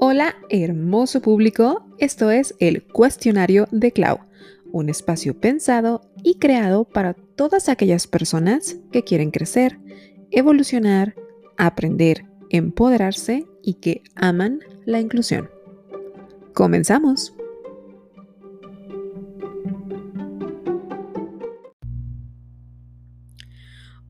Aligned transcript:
Hola, 0.00 0.36
hermoso 0.48 1.20
público. 1.20 1.84
Esto 1.98 2.30
es 2.30 2.54
el 2.60 2.84
Cuestionario 2.84 3.66
de 3.72 3.90
Clau, 3.90 4.20
un 4.70 4.90
espacio 4.90 5.36
pensado 5.40 6.08
y 6.22 6.38
creado 6.38 6.84
para 6.84 7.14
todas 7.14 7.68
aquellas 7.68 8.06
personas 8.06 8.76
que 8.92 9.02
quieren 9.02 9.32
crecer, 9.32 9.80
evolucionar, 10.30 11.16
aprender, 11.56 12.26
empoderarse 12.48 13.44
y 13.60 13.74
que 13.74 14.04
aman 14.14 14.60
la 14.86 15.00
inclusión. 15.00 15.50
Comenzamos. 16.54 17.34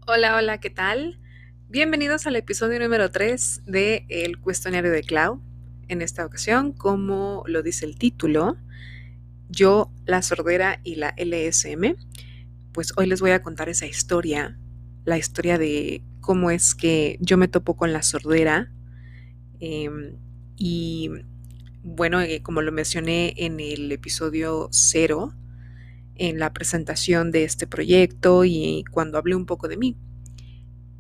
Hola, 0.07 0.37
hola, 0.37 0.61
¿qué 0.61 0.69
tal? 0.69 1.19
Bienvenidos 1.69 2.27
al 2.27 2.37
episodio 2.37 2.79
número 2.79 3.11
3 3.11 3.63
de 3.65 4.05
El 4.11 4.39
Cuestionario 4.39 4.91
de 4.91 5.03
Clau. 5.03 5.48
En 5.89 6.03
esta 6.03 6.25
ocasión, 6.27 6.73
como 6.73 7.43
lo 7.47 7.63
dice 7.63 7.87
el 7.87 7.97
título, 7.97 8.57
yo, 9.49 9.91
la 10.05 10.21
sordera 10.21 10.81
y 10.85 10.97
la 10.97 11.15
LSM, 11.17 11.97
pues 12.73 12.93
hoy 12.97 13.07
les 13.07 13.21
voy 13.21 13.31
a 13.31 13.43
contar 13.43 13.71
esa 13.71 13.87
historia, 13.87 14.59
la 15.07 15.17
historia 15.17 15.57
de 15.57 16.03
cómo 16.21 16.51
es 16.51 16.75
que 16.75 17.17
yo 17.21 17.39
me 17.39 17.49
topo 17.49 17.75
con 17.75 17.95
la 17.95 18.03
sordera 18.03 18.71
em, 19.61 20.17
y 20.57 21.11
bueno, 21.83 22.21
eh, 22.21 22.43
como 22.43 22.61
lo 22.61 22.71
mencioné 22.71 23.33
en 23.39 23.59
el 23.61 23.91
episodio 23.91 24.69
0, 24.71 25.33
en 26.17 26.39
la 26.39 26.53
presentación 26.53 27.31
de 27.31 27.45
este 27.45 27.67
proyecto 27.67 28.45
y 28.45 28.85
cuando 28.91 29.17
hablé 29.17 29.35
un 29.35 29.47
poco 29.47 29.69
de 29.69 29.79
mí. 29.79 29.97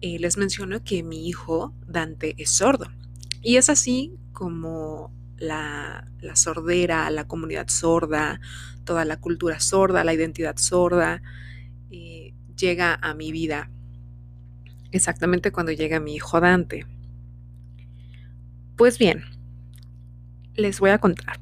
Eh, 0.00 0.18
les 0.18 0.38
menciono 0.38 0.82
que 0.84 1.02
mi 1.02 1.28
hijo 1.28 1.74
Dante 1.86 2.34
es 2.38 2.50
sordo. 2.50 2.86
Y 3.42 3.56
es 3.56 3.68
así 3.68 4.17
como 4.38 5.12
la, 5.36 6.06
sordera, 6.34 7.10
la 7.10 7.26
comunidad 7.26 7.66
sorda, 7.66 8.40
toda 8.84 9.04
la 9.04 9.16
cultura 9.16 9.58
sorda, 9.58 10.04
la 10.04 10.14
identidad 10.14 10.56
sorda, 10.58 11.22
eh, 11.90 12.34
llega 12.56 12.94
a 13.02 13.14
mi 13.14 13.32
vida 13.32 13.68
exactamente 14.92 15.50
cuando 15.50 15.72
llega 15.72 15.98
mi 15.98 16.14
hijo 16.14 16.40
Dante. 16.40 16.86
Pues 18.76 18.96
bien, 18.96 19.24
les 20.54 20.78
voy 20.78 20.90
a 20.90 20.98
contar. 20.98 21.40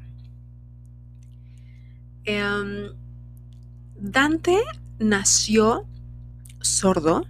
Em, 2.24 2.94
Dante 4.00 4.62
nació 4.98 5.86
sordo 6.62 7.26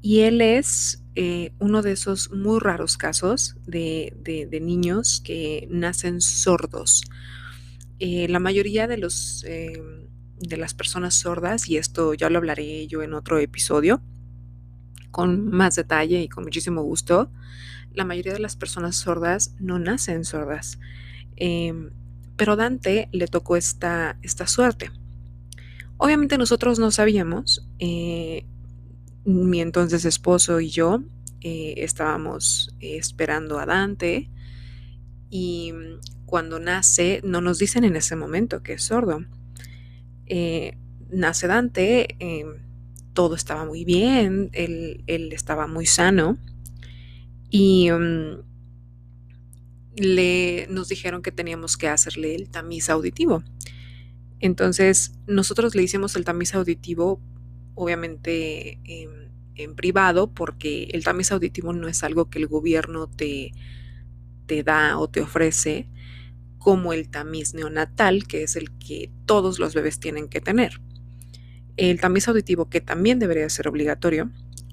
y 0.00 0.20
él 0.20 0.40
es 0.40 0.97
eh, 1.20 1.52
uno 1.58 1.82
de 1.82 1.90
esos 1.90 2.30
muy 2.30 2.60
raros 2.60 2.96
casos 2.96 3.56
de, 3.66 4.60
niños 4.62 5.20
que 5.20 5.66
nacen 5.68 6.20
sordos. 6.20 7.02
Eh, 7.98 8.28
la 8.28 8.38
mayoría 8.38 8.86
de, 8.86 8.98
los, 8.98 9.42
eh, 9.42 9.82
de 10.38 10.56
las 10.56 10.74
personas 10.74 11.16
sordas, 11.16 11.68
y 11.68 11.76
esto 11.76 12.14
ya 12.14 12.30
lo 12.30 12.38
hablaré 12.38 12.86
yo 12.86 13.02
en 13.02 13.14
otro 13.14 13.40
episodio, 13.40 14.00
con 15.10 15.48
más 15.48 15.74
detalle 15.74 16.22
y 16.22 16.28
con 16.28 16.44
muchísimo 16.44 16.82
gusto, 16.82 17.32
la 17.92 18.04
mayoría 18.04 18.34
de 18.34 18.38
las 18.38 18.54
personas 18.54 18.94
sordas 18.94 19.56
no 19.58 19.80
nacen 19.80 20.24
sordas. 20.24 20.78
Pero 22.36 22.54
Dante 22.54 23.08
le 23.10 23.26
tocó 23.26 23.56
esta, 23.56 24.20
esta 24.22 24.46
suerte. 24.46 24.92
Obviamente 25.96 26.38
nosotros 26.38 26.78
no 26.78 26.92
sabíamos, 26.92 27.68
mi 29.24 29.60
entonces 29.60 30.04
esposo 30.04 30.60
y 30.60 30.70
yo 30.70 31.02
eh, 31.40 31.74
estábamos 31.78 32.74
esperando 32.80 33.58
a 33.58 33.66
Dante 33.66 34.30
y 35.30 35.72
cuando 36.26 36.58
nace, 36.58 37.20
no 37.24 37.40
nos 37.40 37.58
dicen 37.58 37.84
en 37.84 37.96
ese 37.96 38.16
momento 38.16 38.62
que 38.62 38.74
es 38.74 38.82
sordo. 38.82 39.24
Eh, 40.26 40.76
nace 41.10 41.46
Dante, 41.46 42.16
eh, 42.18 42.44
todo 43.14 43.34
estaba 43.34 43.64
muy 43.64 43.84
bien, 43.84 44.50
él, 44.52 45.02
estaba 45.32 45.66
muy 45.66 45.86
sano 45.86 46.36
y 47.50 47.90
mm, 47.90 48.42
le, 49.96 50.66
nos 50.68 50.88
dijeron 50.88 51.22
que 51.22 51.32
teníamos 51.32 51.76
que 51.76 51.88
hacerle 51.88 52.34
el 52.34 52.50
tamiz 52.50 52.90
auditivo. 52.90 53.42
Entonces, 54.40 55.12
nosotros 55.26 55.74
le 55.74 55.82
hicimos 55.82 56.14
el 56.14 56.24
tamiz 56.24 56.54
auditivo 56.54 57.20
obviamente 57.78 58.80
en, 58.84 59.28
privado, 59.74 60.32
porque 60.32 60.88
el 60.92 61.02
tamiz 61.02 61.32
auditivo 61.32 61.72
no 61.72 61.88
es 61.88 62.04
algo 62.04 62.30
que 62.30 62.38
el 62.38 62.46
gobierno 62.46 63.08
te, 63.08 63.52
te 64.46 64.62
da 64.62 64.98
o 64.98 65.08
te 65.08 65.20
ofrece, 65.20 65.88
como 66.58 66.92
el 66.92 67.08
tamiz 67.08 67.54
neonatal, 67.54 68.26
que 68.26 68.44
es 68.44 68.54
el 68.54 68.70
que 68.78 69.10
todos 69.26 69.58
los 69.58 69.74
bebés 69.74 69.98
tienen 69.98 70.28
que 70.28 70.40
tener. 70.40 70.80
El 71.76 72.00
tamiz 72.00 72.28
auditivo, 72.28 72.68
que 72.68 72.80
también 72.80 73.18
debería 73.18 73.48
ser 73.48 73.66
obligatorio, 73.66 74.30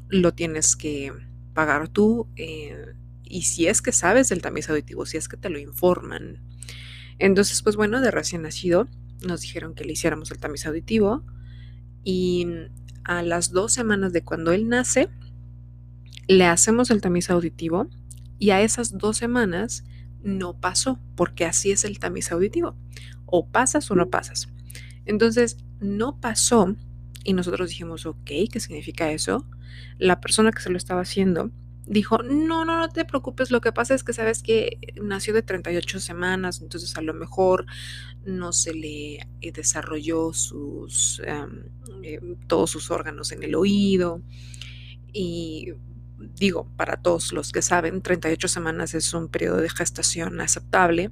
lo 0.10 0.34
tienes 0.34 0.76
que 0.76 1.12
pagar 1.54 1.88
tú. 1.88 2.28
Eh, 2.36 2.94
y 3.24 3.44
si 3.44 3.68
es 3.68 3.82
que 3.82 3.92
sabes 3.92 4.30
del 4.30 4.42
tamiz 4.42 4.70
auditivo, 4.70 5.06
si 5.06 5.18
es 5.18 5.28
que 5.28 5.38
te 5.38 5.50
lo 5.50 5.58
informan. 5.58 6.42
Entonces, 7.18 7.62
pues 7.64 7.76
bueno, 7.76 8.02
de 8.02 8.12
recién 8.12 8.44
nacido 8.44 8.88
nos 9.26 9.42
dijeron 9.42 9.74
que 9.74 9.84
le 9.84 9.94
hiciéramos 9.94 10.30
el 10.30 10.38
tamiz 10.38 10.66
auditivo 10.68 11.24
y 12.04 12.48
a 13.06 13.22
las 13.22 13.52
dos 13.52 13.72
semanas 13.72 14.12
de 14.12 14.24
cuando 14.24 14.52
él 14.52 14.68
nace, 14.68 15.10
le 16.28 16.46
hacemos 16.46 16.90
el 16.90 17.02
tamiz 17.02 17.30
auditivo 17.30 17.88
y 18.40 18.50
a 18.50 18.62
esas 18.62 18.98
dos 18.98 19.18
semanas 19.18 19.86
no 20.24 20.60
pasó, 20.60 21.00
porque 21.16 21.46
así 21.46 21.72
es 21.72 21.86
el 21.86 22.00
tamiz 22.00 22.32
auditivo. 22.32 22.76
O 23.26 23.48
pasas 23.48 23.90
o 23.92 23.96
no 23.96 24.10
pasas. 24.10 24.50
Entonces, 25.06 25.58
no 25.80 26.20
pasó 26.20 26.76
y 27.24 27.34
nosotros 27.34 27.70
dijimos, 27.70 28.06
ok, 28.06 28.26
¿qué 28.52 28.60
significa 28.60 29.12
eso? 29.12 29.46
La 30.00 30.20
persona 30.20 30.52
que 30.52 30.62
se 30.62 30.70
lo 30.70 30.78
estaba 30.78 31.02
haciendo 31.02 31.52
dijo, 31.88 32.24
no, 32.24 32.66
no, 32.66 32.78
no 32.78 32.90
te 32.90 33.06
preocupes, 33.06 33.52
lo 33.52 33.62
que 33.62 33.72
pasa 33.72 33.94
es 33.94 34.04
que 34.04 34.14
sabes 34.14 34.42
que 34.42 34.80
nació 35.02 35.34
de 35.34 35.42
38 35.42 36.00
semanas, 36.00 36.62
entonces 36.62 36.96
a 36.98 37.02
lo 37.02 37.14
mejor 37.14 37.66
no 38.26 38.54
se 38.54 38.74
le 38.74 39.16
eh, 39.42 39.52
desarrolló 39.54 40.34
sus, 40.34 41.22
em, 41.26 41.64
eh, 42.04 42.20
todos 42.48 42.72
sus 42.72 42.92
órganos 42.92 43.32
en 43.32 43.44
el 43.44 43.56
oído. 43.56 44.22
Y 45.14 45.74
digo, 46.18 46.68
para 46.76 46.98
todos 46.98 47.32
los 47.32 47.52
que 47.52 47.62
saben, 47.62 48.02
38 48.02 48.48
semanas 48.48 48.94
es 48.94 49.14
un 49.14 49.30
periodo 49.30 49.58
de 49.58 49.70
gestación 49.70 50.42
aceptable. 50.42 51.12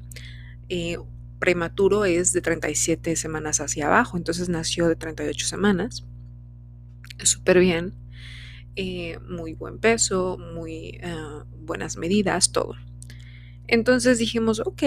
Eh, 0.69 0.97
prematuro 1.39 2.06
es 2.06 2.33
de 2.33 2.41
37 2.41 3.16
semanas 3.16 3.59
hacia 3.59 3.88
abajo, 3.88 4.17
entonces 4.17 4.50
nació 4.50 4.88
de 4.88 4.95
38 4.95 5.45
semanas. 5.45 6.06
Súper 7.23 7.59
bien. 7.59 7.94
Muy 9.28 9.53
buen 9.53 9.78
peso, 9.78 10.38
muy 10.38 11.00
buenas 11.59 11.97
medidas, 11.97 12.51
todo. 12.51 12.75
Entonces 13.67 14.17
dijimos, 14.17 14.59
ok, 14.59 14.84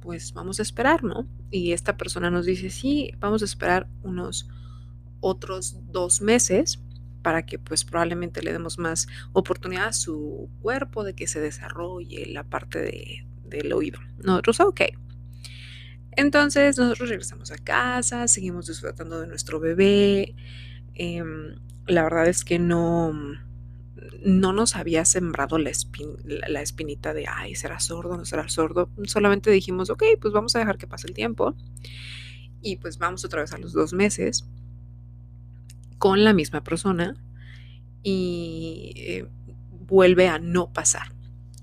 pues 0.00 0.32
vamos 0.32 0.58
a 0.58 0.62
esperar, 0.62 1.04
¿no? 1.04 1.26
Y 1.50 1.72
esta 1.72 1.96
persona 1.96 2.30
nos 2.30 2.46
dice, 2.46 2.70
sí, 2.70 3.12
vamos 3.18 3.42
a 3.42 3.44
esperar 3.44 3.88
unos 4.02 4.48
otros 5.20 5.76
dos 5.90 6.20
meses 6.20 6.80
para 7.22 7.44
que 7.44 7.58
pues 7.58 7.84
probablemente 7.84 8.42
le 8.42 8.52
demos 8.52 8.78
más 8.78 9.08
oportunidad 9.32 9.88
a 9.88 9.92
su 9.92 10.48
cuerpo 10.62 11.04
de 11.04 11.14
que 11.14 11.26
se 11.26 11.40
desarrolle 11.40 12.26
la 12.26 12.44
parte 12.44 13.26
del 13.44 13.72
oído. 13.72 13.98
Nosotros, 14.22 14.60
ok. 14.60 14.80
Entonces 16.12 16.78
nosotros 16.78 17.08
regresamos 17.08 17.50
a 17.50 17.58
casa, 17.58 18.28
seguimos 18.28 18.66
disfrutando 18.66 19.20
de 19.20 19.26
nuestro 19.26 19.60
bebé. 19.60 20.34
Em, 20.94 21.56
la 21.88 22.02
verdad 22.04 22.28
es 22.28 22.44
que 22.44 22.58
no, 22.58 23.12
no 24.24 24.52
nos 24.52 24.76
había 24.76 25.04
sembrado 25.04 25.58
la, 25.58 25.72
la, 26.24 26.62
espinita 26.62 27.14
de, 27.14 27.26
ay, 27.26 27.54
será 27.54 27.80
sordo, 27.80 28.16
no 28.16 28.24
será 28.24 28.48
sordo. 28.48 28.90
Solamente 29.04 29.50
dijimos, 29.50 29.90
ok, 29.90 30.04
pues 30.20 30.32
vamos 30.32 30.54
a 30.54 30.60
dejar 30.60 30.78
que 30.78 30.86
pase 30.86 31.06
el 31.06 31.14
tiempo. 31.14 31.54
Y 32.60 32.76
pues 32.76 32.98
vamos 32.98 33.24
otra 33.24 33.40
vez 33.40 33.52
a 33.52 33.58
los 33.58 33.72
dos 33.72 33.92
meses 33.92 34.46
con 35.98 36.24
la 36.24 36.32
misma 36.32 36.62
persona 36.62 37.16
y 38.02 38.92
eh, 38.96 39.26
vuelve 39.86 40.28
a 40.28 40.38
no 40.38 40.72
pasar. 40.72 41.12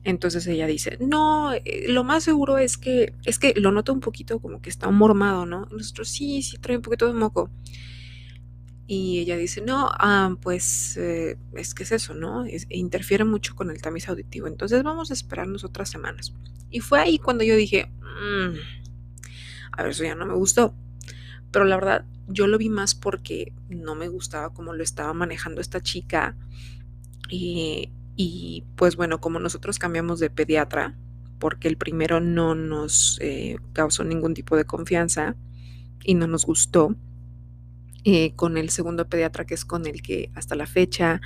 Entonces 0.04 0.46
ella 0.48 0.68
dice, 0.68 0.98
no, 1.02 1.54
eh, 1.54 1.86
lo 1.88 2.04
más 2.04 2.24
seguro 2.24 2.58
es 2.58 2.78
que, 2.78 3.14
es 3.26 3.40
que 3.40 3.54
lo 3.58 3.72
noto 3.72 3.92
un 3.92 4.02
poquito 4.02 4.40
como 4.40 4.62
que 4.62 4.70
está 4.70 4.90
mormado, 4.92 5.46
¿no? 5.46 5.68
Nosotros 5.72 6.10
sí, 6.10 6.44
sí 6.44 6.58
trae 6.60 6.78
un 6.78 6.84
poquito 6.84 7.08
de 7.08 7.14
moco. 7.14 7.50
Y 8.88 9.20
ella 9.20 9.36
dice, 9.36 9.62
no, 9.62 9.90
ah, 9.92 10.36
pues 10.42 10.96
eh, 10.98 11.38
es 11.54 11.74
que 11.74 11.84
es 11.84 11.92
eso, 11.92 12.14
¿no? 12.14 12.46
interfiere 12.70 13.26
mucho 13.26 13.56
con 13.56 13.72
el 13.72 13.82
tamiz 13.82 14.08
auditivo. 14.10 14.48
Entonces 14.48 14.84
vamos 14.84 15.10
a 15.10 15.14
esperarnos 15.14 15.64
otras 15.64 15.90
semanas. 15.90 16.34
Y 16.70 16.82
fue 16.82 17.00
ahí 17.00 17.18
cuando 17.18 17.44
yo 17.44 17.56
dije, 17.56 17.90
mm, 18.02 18.56
a 19.72 19.84
ver, 19.84 19.92
eso 19.92 20.04
ya 20.04 20.16
no 20.16 20.26
me 20.26 20.36
gustó. 20.36 20.76
Pero 21.52 21.66
la 21.66 21.76
verdad, 21.76 22.06
yo 22.28 22.48
lo 22.48 22.58
vi 22.58 22.70
más 22.70 22.96
porque 22.96 23.54
no 23.70 23.96
me 23.96 24.08
gustaba 24.08 24.54
cómo 24.54 24.74
lo 24.74 24.84
estaba 24.84 25.14
manejando 25.14 25.62
esta 25.62 25.82
chica. 25.82 26.36
Y, 27.30 27.92
y 28.16 28.64
pues 28.76 28.96
bueno, 28.96 29.20
como 29.20 29.40
nosotros 29.40 29.80
cambiamos 29.80 30.20
de 30.20 30.30
pediatra, 30.30 30.96
porque 31.40 31.68
el 31.68 31.78
primero 31.78 32.20
no 32.20 32.56
nos 32.56 33.18
eh, 33.22 33.58
causó 33.74 34.04
ningún 34.04 34.34
tipo 34.34 34.56
de 34.56 34.66
confianza 34.66 35.36
y 36.04 36.14
no 36.16 36.28
nos 36.28 36.46
gustó. 36.46 36.96
Eh, 38.07 38.36
con 38.36 38.56
el 38.57 38.69
segundo 38.69 39.10
pediatra, 39.10 39.46
que 39.46 39.56
es 39.56 39.66
con 39.66 39.88
el 39.88 40.04
que 40.04 40.30
hasta 40.36 40.54
la 40.54 40.68
fecha 40.68 41.22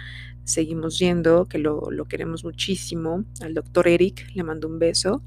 seguimos 0.45 0.97
yendo, 0.97 1.45
que 1.45 1.57
lo, 1.57 1.89
queremos 2.07 2.45
muchísimo, 2.45 3.25
al 3.41 3.53
doctor 3.53 3.89
Eric, 3.89 4.25
le 4.33 4.43
mando 4.43 4.69
un 4.69 4.79
beso. 4.79 5.21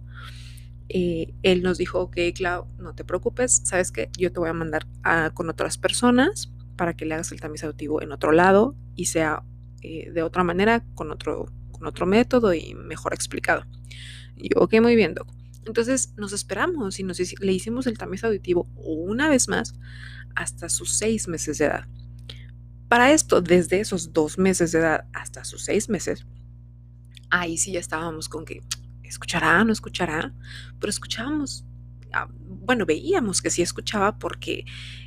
Eh, 0.89 1.35
él 1.43 1.63
nos 1.63 1.77
dijo, 1.77 2.01
ok, 2.01 2.17
Clau, 2.35 2.69
no 2.79 2.95
te 2.95 3.05
preocupes, 3.05 3.61
sabes 3.65 3.93
que 3.93 4.09
yo 4.17 4.33
te 4.33 4.41
voy 4.41 4.49
a 4.49 4.55
mandar 4.55 4.87
con 5.35 5.51
otras 5.51 5.77
personas 5.77 6.51
para 6.77 6.95
que 6.95 7.05
le 7.05 7.13
hagas 7.13 7.33
el 7.33 7.41
tamiz 7.43 7.63
auditivo 7.65 8.01
en 8.01 8.13
otro 8.13 8.33
lado 8.33 8.75
y 8.97 9.05
sea 9.07 9.43
eh, 9.83 10.11
de 10.11 10.23
otra 10.23 10.45
manera, 10.45 10.83
con 10.95 11.11
otro, 11.11 11.53
con 11.71 11.87
otro 11.87 12.07
método 12.07 12.55
y 12.55 12.75
mejor 12.75 13.13
explicado. 13.13 13.67
Yo, 14.37 14.57
ok, 14.57 14.81
muy 14.81 14.97
bien, 14.97 15.13
doc. 15.13 15.29
Entonces 15.67 16.15
nos 16.17 16.33
esperamos 16.33 16.99
y 16.99 17.03
nos, 17.03 17.19
le 17.41 17.53
hicimos 17.53 17.87
el 17.87 17.99
tamiz 17.99 18.25
auditivo 18.25 18.69
una 18.77 19.29
vez 19.29 19.49
más 19.49 19.75
hasta 20.35 20.69
sus 20.69 20.93
seis 20.93 21.29
meses 21.29 21.59
de 21.59 21.67
edad. 21.67 21.87
Para 22.89 23.13
esto, 23.13 23.41
desde 23.41 23.81
esos 23.81 24.13
dos 24.13 24.39
meses 24.39 24.73
de 24.73 24.81
edad 24.81 25.05
hasta 25.13 25.45
sus 25.45 25.65
seis 25.65 25.89
meses, 25.89 26.27
ahí 27.31 27.57
sí 27.57 27.73
ya 27.73 27.81
estábamos 27.81 28.29
con 28.29 28.45
que 28.45 28.61
escuchará, 29.03 29.65
no 29.65 29.73
escuchará, 29.73 30.35
pero 30.79 30.91
escuchábamos, 30.91 31.65
ah, 32.13 32.29
bueno, 32.31 32.85
veíamos 32.87 33.41
que 33.41 33.51
sí 33.51 33.63
escuchaba 33.63 34.19
porque 34.19 34.65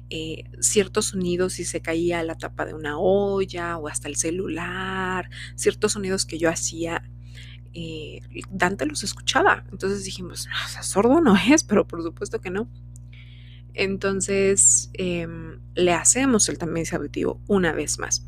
eh, 0.10 0.44
ciertos 0.60 1.08
sonidos, 1.08 1.54
si 1.54 1.66
se 1.66 1.82
caía 1.82 2.24
la 2.24 2.36
tapa 2.36 2.66
de 2.66 2.74
una 2.74 2.98
olla 2.98 3.78
o 3.78 3.88
hasta 3.88 4.08
el 4.08 4.16
celular, 4.16 5.30
ciertos 5.56 5.94
sonidos 5.94 6.26
que 6.26 6.38
yo 6.38 6.50
hacía, 6.50 7.04
eh, 7.74 8.22
Dante 8.50 8.86
los 8.86 9.04
escuchaba. 9.04 9.66
Entonces 9.72 10.04
dijimos, 10.06 10.48
sordo 10.82 11.22
no 11.22 11.36
es, 11.36 11.64
pero 11.64 11.88
por 11.88 12.02
supuesto 12.02 12.40
que 12.40 12.50
no. 12.50 12.70
Entonces 13.76 14.90
em, 14.94 15.60
le 15.76 15.92
hacemos 15.92 16.48
el 16.48 16.58
tamiz 16.58 16.94
auditivo 16.94 17.42
una 17.48 17.74
vez 17.74 18.00
más. 18.00 18.26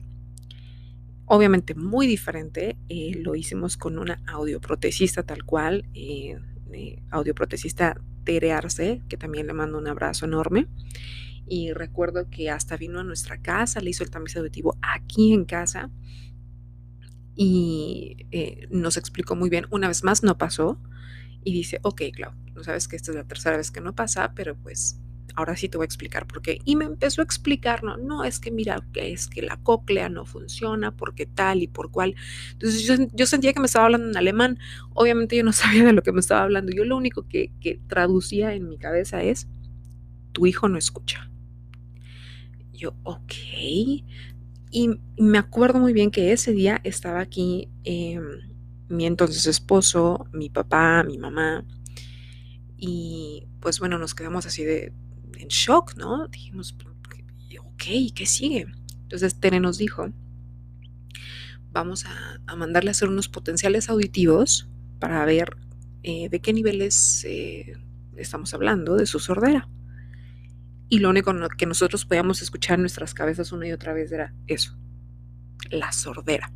Obviamente 1.25 1.73
muy 1.73 2.05
diferente, 2.05 2.77
eh, 2.89 3.13
lo 3.21 3.35
hicimos 3.35 3.77
con 3.77 3.97
una 3.97 4.21
audioprotesista 4.27 5.23
tal 5.23 5.43
cual, 5.45 5.85
eh, 5.93 6.37
eh, 6.73 7.01
audioprotesista 7.11 7.99
Tere 8.25 8.51
Arce, 8.51 9.01
que 9.07 9.17
también 9.17 9.47
le 9.47 9.53
mando 9.53 9.77
un 9.77 9.87
abrazo 9.87 10.25
enorme. 10.25 10.67
Y 11.47 11.71
recuerdo 11.71 12.29
que 12.29 12.49
hasta 12.49 12.75
vino 12.75 12.99
a 12.99 13.03
nuestra 13.05 13.41
casa, 13.41 13.79
le 13.79 13.89
hizo 13.91 14.03
el 14.03 14.09
tamiz 14.09 14.35
auditivo 14.35 14.77
aquí 14.81 15.33
en 15.33 15.45
casa 15.45 15.89
y 17.35 18.17
nos 18.69 18.97
explicó 18.97 19.35
muy 19.35 19.49
bien. 19.49 19.65
Una 19.69 19.87
vez 19.87 20.03
más 20.03 20.23
no 20.23 20.37
pasó 20.37 20.81
y 21.43 21.53
dice, 21.53 21.79
ok, 21.83 22.01
Clau, 22.13 22.33
no 22.53 22.63
sabes 22.65 22.89
que 22.89 22.97
esta 22.97 23.11
es 23.11 23.15
la 23.15 23.23
tercera 23.23 23.55
vez 23.55 23.71
que 23.71 23.79
no 23.79 23.95
pasa, 23.95 24.33
pero 24.35 24.57
pues 24.57 24.99
ahora 25.37 25.55
sí 25.55 25.69
te 25.69 25.77
voy 25.77 25.83
a 25.83 25.85
explicar 25.85 26.25
por 26.25 26.41
qué. 26.41 26.59
Y 26.65 26.75
me 26.75 26.85
empezó 26.85 27.21
a 27.21 27.23
explicar, 27.23 27.83
no, 27.83 27.95
no, 27.95 28.23
es 28.23 28.39
que 28.39 28.49
mira, 28.49 28.83
es 28.95 29.27
que 29.27 29.43
la 29.43 29.57
cóclea 29.57 30.09
no 30.09 30.25
funciona, 30.25 30.97
porque 30.97 31.27
tal 31.27 31.61
y 31.61 31.67
por 31.67 31.91
cual. 31.91 32.15
Entonces 32.53 33.07
yo, 33.13 33.25
sentía 33.27 33.53
que 33.53 33.59
me 33.59 33.67
estaba 33.67 33.85
hablando 33.85 34.09
en 34.09 34.17
alemán. 34.17 34.57
Obviamente 34.95 35.37
yo 35.37 35.43
no 35.43 35.53
sabía 35.53 35.85
de 35.85 35.93
lo 35.93 36.01
que 36.01 36.11
me 36.11 36.21
estaba 36.21 36.41
hablando. 36.41 36.71
Yo 36.75 36.85
lo 36.85 36.97
único 36.97 37.27
que, 37.27 37.51
traducía 37.87 38.55
en 38.55 38.67
mi 38.67 38.79
cabeza 38.79 39.21
es, 39.21 39.47
tu 40.31 40.47
hijo 40.47 40.67
no 40.69 40.79
escucha. 40.79 41.29
Yo, 42.73 42.95
ok. 43.03 43.33
Y 44.71 44.89
me 45.19 45.37
acuerdo 45.37 45.79
muy 45.79 45.93
bien 45.93 46.09
que 46.09 46.31
ese 46.31 46.51
día 46.51 46.81
estaba 46.83 47.19
aquí 47.19 47.69
em, 47.83 48.23
mi 48.89 49.05
entonces 49.05 49.45
esposo, 49.45 50.25
mi 50.33 50.49
papá, 50.49 51.03
mi 51.03 51.19
mamá. 51.19 51.63
Y 52.75 53.45
pues 53.59 53.79
bueno, 53.79 53.99
nos 53.99 54.15
quedamos 54.15 54.47
así 54.47 54.63
de, 54.63 54.93
en 55.39 55.47
shock, 55.47 55.95
¿no? 55.97 56.27
Dijimos, 56.27 56.75
ok, 57.59 57.83
¿qué 58.15 58.25
sigue? 58.25 58.67
Entonces 59.03 59.39
Tere 59.39 59.59
nos 59.59 59.77
dijo, 59.77 60.11
vamos 61.71 62.05
a, 62.05 62.55
mandarle 62.55 62.89
a 62.89 62.91
hacer 62.91 63.07
unos 63.07 63.29
potenciales 63.29 63.89
auditivos 63.89 64.67
para 64.99 65.23
ver 65.25 65.57
eh, 66.03 66.29
de 66.29 66.39
qué 66.39 66.53
niveles 66.53 67.23
eh, 67.25 67.77
estamos 68.15 68.53
hablando 68.53 68.95
de 68.95 69.05
su 69.05 69.19
sordera. 69.19 69.69
Y 70.89 70.99
lo 70.99 71.09
único 71.09 71.33
que 71.57 71.65
nosotros 71.65 72.05
podíamos 72.05 72.41
escuchar 72.41 72.75
en 72.75 72.81
nuestras 72.81 73.13
cabezas 73.13 73.51
una 73.51 73.67
y 73.67 73.73
otra 73.73 73.93
vez 73.93 74.11
era 74.11 74.33
eso, 74.47 74.75
la 75.69 75.91
sordera. 75.91 76.51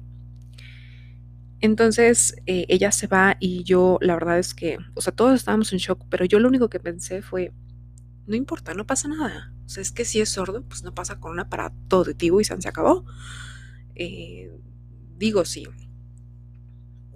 Entonces 1.60 2.36
eh, 2.48 2.66
ella 2.70 2.92
se 2.92 3.08
va 3.08 3.38
y 3.40 3.64
yo, 3.64 4.00
la 4.02 4.16
verdad 4.16 4.40
es 4.40 4.54
que, 4.54 4.78
o 4.96 5.02
sea, 5.02 5.14
todos 5.14 5.36
estábamos 5.36 5.72
en 5.74 5.80
shock, 5.80 6.04
pero 6.10 6.26
yo 6.26 6.40
lo 6.40 6.48
único 6.48 6.70
que 6.70 6.80
pensé 6.80 7.22
fue, 7.22 7.52
no 8.28 8.36
importa, 8.36 8.74
no 8.74 8.86
pasa 8.86 9.08
nada. 9.08 9.54
O 9.66 9.70
sea, 9.70 9.82
es 9.82 9.92
que 9.92 10.06
si 10.06 10.22
es 10.22 10.30
sordo, 10.30 10.64
pues 10.64 10.84
no 10.84 10.94
pasa 10.94 11.20
con 11.20 11.32
un 11.32 11.40
aparato 11.40 11.98
auditivo 11.98 12.42
y 12.42 12.44
se 12.44 12.54
acabó. 12.68 13.06
Eh, 13.96 14.52
digo, 15.18 15.46
sí. 15.46 15.68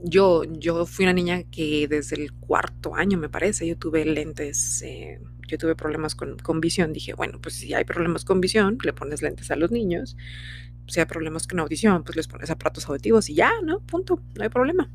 Yo, 0.04 0.44
yo 0.44 0.86
fui 0.86 1.06
una 1.06 1.14
niña 1.14 1.44
que 1.44 1.88
desde 1.88 2.16
el 2.22 2.34
cuarto 2.34 2.96
año, 2.96 3.18
me 3.18 3.30
parece, 3.30 3.68
yo 3.68 3.78
tuve 3.78 4.06
lentes, 4.06 4.82
eh, 4.84 5.20
yo 5.48 5.58
tuve 5.58 5.76
problemas 5.76 6.16
con, 6.16 6.38
con, 6.38 6.60
visión. 6.62 6.94
Dije, 6.94 7.14
bueno, 7.14 7.40
pues 7.42 7.56
si 7.56 7.74
hay 7.74 7.86
problemas 7.86 8.26
con 8.26 8.42
visión, 8.42 8.78
le 8.84 8.94
pones 8.94 9.22
lentes 9.22 9.52
a 9.52 9.56
los 9.56 9.72
niños. 9.72 10.16
Si 10.88 11.00
hay 11.00 11.06
problemas 11.06 11.48
con 11.48 11.60
audición, 11.60 12.04
pues 12.04 12.16
les 12.16 12.28
pones 12.28 12.50
aparatos 12.52 12.88
auditivos 12.88 13.30
y 13.30 13.36
ya, 13.36 13.52
¿no? 13.64 13.80
Punto, 13.80 14.22
no 14.36 14.44
hay 14.44 14.50
problema 14.50 14.92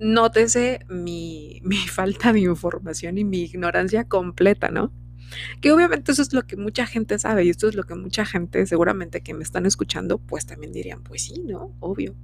nótese 0.00 0.80
mi, 0.88 1.60
mi, 1.64 1.76
falta 1.76 2.32
de 2.32 2.40
información 2.40 3.18
y 3.18 3.24
mi 3.24 3.42
ignorancia 3.42 4.04
completa, 4.04 4.70
¿no? 4.70 4.92
Que 5.60 5.70
obviamente 5.70 6.10
eso 6.10 6.22
es 6.22 6.32
lo 6.32 6.44
que 6.46 6.56
mucha 6.56 6.86
gente 6.86 7.18
sabe 7.18 7.44
y 7.44 7.50
esto 7.50 7.68
es 7.68 7.76
lo 7.76 7.84
que 7.84 7.94
mucha 7.94 8.24
gente 8.24 8.66
seguramente 8.66 9.20
que 9.20 9.34
me 9.34 9.44
están 9.44 9.64
escuchando, 9.64 10.18
pues 10.18 10.46
también 10.46 10.72
dirían, 10.72 11.04
pues 11.04 11.22
sí, 11.22 11.42
¿no? 11.46 11.76
Obvio. 11.78 12.16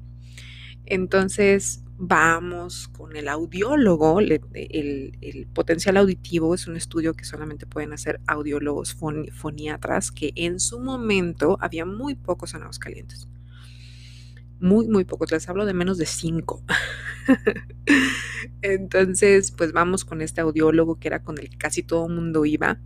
Entonces, 0.87 1.85
vamos 1.99 2.89
con 2.89 3.17
el 3.17 3.29
audiólogo. 3.29 4.21
el, 4.21 4.41
el, 4.55 5.47
potencial 5.53 5.97
auditivo 5.97 6.55
es 6.55 6.67
un 6.67 6.77
estudio 6.77 7.15
que 7.15 7.25
solamente 7.25 7.67
pueden 7.67 7.93
hacer 7.93 8.21
audiólogos 8.27 8.97
foniatras, 9.33 10.11
que 10.11 10.33
en 10.35 10.59
su 10.61 10.81
momento 10.81 11.59
había 11.61 11.85
muy 11.87 12.15
pocos 12.15 12.55
en 12.55 12.63
calientes 12.81 13.29
muy, 14.61 14.87
muy 14.89 15.05
pocos. 15.05 15.31
Les 15.31 15.49
hablo 15.49 15.67
de 15.67 15.75
menos 15.75 15.99
de 15.99 16.07
cinco. 16.07 16.63
Entonces, 18.63 19.53
pues 19.53 19.73
vamos 19.73 20.05
con 20.05 20.21
este 20.21 20.41
audiólogo 20.41 20.99
que 20.99 21.09
era 21.09 21.23
con 21.23 21.39
el 21.39 21.51
que 21.51 21.59
casi 21.59 21.83
todo 21.83 22.07
el 22.07 22.15
mundo 22.15 22.45
iba. 22.45 22.79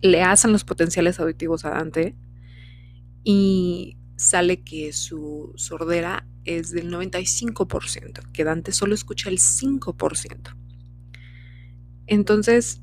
Le 0.00 0.22
hacen 0.22 0.52
los 0.52 0.64
potenciales 0.64 1.20
auditivos 1.20 1.64
a 1.64 1.70
Dante 1.70 2.16
y 3.24 3.96
sale 4.16 4.62
que 4.62 4.92
su 4.92 5.52
sordera 5.56 6.26
es 6.44 6.70
del 6.70 6.90
95%, 6.90 8.32
que 8.32 8.44
Dante 8.44 8.72
solo 8.72 8.94
escucha 8.94 9.30
el 9.30 9.38
5%. 9.38 10.56
Entonces, 12.06 12.80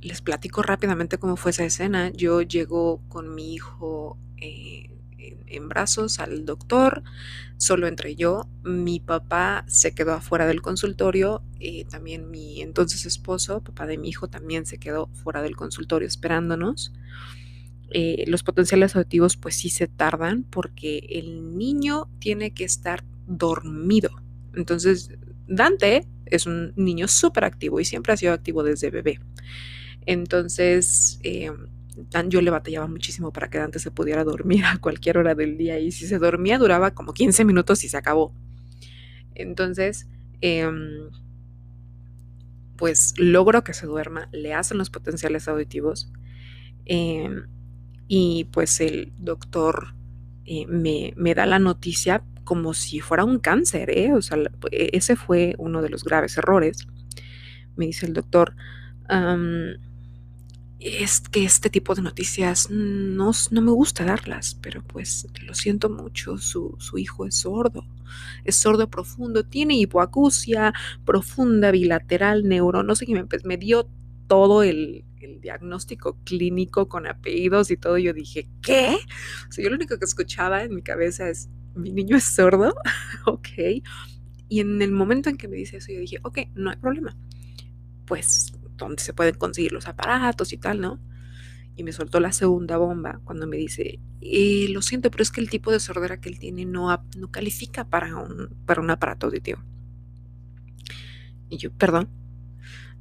les 0.00 0.22
platico 0.22 0.62
rápidamente 0.62 1.18
cómo 1.18 1.36
fue 1.36 1.50
esa 1.50 1.64
escena. 1.64 2.10
Yo 2.10 2.42
llego 2.42 3.02
con 3.08 3.34
mi 3.34 3.54
hijo 3.54 4.18
eh, 4.38 4.97
en 5.18 5.68
brazos 5.68 6.18
al 6.18 6.44
doctor, 6.44 7.02
solo 7.56 7.86
entre 7.86 8.16
yo. 8.16 8.48
Mi 8.64 9.00
papá 9.00 9.64
se 9.68 9.94
quedó 9.94 10.14
afuera 10.14 10.46
del 10.46 10.62
consultorio, 10.62 11.42
eh, 11.60 11.84
también 11.84 12.30
mi 12.30 12.60
entonces 12.62 13.06
esposo, 13.06 13.62
papá 13.62 13.86
de 13.86 13.98
mi 13.98 14.08
hijo, 14.08 14.28
también 14.28 14.66
se 14.66 14.78
quedó 14.78 15.08
fuera 15.08 15.42
del 15.42 15.56
consultorio 15.56 16.06
esperándonos. 16.06 16.92
Eh, 17.90 18.24
los 18.26 18.42
potenciales 18.42 18.94
auditivos 18.96 19.38
pues 19.38 19.54
sí 19.56 19.70
se 19.70 19.86
tardan 19.86 20.42
porque 20.42 20.98
el 21.10 21.56
niño 21.56 22.08
tiene 22.18 22.52
que 22.52 22.64
estar 22.64 23.04
dormido. 23.26 24.10
Entonces, 24.54 25.10
Dante 25.46 26.06
es 26.26 26.46
un 26.46 26.74
niño 26.76 27.08
súper 27.08 27.44
activo 27.44 27.80
y 27.80 27.84
siempre 27.84 28.12
ha 28.12 28.16
sido 28.16 28.32
activo 28.32 28.62
desde 28.62 28.90
bebé. 28.90 29.20
Entonces, 30.04 31.18
eh, 31.22 31.50
yo 32.28 32.40
le 32.40 32.50
batallaba 32.50 32.86
muchísimo 32.86 33.32
para 33.32 33.48
que 33.50 33.58
Dante 33.58 33.78
se 33.78 33.90
pudiera 33.90 34.24
dormir 34.24 34.64
a 34.66 34.78
cualquier 34.78 35.18
hora 35.18 35.34
del 35.34 35.56
día 35.56 35.78
y 35.78 35.90
si 35.92 36.06
se 36.06 36.18
dormía 36.18 36.58
duraba 36.58 36.92
como 36.92 37.12
15 37.12 37.44
minutos 37.44 37.84
y 37.84 37.88
se 37.88 37.96
acabó. 37.96 38.32
Entonces, 39.34 40.08
em, 40.40 41.10
pues 42.76 43.14
logro 43.18 43.64
que 43.64 43.74
se 43.74 43.86
duerma, 43.86 44.28
le 44.32 44.54
hacen 44.54 44.78
los 44.78 44.90
potenciales 44.90 45.48
auditivos 45.48 46.10
em, 46.86 47.46
y 48.08 48.44
pues 48.52 48.80
el 48.80 49.12
doctor 49.18 49.94
eh, 50.46 50.66
me, 50.66 51.34
da 51.34 51.44
la 51.46 51.58
noticia 51.58 52.22
como 52.44 52.72
si 52.72 53.00
fuera 53.00 53.24
un 53.24 53.38
cáncer, 53.38 53.90
¿eh? 53.90 54.14
o 54.14 54.22
sea, 54.22 54.38
e, 54.70 54.90
ese 54.94 55.16
fue 55.16 55.54
uno 55.58 55.82
de 55.82 55.90
los 55.90 56.04
graves 56.04 56.38
errores. 56.38 56.86
Me 57.76 57.86
dice 57.86 58.06
el 58.06 58.14
doctor, 58.14 58.54
es 60.80 61.20
que 61.20 61.44
este 61.44 61.70
tipo 61.70 61.94
de 61.94 62.02
noticias 62.02 62.70
no, 62.70 63.32
no 63.50 63.62
me 63.62 63.72
gusta 63.72 64.04
darlas, 64.04 64.56
pero 64.62 64.82
pues 64.82 65.26
lo 65.42 65.54
siento 65.54 65.90
mucho, 65.90 66.38
su, 66.38 66.76
su, 66.78 66.98
hijo 66.98 67.26
es 67.26 67.34
sordo, 67.36 67.84
es 68.44 68.56
sordo 68.56 68.88
profundo, 68.88 69.44
tiene 69.44 69.76
hipoacusia 69.76 70.72
profunda, 71.04 71.72
bilateral, 71.72 72.48
neuro, 72.48 72.82
no 72.82 72.94
sé 72.94 73.06
qué, 73.06 73.14
me, 73.14 73.24
pues, 73.26 73.44
me 73.44 73.56
dio 73.56 73.88
todo 74.28 74.62
el, 74.62 75.04
el, 75.20 75.40
diagnóstico 75.40 76.16
clínico 76.24 76.88
con 76.88 77.06
apellidos 77.06 77.70
y 77.70 77.76
todo, 77.76 77.98
yo 77.98 78.12
dije, 78.12 78.48
¿qué? 78.62 78.96
O 79.48 79.52
sea, 79.52 79.64
yo 79.64 79.70
lo 79.70 79.76
único 79.76 79.98
que 79.98 80.04
escuchaba 80.04 80.62
en 80.62 80.74
mi 80.74 80.82
cabeza 80.82 81.28
es, 81.28 81.48
mi 81.74 81.90
niño 81.90 82.16
es 82.16 82.24
sordo, 82.24 82.74
ok. 83.26 83.48
Y 84.48 84.60
en 84.60 84.80
el 84.80 84.92
momento 84.92 85.28
en 85.28 85.36
que 85.36 85.48
me 85.48 85.56
dice 85.56 85.78
eso, 85.78 85.92
yo 85.92 86.00
dije, 86.00 86.18
ok, 86.22 86.38
no 86.54 86.70
hay 86.70 86.76
problema. 86.76 87.16
Pues 88.06 88.52
donde 88.86 89.02
se 89.02 89.12
pueden 89.12 89.34
conseguir 89.34 89.72
los 89.72 89.88
aparatos 89.88 90.52
y 90.52 90.58
tal, 90.58 90.80
¿no? 90.80 91.00
Y 91.76 91.84
me 91.84 91.92
soltó 91.92 92.20
la 92.20 92.32
segunda 92.32 92.76
bomba 92.76 93.20
cuando 93.24 93.46
me 93.46 93.56
dice, 93.56 94.00
eh, 94.20 94.66
lo 94.70 94.82
siento, 94.82 95.10
pero 95.10 95.22
es 95.22 95.30
que 95.30 95.40
el 95.40 95.50
tipo 95.50 95.70
de 95.70 95.80
sordera 95.80 96.20
que 96.20 96.28
él 96.28 96.38
tiene 96.38 96.64
no, 96.64 97.04
no 97.16 97.30
califica 97.30 97.88
para 97.88 98.16
un, 98.16 98.48
para 98.66 98.80
un 98.80 98.90
aparato 98.90 99.26
auditivo. 99.26 99.62
Y 101.48 101.56
yo, 101.58 101.72
perdón, 101.72 102.08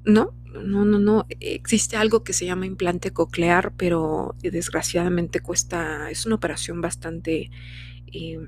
no, 0.06 0.34
no, 0.64 0.86
no, 0.86 1.00
no. 1.00 1.26
Existe 1.40 1.98
algo 1.98 2.24
que 2.24 2.34
se 2.34 2.46
llama 2.46 2.66
implante 2.66 3.12
coclear, 3.12 3.74
pero 3.76 4.36
desgraciadamente 4.42 5.40
cuesta, 5.42 6.10
es 6.10 6.26
una 6.26 6.36
operación 6.36 6.82
bastante 6.82 7.52
eh, 8.08 8.40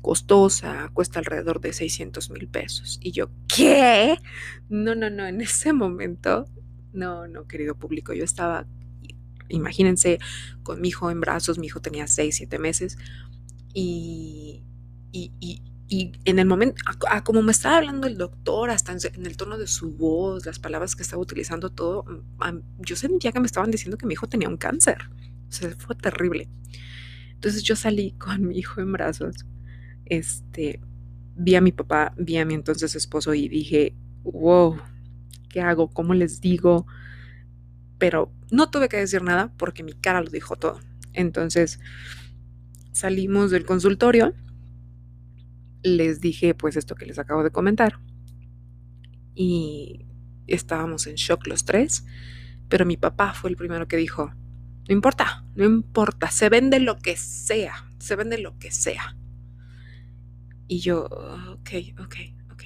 costosa, 0.00 0.90
cuesta 0.92 1.18
alrededor 1.18 1.60
de 1.60 1.72
600 1.72 2.30
mil 2.30 2.48
pesos. 2.48 2.98
Y 3.02 3.12
yo, 3.12 3.30
¿qué? 3.48 4.18
No, 4.68 4.94
no, 4.94 5.10
no, 5.10 5.26
en 5.26 5.40
ese 5.40 5.72
momento, 5.72 6.46
no, 6.92 7.28
no, 7.28 7.46
querido 7.46 7.74
público, 7.76 8.12
yo 8.12 8.24
estaba, 8.24 8.66
imagínense, 9.48 10.18
con 10.62 10.80
mi 10.80 10.88
hijo 10.88 11.10
en 11.10 11.20
brazos, 11.20 11.58
mi 11.58 11.66
hijo 11.66 11.80
tenía 11.80 12.06
6, 12.06 12.36
7 12.36 12.58
meses, 12.58 12.98
y, 13.72 14.62
y, 15.12 15.32
y, 15.40 15.62
y 15.88 16.12
en 16.24 16.38
el 16.38 16.46
momento, 16.46 16.82
a, 17.08 17.24
como 17.24 17.42
me 17.42 17.52
estaba 17.52 17.76
hablando 17.78 18.06
el 18.06 18.16
doctor, 18.16 18.70
hasta 18.70 18.92
en, 18.92 19.26
el 19.26 19.36
tono 19.36 19.58
de 19.58 19.66
su 19.66 19.90
voz, 19.90 20.46
las 20.46 20.58
palabras 20.58 20.96
que 20.96 21.02
estaba 21.02 21.20
utilizando, 21.20 21.70
todo, 21.70 22.04
yo 22.78 22.96
sentía 22.96 23.32
que 23.32 23.40
me 23.40 23.46
estaban 23.46 23.70
diciendo 23.70 23.98
que 23.98 24.06
mi 24.06 24.14
hijo 24.14 24.28
tenía 24.28 24.48
un 24.48 24.56
cáncer. 24.56 24.98
O 25.48 25.52
sea, 25.52 25.74
fue 25.76 25.96
terrible. 25.96 26.48
Entonces 27.32 27.64
yo 27.64 27.74
salí 27.74 28.12
con 28.12 28.46
mi 28.46 28.58
hijo 28.58 28.80
en 28.80 28.92
brazos 28.92 29.46
este, 30.10 30.80
vi 31.36 31.54
a 31.54 31.62
mi 31.62 31.72
papá, 31.72 32.12
vi 32.18 32.36
a 32.36 32.44
mi 32.44 32.54
entonces 32.54 32.94
esposo 32.94 33.32
y 33.32 33.48
dije, 33.48 33.94
wow, 34.24 34.76
¿qué 35.48 35.62
hago? 35.62 35.88
¿Cómo 35.88 36.12
les 36.12 36.40
digo? 36.40 36.86
Pero 37.96 38.30
no 38.50 38.70
tuve 38.70 38.88
que 38.88 38.98
decir 38.98 39.22
nada 39.22 39.52
porque 39.56 39.82
mi 39.82 39.94
cara 39.94 40.20
lo 40.20 40.30
dijo 40.30 40.56
todo. 40.56 40.80
Entonces 41.14 41.80
salimos 42.92 43.50
del 43.50 43.64
consultorio, 43.64 44.34
les 45.82 46.20
dije 46.20 46.54
pues 46.54 46.76
esto 46.76 46.94
que 46.94 47.06
les 47.06 47.18
acabo 47.18 47.42
de 47.42 47.50
comentar 47.50 47.98
y 49.34 50.04
estábamos 50.46 51.06
en 51.06 51.14
shock 51.14 51.46
los 51.46 51.64
tres, 51.64 52.04
pero 52.68 52.84
mi 52.84 52.96
papá 52.96 53.32
fue 53.32 53.50
el 53.50 53.56
primero 53.56 53.88
que 53.88 53.96
dijo, 53.96 54.32
no 54.88 54.94
importa, 54.94 55.44
no 55.54 55.64
importa, 55.64 56.30
se 56.30 56.48
vende 56.48 56.80
lo 56.80 56.98
que 56.98 57.16
sea, 57.16 57.88
se 57.98 58.16
vende 58.16 58.38
lo 58.38 58.58
que 58.58 58.70
sea. 58.70 59.16
Y 60.70 60.78
yo, 60.78 61.06
ok, 61.06 61.70
ok, 61.98 62.16
ok. 62.52 62.62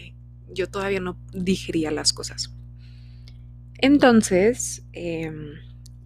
Yo 0.52 0.68
todavía 0.68 1.00
no 1.00 1.18
digería 1.32 1.90
las 1.90 2.12
cosas. 2.12 2.54
Entonces, 3.78 4.84
em, 4.92 5.54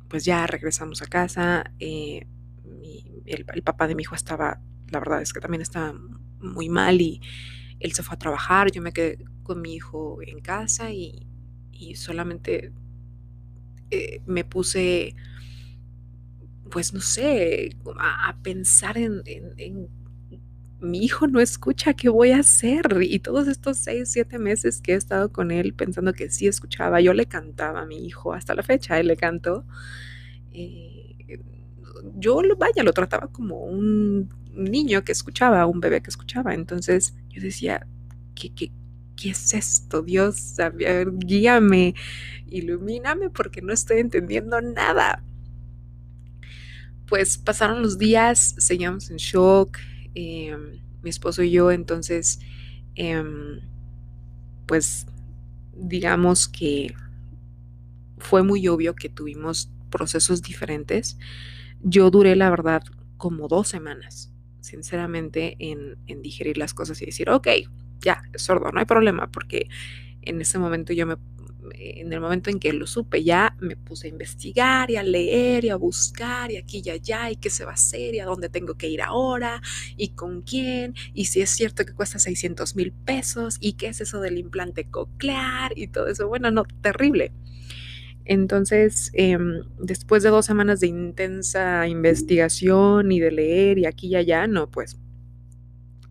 pues 0.06 0.24
ya 0.24 0.46
regresamos 0.46 1.02
a 1.02 1.06
casa. 1.06 1.72
Eh, 1.80 2.24
el, 3.26 3.62
papá 3.64 3.88
de 3.88 3.96
mi 3.96 4.02
hijo 4.02 4.14
estaba, 4.14 4.60
la 4.90 5.00
verdad 5.00 5.22
es 5.22 5.32
que 5.32 5.40
también 5.40 5.60
estaba 5.60 5.92
muy 6.38 6.68
mal 6.68 7.00
y 7.00 7.20
él 7.80 7.90
se 7.90 8.04
fue 8.04 8.14
a 8.14 8.18
trabajar. 8.20 8.70
Yo 8.70 8.80
me 8.80 8.92
quedé 8.92 9.18
con 9.42 9.60
mi 9.60 9.74
hijo 9.74 10.20
en 10.22 10.38
casa 10.38 10.92
y, 10.92 11.26
solamente 11.96 12.72
eh, 13.90 14.22
me 14.24 14.44
puse, 14.44 15.16
pues 16.70 16.94
no 16.94 17.00
sé, 17.00 17.76
a, 17.98 18.36
pensar 18.40 18.98
en 18.98 19.24
mi 20.80 21.04
hijo 21.04 21.26
no 21.26 21.40
escucha, 21.40 21.94
¿qué 21.94 22.08
voy 22.08 22.30
a 22.30 22.38
hacer? 22.40 22.98
Y 23.02 23.18
todos 23.18 23.48
estos 23.48 23.78
seis, 23.78 24.10
siete 24.10 24.38
meses 24.38 24.80
que 24.80 24.92
he 24.92 24.96
estado 24.96 25.32
con 25.32 25.50
él 25.50 25.74
pensando 25.74 26.12
que 26.12 26.30
sí 26.30 26.46
escuchaba, 26.46 27.00
yo 27.00 27.12
le 27.14 27.26
cantaba 27.26 27.82
a 27.82 27.86
mi 27.86 28.06
hijo, 28.06 28.32
hasta 28.32 28.54
la 28.54 28.62
fecha 28.62 28.98
él 29.00 29.08
le 29.08 29.16
canto. 29.16 29.64
Eh, 30.52 31.08
yo, 32.16 32.40
vaya, 32.56 32.82
lo 32.82 32.92
trataba 32.92 33.28
como 33.28 33.64
un 33.64 34.28
niño 34.54 35.04
que 35.04 35.12
escuchaba, 35.12 35.66
un 35.66 35.80
bebé 35.80 36.00
que 36.00 36.10
escuchaba. 36.10 36.54
Entonces 36.54 37.14
yo 37.30 37.42
decía, 37.42 37.86
¿qué, 38.34 38.52
qué, 38.54 39.30
es 39.30 39.54
esto? 39.54 40.02
Dios, 40.02 40.58
a 40.60 40.70
guíame, 40.70 41.94
ilumíname 42.48 43.30
porque 43.30 43.62
no 43.62 43.72
estoy 43.72 43.98
entendiendo 43.98 44.60
nada. 44.60 45.22
Pues 47.06 47.38
pasaron 47.38 47.82
los 47.82 47.98
días, 47.98 48.54
seguíamos 48.58 49.10
en 49.10 49.16
shock, 49.16 49.78
Em, 50.20 50.80
mi 51.00 51.10
esposo 51.10 51.44
y 51.44 51.52
yo, 51.52 51.70
entonces, 51.70 52.40
em, 52.96 53.60
pues 54.66 55.06
digamos 55.76 56.48
que 56.48 56.92
fue 58.18 58.42
muy 58.42 58.66
obvio 58.66 58.96
que 58.96 59.08
tuvimos 59.08 59.70
procesos 59.90 60.42
diferentes. 60.42 61.18
Yo 61.82 62.10
duré, 62.10 62.34
la 62.34 62.50
verdad, 62.50 62.82
como 63.16 63.46
dos 63.46 63.68
semanas, 63.68 64.32
sinceramente, 64.60 65.54
en, 65.60 65.98
en 66.08 66.20
digerir 66.20 66.58
las 66.58 66.74
cosas 66.74 67.00
y 67.00 67.06
decir, 67.06 67.30
ok, 67.30 67.46
ya, 68.00 68.22
es 68.32 68.42
sordo, 68.42 68.72
no 68.72 68.80
hay 68.80 68.86
problema, 68.86 69.30
porque 69.30 69.68
en 70.22 70.40
ese 70.40 70.58
momento 70.58 70.92
yo 70.92 71.06
me 71.06 71.16
en 71.74 72.12
el 72.12 72.20
momento 72.20 72.50
en 72.50 72.58
que 72.58 72.72
lo 72.72 72.86
supe 72.86 73.22
ya 73.24 73.56
me 73.60 73.76
puse 73.76 74.06
a 74.06 74.10
investigar 74.10 74.90
y 74.90 74.96
a 74.96 75.02
leer 75.02 75.64
y 75.64 75.68
a 75.70 75.76
buscar 75.76 76.50
y 76.50 76.56
aquí 76.56 76.82
y 76.84 76.90
allá 76.90 77.30
y 77.30 77.36
qué 77.36 77.50
se 77.50 77.64
va 77.64 77.72
a 77.72 77.74
hacer 77.74 78.14
y 78.14 78.20
a 78.20 78.26
dónde 78.26 78.48
tengo 78.48 78.74
que 78.74 78.88
ir 78.88 79.02
ahora 79.02 79.60
y 79.96 80.08
con 80.10 80.42
quién 80.42 80.94
y 81.14 81.26
si 81.26 81.40
es 81.40 81.50
cierto 81.50 81.84
que 81.84 81.94
cuesta 81.94 82.18
600 82.18 82.76
mil 82.76 82.92
pesos 82.92 83.56
y 83.60 83.74
qué 83.74 83.88
es 83.88 84.00
eso 84.00 84.20
del 84.20 84.38
implante 84.38 84.88
coclear 84.90 85.72
y 85.76 85.88
todo 85.88 86.08
eso. 86.08 86.28
Bueno, 86.28 86.50
no, 86.50 86.64
terrible. 86.82 87.32
Entonces, 88.24 89.10
em, 89.14 89.62
después 89.80 90.22
de 90.22 90.28
dos 90.28 90.44
semanas 90.44 90.80
de 90.80 90.88
intensa 90.88 91.88
investigación 91.88 93.10
y 93.10 93.20
de 93.20 93.30
leer 93.32 93.78
y 93.78 93.86
aquí 93.86 94.08
y 94.08 94.16
allá, 94.16 94.46
no, 94.46 94.70
pues 94.70 94.98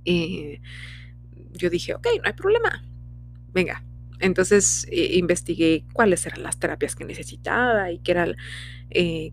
eh, 0.06 0.60
yo 1.54 1.70
dije, 1.70 1.94
ok, 1.94 2.08
no 2.18 2.24
hay 2.24 2.34
problema. 2.34 2.84
Venga, 3.54 3.84
entonces 4.20 4.88
eh, 4.92 5.18
investigué 5.18 5.86
cuáles 5.94 6.26
eran 6.26 6.44
las 6.44 6.58
terapias 6.60 6.96
que 6.96 7.06
necesitaba 7.06 7.92
y 7.92 8.00
qué 8.00 8.12
era, 8.12 8.36
eh, 8.90 9.32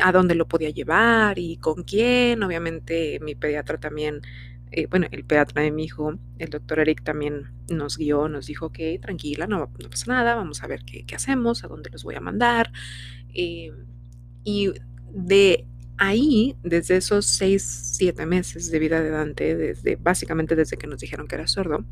a 0.00 0.12
dónde 0.12 0.34
lo 0.34 0.46
podía 0.46 0.70
llevar 0.70 1.38
y 1.38 1.56
con 1.56 1.84
quién. 1.84 2.42
Obviamente 2.42 3.18
mi 3.22 3.34
pediatra 3.34 3.78
también, 3.78 4.20
eh, 4.70 4.86
bueno, 4.86 5.06
el 5.10 5.24
pediatra 5.24 5.62
de 5.62 5.70
mi 5.70 5.84
hijo, 5.84 6.18
el 6.38 6.50
doctor 6.50 6.80
Eric 6.80 7.02
también 7.02 7.52
nos 7.70 7.96
guió, 7.96 8.28
nos 8.28 8.46
dijo 8.46 8.70
que 8.72 8.98
tranquila, 8.98 9.46
no, 9.46 9.70
pasa 9.90 10.12
nada, 10.12 10.34
vamos 10.34 10.62
a 10.62 10.66
ver 10.66 10.84
qué, 10.84 11.04
qué, 11.06 11.14
hacemos, 11.14 11.64
a 11.64 11.68
dónde 11.68 11.90
los 11.90 12.04
voy 12.04 12.14
a 12.14 12.20
mandar. 12.20 12.72
y 13.32 13.72
de 15.12 15.66
ahí, 15.98 16.56
desde 16.62 16.96
esos 16.96 17.26
seis, 17.26 17.62
siete 17.64 18.26
meses 18.26 18.70
de 18.70 18.78
vida 18.78 19.00
de 19.00 19.10
Dante, 19.10 19.56
desde, 19.56 19.96
básicamente 19.96 20.56
desde 20.56 20.76
que 20.76 20.86
nos 20.86 21.00
dijeron 21.00 21.26
que 21.26 21.36
era 21.36 21.46
sordo, 21.46 21.84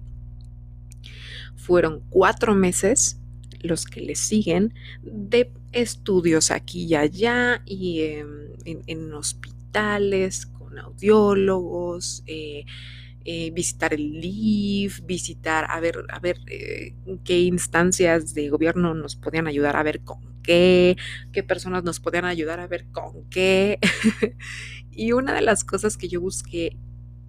fueron 1.64 2.02
cuatro 2.11 2.54
meses 2.54 3.18
los 3.61 3.87
que 3.87 4.02
le 4.02 4.14
siguen 4.14 4.75
de 5.02 5.50
estudios 5.73 6.50
aquí 6.50 6.85
y 6.85 6.94
allá 6.94 7.62
y 7.64 8.02
en, 8.64 9.14
hospitales 9.14 10.47
con 10.47 10.78
audiólogos, 10.78 12.23
eh, 12.26 12.66
eh, 13.25 13.50
visitar 13.52 13.94
el 13.94 14.21
LIF, 14.21 15.00
visitar, 15.06 15.66
a 15.71 15.80
ver, 15.80 16.04
a 16.11 16.21
ver 16.21 16.38
eh, 16.49 16.94
qué 17.25 17.40
instancias 17.40 18.35
de 18.35 18.50
gobierno 18.50 18.94
nos 18.94 19.16
podían 19.16 19.47
ayudar 19.47 19.76
a 19.76 19.83
ver 19.83 20.02
con 20.02 20.18
qué, 20.42 20.99
qué 21.33 21.42
personas 21.42 21.83
nos 21.83 21.99
podían 21.99 22.26
ayudar 22.26 22.61
a 22.61 22.66
ver 22.66 22.85
con 22.92 23.25
qué. 23.30 23.78
y 24.90 25.12
una 25.12 25.33
de 25.33 25.40
las 25.40 25.64
cosas 25.64 25.97
que 25.97 26.09
yo 26.09 26.21
busqué 26.21 26.76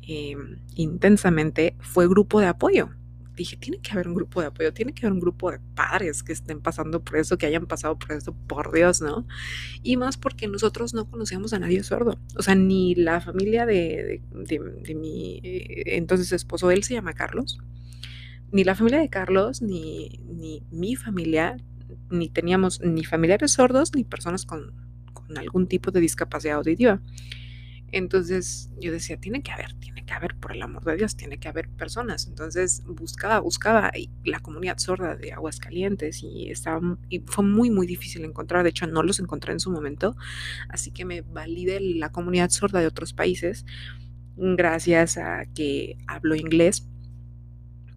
em, 0.02 0.60
intensamente 0.76 1.78
fue 1.80 2.10
grupo 2.10 2.42
de 2.42 2.48
apoyo 2.48 2.90
dije, 3.36 3.58
tiene 3.58 3.80
que 3.80 3.92
haber 3.92 4.08
un 4.08 4.16
grupo 4.16 4.42
de 4.42 4.48
apoyo, 4.48 4.74
tiene 4.74 4.94
que 4.94 5.06
haber 5.06 5.14
un 5.14 5.20
grupo 5.20 5.52
de 5.52 5.60
padres 5.76 6.24
que 6.24 6.34
estén 6.34 6.62
pasando 6.62 7.04
por 7.04 7.18
eso, 7.18 7.38
que 7.38 7.46
hayan 7.46 7.66
pasado 7.66 7.98
por 8.00 8.14
eso, 8.14 8.34
por 8.48 8.74
Dios, 8.74 9.02
¿no? 9.02 9.28
Y 9.84 9.98
más 9.98 10.18
porque 10.18 10.48
nosotros 10.48 10.94
no 10.94 11.10
conocíamos 11.10 11.54
a 11.54 11.60
nadie 11.60 11.84
sordo, 11.84 12.18
o 12.36 12.42
sea, 12.42 12.56
ni 12.56 12.96
la 12.96 13.22
familia 13.22 13.66
de, 13.66 14.22
de, 14.32 14.96
mi 14.96 15.42
eh, 15.44 15.98
entonces 15.98 16.32
esposo, 16.32 16.72
él 16.72 16.84
se 16.84 16.94
llama 16.94 17.14
Carlos, 17.14 17.60
ni 18.52 18.64
la 18.64 18.76
familia 18.76 19.00
de 19.00 19.10
Carlos, 19.10 19.62
ni, 19.62 20.22
ni 20.28 20.64
mi 20.72 20.96
familia, 20.96 21.58
ni 22.10 22.30
teníamos 22.30 22.82
ni 22.82 23.04
familiares 23.04 23.52
sordos 23.52 23.94
ni 23.94 24.04
personas 24.04 24.46
con, 24.46 24.74
con 25.14 25.38
algún 25.38 25.68
tipo 25.68 25.92
de 25.92 26.00
discapacidad 26.00 26.58
auditiva. 26.58 27.02
Entonces 27.92 28.70
yo 28.80 28.92
decía, 28.92 29.18
tiene 29.18 29.42
que 29.42 29.52
haber, 29.52 29.74
tiene 29.76 30.06
que 30.06 30.14
haber, 30.14 30.36
por 30.36 30.52
el 30.52 30.62
amor 30.62 30.84
de 30.84 30.98
Dios, 30.98 31.16
tiene 31.16 31.38
que 31.38 31.48
haber 31.48 31.70
personas. 31.70 32.28
Entonces 32.28 32.84
buscaba, 32.86 33.40
buscaba 33.40 33.92
la 34.24 34.40
comunidad 34.40 34.78
sorda 34.78 35.16
de 35.16 35.32
Aguascalientes 35.32 36.24
y, 36.24 36.50
estaba, 36.50 36.98
y 37.10 37.20
fue 37.20 37.44
muy, 37.44 37.70
muy 37.70 37.88
difícil 37.88 38.26
encontrar. 38.26 38.64
De 38.64 38.70
hecho, 38.72 38.88
no 38.88 39.04
los 39.04 39.20
encontré 39.20 39.54
en 39.54 39.60
su 39.60 39.72
momento. 39.72 40.16
Así 40.70 40.92
que 40.92 41.06
me 41.06 41.22
valide 41.22 41.80
la 41.80 42.12
comunidad 42.12 42.50
sorda 42.50 42.80
de 42.80 42.88
otros 42.88 43.14
países 43.14 43.66
gracias 44.38 45.18
a 45.18 45.46
que 45.46 45.98
hablo 46.08 46.36
inglés 46.36 46.86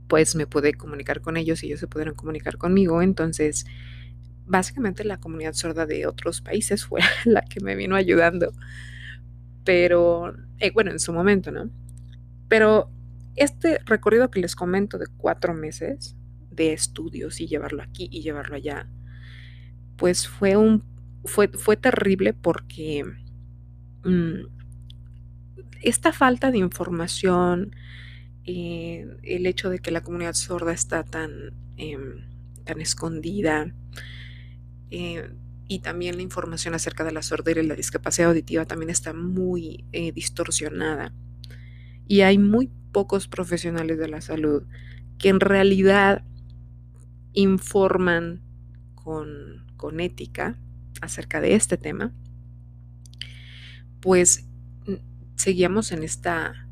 pues 0.09 0.35
me 0.35 0.47
pude 0.47 0.75
comunicar 0.75 1.21
con 1.21 1.37
ellos 1.37 1.63
y 1.63 1.67
ellos 1.67 1.81
se 1.81 1.87
pudieron 1.87 2.15
comunicar 2.15 2.57
conmigo. 2.57 3.03
Entonces, 3.03 3.67
básicamente 4.47 5.05
la 5.05 5.19
comunidad 5.19 5.53
sorda 5.53 5.87
de 5.87 6.07
otros 6.07 6.41
países 6.41 6.85
fue 6.85 7.01
la 7.25 7.43
que 7.43 7.61
me 7.61 7.77
vino 7.77 7.95
ayudando. 7.95 8.53
Pero, 9.69 10.33
eh, 10.61 10.71
bueno, 10.71 10.93
en 10.93 10.99
su 10.99 11.13
momento, 11.13 11.53
¿no? 11.53 11.69
Pero 12.49 12.91
este 13.37 13.81
recorrido 13.85 14.31
que 14.31 14.41
les 14.41 14.57
comento 14.57 14.97
de 14.97 15.09
cuatro 15.19 15.53
meses 15.53 16.17
de 16.51 16.73
estudios 16.73 17.39
y 17.43 17.49
llevarlo 17.49 17.83
aquí 17.83 18.09
y 18.11 18.23
llevarlo 18.23 18.57
allá, 18.57 18.89
pues 19.99 20.27
fue 20.27 20.57
un, 20.57 20.83
fue, 21.27 21.49
fue 21.49 21.77
terrible 21.77 22.33
porque 22.33 23.05
mm, 24.05 24.47
esta 25.83 26.15
falta 26.15 26.51
de 26.51 26.57
información, 26.57 27.77
eh, 28.47 29.07
el 29.23 29.45
hecho 29.45 29.69
de 29.69 29.81
que 29.81 29.91
la 29.91 30.03
comunidad 30.03 30.33
sorda 30.33 30.73
está 30.73 31.05
tan, 31.05 31.53
em, 31.77 32.25
tan 32.65 32.81
escondida 32.81 33.71
eh, 34.91 35.29
y 35.69 35.81
también 35.81 36.17
la 36.17 36.23
información 36.23 36.75
acerca 36.75 37.05
de 37.05 37.13
la 37.13 37.23
sordera 37.23 37.61
y 37.61 37.67
la 37.67 37.75
discapacidad 37.75 38.31
auditiva 38.31 38.65
también 38.65 38.91
está 38.91 39.13
muy 39.13 39.85
eh, 39.93 40.13
distorsionada. 40.13 41.13
Y 42.07 42.23
hay 42.23 42.39
muy 42.39 42.71
pocos 42.91 43.29
profesionales 43.29 43.99
de 43.99 44.09
la 44.09 44.23
salud 44.23 44.65
que 45.19 45.29
en 45.29 45.41
realidad 45.41 46.25
informan 47.35 48.41
con, 48.95 49.67
con 49.77 50.01
ética 50.01 50.59
acerca 51.03 51.41
de 51.41 51.55
este 51.55 51.77
tema, 51.77 52.13
pues 54.01 54.47
seguíamos 55.37 55.93
en 55.93 56.03
esta 56.03 56.67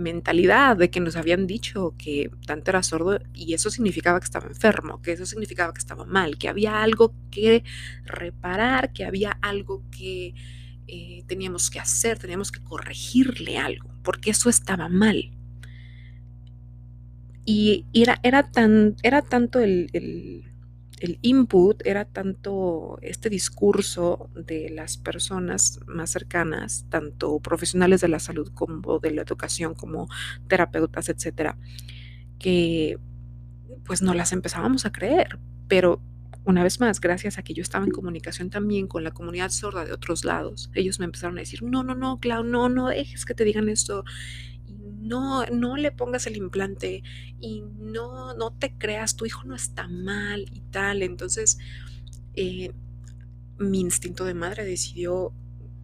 mentalidad 0.00 0.76
de 0.76 0.90
que 0.90 1.00
nos 1.00 1.16
habían 1.16 1.46
dicho 1.46 1.94
que 1.96 2.30
tanto 2.46 2.70
era 2.70 2.82
sordo 2.82 3.20
y 3.34 3.54
eso 3.54 3.70
significaba 3.70 4.18
que 4.18 4.24
estaba 4.24 4.48
enfermo, 4.48 5.00
que 5.02 5.12
eso 5.12 5.26
significaba 5.26 5.72
que 5.72 5.78
estaba 5.78 6.04
mal, 6.04 6.38
que 6.38 6.48
había 6.48 6.82
algo 6.82 7.14
que 7.30 7.62
reparar, 8.04 8.92
que 8.92 9.04
había 9.04 9.38
algo 9.42 9.82
que 9.90 10.34
eh, 10.88 11.22
teníamos 11.26 11.70
que 11.70 11.78
hacer, 11.78 12.18
teníamos 12.18 12.50
que 12.50 12.60
corregirle 12.60 13.58
algo, 13.58 13.90
porque 14.02 14.30
eso 14.30 14.50
estaba 14.50 14.88
mal. 14.88 15.30
Y 17.44 17.86
era, 17.92 18.18
era, 18.22 18.50
tan, 18.50 18.96
era 19.02 19.22
tanto 19.22 19.60
el 19.60 20.49
input 21.22 21.84
era 21.86 22.04
tanto 22.04 22.98
este 23.02 23.30
discurso 23.30 24.30
de 24.34 24.70
las 24.70 24.96
personas 24.96 25.80
más 25.86 26.10
cercanas, 26.10 26.84
tanto 26.88 27.40
profesionales 27.40 28.00
de 28.00 28.08
la 28.08 28.18
salud 28.18 28.50
como 28.54 28.98
de 28.98 29.10
la 29.12 29.22
educación, 29.22 29.74
como 29.74 30.08
terapeutas, 30.48 31.08
etcétera, 31.08 31.58
que 32.38 32.98
pues 33.84 34.02
no 34.02 34.14
las 34.14 34.32
empezábamos 34.32 34.86
a 34.86 34.92
creer. 34.92 35.38
Pero 35.68 36.02
una 36.44 36.62
vez 36.62 36.80
más, 36.80 37.00
gracias 37.00 37.38
a 37.38 37.42
que 37.42 37.54
yo 37.54 37.62
estaba 37.62 37.84
en 37.84 37.90
comunicación 37.90 38.50
también 38.50 38.86
con 38.86 39.04
la 39.04 39.10
comunidad 39.10 39.50
sorda 39.50 39.84
de 39.84 39.92
otros 39.92 40.24
lados, 40.24 40.70
ellos 40.74 40.98
me 40.98 41.04
empezaron 41.04 41.36
a 41.36 41.40
decir, 41.40 41.62
no, 41.62 41.82
no, 41.82 41.94
no, 41.94 42.18
Clau, 42.18 42.44
no, 42.44 42.68
no 42.68 42.88
dejes 42.88 43.24
que 43.24 43.34
te 43.34 43.44
digan 43.44 43.68
esto 43.68 44.04
no, 45.00 45.46
no 45.46 45.76
le 45.76 45.92
pongas 45.92 46.26
el 46.26 46.36
implante 46.36 47.02
y 47.40 47.62
no, 47.78 48.34
no 48.34 48.52
te 48.52 48.72
creas, 48.76 49.16
tu 49.16 49.26
hijo 49.26 49.44
no 49.44 49.54
está 49.54 49.88
mal 49.88 50.46
y 50.52 50.60
tal. 50.70 51.02
Entonces, 51.02 51.58
eh, 52.34 52.72
mi 53.58 53.80
instinto 53.80 54.24
de 54.24 54.34
madre 54.34 54.64
decidió 54.64 55.32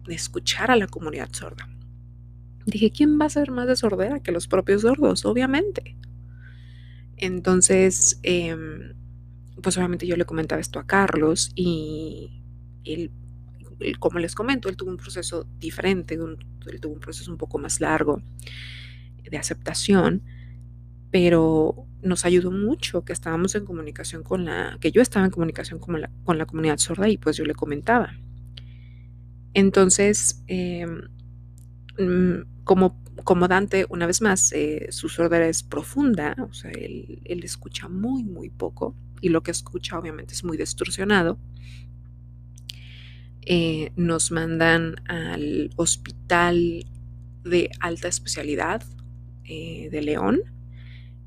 escuchar 0.07 0.71
a 0.71 0.75
la 0.75 0.87
comunidad 0.87 1.29
sorda. 1.31 1.67
Dije, 2.65 2.91
¿quién 2.91 3.19
va 3.19 3.25
a 3.25 3.29
ser 3.29 3.51
más 3.51 3.67
de 3.67 3.75
sordera 3.75 4.19
que 4.19 4.31
los 4.31 4.47
propios 4.47 4.81
sordos? 4.83 5.25
Obviamente. 5.25 5.95
Entonces, 7.17 8.19
em, 8.23 8.93
pues 9.61 9.77
obviamente 9.77 10.05
yo 10.05 10.15
le 10.15 10.25
comentaba 10.25 10.61
esto 10.61 10.77
a 10.79 10.85
Carlos 10.85 11.51
y 11.55 12.43
él, 12.83 13.11
como 13.99 14.19
les 14.19 14.35
comento, 14.35 14.69
él 14.69 14.77
tuvo 14.77 14.91
un 14.91 14.97
proceso 14.97 15.47
diferente, 15.59 16.15
él 16.15 16.79
tuvo 16.79 16.93
un 16.93 16.99
proceso 16.99 17.31
un 17.31 17.37
poco 17.37 17.57
más 17.57 17.81
largo 17.81 18.21
de 19.29 19.37
aceptación, 19.37 20.21
pero 21.11 21.87
nos 22.01 22.25
ayudó 22.25 22.51
mucho 22.51 23.03
que 23.03 23.13
estábamos 23.13 23.55
en 23.55 23.65
comunicación 23.65 24.23
con 24.23 24.45
la, 24.45 24.77
que 24.79 24.91
yo 24.91 25.01
estaba 25.01 25.25
en 25.25 25.31
comunicación 25.31 25.79
con 25.79 26.01
la, 26.01 26.09
con 26.23 26.37
la 26.37 26.45
comunidad 26.45 26.77
sorda 26.77 27.09
y 27.09 27.17
pues 27.17 27.37
yo 27.37 27.45
le 27.45 27.55
comentaba. 27.55 28.13
Entonces, 29.53 30.43
em, 30.47 31.01
mm, 31.97 32.63
como, 32.63 33.47
Dante, 33.47 33.85
una 33.89 34.05
vez 34.05 34.21
más, 34.21 34.51
eh, 34.53 34.87
su 34.91 35.09
sordera 35.09 35.47
es 35.47 35.63
profunda, 35.63 36.35
o 36.49 36.53
sea, 36.53 36.71
él, 36.71 37.21
escucha 37.43 37.89
muy, 37.89 38.23
muy 38.23 38.49
poco 38.49 38.95
y 39.21 39.29
lo 39.29 39.41
que 39.41 39.51
escucha 39.51 39.97
obviamente 39.97 40.33
es 40.33 40.43
muy 40.43 40.57
distorsionado. 40.57 41.39
Eh, 43.41 43.91
nos 43.95 44.31
mandan 44.31 44.95
al 45.07 45.71
hospital 45.77 46.85
de 47.43 47.71
alta 47.79 48.09
especialidad 48.09 48.83
eh, 49.47 49.89
de 49.91 50.01
León, 50.01 50.41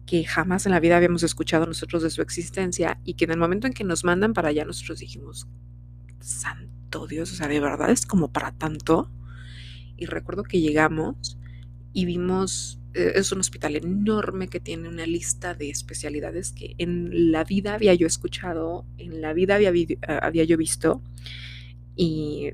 que 0.06 0.24
jamás 0.24 0.66
en 0.66 0.72
la 0.72 0.80
vida 0.80 0.96
habíamos 0.96 1.22
escuchado 1.22 1.66
nosotros 1.66 2.02
de 2.02 2.10
su 2.10 2.22
existencia 2.22 3.00
y 3.04 3.14
que 3.14 3.24
en 3.24 3.32
el 3.32 3.38
momento 3.38 3.66
en 3.66 3.72
que 3.72 3.84
nos 3.84 4.04
mandan 4.04 4.34
para 4.34 4.48
allá 4.48 4.64
nosotros 4.64 4.98
dijimos, 4.98 5.46
santo 6.20 7.06
Dios, 7.06 7.32
o 7.32 7.34
sea, 7.34 7.48
de 7.48 7.60
verdad 7.60 7.90
es 7.90 8.06
como 8.06 8.32
para 8.32 8.52
tanto. 8.52 9.10
Y 9.96 10.06
recuerdo 10.06 10.42
que 10.42 10.60
llegamos 10.60 11.38
y 11.92 12.04
vimos, 12.04 12.80
eh, 12.94 13.12
es 13.16 13.32
un 13.32 13.40
hospital 13.40 13.76
enorme 13.76 14.48
que 14.48 14.60
tiene 14.60 14.88
una 14.88 15.06
lista 15.06 15.54
de 15.54 15.70
especialidades 15.70 16.52
que 16.52 16.74
en 16.78 17.32
la 17.32 17.44
vida 17.44 17.74
había 17.74 17.94
yo 17.94 18.06
escuchado, 18.06 18.84
en 18.98 19.20
la 19.20 19.32
vida 19.32 19.56
había, 19.56 19.72
había 20.22 20.44
yo 20.44 20.56
visto. 20.56 21.02
Y 21.96 22.52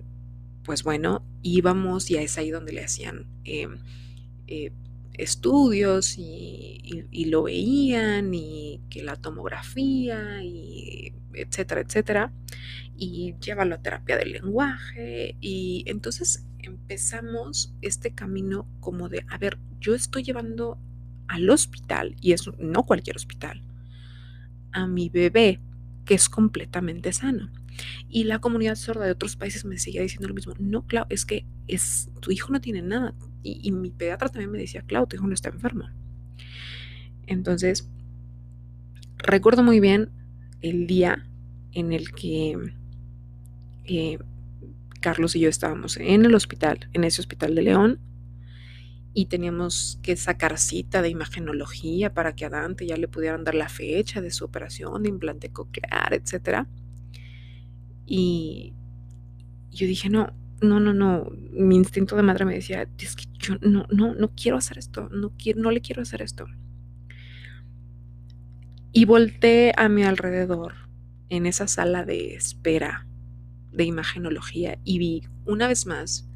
pues 0.67 0.83
bueno, 0.83 1.25
íbamos 1.43 2.11
y 2.11 2.17
es 2.17 2.37
ahí 2.39 2.51
donde 2.51 2.73
le 2.73 2.85
hacían 2.85 3.27
em, 3.45 3.79
eh, 4.49 4.73
estudios 5.19 6.17
y, 6.19 7.03
lo 7.27 7.45
veían 7.45 8.33
y 8.35 8.81
que 8.89 9.03
la 9.03 9.17
tomografía 9.17 10.43
y 10.43 11.13
etcétera, 11.35 11.81
etcétera. 11.81 12.33
Y 12.97 13.35
llévalo 13.41 13.75
a 13.75 13.83
terapia 13.83 14.17
del 14.17 14.33
lenguaje. 14.33 15.37
Y 15.41 15.85
entonces 15.87 16.47
empezamos 16.59 17.75
este 17.83 18.15
camino 18.15 18.67
como 18.81 19.09
de, 19.09 19.25
a 19.29 19.39
ver, 19.39 19.59
yo 19.81 19.95
estoy 19.95 20.23
llevando 20.23 20.79
al 21.29 21.51
hospital, 21.51 22.15
y 22.21 22.33
es 22.33 22.49
no 22.59 22.85
cualquier 22.85 23.17
hospital, 23.17 23.63
a 24.73 24.87
mi 24.87 25.09
bebé 25.09 25.61
que 26.05 26.15
es 26.15 26.29
completamente 26.29 27.13
sano. 27.13 27.51
Y 28.09 28.25
la 28.25 28.39
comunidad 28.39 28.77
sorda 28.77 29.05
de 29.05 29.11
otros 29.11 29.37
países 29.37 29.65
me 29.65 29.79
seguía 29.79 30.03
diciendo 30.03 30.29
lo 30.29 30.35
mismo. 30.35 30.55
No, 30.59 30.87
claro, 30.87 31.07
es 31.11 31.27
que 31.27 31.45
es, 31.67 32.09
tu 32.21 32.31
hijo 32.31 32.53
no 32.53 32.61
tiene 32.61 32.81
nada. 32.81 33.15
Y, 33.47 33.71
mi 33.71 33.91
pediatra 33.91 34.29
también 34.29 34.51
me 34.51 34.59
decía, 34.59 34.83
claro, 34.83 35.07
tu 35.07 35.17
hijo 35.17 35.27
no 35.27 35.35
está 35.35 35.51
enfermo. 35.51 35.89
Entonces, 37.27 37.89
recuerdo 39.19 39.63
muy 39.63 39.79
bien 39.79 40.11
el 40.63 40.87
día 40.87 41.27
en 41.73 41.93
el 41.93 42.13
que 42.13 42.59
eh, 43.85 44.19
Carlos 45.01 45.37
y 45.37 45.41
yo 45.41 45.49
estábamos 45.49 45.97
en 45.97 46.25
el 46.25 46.35
hospital, 46.35 46.89
en 46.93 47.05
ese 47.05 47.21
hospital 47.21 47.55
de 47.55 47.63
León, 47.63 48.01
y 49.15 49.27
teníamos 49.27 49.99
que 50.03 50.17
sacar 50.17 50.59
cita 50.59 51.01
de 51.01 51.09
imagenología 51.09 52.13
para 52.13 52.35
que 52.35 52.45
a 52.45 52.51
Dante 52.51 52.87
ya 52.87 52.97
le 52.97 53.09
pudieran 53.09 53.45
dar 53.45 53.55
la 53.55 53.69
fecha 53.69 54.21
de 54.21 54.31
su 54.31 54.45
operación 54.45 55.05
de 55.05 55.09
implante 55.09 55.49
coclear, 55.49 56.13
etc. 56.13 56.67
Y 58.05 58.75
yo 59.71 59.87
dije, 59.87 60.11
no, 60.11 60.35
no, 60.61 60.81
no, 60.81 60.93
no, 60.93 61.31
mi 61.53 61.77
instinto 61.77 62.17
de 62.17 62.23
madre 62.23 62.45
me 62.45 62.55
decía, 62.55 62.89
es 62.99 63.17
que 63.17 63.25
yo 63.47 63.57
no, 63.61 63.87
no, 63.91 64.15
no 64.15 64.31
quiero 64.35 64.57
hacer 64.57 64.79
esto, 64.79 65.09
no, 65.11 65.33
quiero, 65.37 65.61
no 65.61 65.71
le 65.71 65.81
quiero 65.81 66.03
hacer 66.03 66.23
esto. 66.23 66.47
Y 68.93 69.05
volteé 69.05 69.73
a 69.77 69.89
mi 69.89 70.05
alrededor 70.05 70.75
en 71.29 71.47
esa 71.47 71.69
sala 71.69 72.05
de 72.05 72.35
espera 72.35 73.07
de 73.73 73.85
imagenología 73.85 74.79
y 74.85 74.99
vi 74.99 75.23
una 75.45 75.69
vez 75.69 75.87
más 75.87 76.27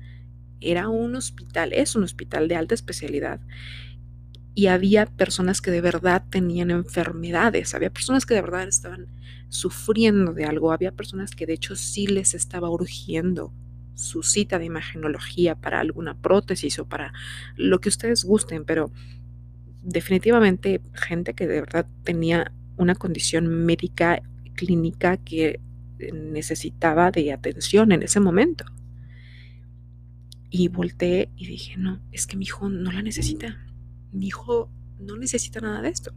era 0.60 0.88
un 0.88 1.16
hospital, 1.16 1.72
es 1.72 1.96
un 1.96 2.04
hospital 2.04 2.48
de 2.48 2.56
alta 2.56 2.74
especialidad 2.74 3.40
y 4.54 4.66
había 4.66 5.06
personas 5.06 5.62
que 5.62 5.70
de 5.70 5.80
verdad 5.80 6.22
tenían 6.28 6.70
enfermedades, 6.70 7.74
había 7.74 7.90
personas 7.90 8.26
que 8.26 8.34
de 8.34 8.42
verdad 8.42 8.68
estaban 8.68 9.06
sufriendo 9.48 10.34
de 10.34 10.44
algo, 10.44 10.72
había 10.72 10.92
personas 10.92 11.34
que 11.34 11.46
de 11.46 11.54
hecho 11.54 11.76
sí 11.76 12.06
les 12.06 12.34
estaba 12.34 12.68
urgiendo 12.68 13.52
su 14.00 14.22
cita 14.22 14.58
de 14.58 14.64
imagenología 14.64 15.54
para 15.54 15.80
alguna 15.80 16.16
prótesis 16.16 16.78
o 16.78 16.88
para 16.88 17.12
lo 17.56 17.80
que 17.80 17.90
ustedes 17.90 18.24
gusten, 18.24 18.64
pero 18.64 18.90
definitivamente 19.82 20.80
gente 20.94 21.34
que 21.34 21.46
de 21.46 21.60
verdad 21.60 21.86
tenía 22.02 22.52
una 22.76 22.94
condición 22.94 23.46
médica 23.46 24.22
clínica 24.54 25.18
que 25.18 25.60
necesitaba 26.12 27.10
de 27.10 27.32
atención 27.32 27.92
en 27.92 28.02
ese 28.02 28.20
momento. 28.20 28.64
Y 30.50 30.68
volteé 30.68 31.30
y 31.36 31.46
dije, 31.46 31.76
no, 31.76 32.00
es 32.10 32.26
que 32.26 32.36
mi 32.36 32.46
hijo 32.46 32.68
no 32.68 32.90
la 32.90 33.02
necesita. 33.02 33.58
Mi 34.12 34.28
hijo 34.28 34.70
no 34.98 35.16
necesita 35.16 35.60
nada 35.60 35.82
de 35.82 35.90
esto. 35.90 36.12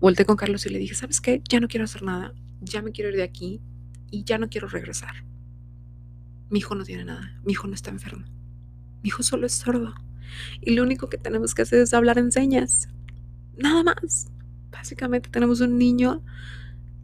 Volteé 0.00 0.26
con 0.26 0.36
Carlos 0.36 0.66
y 0.66 0.70
le 0.70 0.78
dije, 0.78 0.94
¿sabes 0.94 1.20
qué? 1.20 1.40
Ya 1.48 1.60
no 1.60 1.68
quiero 1.68 1.84
hacer 1.84 2.02
nada. 2.02 2.34
Ya 2.60 2.82
me 2.82 2.92
quiero 2.92 3.10
ir 3.10 3.16
de 3.16 3.22
aquí 3.22 3.60
y 4.10 4.24
ya 4.24 4.38
no 4.38 4.48
quiero 4.48 4.68
regresar. 4.68 5.24
Mi 6.54 6.60
hijo 6.60 6.76
no 6.76 6.84
tiene 6.84 7.04
nada. 7.04 7.36
Mi 7.44 7.50
hijo 7.50 7.66
no 7.66 7.74
está 7.74 7.90
enfermo. 7.90 8.24
Mi 9.02 9.08
hijo 9.08 9.24
solo 9.24 9.44
es 9.44 9.54
sordo. 9.54 9.92
Y 10.60 10.70
lo 10.76 10.84
único 10.84 11.08
que 11.08 11.18
tenemos 11.18 11.52
que 11.52 11.62
hacer 11.62 11.80
es 11.80 11.92
hablar 11.92 12.16
en 12.16 12.30
señas. 12.30 12.86
Nada 13.56 13.82
más. 13.82 14.28
Básicamente 14.70 15.28
tenemos 15.30 15.60
un 15.60 15.78
niño 15.78 16.22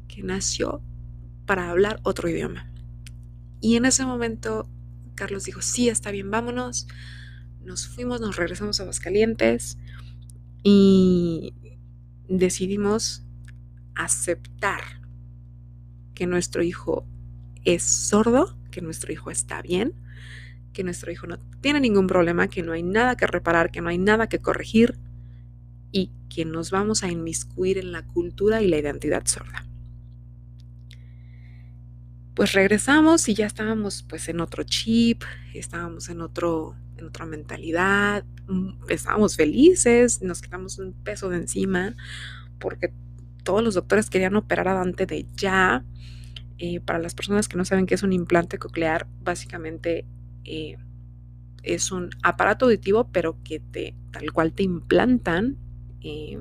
que 0.07 0.23
nació 0.23 0.81
para 1.47 1.69
hablar 1.69 1.99
otro 2.05 2.29
idioma. 2.29 2.73
Y 3.61 3.75
en 3.75 3.87
ese 3.87 4.07
momento 4.07 4.69
Carlos 5.17 5.43
dijo, 5.43 5.63
sí, 5.63 5.89
está 5.89 6.13
bien, 6.13 6.31
vámonos. 6.31 6.87
Nos 7.61 7.89
fuimos, 7.89 8.21
nos 8.21 8.37
regresamos 8.37 8.79
a 8.79 8.85
Aguascalientes 8.85 9.79
y 10.63 11.55
decidimos 12.29 13.25
aceptar 13.97 15.03
que 16.15 16.29
nuestro 16.29 16.63
hijo 16.63 17.05
es 17.65 17.83
sordo, 17.83 18.60
que 18.71 18.81
nuestro 18.81 19.13
hijo 19.13 19.31
está 19.31 19.63
bien, 19.63 19.95
que 20.73 20.85
nuestro 20.85 21.11
hijo 21.11 21.27
no 21.27 21.39
tiene 21.61 21.81
ningún 21.81 22.07
problema, 22.07 22.49
que 22.49 22.63
no 22.63 22.73
hay 22.73 22.83
nada 22.83 23.17
que 23.17 23.27
reparar, 23.27 23.71
que 23.71 23.81
no 23.81 23.89
hay 23.89 23.99
nada 23.99 24.29
que 24.29 24.39
corregir 24.39 24.97
y 25.93 26.11
que 26.29 26.45
nos 26.45 26.71
vamos 26.71 27.03
a 27.03 27.11
inmiscuir 27.11 27.79
en 27.79 27.93
la 27.93 28.07
cultura 28.07 28.63
y 28.63 28.69
la 28.69 28.79
identidad 28.79 29.27
sorda 29.27 29.67
pues 32.41 32.55
regresamos 32.55 33.29
y 33.29 33.35
ya 33.35 33.45
estábamos 33.45 34.03
pues 34.03 34.31
en 34.31 34.41
otro 34.41 34.63
chip, 34.63 35.25
estábamos 35.53 36.09
en 36.09 36.23
otro 36.23 36.75
en 36.97 37.07
otra 37.07 37.27
mentalidad, 37.27 38.25
mm, 38.49 38.89
estábamos 38.89 39.37
felices, 39.37 40.23
nos 40.23 40.41
quitamos 40.41 40.79
un 40.79 40.95
peso 40.95 41.29
de 41.29 41.37
encima 41.37 41.97
porque 42.59 42.95
todos 43.43 43.63
los 43.63 43.75
doctores 43.75 44.09
querían 44.09 44.37
operar 44.37 44.69
a 44.69 44.73
Dante 44.73 45.05
de 45.05 45.27
ya. 45.37 45.85
Eh, 46.63 46.79
para 46.79 46.99
las 46.99 47.15
personas 47.15 47.49
que 47.49 47.57
no 47.57 47.65
saben 47.65 47.87
qué 47.87 47.95
es 47.95 48.03
un 48.03 48.13
implante 48.13 48.59
coclear, 48.59 49.07
básicamente 49.23 50.05
eh, 50.45 50.77
es 51.63 51.91
un 51.91 52.11
aparato 52.23 52.67
auditivo, 52.67 53.09
pero 53.11 53.43
que 53.43 53.61
te, 53.61 53.95
tal 54.11 54.31
cual 54.31 54.53
te 54.53 54.63
implantan, 54.65 55.57
eh, 56.03 56.39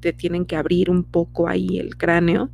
te 0.00 0.14
tienen 0.14 0.46
que 0.46 0.56
abrir 0.56 0.88
un 0.88 1.04
poco 1.04 1.46
ahí 1.46 1.78
el 1.78 1.98
cráneo 1.98 2.48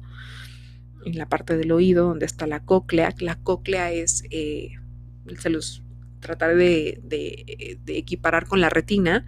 en 1.04 1.16
la 1.16 1.28
parte 1.28 1.56
del 1.56 1.70
oído 1.70 2.08
donde 2.08 2.26
está 2.26 2.48
la 2.48 2.64
cóclea. 2.64 3.14
La 3.20 3.36
cóclea 3.36 3.92
es, 3.92 4.24
se 4.28 5.50
los 5.50 5.84
trataré 6.18 6.56
de, 6.56 7.78
equiparar 7.86 8.48
con 8.48 8.60
la 8.60 8.68
retina. 8.68 9.24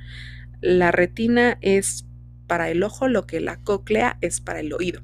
La 0.60 0.90
retina 0.90 1.58
es 1.60 2.06
para 2.48 2.70
el 2.70 2.82
ojo 2.82 3.06
lo 3.06 3.24
que 3.28 3.38
la 3.38 3.56
cóclea 3.56 4.18
es 4.20 4.40
para 4.40 4.58
el 4.58 4.72
oído. 4.72 5.02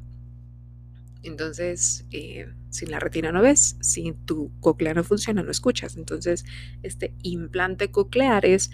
Entonces, 1.27 2.07
eh, 2.11 2.49
sin 2.71 2.91
la 2.91 3.01
retina 3.01 3.33
no 3.33 3.43
ves, 3.43 3.77
si 3.81 4.15
tu 4.25 4.51
cóclea 4.61 4.95
no 4.95 5.05
funciona, 5.05 5.43
no 5.43 5.51
escuchas. 5.51 5.97
Entonces, 5.97 6.45
este 6.83 7.12
implante 7.23 7.91
coclear 7.91 8.47
es 8.47 8.71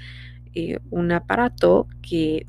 eh, 0.55 0.79
un 0.91 1.13
aparato 1.13 1.89
que 2.03 2.47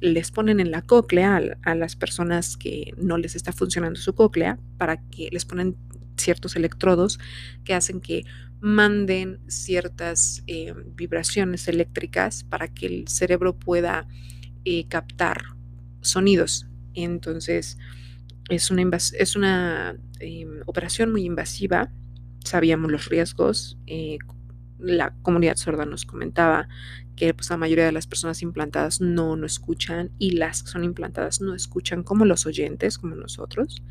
les 0.00 0.30
ponen 0.30 0.60
en 0.60 0.70
la 0.70 0.82
cóclea 0.82 1.40
a, 1.62 1.74
las 1.74 1.96
personas 1.96 2.56
que 2.56 2.92
no 2.98 3.16
les 3.16 3.34
está 3.34 3.52
funcionando 3.52 3.98
su 3.98 4.14
cóclea 4.14 4.58
para 4.76 4.98
que 5.08 5.28
les 5.32 5.44
ponen 5.44 5.76
ciertos 6.16 6.56
electrodos 6.56 7.18
que 7.64 7.74
hacen 7.74 8.00
que 8.00 8.24
manden 8.60 9.38
ciertas 9.48 10.42
eh, 10.46 10.74
vibraciones 10.94 11.68
eléctricas 11.68 12.44
para 12.44 12.68
que 12.68 12.86
el 12.86 13.08
cerebro 13.08 13.56
pueda 13.56 14.06
eh, 14.64 14.86
captar 14.88 15.42
sonidos. 16.00 16.66
Entonces, 16.94 17.78
es 18.48 18.70
una, 18.70 18.82
es 19.18 19.36
una 19.36 19.96
em, 20.20 20.60
operación 20.66 21.12
muy 21.12 21.24
invasiva. 21.24 21.90
Sabíamos 22.44 22.90
los 22.90 23.08
riesgos. 23.08 23.78
Eh, 23.86 24.18
la 24.78 25.14
comunidad 25.22 25.56
sorda 25.56 25.86
nos 25.86 26.04
comentaba 26.04 26.68
que 27.16 27.32
pues, 27.34 27.50
la 27.50 27.56
mayoría 27.56 27.86
de 27.86 27.92
las 27.92 28.06
personas 28.06 28.42
implantadas 28.42 29.00
no, 29.00 29.36
no 29.36 29.46
escuchan 29.46 30.10
y 30.18 30.32
las 30.32 30.62
que 30.62 30.70
son 30.70 30.84
implantadas 30.84 31.40
no 31.40 31.54
escuchan 31.54 32.02
como 32.02 32.24
los 32.24 32.46
oyentes, 32.46 32.98
como 32.98 33.16
nosotros. 33.16 33.82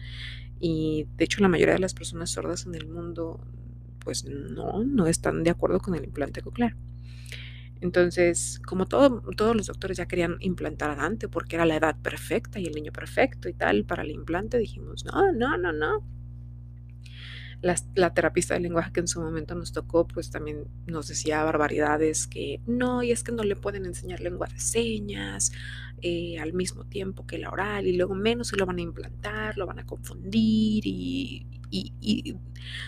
Y 0.59 1.07
de 1.17 1.25
hecho 1.25 1.41
la 1.41 1.49
mayoría 1.49 1.73
de 1.73 1.79
las 1.79 1.93
personas 1.93 2.29
sordas 2.29 2.65
en 2.65 2.75
el 2.75 2.87
mundo 2.87 3.41
pues 3.99 4.23
no, 4.23 4.83
no 4.83 5.07
están 5.07 5.43
de 5.43 5.49
acuerdo 5.49 5.79
con 5.79 5.95
el 5.95 6.05
implante 6.05 6.41
coclear. 6.41 6.75
Entonces, 7.81 8.61
como 8.65 8.85
todo, 8.85 9.21
todos 9.35 9.55
los 9.55 9.67
doctores 9.67 9.97
ya 9.97 10.07
querían 10.07 10.37
implantar 10.39 10.91
a 10.91 10.95
Dante 10.95 11.27
porque 11.27 11.55
era 11.55 11.65
la 11.65 11.75
edad 11.75 11.97
perfecta 12.01 12.59
y 12.59 12.65
el 12.65 12.73
niño 12.73 12.91
perfecto 12.91 13.49
y 13.49 13.53
tal 13.53 13.85
para 13.85 14.03
el 14.03 14.11
implante, 14.11 14.57
dijimos, 14.57 15.05
no, 15.05 15.31
no, 15.33 15.57
no, 15.57 15.73
no, 15.73 16.03
la, 17.95 18.13
terapista 18.13 18.53
de 18.53 18.59
lenguaje 18.59 18.91
que 18.91 18.99
en 18.99 19.07
su 19.07 19.21
momento 19.21 19.55
nos 19.55 19.71
tocó, 19.71 20.07
pues 20.07 20.29
también 20.29 20.65
nos 20.85 21.07
decía 21.07 21.43
barbaridades 21.43 22.27
que 22.27 22.61
no, 22.67 23.01
y 23.03 23.11
es 23.11 23.23
que 23.23 23.31
no 23.31 23.43
le 23.43 23.55
pueden 23.55 23.85
enseñar 23.85 24.19
lengua 24.19 24.47
de 24.47 24.59
señas 24.59 25.51
eh, 26.01 26.37
al 26.39 26.53
mismo 26.53 26.85
tiempo 26.85 27.25
que 27.25 27.39
la 27.39 27.49
oral, 27.49 27.87
y 27.87 27.97
luego 27.97 28.13
menos 28.13 28.49
se 28.49 28.57
lo 28.57 28.65
van 28.65 28.77
a 28.77 28.81
implantar, 28.81 29.57
lo 29.57 29.65
van 29.65 29.79
a 29.79 29.85
confundir, 29.85 30.85
y, 30.85 31.47
y, 31.69 32.37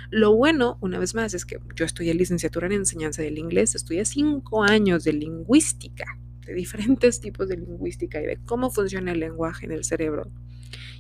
lo 0.09 0.35
bueno, 0.35 0.77
una 0.81 0.99
vez 0.99 1.15
más, 1.15 1.33
es 1.33 1.45
que 1.45 1.59
yo 1.75 1.85
estudié 1.85 2.13
licenciatura 2.13 2.67
en 2.67 2.73
enseñanza 2.73 3.21
del 3.21 3.37
inglés, 3.37 3.75
estudié 3.75 4.05
cinco 4.05 4.63
años 4.63 5.03
de 5.03 5.13
lingüística, 5.13 6.05
de 6.45 6.53
diferentes 6.53 7.19
tipos 7.21 7.47
de 7.47 7.57
lingüística 7.57 8.21
y 8.21 8.25
de 8.25 8.37
cómo 8.37 8.71
funciona 8.71 9.11
el 9.11 9.19
lenguaje 9.19 9.65
en 9.65 9.71
el 9.71 9.83
cerebro 9.83 10.31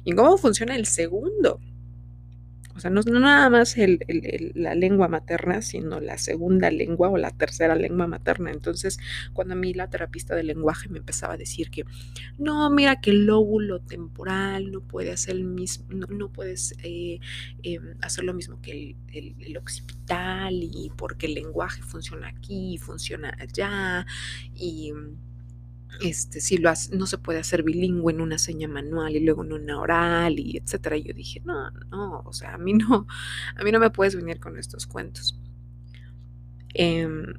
y 0.03 0.13
cómo 0.13 0.37
funciona 0.37 0.75
el 0.75 0.85
segundo 0.85 1.59
o 2.77 2.79
sea, 2.79 2.91
no, 2.91 3.01
nada 3.01 3.49
más 3.49 3.75
la 4.53 4.75
lengua 4.75 5.07
materna, 5.07 5.63
sino 5.63 5.99
la 5.99 6.19
segunda 6.19 6.69
lengua 6.69 7.09
o 7.09 7.17
la 7.17 7.31
tercera 7.31 7.75
lengua 7.75 8.05
materna. 8.05 8.51
Entonces, 8.51 8.99
cuando 9.33 9.55
a 9.55 9.57
mí 9.57 9.73
la 9.73 9.89
terapista 9.89 10.35
del 10.35 10.45
lenguaje 10.45 10.87
me 10.87 10.99
empezaba 10.99 11.33
a 11.33 11.37
decir 11.37 11.71
que, 11.71 11.85
no, 12.37 12.69
mira 12.69 13.01
que 13.01 13.09
el 13.09 13.25
lóbulo 13.25 13.79
temporal 13.79 14.71
no 14.71 14.81
puede 14.81 15.11
hacer 15.11 15.37
el 15.37 15.43
mismo, 15.43 15.87
no, 15.89 16.31
puedes 16.31 16.75
eh, 16.83 17.19
em, 17.63 17.95
hacer 18.01 18.23
lo 18.23 18.35
mismo 18.35 18.61
que 18.61 18.95
el, 19.11 19.57
occipital 19.57 20.53
y 20.53 20.91
porque 20.95 21.25
el 21.25 21.33
lenguaje 21.33 21.81
funciona 21.81 22.27
aquí, 22.27 22.77
funciona 22.77 23.35
allá 23.39 24.05
y 24.53 24.93
este, 26.01 26.41
si 26.41 26.57
lo 26.57 26.71
no 26.91 27.07
se 27.07 27.17
puede 27.17 27.39
hacer 27.39 27.63
bilingüe 27.63 28.13
en 28.13 28.21
una 28.21 28.37
seña 28.37 28.67
manual 28.67 29.15
y 29.15 29.19
luego 29.19 29.43
en 29.43 29.53
una 29.53 29.79
oral 29.79 30.39
y 30.39 30.57
etcétera. 30.57 30.97
Y 30.97 31.03
yo 31.03 31.13
dije, 31.13 31.41
no, 31.45 31.71
no, 31.91 32.21
o 32.25 32.33
sea, 32.33 32.53
a 32.53 32.57
mí 32.57 32.73
no, 32.73 33.07
a 33.55 33.63
mí 33.63 33.71
no 33.71 33.79
me 33.79 33.89
puedes 33.89 34.15
venir 34.15 34.39
con 34.39 34.57
estos 34.57 34.85
cuentos. 34.85 35.39
Em, 36.73 37.33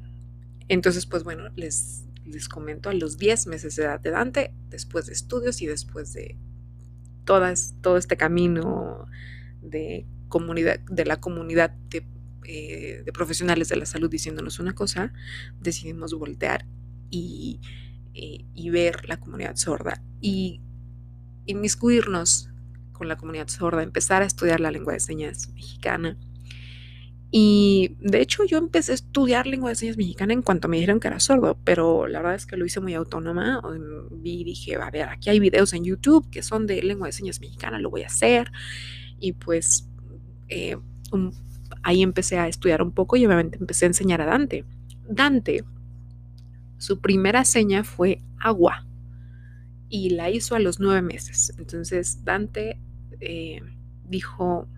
entonces, 0.68 1.06
pues 1.06 1.24
bueno, 1.24 1.50
les, 1.56 2.04
les 2.26 2.48
comento 2.48 2.90
a 2.90 2.94
los 2.94 3.18
10 3.18 3.46
meses 3.46 3.76
de 3.76 3.84
edad 3.84 4.00
de 4.00 4.10
Dante, 4.10 4.52
después 4.70 5.06
de 5.06 5.12
estudios 5.12 5.62
y 5.62 5.66
después 5.66 6.12
de 6.12 6.36
todas, 7.24 7.74
todo 7.80 7.96
este 7.96 8.16
camino 8.16 9.06
de 9.62 10.06
comunidad, 10.28 10.80
de 10.80 11.04
la 11.04 11.20
comunidad 11.20 11.70
de, 11.90 12.04
eh, 12.44 13.02
de 13.04 13.12
profesionales 13.12 13.68
de 13.68 13.76
la 13.76 13.86
salud 13.86 14.10
diciéndonos 14.10 14.58
una 14.58 14.74
cosa, 14.74 15.12
decidimos 15.60 16.14
voltear 16.14 16.66
y 17.10 17.60
eh, 18.20 18.44
y 18.52 18.70
ver 18.70 19.08
la 19.08 19.20
comunidad 19.20 19.54
sorda 19.54 20.02
y 20.20 20.60
inmiscuirnos 21.46 22.50
con 22.92 23.06
la 23.06 23.16
comunidad 23.16 23.46
sorda, 23.46 23.84
empezar 23.84 24.22
a 24.22 24.26
estudiar 24.26 24.58
la 24.58 24.72
lengua 24.72 24.92
de 24.92 24.98
señas 24.98 25.50
mexicana. 25.54 26.18
Y 27.30 27.94
de 28.00 28.20
hecho 28.20 28.44
yo 28.44 28.58
empecé 28.58 28.90
a 28.90 28.96
estudiar 28.96 29.46
lengua 29.46 29.68
de 29.68 29.76
señas 29.76 29.96
mexicana 29.96 30.32
en 30.32 30.42
cuanto 30.42 30.66
me 30.66 30.78
dijeron 30.78 30.98
que 30.98 31.06
era 31.06 31.20
sordo, 31.20 31.60
pero 31.62 32.08
la 32.08 32.18
verdad 32.18 32.34
es 32.34 32.46
que 32.46 32.56
lo 32.56 32.66
hice 32.66 32.80
muy 32.80 32.94
autónoma. 32.94 33.62
Vi 34.10 34.40
y 34.40 34.44
dije, 34.44 34.74
a 34.74 34.90
ver, 34.90 35.10
aquí 35.10 35.30
hay 35.30 35.38
videos 35.38 35.72
en 35.72 35.84
YouTube 35.84 36.28
que 36.28 36.42
son 36.42 36.66
de 36.66 36.82
lengua 36.82 37.06
de 37.06 37.12
señas 37.12 37.40
mexicana, 37.40 37.78
lo 37.78 37.88
voy 37.88 38.02
a 38.02 38.08
hacer. 38.08 38.50
Y 39.20 39.34
pues 39.34 39.88
eh, 40.48 40.76
ahí 41.84 42.02
empecé 42.02 42.38
a 42.38 42.48
estudiar 42.48 42.82
un 42.82 42.90
poco 42.90 43.16
y 43.16 43.24
obviamente 43.24 43.58
empecé 43.60 43.84
a 43.84 43.88
enseñar 43.88 44.20
a 44.22 44.26
Dante. 44.26 44.64
Dante 45.08 45.62
Su 46.78 47.00
primera 47.00 47.44
seña 47.44 47.84
fue 47.84 48.20
agua 48.38 48.86
y 49.88 50.10
la 50.10 50.30
hizo 50.30 50.54
a 50.54 50.58
los 50.58 50.80
nueve 50.80 51.02
meses. 51.02 51.54
Entonces 51.58 52.24
Dante 52.24 52.78
eh, 53.20 53.60
dijo 54.08 54.68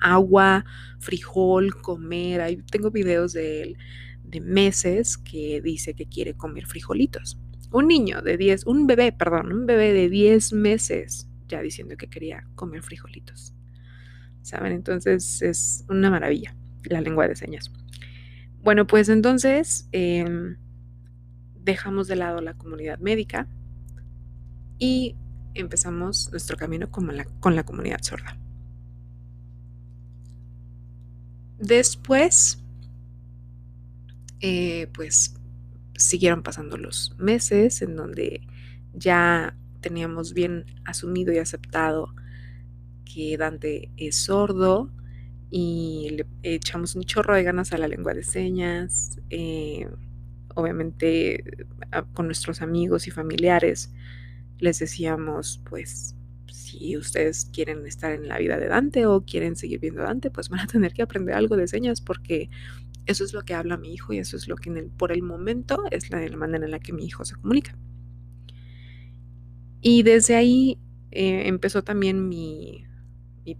agua, 0.00 0.64
frijol, 0.98 1.74
comer. 1.80 2.40
Ahí 2.40 2.56
tengo 2.70 2.90
videos 2.90 3.32
de 3.32 3.62
él 3.62 3.78
de 4.24 4.40
meses 4.40 5.18
que 5.18 5.60
dice 5.60 5.94
que 5.94 6.06
quiere 6.06 6.34
comer 6.34 6.66
frijolitos. 6.66 7.38
Un 7.70 7.88
niño 7.88 8.22
de 8.22 8.36
10, 8.36 8.66
un 8.66 8.86
bebé, 8.86 9.12
perdón, 9.12 9.52
un 9.52 9.66
bebé 9.66 9.92
de 9.92 10.08
10 10.08 10.52
meses 10.52 11.28
ya 11.48 11.62
diciendo 11.62 11.96
que 11.96 12.08
quería 12.08 12.44
comer 12.54 12.82
frijolitos. 12.82 13.54
¿Saben? 14.42 14.72
Entonces 14.72 15.42
es 15.42 15.84
una 15.88 16.10
maravilla 16.10 16.54
la 16.84 17.00
lengua 17.00 17.28
de 17.28 17.36
señas. 17.36 17.70
Bueno, 18.62 18.86
pues 18.86 19.08
entonces 19.08 19.88
em, 19.92 20.56
dejamos 21.66 22.06
de 22.06 22.16
lado 22.16 22.40
la 22.40 22.54
comunidad 22.54 22.98
médica 23.00 23.48
y 24.78 25.16
empezamos 25.52 26.30
nuestro 26.30 26.56
camino 26.56 26.90
con 26.90 27.14
la, 27.14 27.24
con 27.40 27.56
la 27.56 27.64
comunidad 27.64 27.98
sorda. 28.02 28.38
Después, 31.58 32.62
eh, 34.40 34.88
pues 34.94 35.34
siguieron 35.96 36.42
pasando 36.42 36.76
los 36.76 37.14
meses 37.18 37.82
en 37.82 37.96
donde 37.96 38.46
ya 38.94 39.56
teníamos 39.80 40.34
bien 40.34 40.66
asumido 40.84 41.32
y 41.32 41.38
aceptado 41.38 42.14
que 43.04 43.36
Dante 43.36 43.90
es 43.96 44.16
sordo 44.16 44.90
y 45.50 46.10
le 46.10 46.26
echamos 46.42 46.94
un 46.94 47.02
chorro 47.02 47.34
de 47.34 47.42
ganas 47.42 47.72
a 47.72 47.78
la 47.78 47.88
lengua 47.88 48.14
de 48.14 48.22
señas. 48.22 49.18
Eh, 49.30 49.88
obviamente 50.56 51.44
con 52.14 52.26
nuestros 52.26 52.62
amigos 52.62 53.06
y 53.06 53.10
familiares 53.10 53.92
les 54.58 54.78
decíamos, 54.78 55.62
pues, 55.68 56.16
si 56.50 56.96
ustedes 56.96 57.44
quieren 57.52 57.86
estar 57.86 58.12
en 58.12 58.26
la 58.26 58.38
vida 58.38 58.58
de 58.58 58.68
Dante 58.68 59.06
o 59.06 59.24
quieren 59.24 59.54
seguir 59.54 59.80
viendo 59.80 60.02
Dante, 60.02 60.30
pues 60.30 60.48
van 60.48 60.60
a 60.60 60.66
tener 60.66 60.94
que 60.94 61.02
aprender 61.02 61.34
algo 61.34 61.56
de 61.56 61.68
señas 61.68 62.00
porque 62.00 62.48
eso 63.04 63.24
es 63.24 63.32
lo 63.32 63.42
que 63.42 63.54
habla 63.54 63.76
mi 63.76 63.92
hijo 63.92 64.12
y 64.12 64.18
eso 64.18 64.36
es 64.36 64.48
lo 64.48 64.56
que 64.56 64.70
por 64.96 65.12
el 65.12 65.22
momento 65.22 65.84
es 65.90 66.10
la, 66.10 66.18
manera 66.36 66.64
en 66.64 66.70
la 66.70 66.80
que 66.80 66.92
mi 66.92 67.04
hijo 67.04 67.24
se 67.24 67.36
comunica. 67.36 67.76
Y 69.80 70.02
desde 70.02 70.34
ahí 70.34 70.78
eh, 71.12 71.46
empezó 71.46 71.84
también 71.84 72.28
mi, 72.28 72.84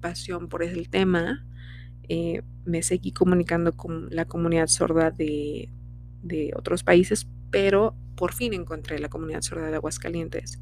pasión 0.00 0.48
por 0.48 0.64
el 0.64 0.88
tema. 0.88 1.46
Eh, 2.08 2.42
me 2.64 2.82
seguí 2.82 3.12
comunicando 3.12 3.76
con 3.76 4.08
la 4.10 4.24
comunidad 4.24 4.66
sorda 4.66 5.12
de, 5.12 5.68
de 6.22 6.52
otros 6.56 6.82
países, 6.82 7.26
pero 7.50 7.94
por 8.16 8.32
fin 8.32 8.54
encontré 8.54 8.98
la 8.98 9.08
comunidad 9.08 9.42
sorda 9.42 9.70
de 9.70 9.76
Aguascalientes 9.76 10.60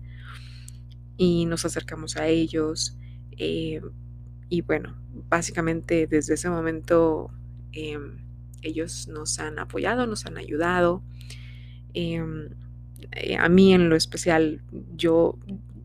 y 1.17 1.47
nos 1.47 1.65
acercamos 1.65 2.17
a 2.17 2.27
ellos. 2.27 2.97
Eh, 3.39 3.81
y 4.49 4.61
bueno, 4.63 4.97
básicamente 5.29 6.07
desde 6.07 6.35
ese 6.35 6.51
momento 6.51 7.31
em, 7.73 8.19
ellos 8.63 9.09
nos 9.09 9.39
han 9.39 9.59
apoyado, 9.59 10.07
nos 10.07 10.27
han 10.27 10.39
ayudado. 10.39 11.03
Em, 11.95 12.51
eh, 13.13 13.37
a 13.37 13.49
mí 13.49 13.73
en 13.73 13.89
lo 13.89 13.97
especial, 13.97 14.63
yo, 14.97 15.39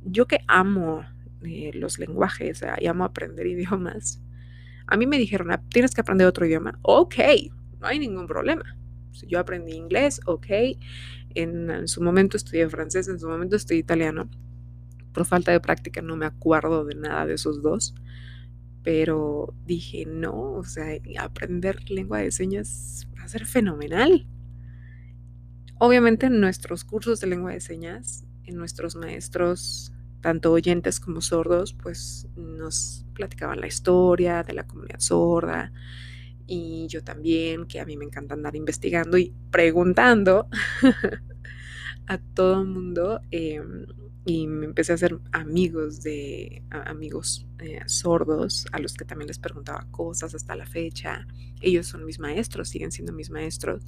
yo 0.05 0.27
que 0.27 0.39
amo 0.47 1.05
eh, 1.43 1.71
los 1.73 1.99
lenguajes 1.99 2.63
y 2.79 2.87
amo 2.87 3.03
aprender 3.05 3.47
idiomas, 3.47 4.21
a 4.87 4.97
mí 4.97 5.05
me 5.05 5.17
dijeron, 5.19 5.51
ah, 5.51 5.61
tienes 5.69 5.93
que 5.93 6.01
aprender 6.01 6.25
otro 6.27 6.45
idioma. 6.47 6.79
Ok, 6.81 7.15
no 7.79 7.87
hay 7.87 7.99
ningún 7.99 8.25
problema. 8.25 8.75
Yo 9.27 9.39
aprendí 9.39 9.73
inglés, 9.73 10.21
ok. 10.25 10.47
en 11.35 11.87
su 11.87 12.01
momento 12.01 12.37
estudié 12.37 12.67
francés, 12.69 13.07
en 13.07 13.19
su 13.19 13.27
momento 13.27 13.55
estudié 13.55 13.79
italiano 13.79 14.29
por 15.13 15.25
falta 15.25 15.51
de 15.51 15.59
práctica 15.59 16.01
no 16.01 16.15
me 16.15 16.25
acuerdo 16.25 16.85
de 16.85 16.95
nada 16.95 17.25
de 17.25 17.33
esos 17.33 17.61
dos, 17.61 17.95
pero 18.83 19.53
dije, 19.65 20.05
no, 20.05 20.53
o 20.53 20.63
sea, 20.63 20.85
aprender 21.19 21.89
lengua 21.89 22.19
de 22.19 22.31
señas 22.31 23.07
va 23.17 23.23
a 23.23 23.27
ser 23.27 23.45
fenomenal. 23.45 24.27
Obviamente 25.77 26.27
en 26.27 26.39
nuestros 26.39 26.83
cursos 26.83 27.19
de 27.19 27.27
lengua 27.27 27.51
de 27.51 27.61
señas, 27.61 28.25
en 28.45 28.55
nuestros 28.55 28.95
maestros, 28.95 29.93
tanto 30.21 30.51
oyentes 30.51 30.99
como 30.99 31.21
sordos, 31.21 31.73
pues 31.73 32.27
nos 32.35 33.05
platicaban 33.13 33.61
la 33.61 33.67
historia 33.67 34.43
de 34.43 34.53
la 34.53 34.67
comunidad 34.67 34.99
sorda 34.99 35.71
y 36.49 36.87
yo 36.87 37.03
también, 37.03 37.67
que 37.67 37.79
a 37.79 37.85
mí 37.85 37.95
me 37.95 38.05
encanta 38.05 38.33
andar 38.33 38.55
investigando 38.55 39.17
y 39.19 39.33
preguntando 39.51 40.47
a 42.07 42.17
todo 42.17 42.61
el 42.61 42.67
mundo. 42.67 43.21
Em, 43.29 43.85
y 44.25 44.47
me 44.47 44.65
empecé 44.65 44.91
a 44.91 44.95
hacer 44.95 45.19
amigos 45.31 46.01
de 46.01 46.63
amigos 46.71 47.47
eh, 47.59 47.81
sordos 47.85 48.65
a 48.71 48.79
los 48.79 48.93
que 48.93 49.05
también 49.05 49.27
les 49.27 49.39
preguntaba 49.39 49.87
cosas 49.91 50.33
hasta 50.33 50.55
la 50.55 50.65
fecha. 50.65 51.27
Ellos 51.61 51.87
son 51.87 52.03
mis 52.03 52.19
maestros, 52.19 52.69
siguen 52.69 52.91
siendo 52.91 53.13
mis 53.13 53.29
maestros. 53.29 53.83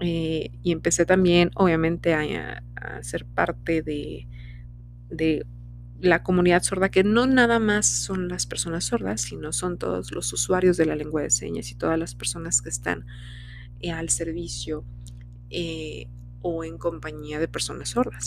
Eh, 0.00 0.50
y 0.62 0.72
empecé 0.72 1.06
también, 1.06 1.50
obviamente, 1.54 2.14
a, 2.14 2.62
ser 3.02 3.24
parte 3.24 3.80
de, 3.82 4.28
de, 5.08 5.46
la 6.04 6.22
comunidad 6.22 6.62
sorda, 6.62 6.90
que 6.90 7.04
no 7.04 7.26
nada 7.26 7.58
más 7.58 7.86
son 7.86 8.28
las 8.28 8.46
personas 8.46 8.84
sordas, 8.84 9.20
sino 9.20 9.52
son 9.52 9.78
todos 9.78 10.12
los 10.12 10.32
usuarios 10.32 10.76
de 10.76 10.86
la 10.86 10.96
lengua 10.96 11.22
de 11.22 11.30
señas 11.30 11.70
y 11.70 11.74
todas 11.74 11.98
las 11.98 12.14
personas 12.14 12.62
que 12.62 12.68
están 12.68 13.06
eh, 13.80 13.90
al 13.90 14.08
servicio 14.10 14.84
o 16.42 16.64
en 16.64 16.78
compañía 16.78 17.38
de 17.38 17.48
personas 17.48 17.90
sordas. 17.90 18.26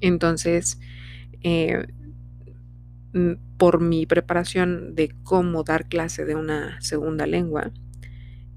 Entonces, 0.00 0.78
eh, 1.42 1.86
mm, 3.12 3.32
por 3.56 3.80
mi 3.80 4.06
preparación 4.06 4.94
de 4.94 5.14
cómo 5.22 5.64
dar 5.64 5.88
clase 5.88 6.24
de 6.24 6.34
una 6.34 6.80
segunda 6.80 7.26
lengua, 7.26 7.72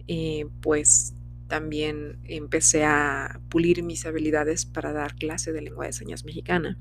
eh, 0.08 0.46
pues 0.62 1.14
también 1.48 2.18
empecé 2.26 2.86
a 2.86 3.40
pulir 3.50 3.84
mis 3.84 4.06
habilidades 4.06 4.66
para 4.66 4.94
dar 4.94 5.16
clase 5.16 5.52
de 5.52 5.62
lengua 5.62 5.86
de 5.86 5.94
señas 5.94 6.24
mexicana. 6.24 6.78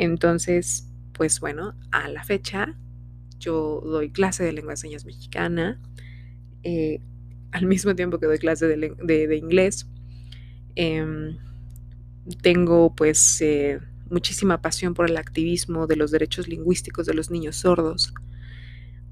Entonces, 0.00 0.88
pues 1.12 1.40
bueno, 1.40 1.74
a 1.90 2.08
la 2.08 2.24
fecha 2.24 2.74
yo 3.38 3.82
doy 3.84 4.10
clase 4.10 4.42
de 4.42 4.52
lengua 4.54 4.72
de 4.72 4.78
señas 4.78 5.04
mexicana, 5.04 5.78
eh, 6.62 7.00
al 7.52 7.66
mismo 7.66 7.94
tiempo 7.94 8.18
que 8.18 8.24
doy 8.24 8.38
clase 8.38 8.66
de, 8.66 9.36
inglés. 9.36 9.86
Em, 10.74 11.36
tengo 12.40 12.94
pues 12.94 13.42
eh, 13.42 13.78
muchísima 14.08 14.62
pasión 14.62 14.94
por 14.94 15.10
el 15.10 15.18
activismo 15.18 15.86
de 15.86 15.96
los 15.96 16.10
derechos 16.10 16.48
lingüísticos 16.48 17.04
de 17.04 17.12
los 17.12 17.30
niños 17.30 17.56
sordos. 17.56 18.14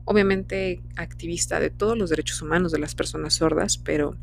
Obviamente 0.07 0.81
activista 0.97 1.61
de 1.61 1.69
todos 1.69 1.99
los 1.99 2.09
derechos 2.09 2.41
humanos 2.41 2.73
de 2.73 2.79
las 2.79 2.95
personas 2.95 3.35
sordas, 3.35 3.77
pero 3.77 4.17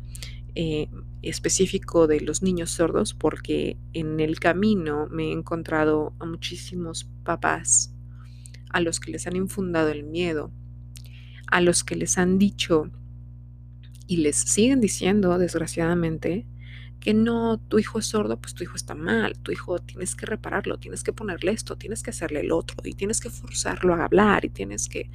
eh, 0.56 0.88
específico 1.22 2.06
de 2.06 2.20
los 2.20 2.42
niños 2.42 2.70
sordos 2.70 3.14
porque 3.14 3.76
en 3.92 4.20
el 4.20 4.38
camino 4.38 5.08
me 5.10 5.28
he 5.28 5.32
encontrado 5.32 6.14
a 6.20 6.26
muchísimos 6.26 7.08
papás 7.24 7.92
a 8.70 8.80
los 8.80 9.00
que 9.00 9.10
les 9.10 9.26
han 9.26 9.36
infundado 9.36 9.88
el 9.88 10.04
miedo, 10.04 10.52
a 11.50 11.60
los 11.60 11.84
que 11.84 11.96
les 11.96 12.18
han 12.18 12.38
dicho 12.38 12.90
y 14.06 14.18
les 14.18 14.36
siguen 14.36 14.80
diciendo, 14.80 15.38
desgraciadamente, 15.38 16.46
que 17.00 17.14
no, 17.14 17.58
tu 17.58 17.78
hijo 17.78 17.98
es 17.98 18.06
sordo, 18.06 18.40
pues 18.40 18.54
tu 18.54 18.64
hijo 18.64 18.76
está 18.76 18.94
mal, 18.94 19.38
tu 19.38 19.52
hijo 19.52 19.78
tienes 19.78 20.16
que 20.16 20.26
repararlo, 20.26 20.78
tienes 20.78 21.02
que 21.02 21.12
ponerle 21.12 21.52
esto, 21.52 21.76
tienes 21.76 22.02
que 22.02 22.10
hacerle 22.10 22.40
el 22.40 22.52
otro 22.52 22.76
y 22.84 22.94
tienes 22.94 23.20
que 23.20 23.30
forzarlo 23.30 23.94
a 23.94 24.04
hablar 24.04 24.44
y 24.44 24.48
tienes 24.48 24.88
que, 24.88 25.10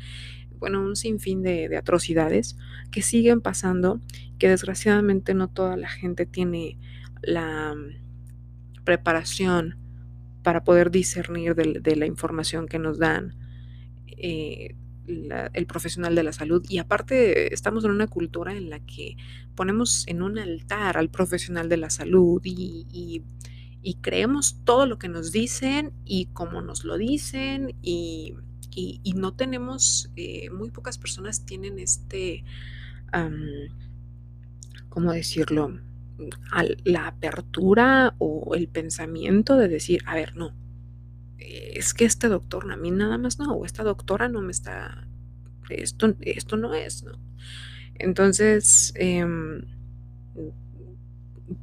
bueno, 0.61 0.79
un 0.81 0.95
sinfín 0.95 1.41
de, 1.41 1.67
de 1.67 1.75
atrocidades 1.75 2.55
que 2.91 3.01
siguen 3.01 3.41
pasando, 3.41 3.99
que 4.39 4.47
desgraciadamente 4.47 5.33
no 5.33 5.49
toda 5.49 5.75
la 5.75 5.89
gente 5.89 6.25
tiene 6.25 6.77
la 7.21 7.75
mm, 7.75 8.83
preparación 8.85 9.75
para 10.43 10.63
poder 10.63 10.91
discernir 10.91 11.55
de, 11.55 11.95
la 11.95 12.05
información 12.05 12.67
que 12.67 12.79
nos 12.79 12.97
dan. 12.97 13.35
Eh, 14.07 14.75
el 15.07 15.65
profesional 15.65 16.15
de 16.15 16.23
la 16.23 16.31
salud 16.31 16.63
y 16.69 16.77
aparte 16.77 17.53
estamos 17.53 17.83
en 17.83 17.91
una 17.91 18.07
cultura 18.07 18.55
en 18.55 18.69
la 18.69 18.79
que 18.79 19.17
ponemos 19.55 20.07
en 20.07 20.21
un 20.21 20.37
altar 20.37 20.95
al 20.95 21.09
profesional 21.09 21.67
de 21.67 21.75
la 21.75 21.89
salud 21.89 22.39
y, 22.45 23.23
creemos 24.01 24.57
todo 24.63 24.85
lo 24.85 24.99
que 24.99 25.09
nos 25.09 25.31
dicen 25.31 25.91
y 26.05 26.27
cómo 26.27 26.61
nos 26.61 26.85
lo 26.85 26.97
dicen 26.97 27.75
y, 27.81 28.35
no 29.15 29.33
tenemos, 29.33 30.09
eh, 30.15 30.49
muy 30.49 30.69
pocas 30.69 30.97
personas 30.97 31.45
tienen 31.45 31.79
este, 31.79 32.43
¿cómo 34.89 35.11
decirlo? 35.11 35.79
la 36.83 37.07
apertura 37.07 38.13
o 38.19 38.53
el 38.53 38.67
pensamiento 38.67 39.57
de 39.57 39.67
decir, 39.67 40.03
a 40.05 40.13
ver, 40.13 40.35
no, 40.35 40.53
es 41.39 41.93
que 41.93 42.05
este 42.05 42.27
doctor 42.27 42.71
a 42.71 42.77
mí 42.77 42.91
nada 42.91 43.17
más 43.17 43.39
no, 43.39 43.53
o 43.53 43.65
esta 43.65 43.83
doctora 43.83 44.29
no 44.29 44.41
me 44.41 44.51
está, 44.51 45.07
esto, 45.69 46.15
esto 46.21 46.57
no 46.57 46.73
es, 46.73 47.03
¿no? 47.03 47.13
Entonces, 47.95 48.93
em, 48.95 49.63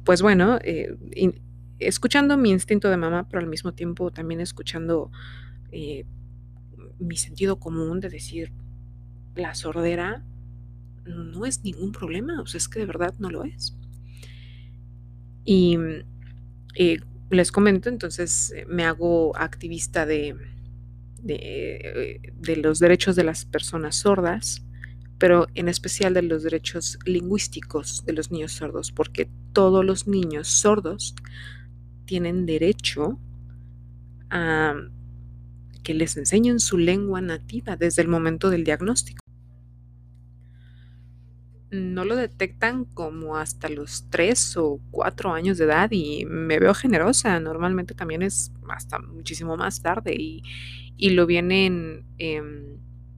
pues 0.03 0.21
bueno, 0.21 0.59
eh, 0.63 0.95
escuchando 1.79 2.37
mi 2.37 2.51
instinto 2.51 2.89
de 2.89 2.97
mamá, 2.97 3.27
pero 3.29 3.41
al 3.41 3.47
mismo 3.47 3.73
tiempo 3.73 4.11
también 4.11 4.41
escuchando 4.41 5.11
eh, 5.71 6.05
mi 6.99 7.17
sentido 7.17 7.59
común 7.59 7.99
de 7.99 8.09
decir, 8.09 8.51
la 9.35 9.55
sordera 9.55 10.23
no 11.05 11.45
es 11.45 11.63
ningún 11.63 11.91
problema, 11.91 12.41
o 12.41 12.45
sea, 12.45 12.57
es 12.57 12.67
que 12.67 12.79
de 12.79 12.85
verdad 12.85 13.13
no 13.19 13.29
lo 13.29 13.43
es. 13.43 13.75
Y 15.45 15.77
eh, 16.75 16.99
les 17.29 17.51
comento, 17.51 17.89
entonces 17.89 18.53
me 18.67 18.83
hago 18.83 19.35
activista 19.37 20.05
de, 20.05 20.35
de, 21.21 22.21
de, 22.35 22.55
los 22.57 22.79
derechos 22.79 23.15
de 23.15 23.23
las 23.23 23.45
personas 23.45 23.95
sordas, 23.95 24.63
pero 25.17 25.47
en 25.55 25.67
especial 25.67 26.13
de 26.13 26.21
los 26.21 26.43
derechos 26.43 26.99
lingüísticos 27.05 28.05
de 28.05 28.13
los 28.13 28.31
niños 28.31 28.53
sordos, 28.53 28.91
porque 28.91 29.29
todos 29.53 29.83
los 29.83 30.07
niños 30.07 30.47
sordos 30.47 31.15
tienen 32.05 32.45
derecho 32.45 33.19
a 34.29 34.75
que 35.83 35.93
les 35.93 36.17
enseñen 36.17 36.59
su 36.59 36.77
lengua 36.77 37.21
nativa 37.21 37.75
desde 37.75 38.01
el 38.01 38.07
momento 38.07 38.49
del 38.49 38.63
diagnóstico. 38.63 39.19
No 41.71 42.03
lo 42.03 42.15
detectan 42.15 42.85
como 42.85 43.37
hasta 43.37 43.69
los 43.69 44.09
3 44.09 44.57
o 44.57 44.79
4 44.89 45.33
años 45.33 45.59
de 45.59 45.65
edad 45.65 45.89
y 45.91 46.25
me 46.25 46.57
veo 46.59 46.73
generosa. 46.73 47.39
Normalmente 47.39 47.93
también 47.93 48.23
es 48.23 48.51
hasta 48.69 48.97
muchísimo 48.99 49.55
más 49.55 49.81
tarde 49.81 50.15
y, 50.17 50.41
y 50.97 51.11
lo 51.11 51.27
vienen 51.27 52.05
eh, 52.17 52.41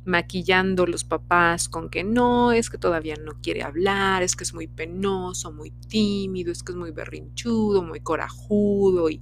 maquillando 0.06 0.88
los 0.88 1.04
papás 1.04 1.70
con 1.70 1.90
que 1.90 2.04
no, 2.04 2.52
es 2.52 2.70
que 2.70 2.78
todavía 2.78 3.16
no 3.16 3.34
quiere 3.42 3.64
hablar, 3.64 4.24
es 4.24 4.36
que 4.36 4.44
es 4.44 4.54
muy 4.54 4.68
penoso, 4.68 5.52
muy 5.52 5.72
tímido, 5.72 6.52
es 6.52 6.64
que 6.64 6.72
es 6.72 6.78
muy 6.78 6.92
berrinchudo, 6.92 7.84
muy 7.84 8.00
corajudo, 8.00 9.10
y 9.10 9.22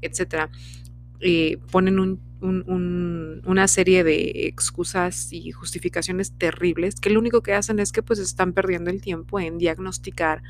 etcétera. 0.00 0.50
Eh, 1.20 1.58
ponen 1.70 2.20
una 2.40 3.68
serie 3.68 4.04
de 4.04 4.46
excusas 4.46 5.32
y 5.32 5.50
justificaciones 5.52 6.32
terribles 6.32 7.00
que 7.00 7.10
lo 7.10 7.18
único 7.18 7.42
que 7.42 7.54
hacen 7.54 7.78
es 7.78 7.92
que 7.92 8.02
pues 8.02 8.18
están 8.18 8.52
perdiendo 8.52 8.90
el 8.90 9.00
tiempo 9.00 9.40
en 9.40 9.56
diagnosticar 9.56 10.42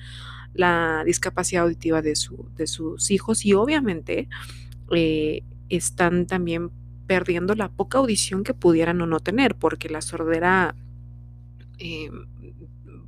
la 0.52 1.02
discapacidad 1.04 1.64
auditiva 1.64 2.02
de, 2.02 2.16
su, 2.16 2.48
de 2.56 2.66
sus 2.66 3.10
hijos 3.10 3.44
y 3.44 3.54
obviamente 3.54 4.28
eh, 4.90 5.42
están 5.68 6.26
también 6.26 6.70
perdiendo 7.06 7.54
la 7.54 7.68
poca 7.68 7.98
audición 7.98 8.42
que 8.42 8.54
pudieran 8.54 9.00
o 9.00 9.06
no 9.06 9.20
tener, 9.20 9.54
porque 9.54 9.88
la 9.88 10.00
sordera, 10.00 10.74
eh, 11.78 12.10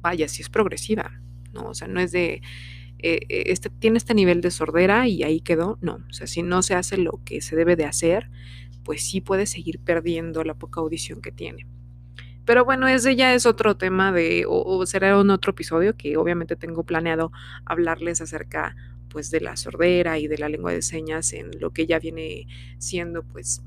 vaya, 0.00 0.28
sí 0.28 0.42
es 0.42 0.48
progresiva, 0.48 1.20
¿no? 1.52 1.68
O 1.68 1.74
sea, 1.74 1.88
no 1.88 2.00
es 2.00 2.12
de, 2.12 2.42
eh, 3.00 3.20
eh, 3.28 3.44
este, 3.46 3.70
tiene 3.70 3.98
este 3.98 4.14
nivel 4.14 4.40
de 4.40 4.50
sordera 4.50 5.06
y 5.06 5.22
ahí 5.22 5.40
quedó, 5.40 5.78
no, 5.80 6.00
o 6.08 6.12
sea, 6.12 6.26
si 6.26 6.42
no 6.42 6.62
se 6.62 6.74
hace 6.74 6.96
lo 6.96 7.20
que 7.24 7.40
se 7.40 7.54
debe 7.54 7.76
de 7.76 7.84
hacer, 7.84 8.28
pues 8.84 9.02
sí 9.08 9.20
puede 9.20 9.46
seguir 9.46 9.78
perdiendo 9.80 10.42
la 10.44 10.54
poca 10.54 10.80
audición 10.80 11.20
que 11.20 11.30
tiene. 11.30 11.66
Pero 12.44 12.64
bueno, 12.64 12.88
ese 12.88 13.14
ya 13.14 13.34
es 13.34 13.44
otro 13.44 13.76
tema 13.76 14.10
de, 14.10 14.44
o, 14.48 14.86
será 14.86 15.18
un 15.18 15.30
otro 15.30 15.50
episodio 15.50 15.96
que 15.96 16.16
obviamente 16.16 16.56
tengo 16.56 16.82
planeado 16.82 17.30
hablarles 17.66 18.20
acerca 18.20 18.74
pues 19.10 19.30
de 19.30 19.40
la 19.40 19.56
sordera 19.56 20.18
y 20.18 20.28
de 20.28 20.38
la 20.38 20.48
lengua 20.48 20.72
de 20.72 20.82
señas 20.82 21.32
en 21.34 21.50
lo 21.60 21.72
que 21.72 21.86
ya 21.86 21.98
viene 21.98 22.46
siendo 22.78 23.22
pues 23.22 23.62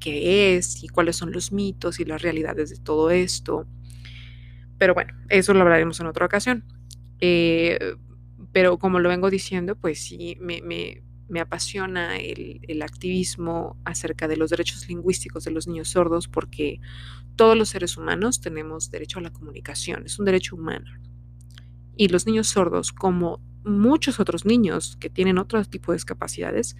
qué 0.00 0.56
es 0.56 0.82
y 0.82 0.88
cuáles 0.88 1.16
son 1.16 1.32
los 1.32 1.52
mitos 1.52 2.00
y 2.00 2.04
las 2.04 2.20
realidades 2.20 2.70
de 2.70 2.76
todo 2.78 3.10
esto. 3.10 3.66
Pero 4.78 4.94
bueno, 4.94 5.14
eso 5.28 5.54
lo 5.54 5.60
hablaremos 5.62 6.00
en 6.00 6.06
otra 6.06 6.26
ocasión. 6.26 6.64
Eh, 7.20 7.78
pero 8.58 8.76
como 8.76 8.98
lo 8.98 9.08
vengo 9.08 9.30
diciendo, 9.30 9.76
pues 9.76 10.00
sí, 10.00 10.36
me, 10.40 11.40
apasiona 11.40 12.16
el, 12.16 12.60
el, 12.66 12.82
activismo 12.82 13.76
acerca 13.84 14.26
de 14.26 14.36
los 14.36 14.50
derechos 14.50 14.88
lingüísticos 14.88 15.44
de 15.44 15.52
los 15.52 15.68
niños 15.68 15.90
sordos 15.90 16.26
porque 16.26 16.80
todos 17.36 17.56
los 17.56 17.68
seres 17.68 17.96
humanos 17.96 18.40
tenemos 18.40 18.90
derecho 18.90 19.20
a 19.20 19.22
la 19.22 19.32
comunicación, 19.32 20.06
es 20.06 20.18
un 20.18 20.24
derecho 20.24 20.56
humano. 20.56 20.90
Y 21.96 22.08
los 22.08 22.26
niños 22.26 22.48
sordos, 22.48 22.90
como 22.92 23.40
muchos 23.62 24.18
otros 24.18 24.44
niños 24.44 24.96
que 24.98 25.08
tienen 25.08 25.38
otro 25.38 25.64
tipo 25.64 25.92
de 25.92 25.98
discapacidades, 25.98 26.74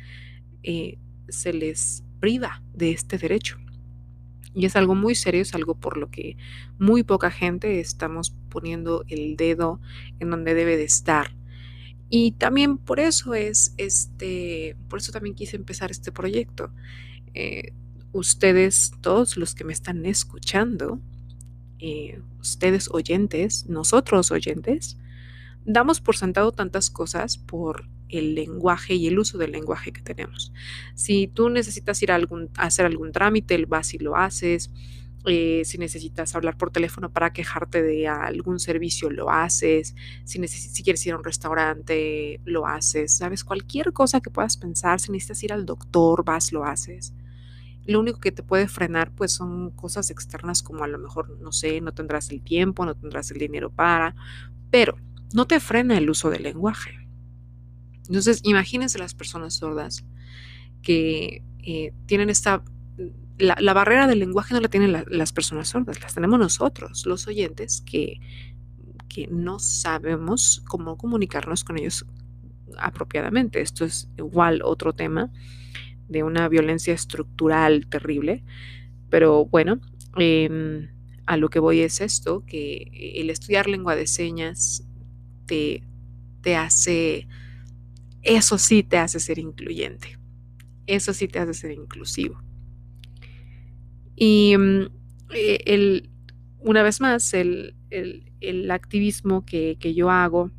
eh, 0.64 0.98
se 1.28 1.52
les 1.52 2.02
priva 2.18 2.60
de 2.74 2.90
este 2.90 3.18
derecho. 3.18 3.56
Y 4.52 4.66
es 4.66 4.74
algo 4.74 4.96
muy 4.96 5.14
serio, 5.14 5.42
es 5.42 5.54
algo 5.54 5.76
por 5.76 5.96
lo 5.96 6.10
que 6.10 6.36
muy 6.76 7.04
poca 7.04 7.30
gente 7.30 7.78
estamos 7.78 8.34
poniendo 8.48 9.04
el 9.06 9.36
dedo 9.36 9.80
en 10.18 10.30
donde 10.30 10.54
debe 10.54 10.76
de 10.76 10.82
estar. 10.82 11.37
Y 12.10 12.32
también 12.32 12.78
por 12.78 13.00
eso 13.00 13.34
es 13.34 13.74
este, 13.76 14.76
por 14.88 14.98
eso 14.98 15.12
también 15.12 15.34
quise 15.34 15.56
empezar 15.56 15.90
este 15.90 16.12
proyecto. 16.12 16.70
Eh, 17.34 17.72
ustedes, 18.12 18.92
todos 19.00 19.36
los 19.36 19.54
que 19.54 19.64
me 19.64 19.72
están 19.72 20.06
escuchando, 20.06 21.00
eh, 21.78 22.20
ustedes 22.40 22.88
oyentes, 22.90 23.66
nosotros 23.68 24.30
oyentes, 24.30 24.96
damos 25.64 26.00
por 26.00 26.16
sentado 26.16 26.52
tantas 26.52 26.90
cosas 26.90 27.36
por 27.36 27.88
el 28.08 28.34
lenguaje 28.34 28.94
y 28.94 29.06
el 29.06 29.18
uso 29.18 29.36
del 29.36 29.52
lenguaje 29.52 29.92
que 29.92 30.00
tenemos. 30.00 30.52
Si 30.94 31.28
tú 31.28 31.50
necesitas 31.50 32.02
ir 32.02 32.10
a, 32.10 32.14
algún, 32.14 32.48
hacer 32.56 32.86
algún 32.86 33.12
trámite, 33.12 33.62
vas 33.66 33.92
y 33.92 33.98
lo 33.98 34.16
haces. 34.16 34.70
Eh, 35.28 35.62
si 35.64 35.78
necesitas 35.78 36.34
hablar 36.34 36.56
por 36.56 36.70
teléfono 36.70 37.10
para 37.12 37.32
quejarte 37.32 37.82
de 37.82 38.08
algún 38.08 38.58
servicio, 38.58 39.10
lo 39.10 39.30
haces. 39.30 39.94
Si, 40.24 40.46
si 40.48 40.82
quieres 40.82 41.06
ir 41.06 41.12
a 41.12 41.18
un 41.18 41.24
restaurante, 41.24 42.40
lo 42.44 42.66
haces. 42.66 43.12
¿Sabes? 43.16 43.44
Cualquier 43.44 43.92
cosa 43.92 44.20
que 44.20 44.30
puedas 44.30 44.56
pensar, 44.56 45.00
si 45.00 45.12
necesitas 45.12 45.42
ir 45.42 45.52
al 45.52 45.66
doctor, 45.66 46.24
vas, 46.24 46.52
lo 46.52 46.64
haces. 46.64 47.12
Lo 47.86 48.00
único 48.00 48.20
que 48.20 48.32
te 48.32 48.42
puede 48.42 48.68
frenar, 48.68 49.12
pues 49.12 49.32
son 49.32 49.70
cosas 49.70 50.10
externas 50.10 50.62
como 50.62 50.84
a 50.84 50.88
lo 50.88 50.98
mejor, 50.98 51.38
no 51.40 51.52
sé, 51.52 51.80
no 51.80 51.92
tendrás 51.92 52.30
el 52.30 52.42
tiempo, 52.42 52.84
no 52.84 52.94
tendrás 52.94 53.30
el 53.30 53.38
dinero 53.38 53.70
para, 53.70 54.14
pero 54.70 54.96
no 55.32 55.46
te 55.46 55.58
frena 55.58 55.96
el 55.96 56.10
uso 56.10 56.28
del 56.28 56.42
lenguaje. 56.42 56.90
Entonces, 58.06 58.40
imagínense 58.44 58.98
las 58.98 59.14
personas 59.14 59.54
sordas 59.54 60.04
que 60.82 61.42
eh, 61.62 61.92
tienen 62.06 62.30
esta... 62.30 62.62
La, 63.38 63.72
barrera 63.72 64.06
del 64.06 64.18
lenguaje 64.18 64.52
no 64.52 64.60
la 64.60 64.68
tienen 64.68 65.04
las 65.06 65.32
personas 65.32 65.68
sordas, 65.68 66.00
las 66.00 66.14
tenemos 66.14 66.38
nosotros, 66.40 67.06
los 67.06 67.28
oyentes, 67.28 67.82
que, 67.86 68.20
que 69.08 69.28
no 69.28 69.58
sabemos 69.58 70.62
cómo 70.66 70.96
comunicarnos 70.96 71.62
con 71.62 71.78
ellos 71.78 72.04
apropiadamente. 72.78 73.60
Esto 73.60 73.84
es 73.84 74.08
igual 74.16 74.60
otro 74.64 74.92
tema 74.92 75.30
de 76.08 76.22
una 76.22 76.48
violencia 76.48 76.94
estructural 76.94 77.86
terrible, 77.86 78.42
pero 79.10 79.44
bueno, 79.44 79.80
em, 80.16 80.88
a 81.26 81.36
lo 81.36 81.50
que 81.50 81.58
voy 81.58 81.80
es 81.80 82.00
esto, 82.00 82.44
que 82.46 82.90
el 83.16 83.30
estudiar 83.30 83.68
lengua 83.68 83.94
de 83.94 84.06
señas 84.06 84.84
te, 85.46 85.82
te 86.40 86.56
hace, 86.56 87.28
eso 88.22 88.58
sí 88.58 88.82
te 88.82 88.98
hace 88.98 89.20
ser 89.20 89.38
incluyente, 89.38 90.18
eso 90.86 91.12
sí 91.12 91.28
te 91.28 91.38
hace 91.38 91.54
ser 91.54 91.72
inclusivo. 91.72 92.40
Y 94.18 94.56
mm, 94.56 94.86
eh, 95.34 95.60
el, 95.66 96.10
una 96.58 96.82
vez 96.82 97.00
más, 97.00 97.32
el, 97.34 97.74
el, 97.90 98.70
activismo 98.70 99.44
que, 99.44 99.76
que, 99.78 99.94
yo 99.94 100.10
hago 100.10 100.50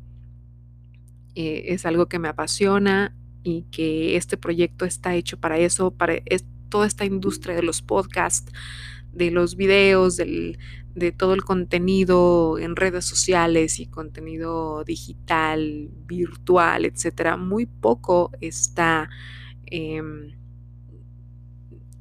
eh, 1.34 1.64
es 1.66 1.84
algo 1.86 2.06
que 2.06 2.18
me 2.18 2.28
apasiona 2.28 3.14
y 3.42 3.62
que 3.70 4.16
este 4.16 4.36
proyecto 4.36 4.84
está 4.84 5.14
hecho 5.14 5.38
para 5.38 5.58
eso, 5.58 5.90
para 5.90 6.14
toda 6.68 6.86
esta 6.86 7.04
industria 7.04 7.54
de 7.54 7.62
los 7.62 7.82
podcasts, 7.82 8.50
de 9.12 9.30
los 9.30 9.56
videos, 9.56 10.16
del, 10.16 10.58
de 10.94 11.12
todo 11.12 11.34
el 11.34 11.44
contenido 11.44 12.58
en 12.58 12.76
redes 12.76 13.04
sociales 13.04 13.78
y 13.78 13.86
contenido 13.86 14.84
digital, 14.84 15.90
virtual, 16.06 16.84
etcétera, 16.84 17.36
muy 17.36 17.66
poco 17.66 18.30
está 18.40 19.08
em, 19.66 20.32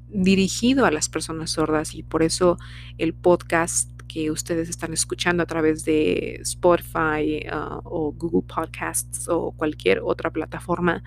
dirigido 0.10 0.86
a 0.86 0.92
las 0.92 1.10
personas 1.10 1.52
sordas 1.52 1.94
y 1.94 2.04
por 2.04 2.24
eso 2.24 2.58
el 2.98 3.14
podcast 3.14 3.90
que 4.08 4.32
ustedes 4.32 4.70
están 4.70 4.92
escuchando 4.92 5.44
a 5.44 5.46
través 5.46 5.86
de 5.86 6.40
Spotify 6.42 7.46
uh, 7.48 7.80
o 7.84 8.12
Google 8.12 8.46
Podcasts 8.54 9.28
o 9.30 9.52
cualquier 9.52 10.02
otra 10.04 10.32
plataforma, 10.32 11.04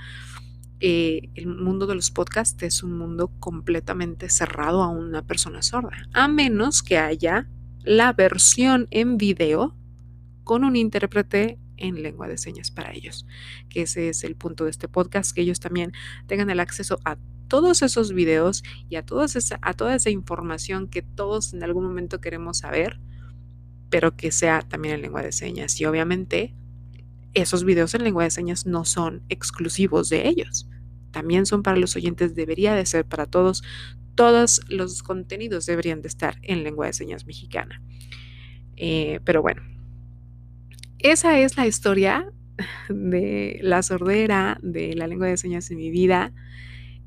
eh, 0.80 1.30
el 1.34 1.46
mundo 1.46 1.86
de 1.86 1.94
los 1.94 2.10
podcasts 2.10 2.62
es 2.62 2.82
un 2.82 2.96
mundo 2.96 3.30
completamente 3.38 4.28
cerrado 4.28 4.82
a 4.82 4.88
una 4.88 5.22
persona 5.26 5.62
sorda, 5.62 6.08
a 6.12 6.28
menos 6.28 6.82
que 6.82 6.98
haya 6.98 7.48
la 7.84 8.12
versión 8.12 8.88
en 8.90 9.16
video 9.16 9.76
con 10.44 10.64
un 10.64 10.76
intérprete 10.76 11.58
en 11.76 12.02
lengua 12.02 12.28
de 12.28 12.38
señas 12.38 12.70
para 12.70 12.92
ellos, 12.92 13.26
que 13.68 13.82
ese 13.82 14.08
es 14.08 14.24
el 14.24 14.36
punto 14.36 14.64
de 14.64 14.70
este 14.70 14.88
podcast, 14.88 15.34
que 15.34 15.42
ellos 15.42 15.60
también 15.60 15.92
tengan 16.26 16.50
el 16.50 16.60
acceso 16.60 16.98
a 17.04 17.16
todos 17.52 17.82
esos 17.82 18.14
videos 18.14 18.64
y 18.88 18.96
a, 18.96 19.04
esa, 19.34 19.58
a 19.60 19.74
toda 19.74 19.94
esa 19.94 20.08
información 20.08 20.88
que 20.88 21.02
todos 21.02 21.52
en 21.52 21.62
algún 21.62 21.84
momento 21.84 22.18
queremos 22.18 22.60
saber, 22.60 22.98
pero 23.90 24.16
que 24.16 24.32
sea 24.32 24.62
también 24.62 24.94
en 24.94 25.02
lengua 25.02 25.20
de 25.20 25.32
señas. 25.32 25.78
Y 25.78 25.84
obviamente 25.84 26.54
esos 27.34 27.64
videos 27.64 27.92
en 27.92 28.04
lengua 28.04 28.24
de 28.24 28.30
señas 28.30 28.64
no 28.64 28.86
son 28.86 29.20
exclusivos 29.28 30.08
de 30.08 30.28
ellos. 30.28 30.66
También 31.10 31.44
son 31.44 31.62
para 31.62 31.76
los 31.76 31.94
oyentes, 31.94 32.34
debería 32.34 32.72
de 32.74 32.86
ser 32.86 33.04
para 33.04 33.26
todos. 33.26 33.62
Todos 34.14 34.62
los 34.70 35.02
contenidos 35.02 35.66
deberían 35.66 36.00
de 36.00 36.08
estar 36.08 36.38
en 36.40 36.64
lengua 36.64 36.86
de 36.86 36.94
señas 36.94 37.26
mexicana. 37.26 37.82
Eh, 38.76 39.20
pero 39.24 39.42
bueno, 39.42 39.60
esa 41.00 41.38
es 41.38 41.58
la 41.58 41.66
historia 41.66 42.32
de 42.88 43.60
la 43.60 43.82
sordera, 43.82 44.58
de 44.62 44.94
la 44.94 45.06
lengua 45.06 45.26
de 45.26 45.36
señas 45.36 45.70
en 45.70 45.76
mi 45.76 45.90
vida. 45.90 46.32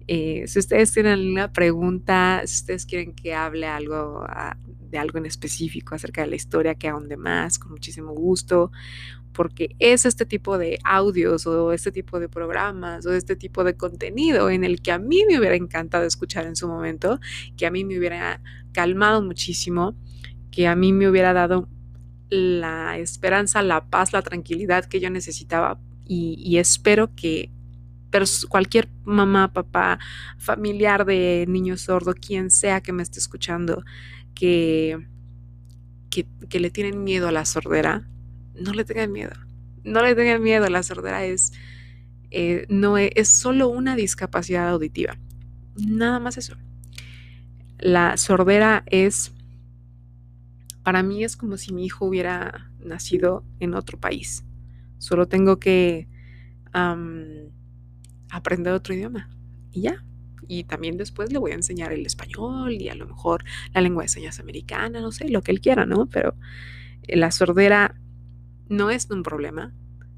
Eh, 0.08 0.44
si 0.48 0.60
ustedes 0.60 0.92
tienen 0.92 1.14
alguna 1.14 1.52
pregunta, 1.52 2.42
si 2.46 2.56
ustedes 2.60 2.86
quieren 2.86 3.14
que 3.14 3.34
hable 3.34 3.68
algo 3.68 4.24
ah, 4.28 4.58
de 4.90 4.98
algo 4.98 5.18
en 5.18 5.26
específico 5.26 5.96
acerca 5.96 6.22
de 6.22 6.28
la 6.28 6.36
historia, 6.36 6.76
que 6.76 6.88
ahonde 6.88 7.18
más, 7.18 7.58
con 7.58 7.72
muchísimo 7.72 8.14
gusto, 8.14 8.72
porque 9.34 9.76
es 9.80 10.06
este 10.06 10.26
tipo 10.26 10.58
de 10.58 10.80
audios 10.84 11.46
o 11.46 11.74
este 11.74 11.92
tipo 11.92 12.20
de 12.20 12.30
programas 12.30 13.06
o 13.06 13.14
este 13.14 13.36
tipo 13.36 13.64
de 13.64 13.76
contenido 13.76 14.50
en 14.50 14.64
el 14.64 14.82
que 14.82 14.92
a 14.92 15.00
mí 15.00 15.24
me 15.28 15.38
hubiera 15.38 15.56
encantado 15.56 16.06
escuchar 16.06 16.46
en 16.46 16.56
su 16.56 16.68
momento, 16.68 17.20
que 17.58 17.66
a 17.66 17.72
mí 17.72 17.84
me 17.84 17.98
hubiera 18.00 18.42
calmado 18.72 19.22
muchísimo, 19.22 19.96
que 20.52 20.68
a 20.68 20.76
mí 20.76 20.94
me 20.94 21.10
hubiera 21.10 21.34
dado 21.34 21.68
la 22.30 22.98
esperanza, 22.98 23.62
la 23.62 23.90
paz, 23.90 24.14
la 24.14 24.22
tranquilidad 24.22 24.86
que 24.86 25.00
yo 25.00 25.10
necesitaba 25.10 25.80
y, 26.08 26.58
espero 26.58 27.16
que 27.16 27.52
cualquier 28.50 28.90
mamá, 29.04 29.54
papá, 29.54 30.00
familiar 30.38 31.06
de 31.06 31.46
niño 31.48 31.78
sordo, 31.78 32.14
quien 32.14 32.52
sea 32.52 32.82
que 32.82 32.92
me 32.92 33.04
esté 33.04 33.20
escuchando, 33.20 33.84
que, 34.34 35.08
que, 36.10 36.60
le 36.60 36.70
tienen 36.70 37.04
miedo 37.04 37.28
a 37.28 37.32
la 37.32 37.46
sordera, 37.46 38.08
no 38.60 38.74
le 38.74 38.86
tengan 38.86 39.12
miedo. 39.12 39.34
No 39.84 40.02
le 40.02 40.16
tengan 40.16 40.42
miedo, 40.42 40.68
la 40.68 40.82
sordera 40.82 41.26
es, 41.26 41.54
eh, 42.32 42.66
no 42.70 42.98
es, 42.98 43.12
es 43.16 43.30
solo 43.30 43.68
una 43.68 43.96
discapacidad 43.96 44.70
auditiva. 44.70 45.18
Nada 45.76 46.20
más 46.20 46.38
eso. 46.38 46.56
La 47.78 48.18
sordera 48.18 48.84
es 48.88 49.36
para 50.86 51.02
mí 51.02 51.24
es 51.24 51.36
como 51.36 51.58
si 51.58 51.74
mi 51.74 51.84
hijo 51.84 52.06
hubiera 52.06 52.70
nacido 52.80 53.44
en 53.60 53.74
otro 53.74 54.00
país. 54.00 54.46
Solo 55.00 55.28
tengo 55.28 55.58
que 55.58 56.08
aprender 58.36 58.74
otro 58.74 58.94
idioma 58.94 59.30
y 59.72 59.82
ya. 59.82 60.04
Y 60.48 60.66
también 60.66 60.98
después 60.98 61.32
le 61.32 61.40
voy 61.40 61.52
a 61.52 61.56
enseñar 61.56 61.92
el 61.92 62.06
español 62.06 62.74
y 62.74 62.90
a 62.90 62.96
lo 62.96 63.08
mejor 63.08 63.44
la 63.74 63.82
lengua 63.82 64.04
de 64.04 64.10
señas 64.10 64.40
americana, 64.40 65.02
no 65.02 65.12
sé, 65.12 65.30
lo 65.30 65.42
que 65.42 65.52
él 65.52 65.62
quiera, 65.62 65.86
¿no? 65.86 66.06
Pero 66.08 66.36
la 67.08 67.32
sordera 67.32 67.96
no 68.70 68.92
es 68.92 69.10
un 69.10 69.24
problema, 69.24 69.74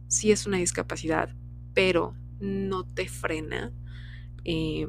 sí 0.08 0.32
es 0.32 0.46
una 0.46 0.58
discapacidad, 0.58 1.30
pero 1.74 2.16
no 2.40 2.84
te 2.84 3.08
frena. 3.08 3.72
Eh, 4.44 4.88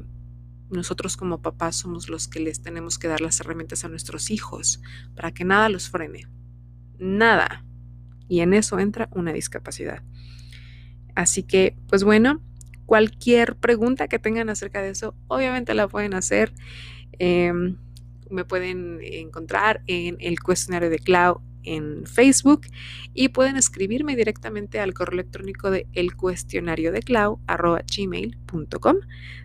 nosotros 0.71 1.17
como 1.17 1.41
papás 1.41 1.77
somos 1.77 2.09
los 2.09 2.29
que 2.29 2.41
les 2.41 2.61
tenemos 2.61 2.99
que 2.99 3.09
dar 3.09 3.21
las 3.21 3.41
herramientas 3.41 3.85
a 3.85 3.89
nuestros 3.89 4.31
hijos 4.31 4.81
para 5.15 5.33
que 5.33 5.45
nada 5.45 5.69
los 5.69 5.89
frene. 5.89 6.27
Nada. 6.99 7.65
Y 8.29 8.41
en 8.41 8.53
eso 8.55 8.79
entra 8.79 9.09
una 9.13 9.33
discapacidad. 9.33 10.03
Así 11.15 11.43
que, 11.43 11.77
pues 11.89 12.05
bueno, 12.05 12.43
cualquier 12.89 13.55
pregunta 13.57 14.09
que 14.09 14.19
tengan 14.19 14.49
acerca 14.49 14.81
de 14.81 14.89
eso, 14.89 15.15
obviamente 15.27 15.75
la 15.75 15.89
pueden 15.89 16.15
hacer. 16.15 16.55
Em, 17.19 17.77
me 18.31 18.47
pueden 18.47 19.01
encontrar 19.03 19.83
en 19.87 20.17
el 20.21 20.41
cuestionario 20.41 20.89
de 20.89 20.99
Clau 20.99 21.43
en 21.65 22.07
Facebook 22.07 22.63
y 23.13 23.29
pueden 23.29 23.57
escribirme 23.57 24.17
directamente 24.17 24.81
al 24.81 24.95
correo 24.95 25.21
electrónico 25.21 25.71
de 25.71 25.87
el 25.93 26.17
cuestionario 26.17 26.91
de 26.91 27.01
gmail.com 27.01 28.97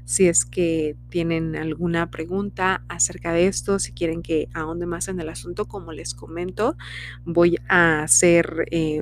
si 0.05 0.27
es 0.27 0.45
que 0.45 0.95
tienen 1.09 1.57
alguna 1.57 2.11
pregunta 2.11 2.85
acerca 2.87 3.33
de 3.33 3.47
esto, 3.47 3.77
si 3.77 3.91
quieren 3.91 4.21
que 4.21 4.47
ahonde 4.53 4.85
más 4.85 5.09
en 5.09 5.19
el 5.19 5.27
asunto, 5.27 5.65
como 5.65 5.91
les 5.91 6.13
comento, 6.13 6.77
voy 7.25 7.57
a 7.67 8.03
hacer 8.03 8.67
eh, 8.71 9.01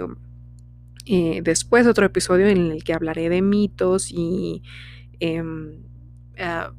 eh, 1.13 1.41
después 1.43 1.87
otro 1.87 2.05
episodio 2.05 2.47
en 2.47 2.71
el 2.71 2.85
que 2.85 2.93
hablaré 2.93 3.27
de 3.27 3.41
mitos 3.41 4.11
y 4.13 4.63
em, 5.19 5.83
ah, 6.39 6.71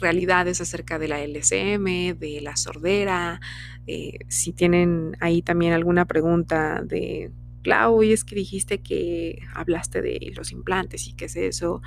realidades 0.00 0.60
acerca 0.60 0.98
de 0.98 1.06
la 1.06 1.20
LCM, 1.20 2.18
de 2.18 2.40
la 2.42 2.56
sordera. 2.56 3.40
Eh, 3.86 4.18
si 4.26 4.52
tienen 4.52 5.16
ahí 5.20 5.42
también 5.42 5.74
alguna 5.74 6.06
pregunta 6.06 6.82
de, 6.82 7.30
Clau, 7.62 8.02
y 8.02 8.10
es 8.10 8.24
que 8.24 8.34
dijiste 8.34 8.78
que 8.78 9.42
hablaste 9.54 10.02
de 10.02 10.32
los 10.34 10.50
implantes 10.50 11.06
y 11.06 11.12
qué 11.12 11.26
es 11.26 11.36
eso. 11.36 11.80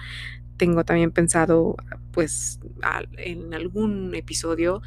Tengo 0.56 0.86
también 0.86 1.12
pensado, 1.12 1.76
pues, 2.14 2.62
en 3.18 3.54
algún 3.54 4.16
episodio 4.16 4.82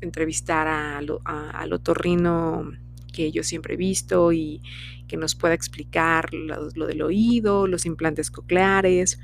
entrevistar 0.00 0.68
al 0.68 1.72
otorrino 1.72 2.70
que 3.14 3.32
yo 3.32 3.42
siempre 3.42 3.74
he 3.74 3.76
visto 3.76 4.32
y 4.32 4.60
que 5.06 5.16
nos 5.16 5.34
pueda 5.34 5.54
explicar 5.54 6.32
lo, 6.32 6.86
del 6.86 7.02
oído, 7.02 7.66
los 7.66 7.86
implantes 7.86 8.30
cocleares, 8.30 9.18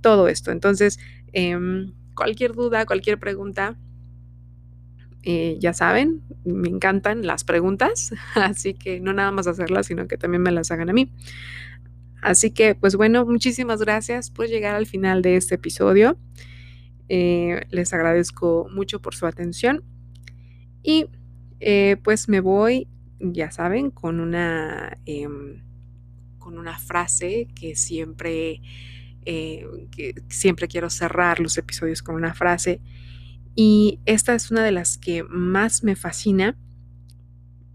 todo 0.00 0.28
esto. 0.28 0.50
Entonces, 0.50 0.98
Em, 1.34 1.92
cualquier 2.14 2.52
duda, 2.52 2.86
cualquier 2.86 3.18
pregunta, 3.18 3.76
eh, 5.24 5.56
ya 5.58 5.74
saben, 5.74 6.22
me 6.44 6.68
encantan 6.68 7.26
las 7.26 7.42
preguntas, 7.42 8.14
así 8.36 8.72
que 8.72 9.00
no 9.00 9.12
nada 9.12 9.32
más 9.32 9.48
hacerlas, 9.48 9.88
sino 9.88 10.06
que 10.06 10.16
también 10.16 10.42
me 10.42 10.52
las 10.52 10.70
hagan 10.70 10.90
a 10.90 10.92
mí. 10.92 11.10
Así 12.22 12.52
que, 12.52 12.76
pues 12.76 12.94
bueno, 12.94 13.26
muchísimas 13.26 13.80
gracias 13.80 14.30
por 14.30 14.46
llegar 14.46 14.76
al 14.76 14.86
final 14.86 15.22
de 15.22 15.36
este 15.36 15.56
episodio. 15.56 16.16
Eh, 17.08 17.66
les 17.70 17.92
agradezco 17.92 18.68
mucho 18.72 19.02
por 19.02 19.14
su 19.14 19.26
atención 19.26 19.82
y 20.84 21.06
eh, 21.58 21.96
pues 22.02 22.28
me 22.28 22.40
voy, 22.40 22.86
ya 23.20 23.50
saben, 23.50 23.90
con 23.90 24.20
una, 24.20 24.98
em, 25.06 25.62
con 26.38 26.58
una 26.58 26.78
frase 26.78 27.48
que 27.54 27.76
siempre 27.76 28.60
eh, 29.26 29.66
que 29.90 30.14
siempre 30.28 30.68
quiero 30.68 30.90
cerrar 30.90 31.40
los 31.40 31.56
episodios 31.56 32.02
con 32.02 32.14
una 32.14 32.34
frase. 32.34 32.80
Y 33.54 34.00
esta 34.04 34.34
es 34.34 34.50
una 34.50 34.62
de 34.62 34.72
las 34.72 34.98
que 34.98 35.22
más 35.22 35.82
me 35.82 35.96
fascina 35.96 36.56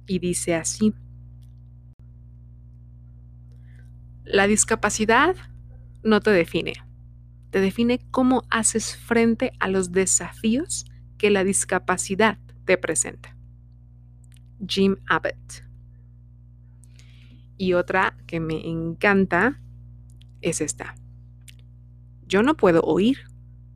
y 0.05 0.19
dice 0.19 0.53
así. 0.53 0.93
La 4.23 4.45
discapacidad 4.45 5.35
no 6.03 6.19
te 6.19 6.29
define, 6.29 6.73
te 7.49 7.59
define 7.59 7.99
cómo 8.11 8.43
haces 8.51 8.95
frente 8.95 9.51
a 9.59 9.69
los 9.69 9.91
desafíos 9.91 10.85
que 11.17 11.31
la 11.31 11.43
discapacidad 11.43 12.37
te 12.65 12.77
presenta. 12.77 13.38
Jim 14.67 14.97
Abbott. 15.07 15.63
Y 17.57 17.73
otra 17.73 18.17
que 18.25 18.39
me 18.39 18.67
encanta 18.67 19.59
es 20.41 20.61
esta. 20.61 20.95
Yo 22.25 22.43
no 22.43 22.55
puedo 22.55 22.81
oír, 22.81 23.17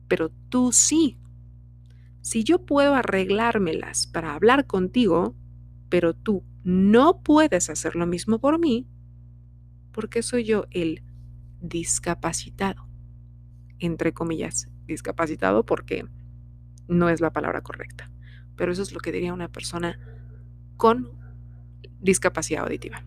pero 0.08 0.30
tú 0.48 0.72
sí. 0.72 1.18
Si 2.22 2.44
yo 2.44 2.64
puedo 2.64 2.94
arreglármelas 2.94 4.06
para 4.06 4.34
hablar 4.34 4.66
contigo, 4.66 5.34
pero 5.88 6.14
tú 6.14 6.44
no 6.62 7.20
puedes 7.22 7.68
hacer 7.68 7.94
lo 7.94 8.06
mismo 8.06 8.38
por 8.38 8.58
mí, 8.58 8.86
¿por 9.92 10.08
qué 10.08 10.22
soy 10.22 10.44
yo 10.44 10.66
el 10.70 11.02
discapacitado? 11.60 12.88
Entre 13.78 14.14
comillas, 14.14 14.70
discapacitado 14.86 15.66
porque 15.66 16.06
no 16.88 17.08
es 17.10 17.20
la 17.20 17.32
palabra 17.32 17.60
correcta. 17.60 18.10
Pero 18.56 18.72
eso 18.72 18.82
es 18.82 18.92
lo 18.92 19.00
que 19.00 19.12
diría 19.12 19.34
una 19.34 19.50
persona 19.50 19.98
con 20.84 21.08
discapacidad 22.02 22.64
auditiva. 22.64 23.02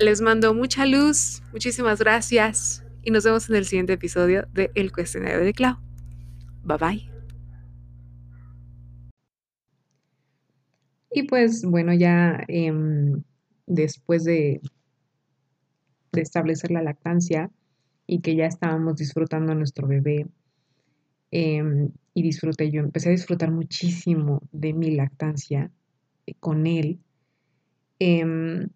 Les 0.00 0.20
mando 0.20 0.54
mucha 0.54 0.86
luz, 0.86 1.42
muchísimas 1.50 1.98
gracias 1.98 2.84
y 3.02 3.10
nos 3.10 3.24
vemos 3.24 3.50
en 3.50 3.56
el 3.56 3.64
siguiente 3.64 3.94
episodio 3.94 4.46
de 4.52 4.70
El 4.76 4.92
cuestionario 4.92 5.40
de 5.40 5.52
Clau. 5.52 5.78
Bye 6.62 6.76
bye. 6.78 7.10
Y 11.10 11.24
pues 11.24 11.64
bueno, 11.64 11.92
ya 11.92 12.44
em, 12.46 13.24
después 13.66 14.22
de, 14.22 14.60
establecer 16.12 16.70
la 16.70 16.82
lactancia 16.82 17.50
y 18.06 18.20
que 18.20 18.36
ya 18.36 18.46
estábamos 18.46 18.94
disfrutando 18.94 19.56
nuestro 19.56 19.88
bebé, 19.88 20.28
em, 21.34 21.90
y 22.14 22.22
disfruté, 22.22 22.70
yo 22.70 22.80
empecé 22.80 23.08
a 23.08 23.12
disfrutar 23.12 23.50
muchísimo 23.50 24.40
de 24.52 24.72
mi 24.72 24.92
lactancia 24.92 25.72
eh, 26.26 26.34
con 26.38 26.68
él. 26.68 27.00
Em, 27.98 28.68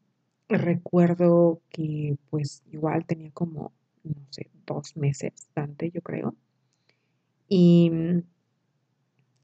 recuerdo 0.48 1.62
que 1.68 2.16
pues 2.30 2.64
igual 2.72 3.06
tenía 3.06 3.30
como 3.30 3.72
no 4.02 4.26
sé, 4.30 4.50
dos 4.66 4.96
meses, 4.96 5.32
bastante, 5.36 5.92
yo 5.92 6.00
creo. 6.02 6.34
Y 7.48 7.90
mm, 7.90 8.22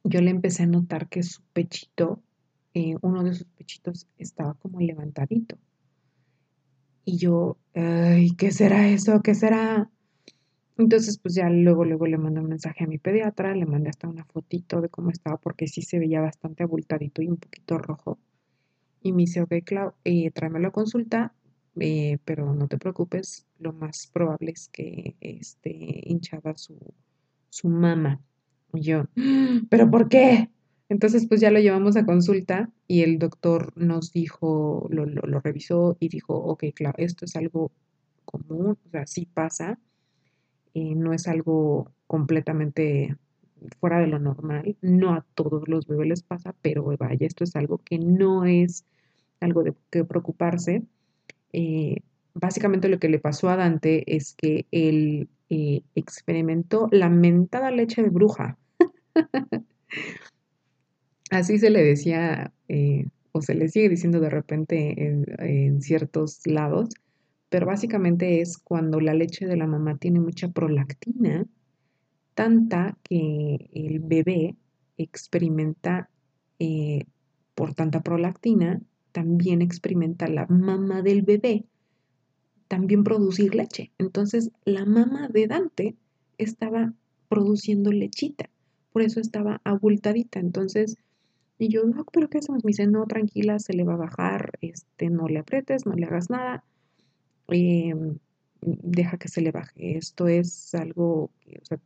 yo 0.05 0.21
le 0.21 0.31
empecé 0.31 0.65
a 0.65 0.67
notar 0.67 1.09
que 1.09 1.23
su 1.23 1.41
pechito, 1.53 2.21
eh, 2.75 2.97
uno 3.01 3.23
de 3.23 3.35
sus 3.35 3.47
pechitos 3.47 4.09
estaba 4.19 4.55
como 4.55 4.81
levantadito. 4.81 5.57
Y 7.05 7.19
yo, 7.19 7.59
¿qué 7.75 8.51
será 8.51 8.89
eso? 8.89 9.21
¿Qué 9.23 9.35
será? 9.37 9.91
Entonces, 10.77 11.19
pues 11.19 11.35
ya 11.35 11.49
luego, 11.49 11.85
luego 11.85 12.07
le 12.07 12.19
mandé 12.19 12.41
un 12.41 12.49
mensaje 12.49 12.85
a 12.85 12.87
mi 12.87 12.99
pediatra, 12.99 13.55
le 13.55 13.67
mandé 13.67 13.91
hasta 13.91 14.09
una 14.09 14.25
fotito 14.25 14.81
de 14.81 14.89
cómo 14.89 15.11
estaba, 15.11 15.37
porque 15.37 15.69
sí 15.69 15.83
se 15.83 15.99
veía 15.99 16.21
bastante 16.21 16.65
abultadito 16.65 17.23
y 17.23 17.29
un 17.29 17.37
poquito 17.37 17.79
rojo. 17.79 18.19
Y 19.03 19.13
me 19.13 19.23
dice, 19.23 19.43
ok, 19.43 19.53
Clau, 19.65 19.93
eh, 20.05 20.31
tráemelo 20.33 20.69
a 20.69 20.73
consulta, 20.73 21.33
eh, 21.79 22.19
pero 22.25 22.55
no 22.55 22.67
te 22.69 22.79
preocupes, 22.79 23.47
lo 23.59 23.73
más 23.73 24.09
probable 24.13 24.53
es 24.53 24.69
que 24.69 25.17
esté 25.21 26.03
hinchada 26.05 26.57
su, 26.57 26.77
su 27.51 27.69
mama. 27.69 28.21
Y 28.73 28.81
yo, 28.83 29.05
¿pero 29.71 29.91
por 29.91 30.09
qué? 30.09 30.51
Entonces, 30.89 31.27
pues 31.29 31.41
ya 31.41 31.51
lo 31.51 31.61
llevamos 31.61 31.97
a 31.97 32.05
consulta 32.05 32.71
y 32.87 33.03
el 33.03 33.19
doctor 33.19 33.73
nos 33.77 34.13
dijo, 34.13 34.87
lo, 34.91 35.07
lo, 35.07 35.41
revisó 35.41 35.97
y 35.99 36.09
dijo, 36.09 36.35
ok, 36.35 36.65
claro, 36.75 36.97
esto 36.99 37.25
es 37.25 37.37
algo 37.37 37.73
común, 38.25 38.77
o 38.87 38.91
sea, 38.91 39.07
sí 39.07 39.27
pasa, 39.27 39.79
no 40.75 41.13
es 41.13 41.29
algo 41.29 41.93
completamente 42.07 43.17
fuera 43.81 44.01
de 44.01 44.07
lo 44.07 44.19
normal, 44.19 44.77
no 44.83 45.15
a 45.15 45.25
todos 45.35 45.69
los 45.69 45.87
bebés 45.87 46.09
les 46.09 46.23
pasa, 46.23 46.55
pero 46.63 46.85
vaya, 46.99 47.27
esto 47.27 47.45
es 47.45 47.57
algo 47.57 47.79
que 47.79 47.99
no 47.99 48.45
es 48.45 48.85
algo 49.41 49.63
de 49.63 49.75
que 49.91 50.05
preocuparse. 50.05 50.83
Eh, 51.53 51.99
básicamente 52.35 52.89
lo 52.89 52.99
que 52.99 53.09
le 53.09 53.19
pasó 53.19 53.49
a 53.49 53.57
Dante 53.57 54.17
es 54.17 54.35
que 54.35 54.67
él 54.71 55.29
eh, 55.51 55.83
experimentó 55.95 56.89
la 56.91 57.09
mentada 57.09 57.71
leche 57.71 58.03
de 58.03 58.11
bruja. 58.11 58.59
Así 61.31 61.59
se 61.59 61.71
le 61.71 61.83
decía, 61.83 62.53
eh, 62.69 63.07
o 63.33 63.43
se 63.43 63.55
le 63.55 63.69
sigue 63.69 63.89
diciendo 63.89 64.21
de 64.21 64.31
repente 64.31 64.95
en, 65.39 65.81
ciertos 65.83 66.47
lados, 66.47 66.91
pero 67.55 67.67
básicamente 67.67 68.41
es 68.41 68.59
cuando 68.59 68.99
la 68.99 69.15
leche 69.15 69.47
de 69.47 69.57
la 69.57 69.69
mamá 69.69 69.97
tiene 69.97 70.19
mucha 70.19 70.49
prolactina, 70.49 71.47
tanta 72.35 72.99
que 73.05 73.71
el 73.73 74.01
bebé 74.01 74.57
experimenta 74.97 76.11
eh, 76.59 77.05
por 77.55 77.73
tanta 77.73 78.03
prolactina, 78.03 78.81
también 79.13 79.63
experimenta 79.63 80.27
la 80.27 80.47
mamá 80.47 81.03
del 81.03 81.23
bebé 81.23 81.65
también 82.67 83.05
producir 83.05 83.55
leche. 83.55 83.93
Entonces 83.99 84.51
la 84.65 84.85
mamá 84.85 85.29
de 85.29 85.47
Dante 85.47 85.95
estaba 86.39 86.93
produciendo 87.29 87.93
lechita, 87.93 88.51
por 88.93 89.03
eso 89.03 89.21
estaba 89.21 89.61
abultadita. 89.63 90.41
Entonces 90.41 90.97
y 91.57 91.69
yo, 91.69 91.85
no, 91.85 92.05
pero 92.13 92.29
¿qué 92.29 92.39
hacemos? 92.39 92.65
Me 92.65 92.71
dice, 92.71 92.89
no, 92.89 93.07
tranquila, 93.07 93.61
se 93.61 93.75
le 93.75 93.85
va 93.85 93.95
a 93.95 93.99
bajar, 93.99 94.59
este, 94.61 95.09
no 95.09 95.29
le 95.29 95.39
apretes, 95.39 95.87
no 95.87 95.95
le 95.95 96.07
hagas 96.07 96.29
nada, 96.29 96.65
em, 97.49 98.19
deja 98.61 99.19
que 99.19 99.29
se 99.29 99.41
le 99.41 99.51
baje. 99.51 99.97
Esto 99.97 100.29
es 100.29 100.75
algo, 100.75 101.25
o 101.25 101.65
sea, 101.65 101.79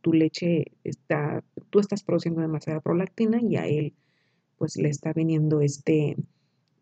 tu, 0.00 0.12
leche 0.12 0.72
está, 0.84 1.42
tú 1.70 1.80
estás 1.80 2.02
produciendo 2.02 2.40
demasiada 2.40 2.80
prolactina 2.80 3.40
y 3.42 3.56
a 3.56 3.66
él, 3.66 3.94
pues, 4.58 4.76
le 4.76 4.88
está 4.88 5.12
viniendo 5.12 5.60
este, 5.60 6.16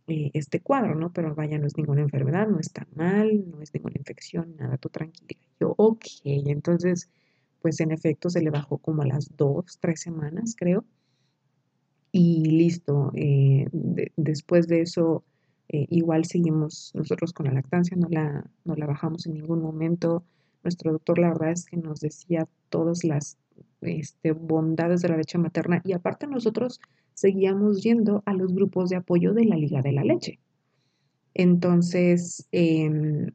eh, 0.09 0.31
este 0.35 0.61
cuadro, 0.61 0.95
¿no? 0.95 1.13
Pero 1.13 1.35
vaya, 1.35 1.59
no 1.59 1.67
es 1.67 1.77
ninguna 1.77 2.03
enfermedad, 2.03 2.49
no 2.49 2.61
está 2.61 2.87
mal, 2.95 3.51
no 3.51 3.63
es 3.63 3.73
ninguna 3.75 3.97
infección, 3.99 4.57
nada, 4.57 4.77
tú 4.79 4.89
tranquila. 4.91 5.41
Yo, 5.61 5.75
ok, 5.77 6.05
entonces, 6.25 7.09
pues, 7.63 7.81
en 7.81 7.93
efecto, 7.93 8.31
se 8.31 8.43
le 8.43 8.51
bajó 8.51 8.79
como 8.79 9.03
a 9.03 9.07
las 9.07 9.37
dos, 9.37 9.79
tres 9.81 10.01
semanas, 10.01 10.55
creo 10.57 10.85
y 12.13 12.45
listo. 12.51 13.13
Eh, 13.15 13.69
después 14.17 14.67
de 14.69 14.83
eso, 14.83 15.25
eh, 15.69 15.87
igual 15.91 16.25
seguimos 16.25 16.93
nosotros 16.95 17.33
con 17.33 17.47
la 17.47 17.53
lactancia, 17.53 17.97
no 17.97 18.09
la, 18.11 18.45
no 18.65 18.75
la 18.75 18.87
bajamos 18.87 19.27
en 19.27 19.35
ningún 19.35 19.61
momento. 19.61 20.25
Nuestro 20.65 20.93
doctor, 20.93 21.19
la 21.19 21.29
verdad 21.29 21.51
es 21.51 21.67
que 21.67 21.77
nos 21.77 22.01
decía 22.01 22.49
todas 22.71 23.05
las 23.05 23.37
este, 23.83 24.33
bondades 24.33 25.03
de 25.03 25.09
la 25.09 25.19
leche 25.19 25.37
materna 25.37 25.83
y 25.85 25.93
aparte 25.93 26.27
nosotros 26.27 26.81
seguíamos 27.13 27.83
yendo 27.83 28.23
a 28.25 28.33
los 28.33 28.55
grupos 28.55 28.89
de 28.89 28.97
apoyo 28.97 29.35
de 29.35 29.45
la 29.45 29.57
Liga 29.57 29.83
de 29.83 29.93
la 29.93 30.05
Leche. 30.05 30.39
Entonces, 31.35 32.49
em, 32.51 33.33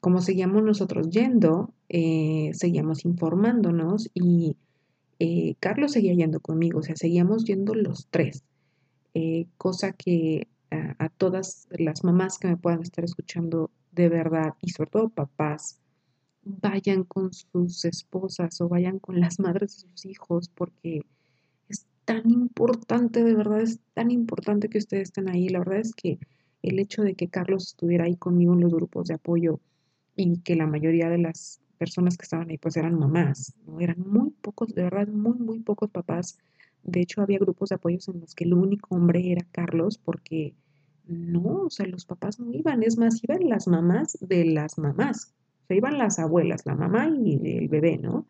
como 0.00 0.22
seguíamos 0.22 0.62
nosotros 0.62 1.10
yendo, 1.10 1.74
eh, 1.88 2.50
seguíamos 2.54 3.04
informándonos 3.04 4.10
y 4.14 4.56
eh, 5.18 5.54
Carlos 5.60 5.92
seguía 5.92 6.14
yendo 6.14 6.40
conmigo, 6.40 6.80
o 6.80 6.82
sea, 6.82 6.96
seguíamos 6.96 7.44
yendo 7.44 7.74
los 7.74 8.08
tres, 8.10 8.42
cosa 9.58 9.92
que 9.92 10.48
a, 10.70 11.08
todas 11.08 11.68
las 11.70 12.04
mamás 12.04 12.38
que 12.38 12.48
me 12.48 12.56
puedan 12.56 12.82
estar 12.82 13.04
escuchando 13.04 13.70
de 13.92 14.08
verdad 14.08 14.54
y 14.60 14.70
sobre 14.70 14.90
todo 14.90 15.08
papás, 15.08 15.78
vayan 16.42 17.04
con 17.04 17.32
sus 17.32 17.84
esposas 17.84 18.60
o 18.60 18.68
vayan 18.68 18.98
con 18.98 19.20
las 19.20 19.38
madres 19.38 19.76
de 19.76 19.88
sus 19.88 20.06
hijos 20.06 20.48
porque 20.48 21.02
es 21.68 21.86
tan 22.04 22.30
importante, 22.30 23.22
de 23.24 23.34
verdad 23.34 23.60
es 23.60 23.80
tan 23.94 24.10
importante 24.10 24.68
que 24.68 24.78
ustedes 24.78 25.08
estén 25.08 25.28
ahí. 25.28 25.48
La 25.48 25.60
verdad 25.60 25.78
es 25.78 25.94
que 25.94 26.18
el 26.62 26.78
hecho 26.78 27.02
de 27.02 27.14
que 27.14 27.28
Carlos 27.28 27.68
estuviera 27.68 28.04
ahí 28.04 28.16
conmigo 28.16 28.54
en 28.54 28.60
los 28.60 28.72
grupos 28.72 29.08
de 29.08 29.14
apoyo 29.14 29.60
y 30.16 30.38
que 30.40 30.56
la 30.56 30.66
mayoría 30.66 31.08
de 31.08 31.18
las 31.18 31.60
personas 31.78 32.16
que 32.16 32.24
estaban 32.24 32.50
ahí 32.50 32.58
pues 32.58 32.76
eran 32.76 32.98
mamás, 32.98 33.54
¿no? 33.66 33.80
Eran 33.80 34.00
muy 34.00 34.30
pocos, 34.30 34.74
de 34.74 34.84
verdad, 34.84 35.08
muy, 35.08 35.38
muy 35.38 35.60
pocos 35.60 35.90
papás. 35.90 36.38
De 36.84 37.00
hecho, 37.00 37.22
había 37.22 37.38
grupos 37.38 37.70
de 37.70 37.76
apoyos 37.76 38.08
en 38.08 38.20
los 38.20 38.34
que 38.34 38.44
el 38.44 38.54
único 38.54 38.94
hombre 38.94 39.32
era 39.32 39.46
Carlos 39.52 39.98
porque 39.98 40.54
no, 41.06 41.64
o 41.66 41.70
sea, 41.70 41.86
los 41.86 42.04
papás 42.06 42.40
no 42.40 42.52
iban, 42.52 42.82
es 42.82 42.96
más, 42.96 43.22
iban 43.22 43.48
las 43.48 43.68
mamás 43.68 44.18
de 44.20 44.44
las 44.44 44.78
mamás, 44.78 45.34
o 45.64 45.66
sea, 45.66 45.76
iban 45.76 45.98
las 45.98 46.18
abuelas, 46.18 46.64
la 46.66 46.74
mamá 46.74 47.08
y 47.08 47.58
el 47.58 47.68
bebé, 47.68 47.98
¿no? 47.98 48.26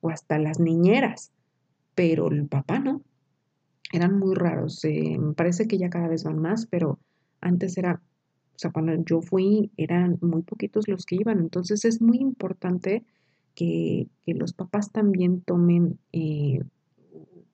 O 0.00 0.10
hasta 0.10 0.38
las 0.38 0.60
niñeras, 0.60 1.32
pero 1.94 2.28
el 2.30 2.46
papá 2.46 2.78
no. 2.78 3.02
Eran 3.92 4.18
muy 4.18 4.34
raros, 4.34 4.84
eh, 4.84 5.18
me 5.18 5.34
parece 5.34 5.66
que 5.66 5.78
ya 5.78 5.90
cada 5.90 6.08
vez 6.08 6.24
van 6.24 6.38
más, 6.38 6.66
pero 6.66 6.98
antes 7.40 7.76
era 7.76 8.00
o 8.60 8.62
sea, 8.62 8.72
cuando 8.72 8.92
yo 9.06 9.22
fui 9.22 9.70
eran 9.78 10.18
muy 10.20 10.42
poquitos 10.42 10.86
los 10.86 11.06
que 11.06 11.16
iban. 11.16 11.38
Entonces 11.38 11.86
es 11.86 12.02
muy 12.02 12.18
importante 12.18 13.06
que, 13.54 14.08
los 14.26 14.52
papás 14.52 14.92
también 14.92 15.40
tomen 15.40 15.98
eh, 16.12 16.60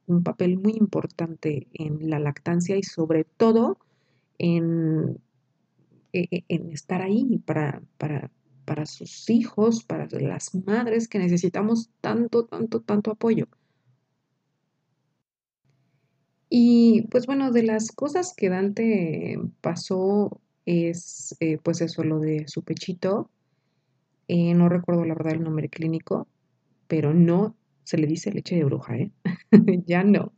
un 0.06 0.22
papel 0.22 0.58
muy 0.58 0.72
importante 0.72 1.68
en 1.72 2.10
la 2.10 2.18
lactancia 2.18 2.76
y 2.76 2.82
sobre 2.82 3.24
todo 3.24 3.78
en, 4.38 5.18
e, 6.12 6.28
e, 6.30 6.44
en 6.48 6.72
estar 6.72 7.02
ahí 7.02 7.38
para, 7.44 7.82
para, 7.98 8.30
para 8.64 8.86
sus 8.86 9.28
hijos, 9.30 9.84
para 9.84 10.06
las 10.10 10.54
madres 10.54 11.08
que 11.08 11.18
necesitamos 11.18 11.90
tanto, 12.00 12.44
tanto, 12.44 12.80
tanto 12.80 13.10
apoyo. 13.10 13.48
Y 16.48 17.02
pues 17.10 17.26
bueno, 17.26 17.50
de 17.50 17.64
las 17.64 17.90
cosas 17.90 18.32
que 18.36 18.48
Dante 18.48 19.38
pasó 19.60 20.40
es 20.64 21.36
eh, 21.40 21.58
pues 21.62 21.80
eso, 21.80 22.04
lo 22.04 22.20
de 22.20 22.46
su 22.48 22.62
pechito. 22.62 23.30
Eh, 24.28 24.54
no 24.54 24.68
recuerdo 24.68 25.04
la 25.04 25.14
verdad 25.14 25.34
el 25.34 25.42
nombre 25.42 25.68
clínico, 25.68 26.28
pero 26.88 27.14
no 27.14 27.56
se 27.86 27.98
le 27.98 28.06
dice 28.06 28.32
leche 28.32 28.56
de 28.56 28.64
bruja, 28.64 28.96
¿eh? 28.96 29.10
ya 29.86 30.04
no. 30.04 30.32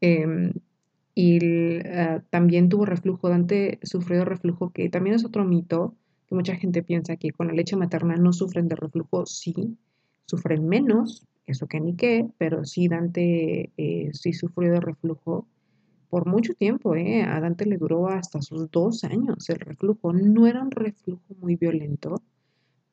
Em, 0.00 0.52
y 1.14 1.78
ah, 1.86 2.22
también 2.30 2.68
tuvo 2.68 2.84
reflujo, 2.84 3.28
Dante 3.28 3.78
sufrió 3.82 4.18
de 4.20 4.24
reflujo, 4.26 4.72
que 4.72 4.90
también 4.90 5.16
es 5.16 5.24
otro 5.24 5.44
mito, 5.44 5.94
que 6.26 6.34
mucha 6.34 6.56
gente 6.56 6.82
piensa 6.82 7.16
que 7.16 7.30
con 7.30 7.46
la 7.46 7.54
leche 7.54 7.76
materna 7.76 8.16
no 8.16 8.32
sufren 8.32 8.68
de 8.68 8.76
reflujo, 8.76 9.24
sí, 9.26 9.78
sufren 10.26 10.68
menos, 10.68 11.26
eso 11.46 11.68
que 11.68 11.80
ni 11.80 11.94
qué, 11.96 12.28
pero 12.38 12.64
sí 12.64 12.88
Dante 12.88 13.72
sí 14.12 14.32
sufrió 14.32 14.72
de 14.72 14.80
reflujo 14.80 15.46
por 16.10 16.26
mucho 16.26 16.54
tiempo, 16.54 16.96
¿eh? 16.96 17.22
A 17.22 17.40
Dante 17.40 17.66
le 17.66 17.78
duró 17.78 18.08
hasta 18.08 18.42
sus 18.42 18.70
dos 18.70 19.04
años 19.04 19.48
el 19.50 19.60
reflujo. 19.60 20.12
No 20.12 20.46
era 20.46 20.62
un 20.62 20.70
reflujo 20.70 21.34
muy 21.40 21.56
violento, 21.56 22.22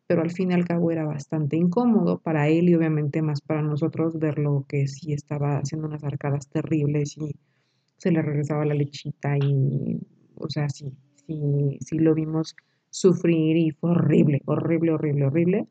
pero 0.08 0.22
al 0.22 0.32
fin 0.32 0.51
y 0.51 0.54
al 0.54 0.66
cabo 0.66 0.91
era 0.91 1.06
bastante 1.06 1.56
incómodo 1.56 2.20
para 2.20 2.49
él 2.49 2.70
y 2.70 2.76
obviamente 2.76 3.22
más 3.22 3.41
para 3.41 3.62
nosotros 3.62 4.20
verlo 4.20 4.66
que 4.68 4.88
sí 4.88 5.14
estaba 5.14 5.58
haciendo 5.58 5.88
unas 5.88 6.04
arcadas 6.04 6.47
terribles 6.49 7.18
y 7.18 7.36
se 7.97 8.12
le 8.12 8.22
regresaba 8.22 8.66
la 8.66 8.74
lechita 8.74 9.38
y, 9.38 9.99
o 10.36 10.49
sea, 10.49 10.70
sí, 10.70 10.91
sí, 11.28 11.78
sí 11.80 11.99
lo 11.99 12.14
vimos 12.14 12.56
sufrir 12.89 13.58
y 13.58 13.72
fue 13.72 13.91
horrible, 13.91 14.41
horrible, 14.45 14.91
horrible, 14.91 15.26
horrible 15.26 15.68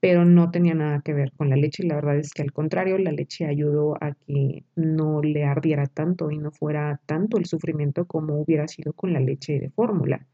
pero 0.00 0.24
no 0.24 0.50
tenía 0.50 0.74
nada 0.74 1.02
que 1.02 1.12
ver 1.12 1.32
con 1.36 1.50
la 1.50 1.56
leche 1.56 1.84
y 1.84 1.88
la 1.88 1.96
verdad 1.96 2.16
es 2.16 2.32
que 2.32 2.42
al 2.42 2.52
contrario, 2.52 2.96
la 2.98 3.12
leche 3.12 3.46
ayudó 3.46 4.02
a 4.02 4.14
que 4.14 4.64
no 4.74 5.20
le 5.20 5.44
ardiera 5.44 5.86
tanto 5.86 6.30
y 6.30 6.38
no 6.38 6.50
fuera 6.50 7.00
tanto 7.06 7.36
el 7.36 7.44
sufrimiento 7.44 8.06
como 8.06 8.40
hubiera 8.40 8.66
sido 8.66 8.94
con 8.94 9.12
la 9.12 9.20
leche 9.20 9.60
de 9.60 9.70
fórmula. 9.70 10.26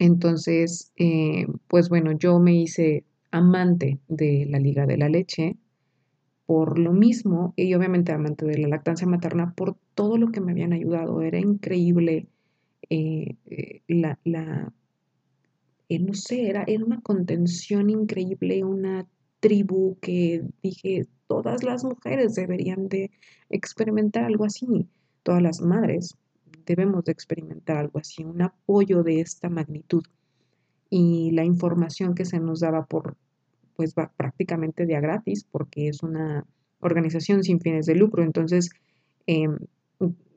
Entonces, 0.00 0.92
eh, 0.96 1.46
pues 1.68 1.88
bueno, 1.90 2.12
yo 2.12 2.40
me 2.40 2.54
hice 2.54 3.04
amante 3.30 4.00
de 4.08 4.46
la 4.48 4.58
liga 4.58 4.86
de 4.86 4.96
la 4.96 5.08
leche 5.08 5.56
por 6.46 6.78
lo 6.78 6.92
mismo 6.92 7.52
y 7.54 7.74
obviamente 7.74 8.10
amante 8.12 8.46
de 8.46 8.58
la 8.58 8.68
lactancia 8.68 9.06
materna 9.06 9.54
por 9.54 9.76
todo 9.94 10.16
lo 10.16 10.32
que 10.32 10.40
me 10.40 10.52
habían 10.52 10.72
ayudado. 10.72 11.22
Era 11.22 11.38
increíble 11.38 12.26
eh, 12.88 13.36
eh, 13.46 13.82
la 13.88 14.18
eh, 15.90 15.98
no 15.98 16.14
sé, 16.14 16.48
era, 16.48 16.64
era 16.66 16.84
una 16.84 17.00
contención 17.02 17.90
increíble, 17.90 18.64
una 18.64 19.06
tribu 19.40 19.98
que 20.00 20.42
dije, 20.62 21.06
todas 21.26 21.62
las 21.62 21.84
mujeres 21.84 22.34
deberían 22.34 22.88
de 22.88 23.10
experimentar 23.50 24.24
algo 24.24 24.44
así, 24.44 24.66
todas 25.24 25.42
las 25.42 25.60
madres 25.60 26.16
debemos 26.66 27.04
de 27.04 27.12
experimentar 27.12 27.76
algo 27.76 27.98
así, 27.98 28.24
un 28.24 28.42
apoyo 28.42 29.02
de 29.02 29.20
esta 29.20 29.48
magnitud. 29.48 30.02
Y 30.88 31.30
la 31.32 31.44
información 31.44 32.14
que 32.14 32.24
se 32.24 32.40
nos 32.40 32.60
daba 32.60 32.86
por, 32.86 33.16
pues 33.76 33.94
va 33.94 34.12
prácticamente 34.16 34.86
de 34.86 34.96
a 34.96 35.00
gratis, 35.00 35.44
porque 35.50 35.88
es 35.88 36.02
una 36.02 36.46
organización 36.80 37.44
sin 37.44 37.60
fines 37.60 37.86
de 37.86 37.94
lucro. 37.94 38.22
Entonces, 38.24 38.70
em, 39.26 39.58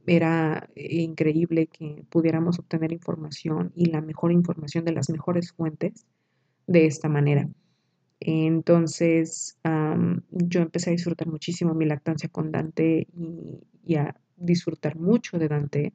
era 0.06 0.70
increíble 0.76 1.68
que 1.68 2.06
pudiéramos 2.10 2.60
obtener 2.60 2.92
información 2.92 3.72
y 3.76 3.86
la 3.86 4.02
mejor 4.02 4.32
información 4.32 4.84
de 4.86 4.92
las 4.92 5.10
mejores 5.10 5.54
fuentes 5.54 6.06
de 6.68 6.86
esta 6.86 7.10
manera. 7.10 7.50
Entonces, 8.20 9.58
yo 10.30 10.62
empecé 10.62 10.90
a 10.90 10.94
disfrutar 10.94 11.28
muchísimo 11.28 11.74
mi 11.74 11.86
lactancia 11.86 12.30
con 12.30 12.52
Dante 12.52 13.08
y, 13.86 13.96
a 13.96 14.16
disfrutar 14.38 14.96
mucho 14.98 15.38
de 15.38 15.48
Dante. 15.48 15.94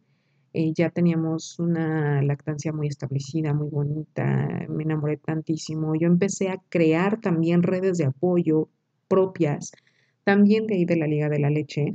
Eh, 0.59 0.73
ya 0.75 0.91
teníamos 0.91 1.61
una 1.61 2.21
lactancia 2.21 2.73
muy 2.73 2.89
establecida, 2.89 3.55
muy 3.55 3.69
bonita, 3.69 4.67
me 4.69 4.83
enamoré 4.83 5.17
tantísimo. 5.17 5.95
Yo 5.95 6.09
empecé 6.09 6.49
a 6.49 6.61
crear 6.69 7.21
también 7.21 7.63
redes 7.63 7.97
de 7.99 8.07
apoyo 8.07 8.69
propias, 9.07 9.71
también 10.25 10.67
de 10.67 10.75
ahí 10.75 10.85
de 10.85 10.97
la 10.97 11.07
Liga 11.07 11.29
de 11.29 11.39
la 11.39 11.51
Leche. 11.51 11.95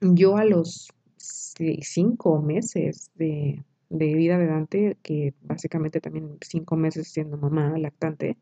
Yo 0.00 0.38
a 0.38 0.46
los 0.46 0.88
cinco 1.18 2.40
meses 2.40 3.10
de, 3.16 3.62
vida 3.90 4.38
de 4.38 4.46
Dante, 4.46 4.96
que 5.02 5.34
básicamente 5.42 6.00
también 6.00 6.38
cinco 6.40 6.76
meses 6.76 7.08
siendo 7.08 7.36
mamá 7.36 7.76
lactante, 7.76 8.38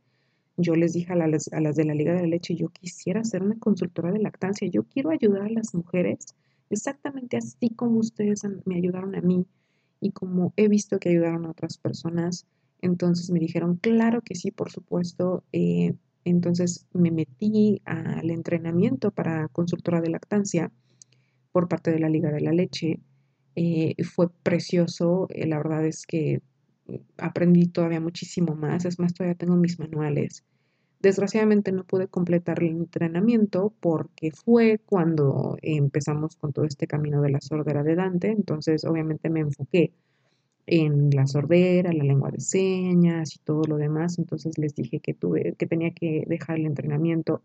yo 0.56 0.76
les 0.76 0.92
dije 0.92 1.12
a 1.12 1.16
las, 1.16 1.52
a 1.52 1.60
las 1.60 1.74
de 1.74 1.86
la 1.86 1.94
Liga 1.94 2.14
de 2.14 2.20
la 2.20 2.28
Leche, 2.28 2.54
yo 2.54 2.68
quisiera 2.68 3.24
ser 3.24 3.42
una 3.42 3.58
consultora 3.58 4.12
de 4.12 4.20
lactancia, 4.20 4.68
yo 4.68 4.84
quiero 4.84 5.10
ayudar 5.10 5.42
a 5.42 5.50
las 5.50 5.74
mujeres 5.74 6.36
exactamente 6.70 7.36
así 7.36 7.70
como 7.70 7.98
ustedes 7.98 8.42
me 8.64 8.76
ayudaron 8.76 9.14
a 9.14 9.20
mí 9.20 9.46
y 10.00 10.12
como 10.12 10.52
he 10.56 10.68
visto 10.68 10.98
que 10.98 11.10
ayudaron 11.10 11.46
a 11.46 11.50
otras 11.50 11.78
personas. 11.78 12.46
Entonces 12.80 13.30
me 13.30 13.40
dijeron, 13.40 13.76
claro 13.76 14.22
que 14.22 14.34
sí, 14.34 14.50
por 14.50 14.70
supuesto. 14.70 15.44
Eh, 15.52 15.94
entonces 16.24 16.86
me 16.92 17.10
metí 17.10 17.80
al 17.84 18.30
entrenamiento 18.30 19.10
para 19.10 19.48
consultora 19.48 20.00
de 20.00 20.10
lactancia 20.10 20.70
por 21.52 21.68
parte 21.68 21.90
de 21.90 21.98
la 21.98 22.08
Liga 22.08 22.30
de 22.30 22.40
la 22.40 22.52
Leche. 22.52 23.00
Eh, 23.56 23.94
fue 24.04 24.28
precioso, 24.30 25.26
eh, 25.30 25.46
la 25.46 25.56
verdad 25.56 25.84
es 25.86 26.06
que 26.06 26.40
aprendí 27.16 27.66
todavía 27.66 28.00
muchísimo 28.00 28.54
más, 28.54 28.84
es 28.84 28.98
más, 28.98 29.14
todavía 29.14 29.34
tengo 29.36 29.56
mis 29.56 29.78
manuales. 29.78 30.44
Desgraciadamente 31.00 31.70
no 31.70 31.84
pude 31.84 32.08
completar 32.08 32.62
el 32.62 32.70
entrenamiento 32.70 33.72
porque 33.80 34.32
fue 34.32 34.80
cuando 34.84 35.56
empezamos 35.62 36.34
con 36.36 36.52
todo 36.52 36.64
este 36.64 36.88
camino 36.88 37.22
de 37.22 37.30
la 37.30 37.40
sordera 37.40 37.84
de 37.84 37.94
Dante, 37.94 38.30
entonces 38.30 38.84
obviamente 38.84 39.30
me 39.30 39.40
enfoqué 39.40 39.92
en 40.66 41.10
la 41.10 41.26
sordera, 41.26 41.92
la 41.92 42.04
lengua 42.04 42.30
de 42.30 42.40
señas 42.40 43.34
y 43.36 43.38
todo 43.38 43.62
lo 43.64 43.76
demás, 43.76 44.18
entonces 44.18 44.58
les 44.58 44.74
dije 44.74 45.00
que 45.00 45.14
tuve 45.14 45.54
que 45.56 45.66
tenía 45.66 45.92
que 45.92 46.24
dejar 46.26 46.58
el 46.58 46.66
entrenamiento 46.66 47.42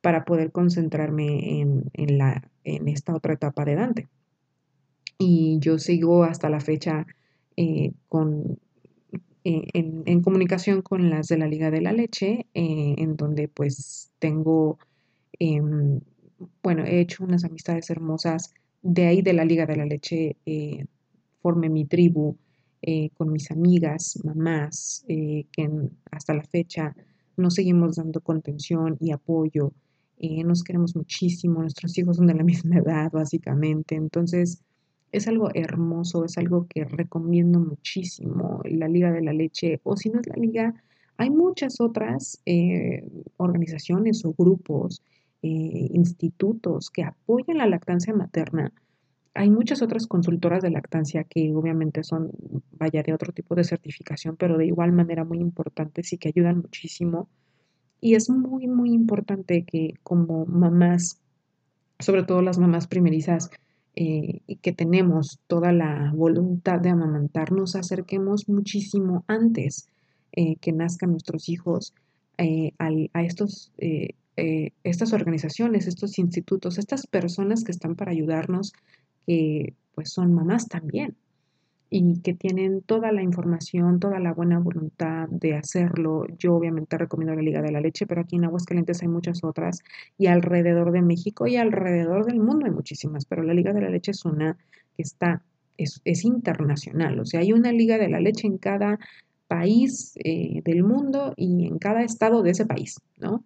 para 0.00 0.24
poder 0.24 0.52
concentrarme 0.52 1.60
en, 1.60 2.18
la, 2.18 2.48
en 2.64 2.88
esta 2.88 3.14
otra 3.14 3.34
etapa 3.34 3.64
de 3.64 3.74
Dante. 3.74 4.08
Y 5.18 5.58
yo 5.60 5.78
sigo 5.78 6.22
hasta 6.24 6.48
la 6.48 6.60
fecha 6.60 7.06
eh, 7.56 7.92
con 8.08 8.58
eh, 9.44 9.68
en, 9.72 10.22
comunicación 10.22 10.82
con 10.82 11.10
las 11.10 11.28
de 11.28 11.38
la 11.38 11.46
Liga 11.46 11.70
de 11.70 11.80
la 11.80 11.92
Leche, 11.92 12.46
eh, 12.54 12.94
en 12.98 13.16
donde 13.16 13.48
pues 13.48 14.10
tengo, 14.18 14.78
em, 15.38 16.00
bueno, 16.62 16.84
he 16.84 17.00
hecho 17.00 17.24
unas 17.24 17.44
amistades 17.44 17.90
hermosas. 17.90 18.52
De 18.82 19.06
ahí 19.06 19.22
de 19.22 19.32
la 19.32 19.44
Liga 19.44 19.66
de 19.66 19.76
la 19.76 19.86
Leche 19.86 20.36
eh, 20.46 20.86
formé 21.42 21.68
mi 21.68 21.84
tribu 21.84 22.36
con 23.14 23.32
mis 23.32 23.50
amigas, 23.50 24.20
mamás, 24.24 25.04
que 25.08 25.70
hasta 26.12 26.32
la 26.32 26.44
fecha 26.44 26.94
nos 27.36 27.54
seguimos 27.54 27.96
dando 27.96 28.20
contención 28.20 28.96
y 29.00 29.10
apoyo. 29.10 29.72
nos 30.44 30.62
queremos 30.62 30.94
muchísimo, 30.94 31.60
nuestros 31.60 31.98
hijos 31.98 32.16
son 32.16 32.28
de 32.28 32.34
la 32.34 32.44
misma 32.44 32.78
edad, 32.78 33.10
básicamente. 33.12 33.96
Entonces, 33.96 34.62
es 35.12 35.28
algo 35.28 35.50
hermoso, 35.54 36.24
es 36.24 36.38
algo 36.38 36.66
que 36.68 36.84
recomiendo 36.84 37.58
muchísimo, 37.60 38.60
la 38.64 38.88
Liga 38.88 39.10
de 39.12 39.22
la 39.22 39.32
Leche, 39.32 39.80
o 39.82 39.96
si 39.96 40.10
no 40.10 40.20
es 40.20 40.26
la 40.26 40.36
Liga, 40.36 40.74
hay 41.16 41.30
muchas 41.30 41.80
otras 41.80 42.40
eh, 42.46 43.02
organizaciones 43.36 44.24
o 44.24 44.34
grupos, 44.34 45.02
eh, 45.42 45.88
institutos 45.92 46.90
que 46.90 47.02
apoyan 47.04 47.58
la 47.58 47.66
lactancia 47.66 48.14
materna. 48.14 48.72
Hay 49.34 49.50
muchas 49.50 49.82
otras 49.82 50.06
consultoras 50.06 50.62
de 50.62 50.70
lactancia 50.70 51.24
que 51.24 51.54
obviamente 51.54 52.02
son, 52.02 52.30
vaya, 52.72 53.02
de 53.02 53.12
otro 53.12 53.32
tipo 53.32 53.54
de 53.54 53.64
certificación, 53.64 54.36
pero 54.36 54.58
de 54.58 54.66
igual 54.66 54.92
manera 54.92 55.24
muy 55.24 55.38
importantes 55.38 56.12
y 56.12 56.18
que 56.18 56.28
ayudan 56.28 56.58
muchísimo. 56.58 57.28
Y 58.00 58.14
es 58.14 58.30
muy, 58.30 58.66
muy 58.68 58.92
importante 58.92 59.64
que 59.64 59.94
como 60.02 60.46
mamás, 60.46 61.20
sobre 61.98 62.22
todo 62.24 62.42
las 62.42 62.58
mamás 62.58 62.86
primerizas, 62.86 63.50
eh, 64.00 64.42
que 64.62 64.72
tenemos 64.72 65.40
toda 65.48 65.72
la 65.72 66.12
voluntad 66.14 66.78
de 66.78 66.90
amamantar, 66.90 67.50
nos 67.50 67.74
acerquemos 67.74 68.48
muchísimo 68.48 69.24
antes 69.26 69.88
eh, 70.30 70.54
que 70.60 70.70
nazcan 70.70 71.10
nuestros 71.10 71.48
hijos 71.48 71.94
eh, 72.36 72.70
a 72.78 73.24
estos, 73.24 73.72
estas 74.84 75.12
organizaciones, 75.12 75.88
estos 75.88 76.20
institutos, 76.20 76.78
estas 76.78 77.08
personas 77.08 77.64
que 77.64 77.72
están 77.72 77.96
para 77.96 78.12
ayudarnos, 78.12 78.72
que 79.26 79.74
pues 79.96 80.12
son 80.12 80.32
mamás 80.32 80.68
también 80.68 81.16
y 81.90 82.20
que 82.20 82.34
tienen 82.34 82.82
toda 82.82 83.12
la 83.12 83.22
información, 83.22 83.98
toda 83.98 84.18
la 84.18 84.32
buena 84.32 84.58
voluntad 84.58 85.28
de 85.28 85.54
hacerlo. 85.54 86.26
Yo 86.38 86.54
obviamente 86.54 86.98
recomiendo 86.98 87.34
la 87.34 87.42
Liga 87.42 87.62
de 87.62 87.72
la 87.72 87.80
Leche, 87.80 88.06
pero 88.06 88.20
aquí 88.20 88.36
en 88.36 88.44
Aguascalientes 88.44 89.02
hay 89.02 89.08
muchas 89.08 89.42
otras 89.42 89.80
y 90.18 90.26
alrededor 90.26 90.92
de 90.92 91.02
México 91.02 91.46
y 91.46 91.56
alrededor 91.56 92.26
del 92.26 92.40
mundo 92.40 92.66
hay 92.66 92.72
muchísimas, 92.72 93.24
pero 93.24 93.42
la 93.42 93.54
Liga 93.54 93.72
de 93.72 93.80
la 93.80 93.90
Leche 93.90 94.10
es 94.10 94.24
una 94.24 94.58
que 94.96 95.02
está, 95.02 95.42
es, 95.78 96.24
internacional, 96.24 97.20
o 97.20 97.24
sea, 97.24 97.40
hay 97.40 97.52
una 97.52 97.72
Liga 97.72 97.98
de 97.98 98.08
la 98.08 98.20
Leche 98.20 98.46
en 98.46 98.58
cada 98.58 98.98
país 99.46 100.14
eh, 100.24 100.60
del 100.64 100.84
mundo 100.84 101.32
y 101.36 101.66
en 101.66 101.78
cada 101.78 102.02
estado 102.02 102.42
de 102.42 102.50
ese 102.50 102.66
país, 102.66 103.00
¿no? 103.16 103.44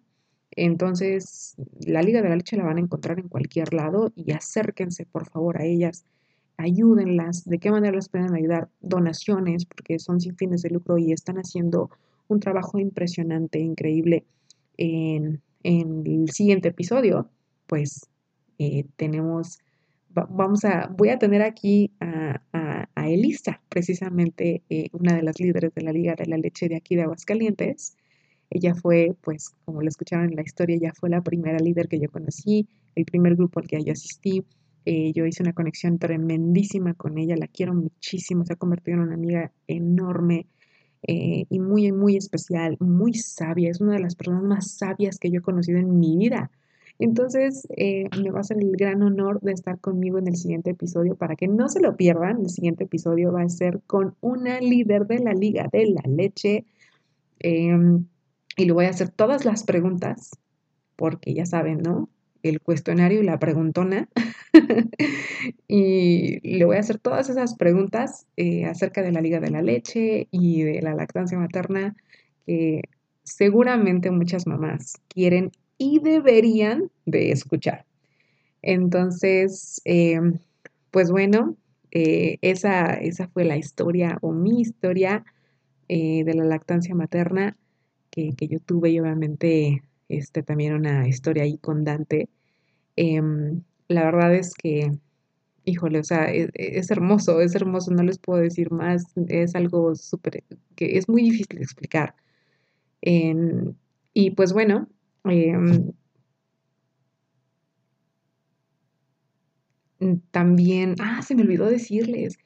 Entonces, 0.55 1.55
la 1.79 2.01
Liga 2.01 2.21
de 2.21 2.29
la 2.29 2.35
Leche 2.35 2.57
la 2.57 2.65
van 2.65 2.77
a 2.77 2.81
encontrar 2.81 3.19
en 3.19 3.29
cualquier 3.29 3.73
lado 3.73 4.11
y 4.15 4.33
acérquense 4.33 5.05
por 5.05 5.29
favor 5.29 5.59
a 5.59 5.65
ellas 5.65 6.05
ayúdenlas, 6.63 7.45
de 7.45 7.59
qué 7.59 7.71
manera 7.71 7.95
las 7.95 8.09
pueden 8.09 8.33
ayudar, 8.33 8.69
donaciones, 8.81 9.65
porque 9.65 9.99
son 9.99 10.19
sin 10.19 10.35
fines 10.35 10.61
de 10.61 10.69
lucro 10.69 10.97
y 10.97 11.11
están 11.11 11.37
haciendo 11.37 11.91
un 12.27 12.39
trabajo 12.39 12.79
impresionante, 12.79 13.59
increíble. 13.59 14.25
En, 14.77 15.41
el 15.63 16.29
siguiente 16.29 16.67
episodio, 16.69 17.29
pues 17.67 18.09
eh, 18.59 18.83
tenemos, 18.97 19.59
vamos 20.09 20.65
a, 20.65 20.87
voy 20.87 21.07
a 21.07 21.17
tener 21.17 21.41
aquí 21.41 21.91
a, 22.01 22.41
Elisa, 23.05 23.61
precisamente 23.69 24.61
eh, 24.69 24.89
una 24.93 25.15
de 25.15 25.23
las 25.23 25.39
líderes 25.39 25.73
de 25.75 25.81
la 25.81 25.91
Liga 25.91 26.15
de 26.15 26.25
la 26.25 26.37
Leche 26.37 26.67
de 26.67 26.77
aquí 26.77 26.95
de 26.95 27.03
Aguascalientes. 27.03 27.95
Ella 28.49 28.75
fue, 28.75 29.15
pues, 29.21 29.51
como 29.65 29.81
lo 29.81 29.87
escucharon 29.87 30.29
en 30.29 30.35
la 30.35 30.41
historia, 30.41 30.75
ella 30.75 30.93
fue 30.93 31.09
la 31.09 31.21
primera 31.21 31.59
líder 31.59 31.87
que 31.87 31.99
yo 31.99 32.09
conocí, 32.09 32.67
el 32.95 33.05
primer 33.05 33.35
grupo 33.35 33.59
al 33.59 33.67
que 33.67 33.83
yo 33.83 33.91
asistí. 33.91 34.43
Eh, 34.85 35.13
yo 35.13 35.25
hice 35.25 35.43
una 35.43 35.53
conexión 35.53 35.99
tremendísima 35.99 36.93
con 36.93 37.17
ella, 37.17 37.35
la 37.37 37.47
quiero 37.47 37.73
muchísimo, 37.73 38.45
se 38.45 38.53
ha 38.53 38.57
convertido 38.57 38.97
en 38.97 39.03
una 39.03 39.15
amiga 39.15 39.51
enorme 39.67 40.47
eh, 41.03 41.45
y 41.49 41.59
muy, 41.59 41.91
muy 41.91 42.17
especial, 42.17 42.77
muy 42.79 43.13
sabia, 43.13 43.69
es 43.69 43.81
una 43.81 43.93
de 43.93 43.99
las 43.99 44.15
personas 44.15 44.43
más 44.43 44.71
sabias 44.71 45.19
que 45.19 45.29
yo 45.29 45.39
he 45.39 45.43
conocido 45.43 45.79
en 45.79 45.99
mi 45.99 46.17
vida. 46.17 46.51
Entonces, 46.99 47.67
eh, 47.75 48.07
me 48.21 48.31
va 48.31 48.41
a 48.41 48.43
ser 48.43 48.57
el 48.59 48.71
gran 48.71 49.01
honor 49.01 49.41
de 49.41 49.51
estar 49.51 49.79
conmigo 49.79 50.19
en 50.19 50.27
el 50.27 50.35
siguiente 50.35 50.71
episodio. 50.71 51.15
Para 51.15 51.35
que 51.35 51.47
no 51.47 51.67
se 51.67 51.81
lo 51.81 51.97
pierdan, 51.97 52.41
el 52.41 52.49
siguiente 52.49 52.83
episodio 52.85 53.31
va 53.33 53.41
a 53.41 53.49
ser 53.49 53.81
con 53.87 54.15
una 54.21 54.59
líder 54.61 55.07
de 55.07 55.19
la 55.19 55.33
Liga 55.33 55.67
de 55.71 55.87
la 55.87 56.01
Leche. 56.07 56.65
Em, 57.39 58.05
y 58.57 58.65
le 58.65 58.71
voy 58.73 58.85
a 58.85 58.89
hacer 58.89 59.09
todas 59.09 59.45
las 59.45 59.63
preguntas, 59.63 60.31
porque 60.95 61.33
ya 61.33 61.45
saben, 61.45 61.79
¿no? 61.81 62.09
El 62.43 62.61
cuestionario 62.61 63.21
y 63.21 63.25
la 63.25 63.39
preguntona. 63.39 64.07
y 65.67 66.39
le 66.57 66.65
voy 66.65 66.77
a 66.77 66.81
hacer 66.81 66.99
todas 66.99 67.29
esas 67.29 67.55
preguntas 67.55 68.27
eh, 68.37 68.65
acerca 68.65 69.01
de 69.01 69.11
la 69.11 69.21
Liga 69.21 69.39
de 69.39 69.49
la 69.49 69.61
Leche 69.61 70.27
y 70.29 70.61
de 70.61 70.81
la 70.81 70.93
lactancia 70.93 71.37
materna 71.39 71.95
que 72.45 72.81
seguramente 73.23 74.11
muchas 74.11 74.45
mamás 74.45 75.01
quieren 75.07 75.51
y 75.77 75.99
deberían 75.99 76.91
de 77.05 77.31
escuchar. 77.31 77.85
Entonces, 78.61 79.81
eh, 79.85 80.19
pues 80.91 81.09
bueno, 81.09 81.55
eh, 81.91 82.37
esa, 82.41 82.93
esa 82.93 83.27
fue 83.29 83.45
la 83.45 83.57
historia 83.57 84.17
o 84.21 84.31
mi 84.31 84.61
historia 84.61 85.25
de 85.87 86.33
la 86.33 86.45
lactancia 86.45 86.95
materna 86.95 87.55
que, 88.13 88.47
yo 88.47 88.59
tuve 88.59 88.91
y 88.91 88.99
obviamente 88.99 89.83
este, 90.09 90.43
también 90.43 90.73
una 90.73 91.07
historia 91.07 91.43
ahí 91.43 91.57
con 91.57 91.83
Dante. 91.83 92.29
Em, 92.95 93.63
la 93.87 94.05
verdad 94.05 94.35
es 94.35 94.53
que, 94.55 94.91
híjole, 95.65 95.99
o 95.99 96.03
sea, 96.03 96.31
e, 96.33 96.43
e, 96.53 96.79
es, 96.79 96.91
hermoso, 96.91 97.41
es 97.41 97.55
hermoso, 97.55 97.91
no 97.91 98.03
les 98.03 98.19
puedo 98.19 98.41
decir 98.41 98.71
más, 98.71 99.05
es 99.27 99.55
algo 99.55 99.95
súper, 99.95 100.43
que 100.75 100.97
es 100.97 101.09
muy 101.09 101.23
difícil 101.23 101.57
de 101.57 101.63
explicar. 101.63 102.15
Em, 103.01 103.75
y 104.13 104.31
pues 104.31 104.53
bueno, 104.53 104.87
em, 105.25 105.93
también, 110.31 110.95
ah, 110.99 111.21
se 111.21 111.35
me 111.35 111.43
olvidó 111.43 111.65
decirles 111.69 112.37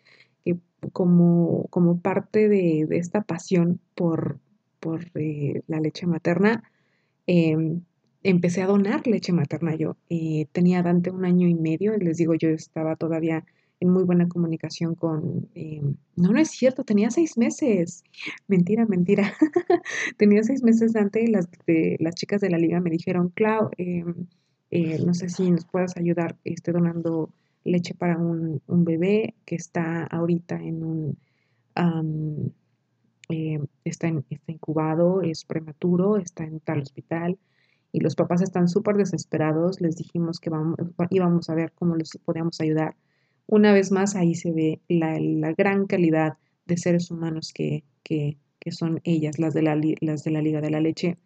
que 0.45 0.57
como, 0.93 1.67
como 1.69 2.01
parte 2.01 2.47
de, 2.49 2.87
esta 2.91 3.21
pasión 3.23 3.79
por, 3.95 4.39
por 4.79 5.05
eh, 5.15 5.61
la 5.67 5.79
leche 5.79 6.05
materna, 6.07 6.63
em, 7.27 7.81
empecé 8.23 8.61
a 8.61 8.67
donar 8.67 9.05
leche 9.07 9.31
materna 9.33 9.75
yo. 9.75 9.97
Eh, 10.09 10.47
tenía 10.51 10.81
Dante 10.83 11.11
un 11.11 11.25
año 11.25 11.47
y 11.47 11.53
medio, 11.53 11.95
y 11.95 11.99
les 11.99 12.17
digo, 12.17 12.33
yo 12.35 12.49
estaba 12.49 12.95
todavía 12.95 13.45
en 13.79 13.89
muy 13.89 14.03
buena 14.03 14.27
comunicación 14.27 14.95
con... 14.95 15.49
Em, 15.53 15.95
no, 16.15 16.31
no 16.31 16.39
es 16.39 16.49
cierto, 16.49 16.83
tenía 16.83 17.11
seis 17.11 17.37
meses. 17.37 18.03
Mentira, 18.47 18.85
mentira. 18.85 19.33
tenía 20.17 20.43
seis 20.43 20.63
meses 20.63 20.93
Dante, 20.93 21.27
las, 21.27 21.47
de, 21.67 21.97
las 21.99 22.15
chicas 22.15 22.41
de 22.41 22.49
la 22.49 22.57
liga 22.57 22.81
me 22.81 22.89
dijeron, 22.89 23.29
Clau, 23.29 23.69
em, 23.77 24.27
eh, 24.71 24.99
no 25.05 25.13
sé 25.13 25.29
si 25.29 25.49
nos 25.51 25.65
puedas 25.65 25.95
ayudar 25.95 26.35
estoy 26.43 26.73
donando 26.73 27.31
leche 27.63 27.93
para 27.93 28.17
un, 28.17 28.61
bebé 28.67 29.35
que 29.45 29.55
está 29.55 30.03
ahorita 30.05 30.55
en 30.55 30.83
un... 30.83 31.17
Eh, 33.29 33.59
está, 33.83 34.07
está 34.29 34.51
incubado, 34.51 35.21
es 35.21 35.45
prematuro, 35.45 36.17
está 36.17 36.43
en 36.45 36.59
tal 36.59 36.81
hospital 36.81 37.37
y 37.91 37.99
los 37.99 38.15
papás 38.15 38.41
están 38.41 38.67
súper 38.67 38.95
desesperados. 38.95 39.81
Les 39.81 39.95
dijimos 39.97 40.39
que 40.39 40.49
vamos, 40.49 40.77
íbamos 41.09 41.49
a 41.49 41.55
ver 41.55 41.71
cómo 41.73 41.95
les 41.95 42.17
podíamos 42.23 42.59
ayudar. 42.61 42.95
Una 43.47 43.73
vez 43.73 43.91
más, 43.91 44.15
ahí 44.15 44.35
se 44.35 44.51
ve 44.51 44.81
la, 44.87 45.53
gran 45.53 45.87
calidad 45.87 46.37
de 46.65 46.77
seres 46.77 47.11
humanos 47.11 47.53
que, 47.53 47.83
que, 48.03 48.37
que 48.59 48.71
son 48.71 48.99
ellas, 49.03 49.39
las 49.39 49.53
de, 49.53 49.61
la, 49.61 49.79
las 50.01 50.23
de 50.23 50.31
la 50.31 50.41
Liga 50.41 50.61
de 50.61 50.69
la 50.69 50.81
Leche. 50.81 51.17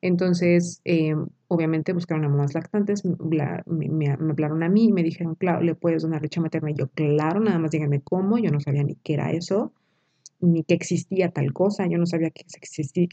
Entonces, 0.00 0.80
eh, 0.84 1.14
obviamente 1.48 1.92
buscaron 1.92 2.24
a 2.24 2.28
mamás 2.28 2.54
lactantes, 2.54 3.02
me, 3.04 4.10
hablaron 4.10 4.62
a 4.62 4.68
mí 4.68 4.84
y 4.84 4.92
me 4.92 5.02
dijeron, 5.02 5.34
claro, 5.34 5.62
¿le 5.62 5.74
puedes 5.74 6.02
donar 6.02 6.22
leche 6.22 6.40
materna? 6.40 6.70
Y 6.70 6.74
yo, 6.74 6.88
claro, 6.88 7.40
nada 7.40 7.58
más 7.58 7.72
díganme 7.72 8.00
cómo, 8.00 8.38
yo 8.38 8.50
no 8.50 8.60
sabía 8.60 8.84
ni 8.84 8.94
qué 8.94 9.14
era 9.14 9.32
eso, 9.32 9.72
ni 10.40 10.64
que 10.64 10.74
existía 10.74 11.30
tal 11.30 11.52
cosa, 11.52 11.86
yo 11.88 11.98
no 11.98 12.06
sabía 12.06 12.30
que 12.30 12.44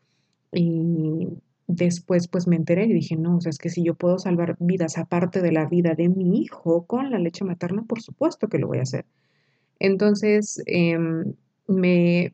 Y 0.51 1.29
después 1.67 2.27
pues 2.27 2.45
me 2.45 2.57
enteré 2.57 2.87
y 2.87 2.93
dije, 2.93 3.15
no, 3.15 3.37
o 3.37 3.41
sea, 3.41 3.51
es 3.51 3.57
que 3.57 3.69
si 3.69 3.83
yo 3.83 3.95
puedo 3.95 4.19
salvar 4.19 4.57
vidas 4.59 4.97
aparte 4.97 5.41
de 5.41 5.53
la 5.53 5.65
vida 5.65 5.95
de 5.95 6.09
mi 6.09 6.41
hijo 6.41 6.85
con 6.85 7.11
la 7.11 7.19
leche 7.19 7.45
materna, 7.45 7.83
por 7.83 8.01
supuesto 8.01 8.49
que 8.49 8.59
lo 8.59 8.67
voy 8.67 8.79
a 8.79 8.83
hacer. 8.83 9.05
Entonces, 9.79 10.61
em, 10.65 11.35
me, 11.67 12.33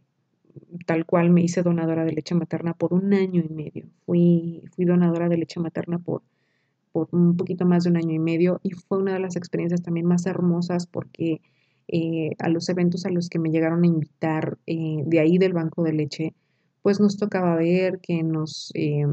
tal 0.85 1.05
cual 1.05 1.29
me 1.29 1.41
hice 1.41 1.63
donadora 1.63 2.05
de 2.05 2.13
leche 2.13 2.35
materna 2.35 2.73
por 2.73 2.93
un 2.93 3.13
año 3.13 3.43
y 3.47 3.53
medio. 3.53 3.85
Fui, 4.05 4.63
fui 4.75 4.85
donadora 4.85 5.29
de 5.29 5.37
leche 5.37 5.59
materna 5.59 5.99
por, 5.99 6.23
por 6.91 7.09
un 7.11 7.37
poquito 7.37 7.65
más 7.65 7.83
de 7.83 7.91
un 7.91 7.97
año 7.97 8.13
y 8.13 8.19
medio 8.19 8.59
y 8.63 8.71
fue 8.71 8.97
una 8.99 9.13
de 9.13 9.19
las 9.19 9.35
experiencias 9.35 9.81
también 9.81 10.05
más 10.05 10.25
hermosas 10.25 10.87
porque 10.87 11.41
eh, 11.87 12.31
a 12.39 12.49
los 12.49 12.69
eventos 12.69 13.05
a 13.05 13.09
los 13.09 13.29
que 13.29 13.39
me 13.39 13.51
llegaron 13.51 13.83
a 13.83 13.87
invitar 13.87 14.57
eh, 14.65 15.03
de 15.05 15.19
ahí 15.19 15.37
del 15.37 15.53
banco 15.53 15.83
de 15.83 15.93
leche, 15.93 16.33
pues 16.81 16.99
nos 16.99 17.17
tocaba 17.17 17.55
ver 17.55 17.99
que 17.99 18.23
nos, 18.23 18.71
eh, 18.75 19.05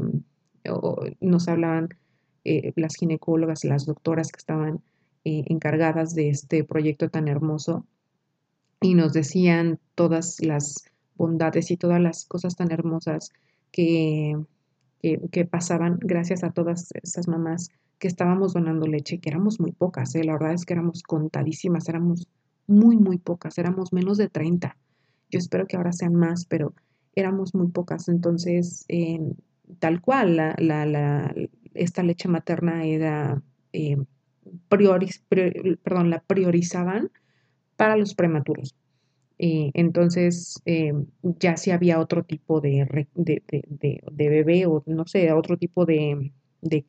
nos 1.19 1.47
hablaban 1.47 1.89
las 2.75 2.95
ginecólogas, 2.95 3.63
las 3.63 3.85
doctoras 3.85 4.31
que 4.31 4.39
estaban 4.39 4.81
encargadas 5.23 6.15
de 6.15 6.29
este 6.29 6.63
proyecto 6.63 7.09
tan 7.09 7.27
hermoso 7.27 7.85
y 8.81 8.95
nos 8.95 9.13
decían 9.13 9.79
todas 9.93 10.37
las 10.41 10.88
bondades 11.19 11.69
y 11.69 11.77
todas 11.77 12.01
las 12.01 12.25
cosas 12.25 12.55
tan 12.55 12.71
hermosas 12.71 13.31
que, 13.71 14.35
que, 15.01 15.45
pasaban 15.45 15.99
gracias 16.01 16.43
a 16.43 16.51
todas 16.51 16.89
esas 17.03 17.27
mamás 17.27 17.69
que 17.99 18.07
estábamos 18.07 18.53
donando 18.53 18.87
leche, 18.87 19.19
que 19.19 19.29
éramos 19.29 19.59
muy 19.59 19.71
pocas, 19.71 20.15
la 20.15 20.33
verdad 20.33 20.53
es 20.53 20.65
que 20.65 20.73
éramos 20.73 21.03
contadísimas, 21.03 21.87
éramos 21.89 22.27
muy, 22.65 22.97
muy 22.97 23.17
pocas, 23.17 23.57
éramos 23.57 23.91
menos 23.93 24.17
de 24.17 24.29
30. 24.29 24.77
Yo 25.29 25.39
espero 25.39 25.67
que 25.67 25.75
ahora 25.75 25.91
sean 25.91 26.15
más, 26.15 26.45
pero 26.45 26.73
éramos 27.15 27.53
muy 27.53 27.67
pocas. 27.67 28.07
Entonces, 28.07 28.85
tal 29.79 30.01
cual, 30.01 30.37
la, 30.37 30.55
la, 30.57 31.35
esta 31.73 32.03
leche 32.03 32.29
materna 32.29 32.85
era, 32.85 33.41
eh, 33.73 33.97
perdón, 34.69 36.09
la 36.09 36.23
priorizaban 36.25 37.11
para 37.75 37.97
los 37.97 38.15
prematuros. 38.15 38.75
Eh, 39.39 39.71
entonces, 39.73 40.61
eh, 40.65 40.93
ya 41.23 41.55
si 41.55 41.71
había 41.71 41.99
otro 41.99 42.23
tipo 42.23 42.59
de, 42.59 43.07
de, 43.15 43.41
de, 43.47 44.01
de, 44.11 44.29
bebé 44.29 44.65
o 44.65 44.83
no 44.85 45.07
sé, 45.07 45.31
otro 45.31 45.57
tipo 45.57 45.85
de, 45.85 46.31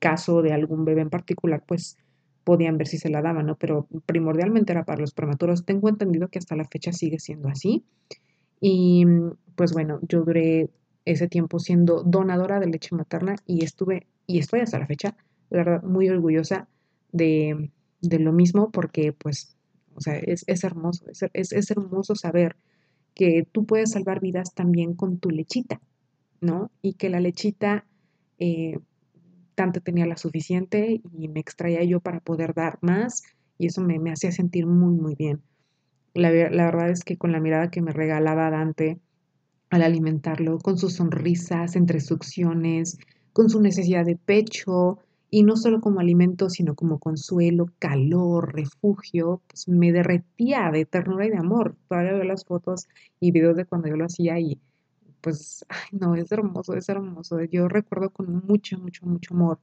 caso 0.01 0.43
de 0.43 0.53
algún 0.53 0.85
bebé 0.85 1.03
en 1.03 1.11
particular, 1.11 1.63
pues 1.67 1.97
podían 2.43 2.77
ver 2.77 2.89
si 2.89 2.99
se 2.99 3.09
la 3.09 3.23
daban, 3.23 3.47
¿no? 3.47 3.57
Pero 3.57 3.87
primordialmente 4.05 4.73
era 4.73 4.85
para 4.85 5.01
los 5.01 5.15
prematuros. 5.15 5.65
Tengo 5.65 5.89
entendido 5.89 6.29
que 6.29 6.41
hasta 6.41 6.57
la 6.57 6.65
fecha 6.65 6.93
sigue 6.93 7.21
siendo 7.21 7.49
así. 7.49 7.85
Y 8.61 9.05
pues 9.55 9.73
bueno, 9.73 10.01
yo 10.03 10.25
duré 10.25 10.71
ese 11.05 11.29
tiempo 11.29 11.59
siendo 11.59 12.03
donadora 12.03 12.61
de 12.61 12.67
leche 12.67 12.95
materna 12.95 13.37
y 13.47 13.65
estuve, 13.65 14.07
y 14.27 14.39
estoy 14.39 14.61
hasta 14.61 14.79
la 14.79 14.87
fecha, 14.87 15.17
la 15.51 15.59
verdad, 15.59 15.83
muy 15.83 16.09
orgullosa 16.09 16.69
de, 17.13 17.71
lo 18.03 18.33
mismo 18.33 18.71
porque 18.71 19.13
pues, 19.13 19.57
o 19.95 20.01
sea, 20.01 20.17
es, 20.17 20.65
hermoso, 20.65 21.05
es, 21.33 21.53
es, 21.53 21.71
hermoso 21.71 22.15
saber 22.15 22.57
que 23.15 23.47
tú 23.51 23.67
puedes 23.67 23.93
salvar 23.93 24.21
vidas 24.21 24.55
también 24.55 24.95
con 24.95 25.19
tu 25.19 25.31
lechita, 25.31 25.81
¿no? 26.41 26.71
Y 26.81 26.95
que 26.95 27.11
la 27.11 27.21
lechita 27.21 27.85
eh, 28.39 28.79
tanto 29.55 29.81
tenía 29.81 30.07
la 30.07 30.17
suficiente 30.17 31.03
y 31.19 31.29
me 31.29 31.41
extraía 31.41 31.85
yo 31.85 32.01
para 32.01 32.21
poder 32.21 32.55
dar 32.55 32.79
más 32.81 33.23
y 33.59 33.67
eso 33.67 33.83
me, 33.83 33.99
hacía 34.11 34.33
sentir 34.33 34.67
muy, 34.67 34.95
muy 34.95 35.15
bien. 35.15 35.43
La, 36.15 36.31
verdad 36.31 36.89
es 36.89 37.05
que 37.05 37.19
con 37.19 37.31
la 37.31 37.41
mirada 37.41 37.71
que 37.71 37.83
me 37.83 37.93
regalaba 37.93 38.51
Dante 38.51 38.99
al 39.69 39.83
alimentarlo, 39.83 40.59
con 40.59 40.79
sus 40.79 40.95
sonrisas 40.95 41.77
entre 41.77 42.01
succiones, 42.01 42.99
con 43.35 43.51
su 43.51 43.61
necesidad 43.61 44.07
de 44.07 44.17
pecho, 44.17 44.99
y 45.31 45.45
no 45.45 45.57
solo 45.57 45.81
como 45.81 46.01
alimento, 46.01 46.51
sino 46.51 46.75
como 46.75 46.99
consuelo, 46.99 47.67
calor, 47.79 48.55
refugio, 48.55 49.43
pues 49.49 49.69
me 49.69 49.93
derretía 49.93 50.71
de 50.73 50.87
ternura 50.87 51.27
y 51.27 51.31
de 51.31 51.39
amor. 51.39 51.77
Todavía 51.89 52.13
veo 52.13 52.25
las 52.25 52.45
fotos 52.45 52.89
y 53.21 53.31
videos 53.33 53.57
de 53.57 53.65
cuando 53.65 53.89
yo 53.89 53.97
lo 53.97 54.07
hacía 54.07 54.39
y 54.41 54.61
pues, 55.21 55.65
ay, 55.69 55.99
no, 55.99 56.15
es 56.17 56.33
hermoso, 56.33 56.75
es 56.75 56.89
hermoso. 56.89 57.43
Yo 57.45 57.69
recuerdo 57.69 58.11
con 58.11 58.45
mucho, 58.47 58.79
mucho, 58.79 59.07
mucho 59.07 59.35
amor 59.35 59.61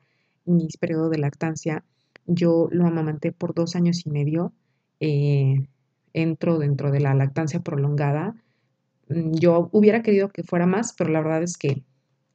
mis 0.48 0.78
periodos 0.78 1.12
de 1.12 1.20
lactancia. 1.20 1.84
Yo 2.26 2.68
lo 2.72 2.86
amamanté 2.88 3.32
por 3.32 3.54
dos 3.54 3.76
años 3.76 4.06
y 4.06 4.10
medio. 4.10 4.54
Eh, 5.00 5.68
entro 6.14 6.58
dentro 6.60 6.92
de 6.92 7.00
la 7.02 7.14
lactancia 7.14 7.62
prolongada. 7.62 8.36
Mm, 9.10 9.34
yo 9.36 9.70
hubiera 9.72 10.02
querido 10.02 10.30
que 10.30 10.44
fuera 10.44 10.66
más, 10.66 10.94
pero 10.94 11.12
la 11.12 11.22
verdad 11.22 11.44
es 11.44 11.58
que, 11.58 11.84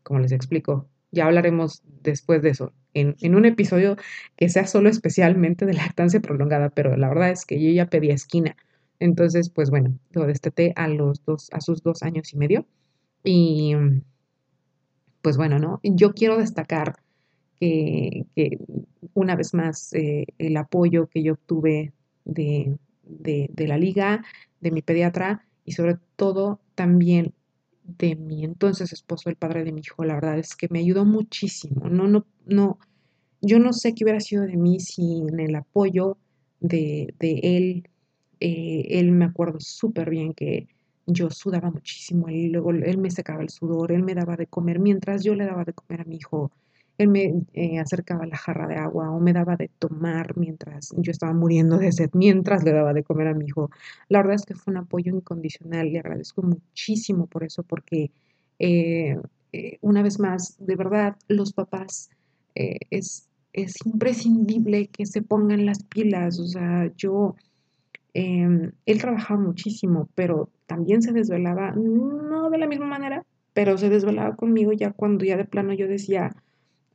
como 0.03 0.21
les 0.21 0.33
explico, 0.33 0.89
ya 1.13 1.27
hablaremos 1.27 1.83
después 2.03 2.43
de 2.43 2.51
eso, 2.51 2.73
en, 2.95 3.17
en, 3.21 3.35
un 3.35 3.45
episodio 3.45 3.97
que 4.37 4.49
sea 4.49 4.67
solo 4.67 4.89
especialmente 4.89 5.67
de 5.67 5.75
lactancia 5.75 6.21
prolongada, 6.21 6.71
pero 6.71 6.97
la 6.97 7.09
verdad 7.09 7.31
es 7.31 7.47
que 7.47 7.63
yo 7.63 7.71
ya 7.71 7.87
pedía 7.87 8.15
esquina. 8.15 8.57
Entonces, 8.99 9.51
pues 9.51 9.71
bueno, 9.71 9.99
lo 10.13 10.27
desteté 10.27 10.73
a 10.77 10.89
los 10.89 11.25
dos, 11.25 11.49
a 11.53 11.61
sus 11.61 11.83
dos 11.83 12.03
años 12.03 12.33
y 12.33 12.37
medio. 12.39 12.67
Y 13.25 13.75
pues 15.23 15.37
bueno, 15.37 15.59
¿no? 15.59 15.81
Yo 15.83 16.13
quiero 16.13 16.37
destacar 16.37 16.97
que, 17.59 18.27
una 19.15 19.37
vez 19.37 19.55
más 19.55 19.93
eh, 19.95 20.27
el 20.39 20.57
apoyo 20.57 21.09
que 21.09 21.23
yo 21.23 21.35
obtuve 21.35 21.93
de, 22.25 22.77
de, 23.05 23.67
la 23.67 23.79
liga, 23.79 24.25
de 24.61 24.71
mi 24.71 24.83
pediatra 24.83 25.47
y 25.65 25.73
sobre 25.73 25.97
todo 26.17 26.61
también 26.75 27.35
de 27.99 28.17
mi 28.17 28.45
entonces 28.45 28.93
esposo, 28.93 29.31
el 29.31 29.37
padre 29.37 29.65
de 29.65 29.73
mi 29.73 29.81
hijo, 29.81 30.05
la 30.05 30.15
verdad 30.15 30.39
es 30.39 30.57
que 30.57 30.69
me 30.71 30.81
ayudó 30.81 31.05
muchísimo. 31.05 31.89
No, 31.89 32.09
no, 32.09 32.27
no, 32.47 32.79
yo 33.41 33.59
no 33.59 33.73
sé 33.73 33.95
qué 33.95 34.05
hubiera 34.05 34.21
sido 34.21 34.45
de 34.45 34.57
mí 34.57 34.81
sin 34.81 35.39
el 35.39 35.55
apoyo 35.55 36.19
de, 36.61 37.15
de 37.19 37.41
él. 37.43 37.89
Eh, 38.41 38.99
él 38.99 39.13
me 39.13 39.25
acuerdo 39.25 39.61
súper 39.61 40.11
bien 40.11 40.35
que 40.35 40.69
yo 41.07 41.31
sudaba 41.31 41.71
muchísimo 41.71 42.29
y 42.29 42.49
luego 42.49 42.71
él 42.71 42.99
me 42.99 43.11
secaba 43.11 43.43
el 43.43 43.51
sudor, 43.51 43.93
él 43.93 44.03
me 44.03 44.15
daba 44.15 44.37
de 44.37 44.47
comer 44.47 44.79
mientras 44.79 45.25
yo 45.25 45.35
le 45.35 45.45
daba 45.45 45.65
de 45.65 45.73
comer 45.73 46.03
a 46.03 46.05
mi 46.05 46.17
hijo 46.17 46.53
él 47.03 47.09
me 47.09 47.45
eh, 47.53 47.79
acercaba 47.79 48.27
la 48.27 48.37
jarra 48.37 48.67
de 48.67 48.77
agua 48.77 49.11
o 49.11 49.21
me 49.21 49.33
daba 49.33 49.57
de 49.57 49.69
tomar 49.79 50.37
mientras 50.37 50.95
yo 50.97 51.11
estaba 51.11 51.33
muriendo 51.33 51.79
de 51.79 51.93
sed, 51.93 52.11
mientras 52.15 52.65
le 52.65 52.73
daba 52.73 52.93
de 52.93 53.03
comer 53.03 53.29
a 53.29 53.35
mi 53.35 53.47
hijo. 53.47 53.71
La 54.09 54.19
verdad 54.19 54.37
es 54.37 54.47
que 54.47 54.55
fue 54.55 54.73
un 54.73 54.79
apoyo 54.79 55.15
incondicional. 55.15 55.91
Le 55.93 55.99
agradezco 55.99 56.43
muchísimo 56.43 57.27
por 57.27 57.45
eso, 57.45 57.63
porque 57.63 58.11
eh, 58.59 59.17
eh, 59.53 59.79
una 59.81 60.03
vez 60.03 60.19
más, 60.19 60.57
de 60.59 60.77
verdad, 60.77 61.17
los 61.29 61.53
papás 61.53 62.11
es, 62.55 63.29
es 63.53 63.75
imprescindible 63.87 64.89
que 64.89 65.07
se 65.07 65.23
pongan 65.23 65.67
las 65.67 65.83
pilas. 65.83 66.39
O 66.39 66.47
sea, 66.47 66.91
yo, 66.97 67.37
em, 68.15 68.73
él 68.87 69.01
trabajaba 69.01 69.41
muchísimo, 69.41 70.09
pero 70.15 70.51
también 70.67 71.03
se 71.03 71.13
desvelaba, 71.13 71.73
no 71.73 72.51
de 72.51 72.59
la 72.59 72.67
misma 72.67 72.87
manera, 72.87 73.25
pero 73.53 73.77
se 73.79 73.89
desvelaba 73.89 74.37
conmigo 74.37 74.73
ya 74.73 74.93
cuando 74.93 75.25
ya 75.25 75.37
de 75.37 75.45
plano 75.45 75.73
yo 75.75 75.87
decía, 75.89 76.35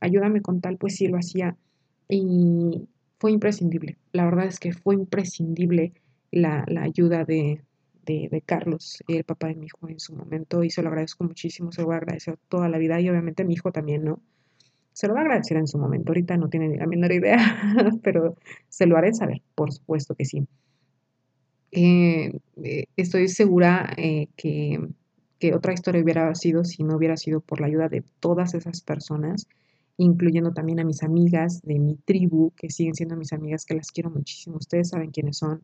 ayúdame 0.00 0.42
con 0.42 0.60
tal, 0.60 0.76
pues 0.76 0.96
sí 0.96 1.08
lo 1.08 1.18
hacía. 1.18 1.56
Y 2.08 2.88
fue 3.18 3.32
imprescindible. 3.32 3.98
La 4.12 4.24
verdad 4.24 4.46
es 4.46 4.58
que 4.58 4.72
fue 4.72 4.94
imprescindible 4.94 5.92
la, 6.30 6.64
ayuda 6.80 7.24
de, 7.24 7.62
de, 8.06 8.42
Carlos, 8.44 9.02
el 9.08 9.24
papá 9.24 9.48
de 9.48 9.56
mi 9.56 9.66
hijo 9.66 9.88
en 9.88 10.00
su 10.00 10.14
momento, 10.14 10.64
y 10.64 10.70
se 10.70 10.82
lo 10.82 10.88
agradezco 10.88 11.24
muchísimo, 11.24 11.72
se 11.72 11.82
lo 11.82 11.88
voy 11.88 11.94
a 11.94 11.98
agradecer 11.98 12.38
toda 12.48 12.68
la 12.68 12.78
vida, 12.78 13.00
y 13.00 13.08
obviamente 13.08 13.44
mi 13.44 13.54
hijo 13.54 13.72
también, 13.72 14.04
¿no? 14.04 14.20
Se 14.92 15.06
lo 15.06 15.14
va 15.14 15.20
a 15.20 15.22
agradecer 15.22 15.56
en 15.56 15.66
su 15.66 15.78
momento, 15.78 16.10
ahorita 16.10 16.36
no 16.36 16.48
tiene 16.48 16.68
ni 16.68 16.76
la 16.76 16.86
menor 16.86 17.12
idea, 17.12 17.38
pero 18.02 18.36
se 18.68 18.86
lo 18.86 18.96
haré 18.96 19.12
saber, 19.12 19.42
por 19.54 19.72
supuesto 19.72 20.14
que 20.14 20.24
sí. 20.24 20.46
Eh, 21.70 22.32
eh, 22.64 22.84
estoy 22.96 23.28
segura 23.28 23.92
eh, 23.98 24.28
que, 24.36 24.80
que 25.38 25.54
otra 25.54 25.74
historia 25.74 26.02
hubiera 26.02 26.34
sido 26.34 26.64
si 26.64 26.82
no 26.82 26.96
hubiera 26.96 27.16
sido 27.18 27.40
por 27.40 27.60
la 27.60 27.66
ayuda 27.66 27.88
de 27.88 28.02
todas 28.20 28.54
esas 28.54 28.80
personas 28.80 29.46
incluyendo 29.98 30.52
también 30.52 30.80
a 30.80 30.84
mis 30.84 31.02
amigas 31.02 31.60
de 31.62 31.78
mi 31.78 31.96
tribu, 31.96 32.52
que 32.56 32.70
siguen 32.70 32.94
siendo 32.94 33.16
mis 33.16 33.32
amigas, 33.32 33.64
que 33.66 33.74
las 33.74 33.90
quiero 33.90 34.10
muchísimo, 34.10 34.56
ustedes 34.56 34.90
saben 34.90 35.10
quiénes 35.10 35.38
son. 35.38 35.60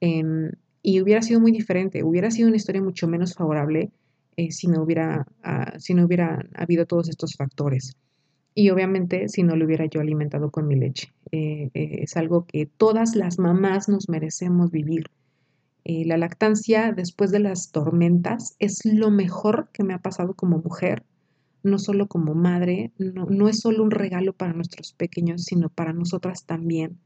Em, 0.00 0.52
y 0.82 1.00
hubiera 1.00 1.22
sido 1.22 1.40
muy 1.40 1.52
diferente, 1.52 2.04
hubiera 2.04 2.30
sido 2.30 2.48
una 2.48 2.58
historia 2.58 2.82
mucho 2.82 3.08
menos 3.08 3.34
favorable 3.34 3.90
eh, 4.36 4.52
si, 4.52 4.68
no 4.68 4.82
hubiera, 4.82 5.26
ah, 5.42 5.72
si 5.78 5.94
no 5.94 6.04
hubiera 6.04 6.46
habido 6.54 6.84
todos 6.84 7.08
estos 7.08 7.34
factores. 7.34 7.96
Y 8.54 8.70
obviamente 8.70 9.28
si 9.28 9.42
no 9.42 9.56
lo 9.56 9.64
hubiera 9.64 9.86
yo 9.86 10.00
alimentado 10.00 10.50
con 10.50 10.66
mi 10.68 10.76
leche. 10.76 11.12
Eh, 11.32 11.70
eh, 11.74 11.98
es 12.02 12.16
algo 12.16 12.44
que 12.44 12.66
todas 12.66 13.16
las 13.16 13.38
mamás 13.38 13.88
nos 13.88 14.08
merecemos 14.08 14.70
vivir. 14.70 15.10
la 15.84 16.16
lactancia 16.16 16.92
después 16.92 17.30
de 17.30 17.38
las 17.38 17.70
tormentas 17.70 18.56
es 18.58 18.84
lo 18.84 19.10
mejor 19.10 19.68
que 19.72 19.84
me 19.84 19.94
ha 19.94 19.98
pasado 19.98 20.34
como 20.34 20.58
mujer 20.58 21.04
no 21.66 21.78
solo 21.78 22.06
como 22.06 22.34
madre, 22.34 22.92
no, 22.98 23.48
es 23.48 23.60
solo 23.60 23.82
un 23.82 23.90
regalo 23.90 24.32
para 24.32 24.52
nuestros 24.52 24.92
pequeños, 24.92 25.44
sino 25.44 25.68
para 25.68 25.92
nosotras 25.92 26.44
también. 26.44 26.98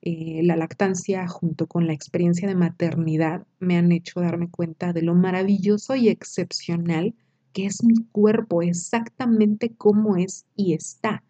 Eh, 0.00 0.42
la 0.44 0.56
lactancia 0.56 1.26
junto 1.26 1.66
con 1.66 1.86
la 1.86 1.92
experiencia 1.92 2.46
de 2.48 2.54
maternidad 2.54 3.46
me 3.58 3.76
han 3.76 3.90
hecho 3.92 4.20
darme 4.20 4.48
cuenta 4.48 4.92
de 4.92 5.02
lo 5.02 5.14
maravilloso 5.14 5.96
y 5.96 6.08
excepcional 6.08 7.14
que 7.52 7.66
es 7.66 7.82
mi 7.82 7.96
cuerpo, 8.12 8.62
exactamente 8.62 9.74
cómo 9.76 10.16
es 10.16 10.46
y 10.54 10.74
está. 10.74 11.24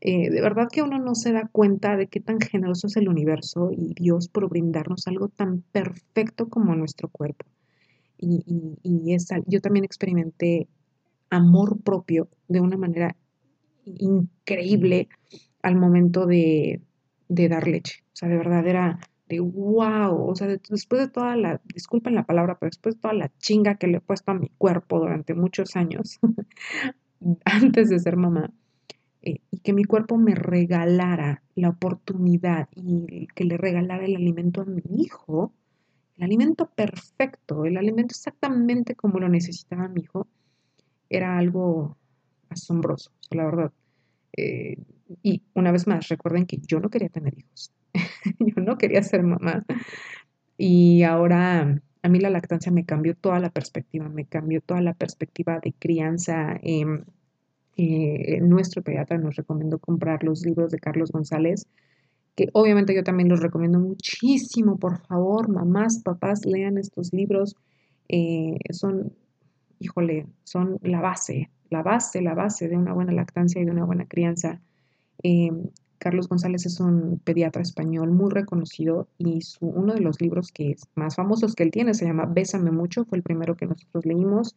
Eh, 0.00 0.30
de 0.30 0.40
verdad 0.40 0.66
que 0.70 0.82
uno 0.82 0.98
no 0.98 1.14
se 1.14 1.32
da 1.32 1.46
cuenta 1.46 1.96
de 1.96 2.08
qué 2.08 2.18
tan 2.18 2.40
generoso 2.40 2.88
es 2.88 2.96
el 2.96 3.08
universo 3.08 3.70
y 3.70 3.94
Dios 3.94 4.26
por 4.26 4.48
brindarnos 4.48 5.06
algo 5.06 5.28
tan 5.28 5.62
perfecto 5.70 6.48
como 6.48 6.74
nuestro 6.74 7.08
cuerpo. 7.08 7.46
Y, 8.18 8.42
y, 8.82 9.16
yo 9.46 9.60
también 9.60 9.84
experimenté 9.84 10.68
amor 11.32 11.80
propio 11.82 12.28
de 12.48 12.60
una 12.60 12.76
manera 12.76 13.16
increíble 13.84 15.08
al 15.62 15.76
momento 15.76 16.26
de, 16.26 16.82
dar 17.28 17.66
leche. 17.66 18.04
O 18.08 18.16
sea, 18.16 18.28
de 18.28 18.36
verdad 18.36 18.66
era 18.66 19.00
de 19.28 19.40
wow. 19.40 20.28
O 20.28 20.34
sea, 20.34 20.46
después 20.46 21.00
de 21.00 21.08
toda 21.08 21.36
la, 21.36 21.60
disculpen 21.74 22.14
la 22.14 22.26
palabra, 22.26 22.58
pero 22.58 22.68
después 22.68 22.96
de 22.96 23.00
toda 23.00 23.14
la 23.14 23.32
chinga 23.38 23.76
que 23.76 23.86
le 23.86 23.98
he 23.98 24.00
puesto 24.00 24.30
a 24.30 24.34
mi 24.34 24.50
cuerpo 24.58 25.00
durante 25.00 25.34
muchos 25.34 25.74
años, 25.74 26.20
antes 27.44 27.88
de 27.88 27.98
ser 27.98 28.16
mamá, 28.16 28.52
eh, 29.22 29.40
y 29.50 29.58
que 29.60 29.72
mi 29.72 29.84
cuerpo 29.84 30.18
me 30.18 30.34
regalara 30.34 31.42
la 31.54 31.70
oportunidad 31.70 32.68
y 32.74 33.26
que 33.28 33.44
le 33.44 33.56
regalara 33.56 34.04
el 34.04 34.16
alimento 34.16 34.60
a 34.60 34.64
mi 34.66 34.82
hijo, 34.98 35.54
el 36.18 36.24
alimento 36.24 36.66
perfecto, 36.66 37.64
el 37.64 37.78
alimento 37.78 38.12
exactamente 38.12 38.94
como 38.94 39.18
lo 39.18 39.30
necesitaba 39.30 39.88
mi 39.88 40.02
hijo, 40.02 40.28
era 41.12 41.38
algo 41.38 41.96
asombroso, 42.48 43.10
la 43.30 43.44
verdad. 43.44 43.72
Eh, 44.36 44.76
y 45.22 45.42
una 45.54 45.72
vez 45.72 45.86
más, 45.86 46.08
recuerden 46.08 46.46
que 46.46 46.58
yo 46.66 46.80
no 46.80 46.88
quería 46.88 47.08
tener 47.08 47.38
hijos, 47.38 47.72
yo 48.38 48.62
no 48.62 48.78
quería 48.78 49.02
ser 49.02 49.22
mamá. 49.22 49.64
Y 50.56 51.02
ahora 51.02 51.80
a 52.02 52.08
mí 52.08 52.18
la 52.18 52.30
lactancia 52.30 52.72
me 52.72 52.84
cambió 52.84 53.14
toda 53.14 53.38
la 53.38 53.50
perspectiva, 53.50 54.08
me 54.08 54.26
cambió 54.26 54.60
toda 54.60 54.80
la 54.80 54.94
perspectiva 54.94 55.60
de 55.60 55.72
crianza. 55.72 56.58
Em, 56.62 57.04
eh, 57.76 58.40
nuestro 58.40 58.82
pediatra 58.82 59.18
nos 59.18 59.36
recomendó 59.36 59.78
comprar 59.78 60.24
los 60.24 60.44
libros 60.44 60.70
de 60.72 60.78
Carlos 60.78 61.12
González, 61.12 61.66
que 62.34 62.48
obviamente 62.54 62.94
yo 62.94 63.04
también 63.04 63.28
los 63.28 63.40
recomiendo 63.40 63.78
muchísimo. 63.78 64.78
Por 64.78 64.98
favor, 65.06 65.48
mamás, 65.48 66.02
papás, 66.02 66.44
lean 66.44 66.78
estos 66.78 67.12
libros. 67.12 67.56
Eh, 68.08 68.56
son 68.70 69.12
híjole, 69.82 70.26
son 70.44 70.78
la 70.82 71.00
base, 71.00 71.50
la 71.70 71.82
base, 71.82 72.22
la 72.22 72.34
base 72.34 72.68
de 72.68 72.76
una 72.76 72.92
buena 72.92 73.12
lactancia 73.12 73.60
y 73.60 73.64
de 73.64 73.70
una 73.70 73.84
buena 73.84 74.06
crianza. 74.06 74.60
Em, 75.22 75.64
Carlos 75.98 76.28
González 76.28 76.66
es 76.66 76.80
un 76.80 77.20
pediatra 77.22 77.62
español 77.62 78.10
muy 78.10 78.30
reconocido 78.30 79.08
y 79.18 79.42
su, 79.42 79.66
uno 79.66 79.94
de 79.94 80.00
los 80.00 80.20
libros 80.20 80.50
que 80.50 80.72
es 80.72 80.88
más 80.96 81.14
famosos 81.16 81.54
que 81.54 81.62
él 81.62 81.70
tiene 81.70 81.94
se 81.94 82.06
llama 82.06 82.26
Bésame 82.26 82.72
mucho, 82.72 83.04
fue 83.04 83.18
el 83.18 83.22
primero 83.22 83.56
que 83.56 83.66
nosotros 83.66 84.04
leímos. 84.04 84.56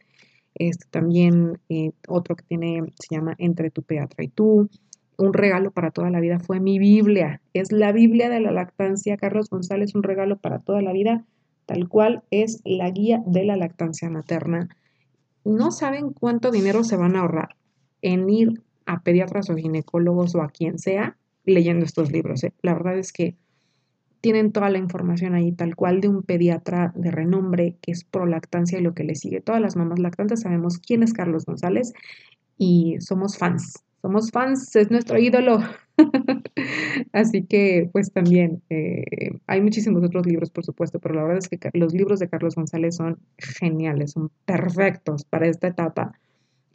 Este, 0.56 0.86
también 0.90 1.60
eh, 1.70 1.92
otro 2.08 2.36
que 2.36 2.44
tiene 2.44 2.82
se 2.96 3.16
llama 3.16 3.36
Entre 3.38 3.70
tu 3.70 3.84
pediatra 3.84 4.24
y 4.24 4.30
tú. 4.30 4.70
Un 5.18 5.34
regalo 5.34 5.72
para 5.72 5.92
toda 5.92 6.10
la 6.10 6.20
vida 6.20 6.40
fue 6.40 6.60
mi 6.60 6.80
Biblia. 6.80 7.42
Es 7.54 7.72
la 7.72 7.92
Biblia 7.92 8.30
de 8.30 8.40
la 8.40 8.52
lactancia. 8.52 9.18
Carlos 9.18 9.50
González, 9.50 9.96
un 9.96 10.04
regalo 10.04 10.38
para 10.38 10.60
toda 10.60 10.82
la 10.82 10.94
vida, 10.94 11.26
tal 11.66 11.88
cual 11.88 12.24
es 12.32 12.62
la 12.66 12.90
guía 12.90 13.22
de 13.26 13.46
la 13.46 13.56
lactancia 13.56 14.10
materna 14.10 14.70
no 15.46 15.72
saben 15.72 16.12
cuánto 16.12 16.52
dinero 16.52 16.84
se 16.84 16.98
van 16.98 17.16
a 17.16 17.22
ahorrar 17.22 17.56
en 18.02 18.30
ir 18.30 18.64
a 18.86 19.02
pediatras 19.02 19.50
o 19.50 19.56
ginecólogos 19.56 20.36
o 20.36 20.42
a 20.42 20.50
quien 20.50 20.80
sea 20.80 21.18
leyendo 21.46 21.86
estos 21.86 22.12
libros. 22.12 22.44
¿eh? 22.44 22.54
La 22.62 22.74
verdad 22.74 22.98
es 22.98 23.14
que 23.14 23.38
tienen 24.22 24.52
toda 24.52 24.72
la 24.72 24.80
información 24.80 25.36
ahí, 25.36 25.52
tal 25.52 25.76
cual 25.76 26.02
de 26.02 26.08
un 26.08 26.24
pediatra 26.24 26.92
de 26.96 27.12
renombre 27.12 27.78
que 27.82 27.92
es 27.92 28.04
pro 28.04 28.26
lactancia 28.26 28.80
y 28.80 28.82
lo 28.82 28.96
que 28.96 29.04
le 29.04 29.14
sigue. 29.14 29.40
Todas 29.40 29.62
las 29.62 29.76
mamás 29.76 30.00
lactantes 30.00 30.42
sabemos 30.42 30.80
quién 30.80 31.04
es 31.04 31.14
Carlos 31.14 31.46
González 31.46 31.94
y 32.58 32.98
somos 33.00 33.38
fans. 33.38 33.84
Somos 34.02 34.32
fans, 34.32 34.76
es 34.76 34.90
nuestro 34.90 35.20
ídolo. 35.20 35.60
Así 37.14 37.44
que, 37.44 37.90
pues 37.92 38.12
también, 38.12 38.62
eh, 38.70 39.32
hay 39.48 39.62
muchísimos 39.62 40.04
otros 40.04 40.26
libros, 40.26 40.50
por 40.50 40.66
supuesto, 40.66 41.00
pero 41.00 41.16
la 41.16 41.24
verdad 41.24 41.40
es 41.40 41.50
que 41.50 41.60
los 41.74 41.94
libros 41.94 42.20
de 42.20 42.30
Carlos 42.30 42.56
González 42.56 42.96
son 42.96 43.20
geniales, 43.38 44.12
son 44.12 44.32
perfectos 44.46 45.26
para 45.26 45.48
esta 45.48 45.68
etapa. 45.68 46.14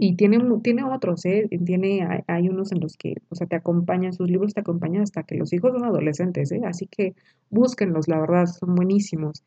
Y 0.02 0.16
tiene, 0.16 0.38
tiene 0.62 0.82
otros, 0.84 1.26
¿eh? 1.26 1.46
Tiene, 1.66 2.24
hay, 2.26 2.48
unos 2.48 2.72
en 2.72 2.80
los 2.80 2.96
que, 2.96 3.16
o 3.28 3.34
sea, 3.34 3.46
te 3.46 3.56
acompañan, 3.56 4.14
sus 4.14 4.30
libros 4.30 4.54
te 4.54 4.60
acompañan 4.60 5.02
hasta 5.02 5.24
que 5.24 5.36
los 5.36 5.52
hijos 5.52 5.72
son 5.72 5.84
adolescentes, 5.84 6.50
¿eh? 6.52 6.62
Así 6.64 6.86
que 6.86 7.14
búsquenlos, 7.50 8.08
la 8.08 8.18
verdad, 8.18 8.46
son 8.46 8.74
buenísimos. 8.74 9.42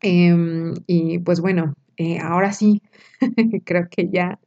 Em, 0.00 0.74
y 0.86 1.18
pues 1.18 1.40
bueno, 1.40 1.74
eh, 1.98 2.18
ahora 2.20 2.52
sí, 2.52 2.80
creo 3.64 3.88
que 3.90 4.08
ya 4.08 4.38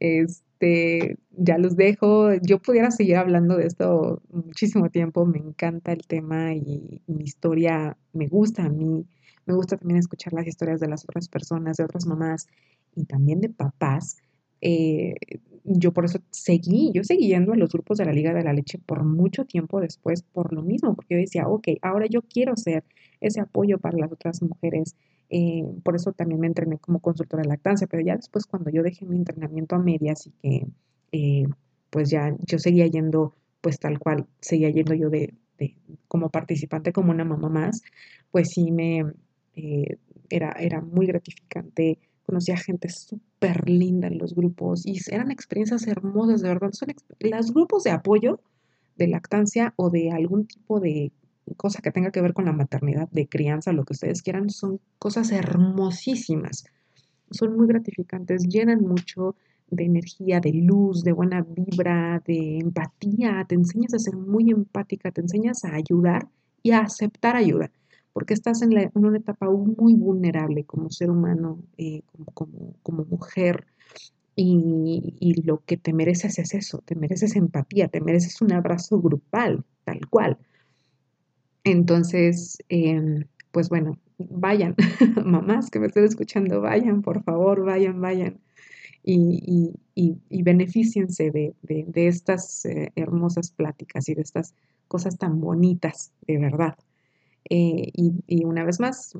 es 0.00 0.42
este, 0.62 1.16
ya 1.30 1.58
los 1.58 1.76
dejo. 1.76 2.34
Yo 2.34 2.60
pudiera 2.60 2.90
seguir 2.90 3.16
hablando 3.16 3.56
de 3.56 3.66
esto 3.66 4.22
muchísimo 4.30 4.90
tiempo. 4.90 5.26
Me 5.26 5.38
encanta 5.38 5.92
el 5.92 6.06
tema 6.06 6.54
y, 6.54 7.02
mi 7.06 7.24
historia 7.24 7.96
me 8.12 8.28
gusta 8.28 8.64
a 8.64 8.68
mí. 8.68 9.04
Me 9.46 9.54
gusta 9.54 9.76
también 9.76 9.98
escuchar 9.98 10.32
las 10.32 10.46
historias 10.46 10.80
de 10.80 10.88
las 10.88 11.04
otras 11.04 11.28
personas, 11.28 11.76
de 11.76 11.84
otras 11.84 12.06
mamás 12.06 12.46
y 12.94 13.04
también 13.04 13.40
de 13.40 13.48
papás. 13.48 14.18
Eh, 14.60 15.14
yo 15.64 15.92
por 15.92 16.04
eso 16.04 16.20
seguí, 16.30 16.92
yo 16.94 17.02
seguí 17.02 17.28
yendo 17.28 17.52
a 17.52 17.56
los 17.56 17.70
grupos 17.70 17.98
de 17.98 18.04
la 18.04 18.12
Liga 18.12 18.32
de 18.32 18.44
la 18.44 18.52
Leche 18.52 18.78
por 18.78 19.04
mucho 19.04 19.44
tiempo 19.44 19.80
después, 19.80 20.22
por 20.22 20.52
lo 20.52 20.62
mismo, 20.62 20.94
porque 20.94 21.14
yo 21.14 21.20
decía, 21.20 21.48
ok, 21.48 21.68
ahora 21.82 22.06
yo 22.08 22.22
quiero 22.22 22.56
ser 22.56 22.84
ese 23.20 23.40
apoyo 23.40 23.78
para 23.78 23.98
las 23.98 24.12
otras 24.12 24.42
mujeres. 24.42 24.94
Eh, 25.34 25.64
por 25.82 25.96
eso 25.96 26.12
también 26.12 26.40
me 26.40 26.46
entrené 26.46 26.76
como 26.78 27.00
consultora 27.00 27.42
de 27.42 27.48
lactancia, 27.48 27.86
pero 27.86 28.02
ya 28.02 28.16
después 28.16 28.44
cuando 28.46 28.70
yo 28.70 28.82
dejé 28.82 29.06
mi 29.06 29.16
entrenamiento 29.16 29.74
a 29.74 29.78
medias 29.78 30.26
y 30.26 30.30
que 30.42 30.66
eh, 31.12 31.46
pues 31.88 32.10
ya 32.10 32.36
yo 32.46 32.58
seguía 32.58 32.86
yendo 32.86 33.34
pues 33.62 33.78
tal 33.78 33.98
cual, 33.98 34.26
seguía 34.40 34.68
yendo 34.70 34.92
yo 34.94 35.08
de, 35.08 35.34
como 36.06 36.28
participante, 36.30 36.92
como 36.92 37.12
una 37.12 37.24
mamá 37.24 37.48
más, 37.48 37.82
pues 38.30 38.50
sí 38.50 38.70
me 38.70 39.04
eh, 39.56 39.96
era, 40.28 40.52
era 40.52 40.80
muy 40.82 41.06
gratificante 41.06 41.98
conocí 42.26 42.52
a 42.52 42.56
gente 42.56 42.88
súper 42.88 43.68
linda 43.68 44.08
en 44.08 44.18
los 44.18 44.34
grupos 44.34 44.86
y 44.86 44.98
eran 45.10 45.30
experiencias 45.30 45.86
hermosas, 45.86 46.42
de 46.42 46.48
verdad. 46.48 46.72
Son 46.72 46.88
los 47.20 47.52
grupos 47.52 47.84
de 47.84 47.90
apoyo 47.90 48.40
de 48.96 49.08
lactancia 49.08 49.74
o 49.76 49.90
de 49.90 50.10
algún 50.12 50.46
tipo 50.46 50.80
de 50.80 51.12
cosa 51.56 51.82
que 51.82 51.90
tenga 51.90 52.10
que 52.10 52.22
ver 52.22 52.32
con 52.32 52.44
la 52.44 52.52
maternidad, 52.52 53.08
de 53.10 53.28
crianza, 53.28 53.72
lo 53.72 53.84
que 53.84 53.94
ustedes 53.94 54.22
quieran, 54.22 54.50
son 54.50 54.80
cosas 54.98 55.32
hermosísimas. 55.32 56.64
Son 57.30 57.56
muy 57.56 57.66
gratificantes, 57.66 58.46
llenan 58.48 58.82
mucho 58.82 59.34
de 59.68 59.84
energía, 59.84 60.40
de 60.40 60.52
luz, 60.52 61.02
de 61.02 61.12
buena 61.12 61.42
vibra, 61.42 62.22
de 62.26 62.58
empatía. 62.58 63.44
Te 63.48 63.54
enseñas 63.54 63.94
a 63.94 63.98
ser 63.98 64.16
muy 64.16 64.50
empática, 64.50 65.10
te 65.10 65.22
enseñas 65.22 65.64
a 65.64 65.74
ayudar 65.74 66.28
y 66.62 66.72
a 66.72 66.80
aceptar 66.80 67.36
ayuda 67.36 67.70
porque 68.12 68.34
estás 68.34 68.62
en, 68.62 68.90
una 68.94 69.18
etapa 69.18 69.48
muy 69.50 69.94
vulnerable 69.94 70.64
como 70.64 70.90
ser 70.90 71.10
humano, 71.10 71.58
eh, 71.78 72.02
como, 72.34 73.04
mujer, 73.06 73.66
y, 74.36 75.42
lo 75.44 75.62
que 75.64 75.76
te 75.76 75.92
mereces 75.92 76.38
es 76.38 76.54
eso, 76.54 76.78
te 76.84 76.94
mereces 76.94 77.36
empatía, 77.36 77.88
te 77.88 78.00
mereces 78.00 78.40
un 78.42 78.52
abrazo 78.52 79.00
grupal, 79.00 79.64
tal 79.84 80.06
cual. 80.08 80.38
Entonces, 81.64 82.58
em, 82.68 83.24
pues 83.52 83.68
bueno, 83.68 83.98
vayan, 84.18 84.74
mamás 85.24 85.70
que 85.70 85.78
me 85.78 85.86
estén 85.86 86.04
escuchando, 86.04 86.60
vayan, 86.60 87.02
por 87.02 87.22
favor, 87.22 87.64
vayan, 87.64 88.00
vayan. 88.00 88.40
Y, 89.04 89.74
y, 89.94 90.42
beneficiense 90.42 91.30
de, 91.30 91.54
estas 91.94 92.64
eh, 92.64 92.92
hermosas 92.94 93.50
pláticas 93.50 94.08
y 94.08 94.14
de 94.14 94.22
estas 94.22 94.54
cosas 94.86 95.18
tan 95.18 95.40
bonitas, 95.40 96.12
de 96.26 96.38
verdad. 96.38 96.76
Eh, 97.50 97.90
y, 97.94 98.44
una 98.44 98.64
vez 98.64 98.78
más, 98.80 99.18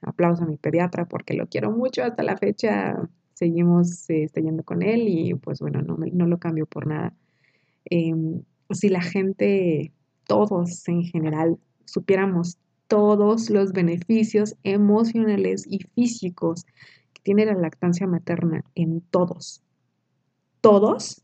aplauso 0.00 0.44
a 0.44 0.46
mi 0.46 0.56
pediatra 0.56 1.06
porque 1.06 1.34
lo 1.34 1.46
quiero 1.46 1.70
mucho 1.70 2.04
hasta 2.04 2.22
la 2.22 2.36
fecha. 2.36 2.96
Seguimos 3.34 4.08
eh, 4.10 4.30
yendo 4.34 4.64
con 4.64 4.82
él 4.82 5.06
y 5.08 5.34
pues 5.34 5.60
bueno, 5.60 5.82
no, 5.82 5.96
no 5.96 6.26
lo 6.26 6.38
cambio 6.38 6.66
por 6.66 6.86
nada. 6.86 7.14
Em, 7.84 8.42
si 8.70 8.88
la 8.88 9.02
gente, 9.02 9.92
todos 10.26 10.88
en 10.88 11.02
general, 11.04 11.58
supiéramos 11.88 12.58
todos 12.86 13.50
los 13.50 13.72
beneficios 13.72 14.56
emocionales 14.62 15.64
y 15.66 15.80
físicos 15.94 16.64
que 17.12 17.22
tiene 17.22 17.46
la 17.46 17.54
lactancia 17.54 18.06
materna 18.06 18.64
en 18.74 19.00
todos, 19.00 19.62
todos, 20.60 21.22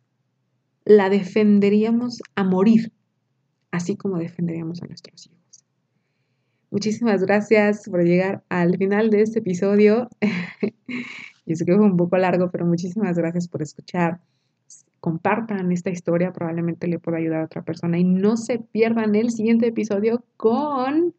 la 0.85 1.09
defenderíamos 1.09 2.23
a 2.35 2.45
morir, 2.45 2.93
así 3.71 3.97
como 3.97 4.19
defenderíamos 4.19 4.83
a 4.83 4.87
nuestros 4.87 5.27
hijos. 5.27 5.65
Muchísimas 6.71 7.23
gracias 7.23 7.89
por 7.89 8.03
llegar 8.05 8.43
al 8.49 8.77
final 8.77 9.11
de 9.11 9.23
este 9.23 9.39
episodio. 9.39 10.09
Yo 11.47 11.57
sé 11.57 11.65
que 11.65 11.75
fue 11.75 11.85
un 11.85 11.97
poco 11.97 12.17
largo, 12.19 12.51
pero 12.51 12.67
muchísimas 12.67 13.17
gracias 13.17 13.49
por 13.49 13.63
escuchar. 13.63 14.21
Compartan 15.05 15.71
esta 15.73 15.91
historia, 15.91 16.33
probablemente 16.33 16.89
le 16.89 16.99
pueda 16.99 17.19
ayudar 17.19 17.43
a 17.43 17.45
otra 17.45 17.63
persona. 17.63 17.99
Y 17.99 18.05
no 18.05 18.37
se 18.37 18.59
pierdan 18.59 19.15
el 19.15 19.31
siguiente 19.31 19.67
episodio 19.67 20.25
con 20.37 21.15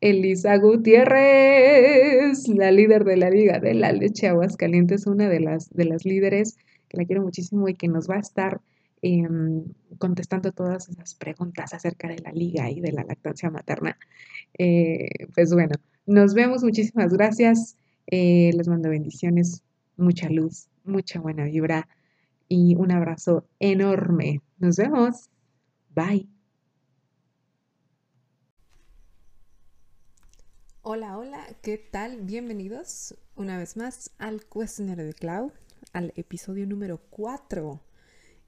Elisa 0.00 0.56
Gutiérrez, 0.58 2.48
la 2.48 2.70
líder 2.70 3.04
de 3.04 3.16
la 3.16 3.30
Liga 3.30 3.58
de 3.60 3.74
la 3.74 3.92
Leche 3.92 4.28
Aguascalientes, 4.28 5.06
una 5.06 5.28
de 5.28 5.40
las, 5.40 5.70
de 5.70 5.84
las 5.86 6.04
líderes 6.04 6.56
que 6.88 6.98
la 6.98 7.04
quiero 7.04 7.22
muchísimo 7.22 7.68
y 7.68 7.74
que 7.74 7.88
nos 7.88 8.08
va 8.08 8.16
a 8.16 8.20
estar 8.20 8.60
Em, 9.06 9.64
contestando 9.98 10.50
todas 10.50 10.88
esas 10.88 11.14
preguntas 11.14 11.74
acerca 11.74 12.08
de 12.08 12.20
la 12.20 12.32
liga 12.32 12.70
y 12.70 12.80
de 12.80 12.90
la 12.90 13.04
lactancia 13.04 13.50
materna. 13.50 13.98
Eh, 14.56 15.26
pues 15.34 15.52
bueno, 15.52 15.74
nos 16.06 16.32
vemos, 16.32 16.64
muchísimas 16.64 17.12
gracias. 17.12 17.76
Eh, 18.06 18.50
les 18.56 18.66
mando 18.66 18.88
bendiciones, 18.88 19.62
mucha 19.98 20.30
luz, 20.30 20.68
mucha 20.84 21.20
buena 21.20 21.44
vibra 21.44 21.86
y 22.54 22.76
un 22.76 22.92
abrazo 22.92 23.48
enorme. 23.58 24.40
Nos 24.58 24.76
vemos. 24.76 25.28
Bye. 25.90 26.28
Hola, 30.82 31.18
hola, 31.18 31.44
¿qué 31.62 31.78
tal? 31.78 32.20
Bienvenidos 32.20 33.16
una 33.34 33.58
vez 33.58 33.76
más 33.76 34.12
al 34.18 34.44
cuestionario 34.44 35.04
de 35.04 35.14
Cloud, 35.14 35.50
al 35.92 36.12
episodio 36.14 36.64
número 36.66 37.00
4. 37.10 37.80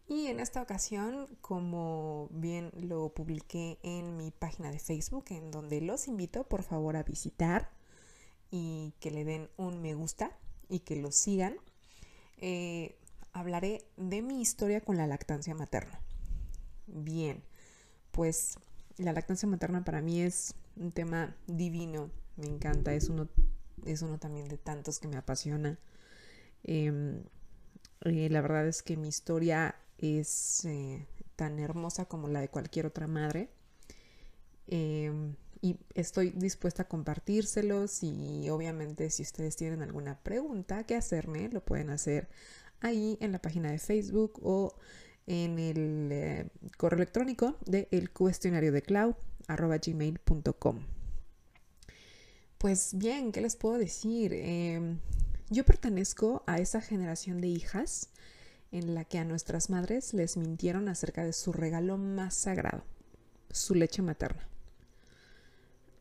Y 0.07 0.27
en 0.29 0.39
esta 0.39 0.63
ocasión, 0.63 1.27
como 1.41 2.29
bien 2.31 2.71
lo 2.77 3.09
publiqué 3.13 3.81
en 3.83 4.17
mi 4.17 4.31
página 4.31 4.71
de 4.71 4.79
Facebook, 4.79 5.25
en 5.31 5.51
donde 5.51 5.81
los 5.81 6.07
invito 6.07 6.45
por 6.45 6.63
favor 6.63 6.97
a 6.97 7.03
visitar 7.03 7.73
y 8.53 8.95
que 9.01 9.11
le 9.11 9.25
den 9.25 9.49
un 9.57 9.83
me 9.83 9.95
gusta 9.95 10.39
y 10.69 10.81
que 10.81 10.95
lo 10.95 11.11
sigan, 11.11 11.57
eh, 12.39 12.97
hablaré 13.37 13.85
de 13.99 14.23
mi 14.23 14.41
historia 14.41 14.81
con 14.81 14.97
la 14.97 15.07
lactancia 15.07 15.55
materna. 15.55 16.01
Bien, 16.87 17.43
pues 18.11 18.59
la 18.97 19.13
lactancia 19.13 19.47
materna 19.47 19.85
para 19.85 20.01
mí 20.01 20.23
es 20.23 20.55
un 20.77 20.91
tema 20.91 21.37
divino, 21.47 22.11
me 22.37 22.47
encanta, 22.47 22.95
es 22.95 23.11
uno, 23.11 23.29
es 23.85 24.01
uno 24.01 24.19
también 24.19 24.49
de 24.49 24.57
tantos 24.57 24.99
que 24.99 25.09
me 25.09 25.19
apasiona. 25.19 25.79
Em, 26.65 27.23
eh, 28.05 28.29
la 28.31 28.41
verdad 28.41 28.67
es 28.69 28.83
que 28.83 28.97
mi 28.97 29.09
historia 29.09 29.75
es 29.99 30.65
eh, 30.65 31.07
tan 31.37 31.59
hermosa 31.59 32.07
como 32.07 32.29
la 32.29 32.41
de 32.41 32.49
cualquier 32.49 32.87
otra 32.87 33.07
madre. 33.07 33.51
Em, 34.67 35.35
y 35.61 35.79
estoy 35.95 36.31
dispuesta 36.31 36.83
a 36.85 36.89
compartírselos 36.89 38.03
y 38.03 38.49
obviamente 38.51 39.11
si 39.11 39.23
ustedes 39.23 39.57
tienen 39.57 39.83
alguna 39.83 40.19
pregunta 40.21 40.85
que 40.85 40.97
hacerme, 40.97 41.49
lo 41.49 41.65
pueden 41.65 41.91
hacer 41.91 42.29
ahí 42.81 43.19
en 43.21 43.33
la 43.33 43.41
página 43.41 43.71
de 43.71 43.79
Facebook 43.79 44.41
o 44.43 44.75
en 45.27 45.59
el 45.59 46.09
eh, 46.13 46.49
correo 46.77 46.99
electrónico 46.99 47.57
de 47.67 47.89
el 47.91 48.11
cuestionario 48.11 48.73
de 48.73 48.83
cloud 48.83 49.15
gmail.com. 49.49 50.81
Pues 52.59 52.97
bien, 52.97 53.33
¿qué 53.33 53.41
les 53.41 53.57
puedo 53.57 53.79
decir? 53.79 54.33
Em, 54.33 54.99
yo 55.51 55.65
pertenezco 55.65 56.43
a 56.47 56.59
esa 56.59 56.81
generación 56.81 57.41
de 57.41 57.49
hijas 57.49 58.11
en 58.73 58.95
la 58.95 59.05
que 59.05 59.19
a 59.19 59.25
nuestras 59.25 59.71
madres 59.71 60.15
les 60.15 60.37
mintieron 60.37 60.89
acerca 60.89 61.25
de 61.25 61.33
su 61.33 61.53
regalo 61.53 61.99
más 61.99 62.35
sagrado, 62.35 62.85
su 63.51 63.75
leche 63.75 64.03
materna. 64.03 64.49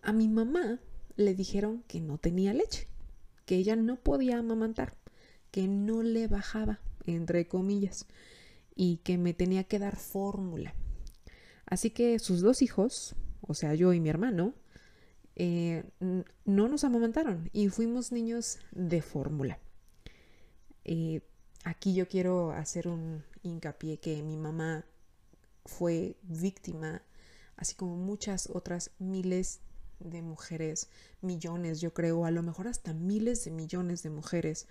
A 0.01 0.13
mi 0.13 0.28
mamá 0.28 0.80
le 1.15 1.36
dijeron 1.36 1.84
que 1.88 1.99
no 1.99 2.17
tenía 2.17 2.53
leche, 2.53 2.88
que 3.45 3.55
ella 3.55 3.76
no 3.76 3.97
podía 3.97 4.39
amamantar, 4.39 4.95
que 5.56 5.70
no 5.70 6.03
le 6.03 6.28
bajaba, 6.28 6.82
entre 7.06 7.47
comillas, 7.47 8.08
y 8.76 8.97
que 8.97 9.18
me 9.18 9.34
tenía 9.34 9.64
que 9.64 9.80
dar 9.80 9.95
fórmula. 9.95 10.76
Así 11.66 11.91
que 11.91 12.20
sus 12.20 12.41
dos 12.41 12.62
hijos, 12.62 13.16
o 13.39 13.53
sea, 13.53 13.74
yo 13.74 13.93
y 13.93 14.01
mi 14.01 14.10
hermano, 14.10 14.53
eh, 15.38 15.86
no 16.43 16.68
nos 16.68 16.84
amamantaron 16.84 17.49
y 17.53 17.70
fuimos 17.70 18.12
niños 18.12 18.60
de 18.74 19.01
fórmula. 19.01 19.58
Eh, 20.84 21.22
aquí 21.64 21.93
yo 21.93 22.10
quiero 22.10 22.51
hacer 22.51 22.89
un 22.89 23.24
hincapié 23.41 24.01
que 24.01 24.22
mi 24.24 24.36
mamá 24.36 24.84
fue 25.64 26.18
víctima, 26.24 27.01
así 27.56 27.76
como 27.76 27.95
muchas 27.95 28.49
otras 28.49 28.91
miles 28.99 29.62
de 30.01 30.22
mujeres, 30.22 30.89
millones, 31.22 31.80
yo 31.80 31.93
creo, 31.93 32.26
a 32.26 32.32
lo 32.32 32.43
mejor 32.43 32.68
hasta 32.68 32.91
miles 32.91 33.45
de 33.45 33.51
millones 33.51 34.03
de 34.03 34.10
mujeres 34.10 34.68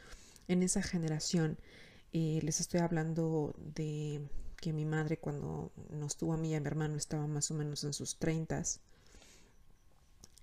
en 0.48 0.62
esa 0.62 0.82
generación. 0.82 1.58
Eh, 2.12 2.40
les 2.42 2.60
estoy 2.60 2.80
hablando 2.80 3.54
de 3.58 4.20
que 4.60 4.72
mi 4.72 4.84
madre 4.84 5.18
cuando 5.18 5.72
nos 5.90 6.16
tuvo 6.16 6.34
a 6.34 6.36
mí 6.36 6.52
y 6.52 6.54
a 6.54 6.60
mi 6.60 6.66
hermano 6.66 6.96
estaba 6.96 7.26
más 7.26 7.50
o 7.50 7.54
menos 7.54 7.82
en 7.84 7.92
sus 7.92 8.16
treintas. 8.16 8.80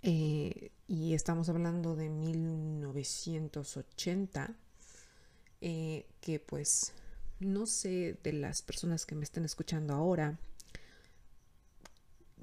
Eh, 0.04 0.72
y 0.88 1.14
estamos 1.14 1.50
hablando 1.50 1.96
de 1.96 2.10
1980 2.10 4.56
eh, 5.62 6.08
que 6.20 6.40
pues 6.40 6.94
no 7.40 7.68
sé 7.68 8.18
de 8.24 8.34
las 8.34 8.64
personas 8.64 9.06
que 9.06 9.14
me 9.14 9.24
estén 9.24 9.46
escuchando 9.46 9.94
ahora 9.94 10.40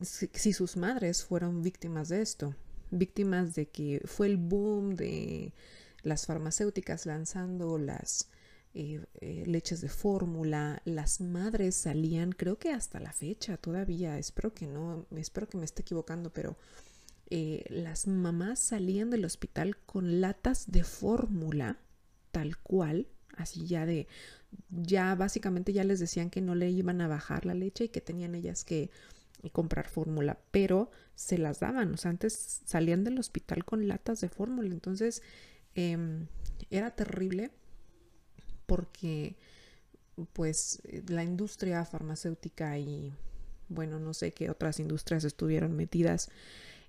si, 0.03 0.53
sus 0.53 0.77
madres 0.77 1.25
fueron 1.25 1.63
víctimas 1.63 2.09
de 2.09 2.23
esto, 2.23 2.55
víctimas 2.91 3.55
de 3.55 3.67
que 3.67 4.01
fue 4.05 4.27
el 4.27 4.37
boom 4.37 4.95
de 4.95 5.53
las 6.09 6.27
farmacéuticas 6.27 7.07
lanzando 7.07 7.79
las 7.79 8.29
eh, 8.75 9.05
eh, 9.21 9.45
leches 9.47 9.81
de 9.81 9.89
fórmula, 9.89 10.83
las 10.85 11.21
madres 11.21 11.75
salían, 11.75 12.33
creo 12.33 12.59
que 12.59 12.71
hasta 12.71 13.01
la 13.01 13.13
fecha 13.13 13.57
todavía, 13.57 14.19
espero 14.19 14.53
que 14.53 14.67
no, 14.67 15.07
espero 15.17 15.49
que 15.49 15.57
me 15.57 15.65
esté 15.65 15.83
equivocando, 15.83 16.31
pero 16.33 16.57
eh, 17.31 17.65
las 17.71 18.07
mamás 18.07 18.59
salían 18.59 19.11
del 19.11 19.25
hospital 19.25 19.77
con 19.79 20.21
latas 20.21 20.71
de 20.71 20.85
fórmula, 20.85 21.79
tal 22.31 22.59
cual, 22.59 23.09
así 23.37 23.67
ya 23.67 23.87
de, 23.87 24.07
ya 24.71 25.15
básicamente 25.15 25.73
ya 25.73 25.85
les 25.85 25.99
decían 25.99 26.31
que 26.31 26.41
no 26.41 26.55
le 26.55 26.71
iban 26.71 27.01
a 27.01 27.09
bajar 27.09 27.47
la 27.47 27.55
leche 27.55 27.85
y 27.85 27.89
que 27.89 28.01
tenían 28.01 28.35
ellas 28.35 28.65
que 28.65 28.91
comprar 29.53 29.89
fórmula, 29.89 30.39
pero 30.51 30.91
se 31.15 31.39
las 31.39 31.59
daban, 31.61 31.95
o 31.95 31.97
sea, 31.97 32.11
antes 32.11 32.61
salían 32.65 33.03
del 33.03 33.19
hospital 33.19 33.65
con 33.65 33.89
latas 33.89 34.21
de 34.21 34.29
fórmula, 34.29 34.69
entonces 34.69 35.23
em, 35.79 36.27
era 36.71 36.91
terrible 36.91 37.51
porque 38.67 39.37
pues 40.33 40.81
la 41.07 41.23
industria 41.23 41.85
farmacéutica 41.85 42.79
y 42.79 43.13
bueno, 43.69 44.01
no 44.01 44.13
sé 44.13 44.33
qué 44.33 44.51
otras 44.51 44.81
industrias 44.81 45.25
estuvieron 45.25 45.77
metidas, 45.77 46.31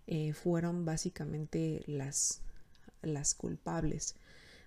eh, 0.08 0.34
fueron 0.34 0.86
básicamente 0.86 1.84
las, 1.86 2.42
las 3.02 3.36
culpables 3.36 4.16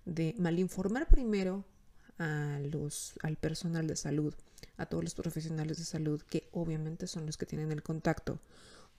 de 0.04 0.34
malinformar 0.38 1.08
primero 1.08 1.64
a 2.18 2.60
los, 2.70 3.14
al 3.22 3.36
personal 3.36 3.86
de 3.86 3.96
salud, 3.96 4.34
a 4.76 4.86
todos 4.86 5.02
los 5.02 5.14
profesionales 5.14 5.78
de 5.78 5.84
salud, 5.84 6.22
que 6.22 6.48
obviamente 6.52 7.06
son 7.06 7.26
los 7.26 7.36
que 7.36 7.46
tienen 7.46 7.72
el 7.72 7.82
contacto 7.82 8.38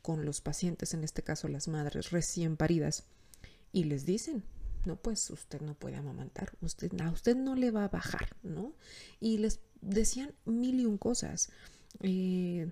con 0.01 0.25
los 0.25 0.41
pacientes, 0.41 0.93
en 0.93 1.03
este 1.03 1.23
caso 1.23 1.47
las 1.47 1.67
madres 1.67 2.11
recién 2.11 2.57
paridas, 2.57 3.05
y 3.71 3.85
les 3.85 4.05
dicen, 4.05 4.43
no, 4.85 4.95
pues 4.97 5.29
usted 5.29 5.61
no 5.61 5.75
puede 5.75 5.95
amamantar, 5.95 6.53
usted, 6.61 6.91
a 7.01 7.11
usted 7.11 7.35
no 7.35 7.55
le 7.55 7.71
va 7.71 7.85
a 7.85 7.89
bajar, 7.89 8.35
¿no? 8.43 8.73
Y 9.19 9.37
les 9.37 9.59
decían 9.81 10.33
mil 10.45 10.79
y 10.79 10.85
un 10.85 10.97
cosas. 10.97 11.49
Eh, 12.01 12.69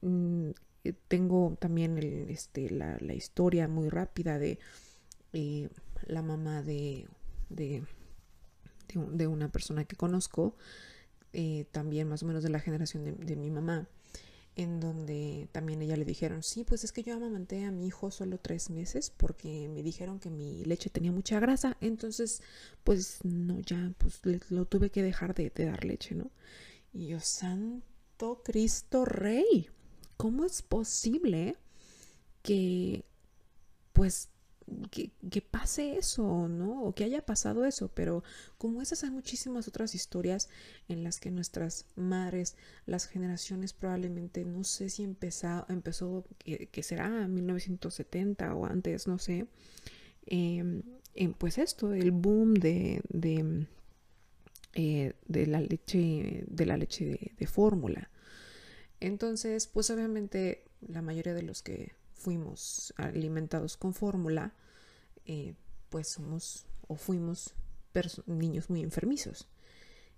mm, 0.00 0.50
eh, 0.84 0.94
tengo 1.08 1.56
también 1.60 1.98
este, 2.28 2.70
la, 2.70 3.14
historia 3.14 3.68
muy 3.68 3.88
rápida 3.88 4.38
de 4.38 4.58
eh, 5.32 5.68
la 6.06 6.22
mamá 6.22 6.62
de, 6.62 7.06
de, 7.48 7.84
de, 8.94 9.26
una 9.26 9.50
persona 9.50 9.84
que 9.84 9.96
conozco, 9.96 10.56
también 11.70 12.08
más 12.08 12.22
o 12.22 12.26
menos 12.26 12.42
de 12.42 12.50
la 12.50 12.60
generación 12.60 13.16
de 13.24 13.36
mi 13.36 13.50
mamá 13.50 13.88
en 14.56 14.80
donde 14.80 15.48
también 15.52 15.80
ella 15.82 15.96
le 15.96 16.04
dijeron, 16.04 16.42
sí, 16.42 16.64
pues 16.64 16.84
es 16.84 16.92
que 16.92 17.02
yo 17.02 17.14
amamanté 17.14 17.64
a 17.64 17.70
mi 17.70 17.86
hijo 17.86 18.10
solo 18.10 18.38
tres 18.38 18.68
meses 18.70 19.10
porque 19.10 19.68
me 19.68 19.82
dijeron 19.82 20.18
que 20.18 20.30
mi 20.30 20.64
leche 20.64 20.90
tenía 20.90 21.12
mucha 21.12 21.40
grasa, 21.40 21.76
entonces 21.80 22.42
pues 22.84 23.18
no, 23.24 23.60
ya 23.60 23.92
pues 23.98 24.20
lo 24.50 24.66
tuve 24.66 24.90
que 24.90 25.02
dejar 25.02 25.34
de, 25.34 25.50
de 25.50 25.64
dar 25.64 25.84
leche, 25.84 26.14
¿no? 26.14 26.30
Y 26.92 27.08
yo, 27.08 27.20
Santo 27.20 28.42
Cristo 28.44 29.04
Rey, 29.06 29.70
¿cómo 30.16 30.44
es 30.44 30.60
posible 30.62 31.56
que 32.42 33.04
pues 33.92 34.28
que, 34.90 35.40
pase 35.42 35.96
eso, 35.96 36.48
¿no? 36.48 36.82
O 36.84 36.94
que 36.94 37.04
haya 37.04 37.24
pasado 37.24 37.64
eso, 37.64 37.88
pero 37.88 38.22
como 38.58 38.82
esas 38.82 39.04
hay 39.04 39.10
muchísimas 39.10 39.68
otras 39.68 39.94
historias 39.94 40.48
en 40.88 41.04
las 41.04 41.20
que 41.20 41.30
nuestras 41.30 41.86
madres, 41.96 42.56
las 42.86 43.06
generaciones 43.06 43.72
probablemente, 43.72 44.44
no 44.44 44.64
sé 44.64 44.90
si 44.90 45.02
empezó, 45.02 45.66
empezó 45.68 46.24
que, 46.38 46.82
será 46.82 47.26
1970 47.28 48.54
o 48.54 48.66
antes, 48.66 49.06
no 49.06 49.18
sé, 49.18 49.46
em, 50.26 50.82
pues 51.38 51.58
esto, 51.58 51.92
el 51.92 52.10
boom 52.10 52.54
de, 52.54 53.02
de, 53.08 53.66
eh, 54.74 55.14
la 55.28 55.60
leche, 55.60 56.44
de 56.46 56.66
la 56.66 56.76
leche 56.76 57.34
de 57.38 57.46
fórmula. 57.46 58.10
Entonces, 59.00 59.66
pues 59.66 59.90
obviamente 59.90 60.64
la 60.80 61.02
mayoría 61.02 61.34
de 61.34 61.42
los 61.42 61.62
que 61.62 61.92
fuimos 62.22 62.94
alimentados 62.96 63.76
con 63.76 63.94
fórmula, 63.94 64.54
eh, 65.26 65.54
pues 65.88 66.08
somos 66.08 66.66
o 66.88 66.96
fuimos 66.96 67.54
niños 68.26 68.70
muy 68.70 68.82
enfermizos. 68.82 69.48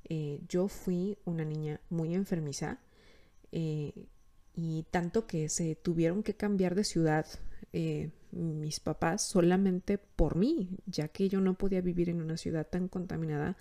Eh, 0.04 0.40
yo 0.48 0.68
fui 0.68 1.18
una 1.24 1.44
niña 1.44 1.80
muy 1.90 2.14
enfermiza 2.14 2.78
eh, 3.52 4.06
y 4.54 4.84
tanto 4.90 5.26
que 5.26 5.48
se 5.48 5.74
tuvieron 5.74 6.22
que 6.22 6.34
cambiar 6.34 6.74
de 6.74 6.84
ciudad 6.84 7.26
mis 8.30 8.78
papás 8.78 9.22
solamente 9.22 9.98
por 9.98 10.36
mí, 10.36 10.78
ya 10.86 11.08
que 11.08 11.28
yo 11.28 11.40
no 11.40 11.54
podía 11.54 11.80
vivir 11.80 12.08
en 12.08 12.20
una 12.22 12.36
ciudad 12.36 12.66
tan 12.66 12.86
contaminada 12.86 13.56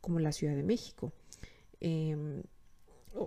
como 0.00 0.18
la 0.18 0.32
Ciudad 0.32 0.54
de 0.54 0.62
México. 0.62 1.12
Em, 1.80 2.42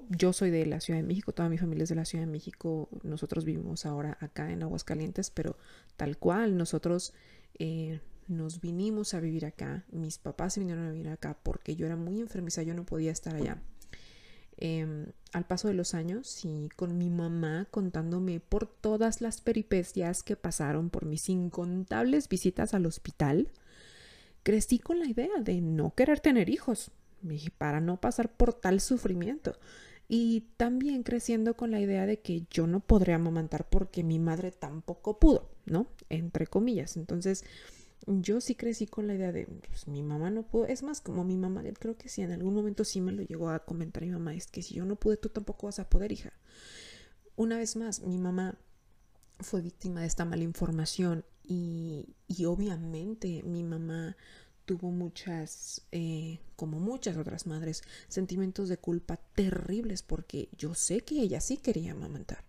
yo 0.09 0.33
soy 0.33 0.49
de 0.49 0.65
la 0.65 0.79
Ciudad 0.79 0.99
de 0.99 1.07
México, 1.07 1.33
toda 1.33 1.49
mi 1.49 1.57
familia 1.57 1.83
es 1.83 1.89
de 1.89 1.95
la 1.95 2.05
Ciudad 2.05 2.25
de 2.25 2.31
México, 2.31 2.89
nosotros 3.03 3.43
vivimos 3.43 3.85
ahora 3.85 4.17
acá 4.21 4.51
en 4.51 4.63
Aguascalientes, 4.63 5.29
pero 5.29 5.57
tal 5.97 6.17
cual, 6.17 6.57
nosotros 6.57 7.13
eh, 7.59 7.99
nos 8.27 8.61
vinimos 8.61 9.13
a 9.13 9.19
vivir 9.19 9.45
acá, 9.45 9.85
mis 9.91 10.17
papás 10.17 10.53
se 10.53 10.59
vinieron 10.59 10.85
a 10.85 10.91
vivir 10.91 11.09
acá 11.09 11.37
porque 11.43 11.75
yo 11.75 11.85
era 11.85 11.95
muy 11.95 12.19
enfermiza, 12.19 12.63
yo 12.63 12.73
no 12.73 12.85
podía 12.85 13.11
estar 13.11 13.35
allá. 13.35 13.61
Em, 14.57 15.07
al 15.31 15.45
paso 15.45 15.67
de 15.67 15.73
los 15.73 15.93
años 15.93 16.45
y 16.45 16.69
con 16.75 16.97
mi 16.97 17.09
mamá 17.09 17.67
contándome 17.71 18.39
por 18.39 18.67
todas 18.67 19.19
las 19.19 19.41
peripecias 19.41 20.21
que 20.21 20.35
pasaron 20.35 20.89
por 20.89 21.05
mis 21.05 21.27
incontables 21.27 22.29
visitas 22.29 22.73
al 22.73 22.85
hospital, 22.85 23.49
crecí 24.43 24.79
con 24.79 24.99
la 24.99 25.07
idea 25.07 25.39
de 25.41 25.59
no 25.61 25.95
querer 25.95 26.19
tener 26.19 26.49
hijos 26.49 26.91
para 27.57 27.81
no 27.81 27.99
pasar 27.99 28.31
por 28.31 28.53
tal 28.53 28.79
sufrimiento. 28.79 29.57
Y 30.15 30.41
también 30.57 31.01
creciendo 31.01 31.57
con 31.57 31.71
la 31.71 31.79
idea 31.79 32.05
de 32.05 32.19
que 32.19 32.45
yo 32.51 32.67
no 32.67 32.81
podría 32.81 33.15
amamantar 33.15 33.67
porque 33.67 34.03
mi 34.03 34.19
madre 34.19 34.51
tampoco 34.51 35.17
pudo, 35.17 35.49
¿no? 35.65 35.87
Entre 36.07 36.45
comillas. 36.45 36.97
Entonces, 36.97 37.43
yo 38.05 38.39
sí 38.39 38.53
crecí 38.53 38.85
con 38.85 39.07
la 39.07 39.15
idea 39.15 39.31
de, 39.31 39.47
pues, 39.47 39.87
mi 39.87 40.03
mamá 40.03 40.29
no 40.29 40.43
pudo. 40.43 40.67
Es 40.67 40.83
más, 40.83 41.01
como 41.01 41.23
mi 41.23 41.35
mamá, 41.35 41.63
creo 41.79 41.97
que 41.97 42.09
sí, 42.09 42.21
en 42.21 42.31
algún 42.31 42.53
momento 42.53 42.83
sí 42.83 43.01
me 43.01 43.11
lo 43.11 43.23
llegó 43.23 43.49
a 43.49 43.65
comentar 43.65 44.03
mi 44.03 44.11
mamá, 44.11 44.35
es 44.35 44.45
que 44.45 44.61
si 44.61 44.75
yo 44.75 44.85
no 44.85 44.97
pude, 44.97 45.17
tú 45.17 45.29
tampoco 45.29 45.65
vas 45.65 45.79
a 45.79 45.89
poder, 45.89 46.11
hija. 46.11 46.31
Una 47.35 47.57
vez 47.57 47.75
más, 47.75 48.01
mi 48.01 48.19
mamá 48.19 48.59
fue 49.39 49.61
víctima 49.61 50.01
de 50.01 50.05
esta 50.05 50.25
mala 50.25 50.43
información 50.43 51.25
y, 51.41 52.13
y 52.27 52.45
obviamente 52.45 53.41
mi 53.41 53.63
mamá 53.63 54.15
tuvo 54.65 54.91
muchas, 54.91 55.81
eh, 55.91 56.39
como 56.55 56.79
muchas 56.79 57.17
otras 57.17 57.47
madres, 57.47 57.83
sentimientos 58.07 58.69
de 58.69 58.77
culpa 58.77 59.17
terribles 59.35 60.03
porque 60.03 60.49
yo 60.57 60.73
sé 60.75 61.01
que 61.01 61.21
ella 61.21 61.41
sí 61.41 61.57
quería 61.57 61.91
amamantar, 61.91 62.43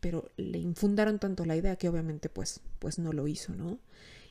pero 0.00 0.30
le 0.36 0.58
infundaron 0.58 1.18
tanto 1.18 1.44
la 1.44 1.56
idea 1.56 1.76
que 1.76 1.88
obviamente 1.88 2.28
pues, 2.28 2.60
pues 2.78 2.98
no 2.98 3.12
lo 3.12 3.28
hizo, 3.28 3.54
¿no? 3.54 3.78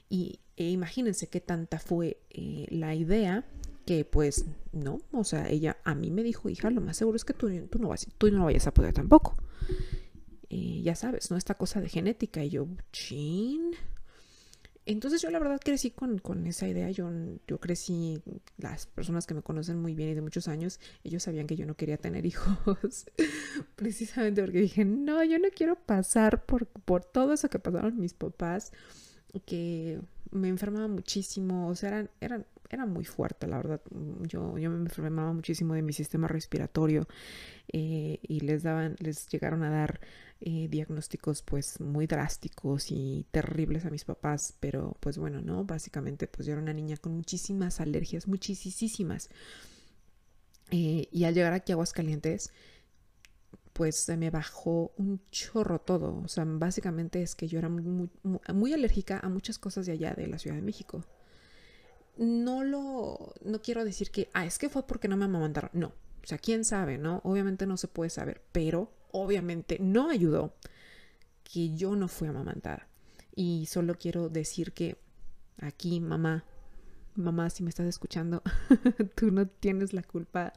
Y 0.09 0.39
e 0.57 0.69
imagínense 0.71 1.27
qué 1.27 1.39
tanta 1.39 1.79
fue 1.79 2.19
eh, 2.31 2.65
la 2.69 2.95
idea 2.95 3.45
que 3.85 4.05
pues 4.05 4.45
no, 4.71 4.99
o 5.11 5.23
sea, 5.23 5.49
ella 5.49 5.77
a 5.83 5.95
mí 5.95 6.11
me 6.11 6.21
dijo, 6.23 6.49
hija, 6.49 6.69
lo 6.69 6.81
más 6.81 6.97
seguro 6.97 7.15
es 7.15 7.25
que 7.25 7.33
tú, 7.33 7.49
no, 7.79 7.87
vas, 7.87 8.07
tú 8.17 8.29
no 8.31 8.45
vayas 8.45 8.67
a 8.67 8.73
poder 8.73 8.93
tampoco. 8.93 9.35
Eh, 10.49 10.81
ya 10.83 10.95
sabes, 10.95 11.31
¿no? 11.31 11.37
Esta 11.37 11.55
cosa 11.55 11.79
de 11.81 11.89
genética. 11.89 12.43
Y 12.43 12.49
yo, 12.49 12.67
chin, 12.91 13.71
entonces 14.91 15.21
yo 15.21 15.29
la 15.29 15.39
verdad 15.39 15.59
crecí 15.63 15.91
con, 15.91 16.47
esa 16.47 16.67
idea, 16.67 16.89
yo, 16.89 17.09
yo 17.47 17.59
crecí, 17.59 18.21
las 18.57 18.87
personas 18.87 19.27
que 19.27 19.33
me 19.33 19.41
conocen 19.41 19.81
muy 19.81 19.93
bien 19.93 20.09
y 20.09 20.13
de 20.15 20.21
muchos 20.21 20.47
años, 20.47 20.79
ellos 21.03 21.23
sabían 21.23 21.47
que 21.47 21.55
yo 21.55 21.65
no 21.65 21.75
quería 21.75 21.97
tener 21.97 22.25
hijos, 22.25 23.05
precisamente 23.75 24.41
porque 24.41 24.61
dije, 24.61 24.85
no, 24.85 25.23
yo 25.23 25.39
no 25.39 25.49
quiero 25.55 25.75
pasar 25.75 26.45
por, 26.45 26.65
por 26.65 27.05
todo 27.05 27.33
eso 27.33 27.49
que 27.49 27.59
pasaron 27.59 27.99
mis 27.99 28.13
papás, 28.13 28.71
que 29.45 30.01
me 30.31 30.47
enfermaba 30.47 30.87
muchísimo, 30.87 31.67
o 31.67 31.75
sea, 31.75 31.89
eran, 31.89 32.09
eran, 32.19 32.45
era 32.69 32.85
muy 32.85 33.03
fuerte, 33.03 33.47
la 33.47 33.57
verdad. 33.57 33.81
Yo, 34.21 34.57
yo 34.57 34.69
me 34.69 34.77
enfermaba 34.77 35.33
muchísimo 35.33 35.73
de 35.73 35.81
mi 35.81 35.91
sistema 35.91 36.27
respiratorio 36.27 37.07
eh, 37.67 38.19
y 38.21 38.41
les 38.41 38.63
daban, 38.63 38.95
les 38.99 39.27
llegaron 39.27 39.63
a 39.63 39.71
dar 39.71 39.99
eh, 40.41 40.67
diagnósticos 40.69 41.41
pues 41.41 41.79
muy 41.79 42.05
drásticos 42.05 42.91
y 42.91 43.25
terribles 43.31 43.85
a 43.85 43.89
mis 43.89 44.05
papás, 44.05 44.55
pero 44.59 44.95
pues 44.99 45.17
bueno, 45.17 45.41
¿no? 45.41 45.65
Básicamente 45.65 46.27
pues 46.27 46.45
yo 46.45 46.53
era 46.53 46.61
una 46.61 46.73
niña 46.73 46.97
con 46.97 47.15
muchísimas 47.15 47.81
alergias, 47.81 48.27
muchísimas. 48.27 49.29
Eh, 50.71 51.07
y 51.11 51.23
al 51.23 51.33
llegar 51.33 51.53
aquí 51.53 51.71
a 51.71 51.75
Aguascalientes, 51.75 52.53
pues 53.73 53.95
se 53.95 54.15
me 54.17 54.29
bajó 54.29 54.91
un 54.97 55.21
chorro 55.31 55.79
todo. 55.79 56.21
O 56.23 56.27
sea, 56.27 56.45
básicamente 56.45 57.23
es 57.23 57.33
que 57.33 57.47
yo 57.47 57.57
era 57.57 57.69
muy, 57.69 58.09
muy 58.53 58.73
alérgica 58.73 59.19
a 59.23 59.29
muchas 59.29 59.57
cosas 59.57 59.87
de 59.87 59.93
allá 59.93 60.13
de 60.13 60.27
la 60.27 60.37
Ciudad 60.37 60.55
de 60.55 60.61
México 60.61 61.03
no 62.19 62.65
lo, 62.65 63.33
no 63.43 63.61
quiero 63.61 63.85
decir 63.85 64.11
que, 64.11 64.29
ah, 64.33 64.45
es 64.45 64.59
que 64.59 64.67
fue 64.69 64.85
porque 64.85 65.07
no 65.07 65.15
me 65.15 65.25
amamantaron. 65.25 65.71
No, 65.73 65.87
o 66.21 66.27
sea, 66.27 66.37
quién 66.37 66.65
sabe, 66.65 66.97
¿no? 66.97 67.21
Obviamente 67.23 67.65
no 67.65 67.77
se 67.77 67.87
puede 67.87 68.09
saber, 68.09 68.43
pero 68.51 68.91
obviamente 69.11 69.77
no 69.79 70.09
ayudó 70.09 70.53
que 71.45 71.75
yo 71.75 71.95
no 71.95 72.09
fui 72.09 72.27
amamantada. 72.27 72.87
Y 73.35 73.67
solo 73.67 73.95
quiero 73.95 74.27
decir 74.27 74.73
que 74.73 74.97
aquí, 75.61 76.01
mamá, 76.01 76.43
mamá, 77.15 77.49
si 77.49 77.63
me 77.63 77.69
estás 77.69 77.87
escuchando, 77.87 78.43
tú 79.15 79.31
no 79.31 79.47
tienes 79.47 79.93
la 79.93 80.03
culpa. 80.03 80.51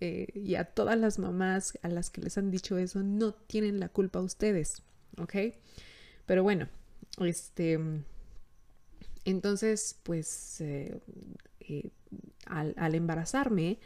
Eh, 0.00 0.26
y 0.34 0.56
a 0.56 0.64
todas 0.64 0.98
las 0.98 1.20
mamás 1.20 1.78
a 1.82 1.88
las 1.88 2.10
que 2.10 2.20
les 2.20 2.36
han 2.36 2.50
dicho 2.50 2.78
eso, 2.78 3.02
no 3.04 3.32
tienen 3.32 3.78
la 3.78 3.90
culpa 3.90 4.20
ustedes, 4.20 4.82
¿ok? 5.18 5.34
Pero 6.26 6.42
bueno, 6.42 6.68
este, 7.18 7.78
entonces, 9.30 9.98
pues, 10.02 10.60
eh, 10.60 10.98
eh, 11.60 11.90
al, 12.46 12.94
embarazarme, 12.94 13.78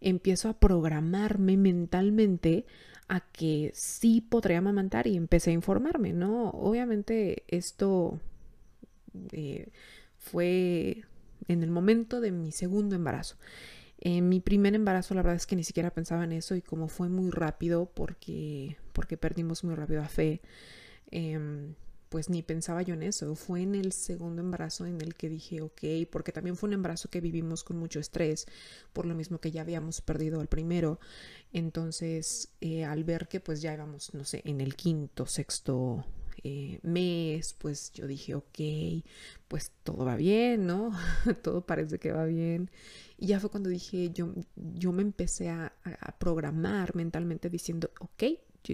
empiezo 0.00 0.48
a 0.48 0.58
programarme 0.58 1.56
mentalmente 1.56 2.66
a 3.08 3.20
que 3.20 3.72
sí 3.74 4.20
podría 4.20 4.58
amamantar 4.58 5.06
y 5.06 5.16
empecé 5.16 5.50
a 5.50 5.54
informarme, 5.54 6.12
¿no? 6.12 6.50
Obviamente 6.50 7.44
esto 7.48 8.20
eh, 9.32 9.68
fue 10.18 11.04
en 11.48 11.62
el 11.62 11.70
momento 11.70 12.20
de 12.20 12.32
mi 12.32 12.52
segundo 12.52 12.96
embarazo. 12.96 13.36
En 13.98 14.28
mi 14.28 14.40
primer 14.40 14.74
embarazo 14.74 15.14
la 15.14 15.22
verdad 15.22 15.36
es 15.36 15.46
que 15.46 15.56
ni 15.56 15.64
siquiera 15.64 15.90
pensaba 15.90 16.24
en 16.24 16.32
eso 16.32 16.54
y 16.54 16.62
como 16.62 16.88
fue 16.88 17.08
muy 17.08 17.30
rápido 17.30 17.86
porque, 17.86 18.76
porque 18.92 19.16
perdimos 19.16 19.64
muy 19.64 19.74
rápido 19.74 20.02
a 20.02 20.08
fe, 20.08 20.42
eh, 21.10 21.38
pues 22.16 22.30
ni 22.30 22.42
pensaba 22.42 22.80
yo 22.80 22.94
en 22.94 23.02
eso. 23.02 23.34
Fue 23.34 23.60
en 23.60 23.74
el 23.74 23.92
segundo 23.92 24.40
embarazo 24.40 24.86
en 24.86 25.02
el 25.02 25.14
que 25.14 25.28
dije, 25.28 25.60
ok, 25.60 26.08
porque 26.10 26.32
también 26.32 26.56
fue 26.56 26.68
un 26.68 26.72
embarazo 26.72 27.10
que 27.10 27.20
vivimos 27.20 27.62
con 27.62 27.76
mucho 27.76 28.00
estrés, 28.00 28.46
por 28.94 29.04
lo 29.04 29.14
mismo 29.14 29.38
que 29.38 29.50
ya 29.50 29.60
habíamos 29.60 30.00
perdido 30.00 30.40
al 30.40 30.46
primero. 30.46 30.98
Entonces, 31.52 32.48
eh, 32.62 32.86
al 32.86 33.04
ver 33.04 33.28
que 33.28 33.40
pues 33.40 33.60
ya 33.60 33.74
íbamos, 33.74 34.14
no 34.14 34.24
sé, 34.24 34.40
en 34.46 34.62
el 34.62 34.76
quinto, 34.76 35.26
sexto 35.26 36.06
eh, 36.42 36.78
mes, 36.82 37.52
pues 37.52 37.92
yo 37.92 38.06
dije, 38.06 38.34
ok, 38.34 39.04
pues 39.46 39.72
todo 39.82 40.06
va 40.06 40.16
bien, 40.16 40.66
¿no? 40.66 40.92
todo 41.42 41.66
parece 41.66 41.98
que 41.98 42.12
va 42.12 42.24
bien. 42.24 42.70
Y 43.18 43.26
ya 43.26 43.40
fue 43.40 43.50
cuando 43.50 43.68
dije, 43.68 44.10
yo, 44.10 44.32
yo 44.54 44.90
me 44.90 45.02
empecé 45.02 45.50
a, 45.50 45.74
a 45.84 46.18
programar 46.18 46.96
mentalmente 46.96 47.50
diciendo, 47.50 47.90
ok, 48.00 48.22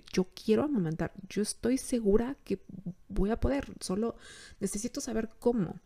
yo, 0.01 0.27
quiero 0.35 0.64
amamantar, 0.64 1.12
yo 1.28 1.43
estoy 1.43 1.78
segura 1.78 2.36
que 2.44 2.60
voy 3.09 3.31
a 3.31 3.40
poder, 3.40 3.66
solo 3.81 4.16
necesito 4.60 5.01
saber 5.01 5.28
cómo. 5.39 5.81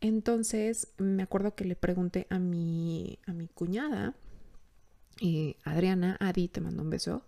Entonces 0.00 0.88
me 0.96 1.22
acuerdo 1.22 1.54
que 1.54 1.64
le 1.64 1.76
pregunté 1.76 2.26
a 2.30 2.38
mi, 2.38 3.18
a 3.26 3.32
mi 3.32 3.48
cuñada, 3.48 4.14
eh, 5.20 5.56
Adriana, 5.64 6.16
Adi, 6.20 6.48
te 6.48 6.60
mando 6.60 6.82
un 6.82 6.90
beso, 6.90 7.22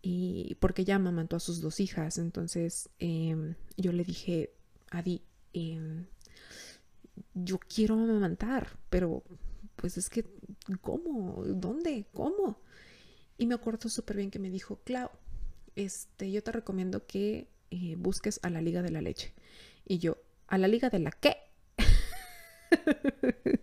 y 0.00 0.56
porque 0.60 0.82
ella 0.82 0.96
amamantó 0.96 1.36
a 1.36 1.40
sus 1.40 1.60
dos 1.60 1.80
hijas, 1.80 2.16
entonces 2.18 2.88
em, 2.98 3.54
yo 3.76 3.92
le 3.92 4.04
dije, 4.04 4.50
Adi, 4.90 5.20
em, 5.52 6.06
yo 7.34 7.58
quiero 7.58 7.94
amamantar, 7.94 8.78
pero 8.88 9.22
pues 9.76 9.98
es 9.98 10.08
que, 10.08 10.24
¿cómo? 10.80 11.44
¿Dónde? 11.44 12.06
¿Cómo? 12.12 12.58
Y 13.38 13.46
me 13.46 13.54
acuerdo 13.54 13.88
súper 13.88 14.16
bien 14.16 14.30
que 14.30 14.38
me 14.38 14.50
dijo, 14.50 14.80
Clau, 14.84 15.10
este, 15.74 16.30
yo 16.30 16.42
te 16.42 16.52
recomiendo 16.52 17.06
que 17.06 17.48
eh, 17.70 17.96
busques 17.98 18.40
a 18.42 18.50
la 18.50 18.62
Liga 18.62 18.82
de 18.82 18.90
la 18.90 19.02
Leche. 19.02 19.34
Y 19.84 19.98
yo, 19.98 20.18
¿a 20.46 20.58
la 20.58 20.68
Liga 20.68 20.88
de 20.88 20.98
la 21.00 21.10
qué? 21.10 21.36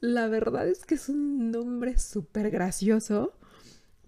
la 0.00 0.28
verdad 0.28 0.68
es 0.68 0.84
que 0.84 0.96
es 0.96 1.08
un 1.08 1.50
nombre 1.50 1.98
súper 1.98 2.50
gracioso, 2.50 3.34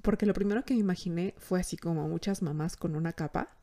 porque 0.03 0.27
lo 0.27 0.35
primero 0.35 0.65
que 0.65 0.75
me 0.75 0.81
imaginé 0.81 1.35
fue 1.39 1.61
así 1.61 1.77
como 1.77 2.09
muchas 2.09 2.43
mamás 2.43 2.77
con 2.77 2.97
una 2.97 3.13
capa, 3.13 3.57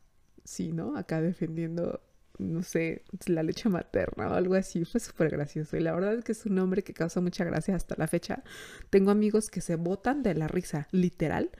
sí, 0.45 0.71
¿no? 0.71 0.95
Acá 0.95 1.21
defendiendo 1.21 2.01
no 2.39 2.63
sé, 2.63 3.03
la 3.27 3.43
leche 3.43 3.69
materna 3.69 4.29
o 4.29 4.33
algo 4.33 4.55
así. 4.55 4.85
Fue 4.85 4.99
súper 4.99 5.29
gracioso. 5.29 5.77
Y 5.77 5.81
la 5.81 5.93
verdad 5.93 6.15
es 6.15 6.23
que 6.23 6.31
es 6.31 6.45
un 6.45 6.55
nombre 6.55 6.83
que 6.83 6.93
causa 6.93 7.21
mucha 7.21 7.43
gracia 7.43 7.75
hasta 7.75 7.95
la 7.97 8.07
fecha. 8.07 8.43
Tengo 8.89 9.11
amigos 9.11 9.49
que 9.49 9.61
se 9.61 9.75
botan 9.75 10.23
de 10.23 10.33
la 10.33 10.47
risa, 10.47 10.87
literal, 10.91 11.51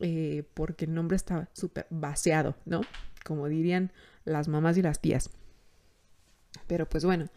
eh, 0.00 0.44
porque 0.54 0.86
el 0.86 0.94
nombre 0.94 1.16
está 1.16 1.50
súper 1.52 1.86
vaciado, 1.90 2.56
¿no? 2.64 2.80
Como 3.24 3.46
dirían 3.48 3.92
las 4.24 4.48
mamás 4.48 4.76
y 4.78 4.82
las 4.82 5.00
tías. 5.00 5.30
Pero 6.66 6.88
pues 6.88 7.04
bueno, 7.04 7.28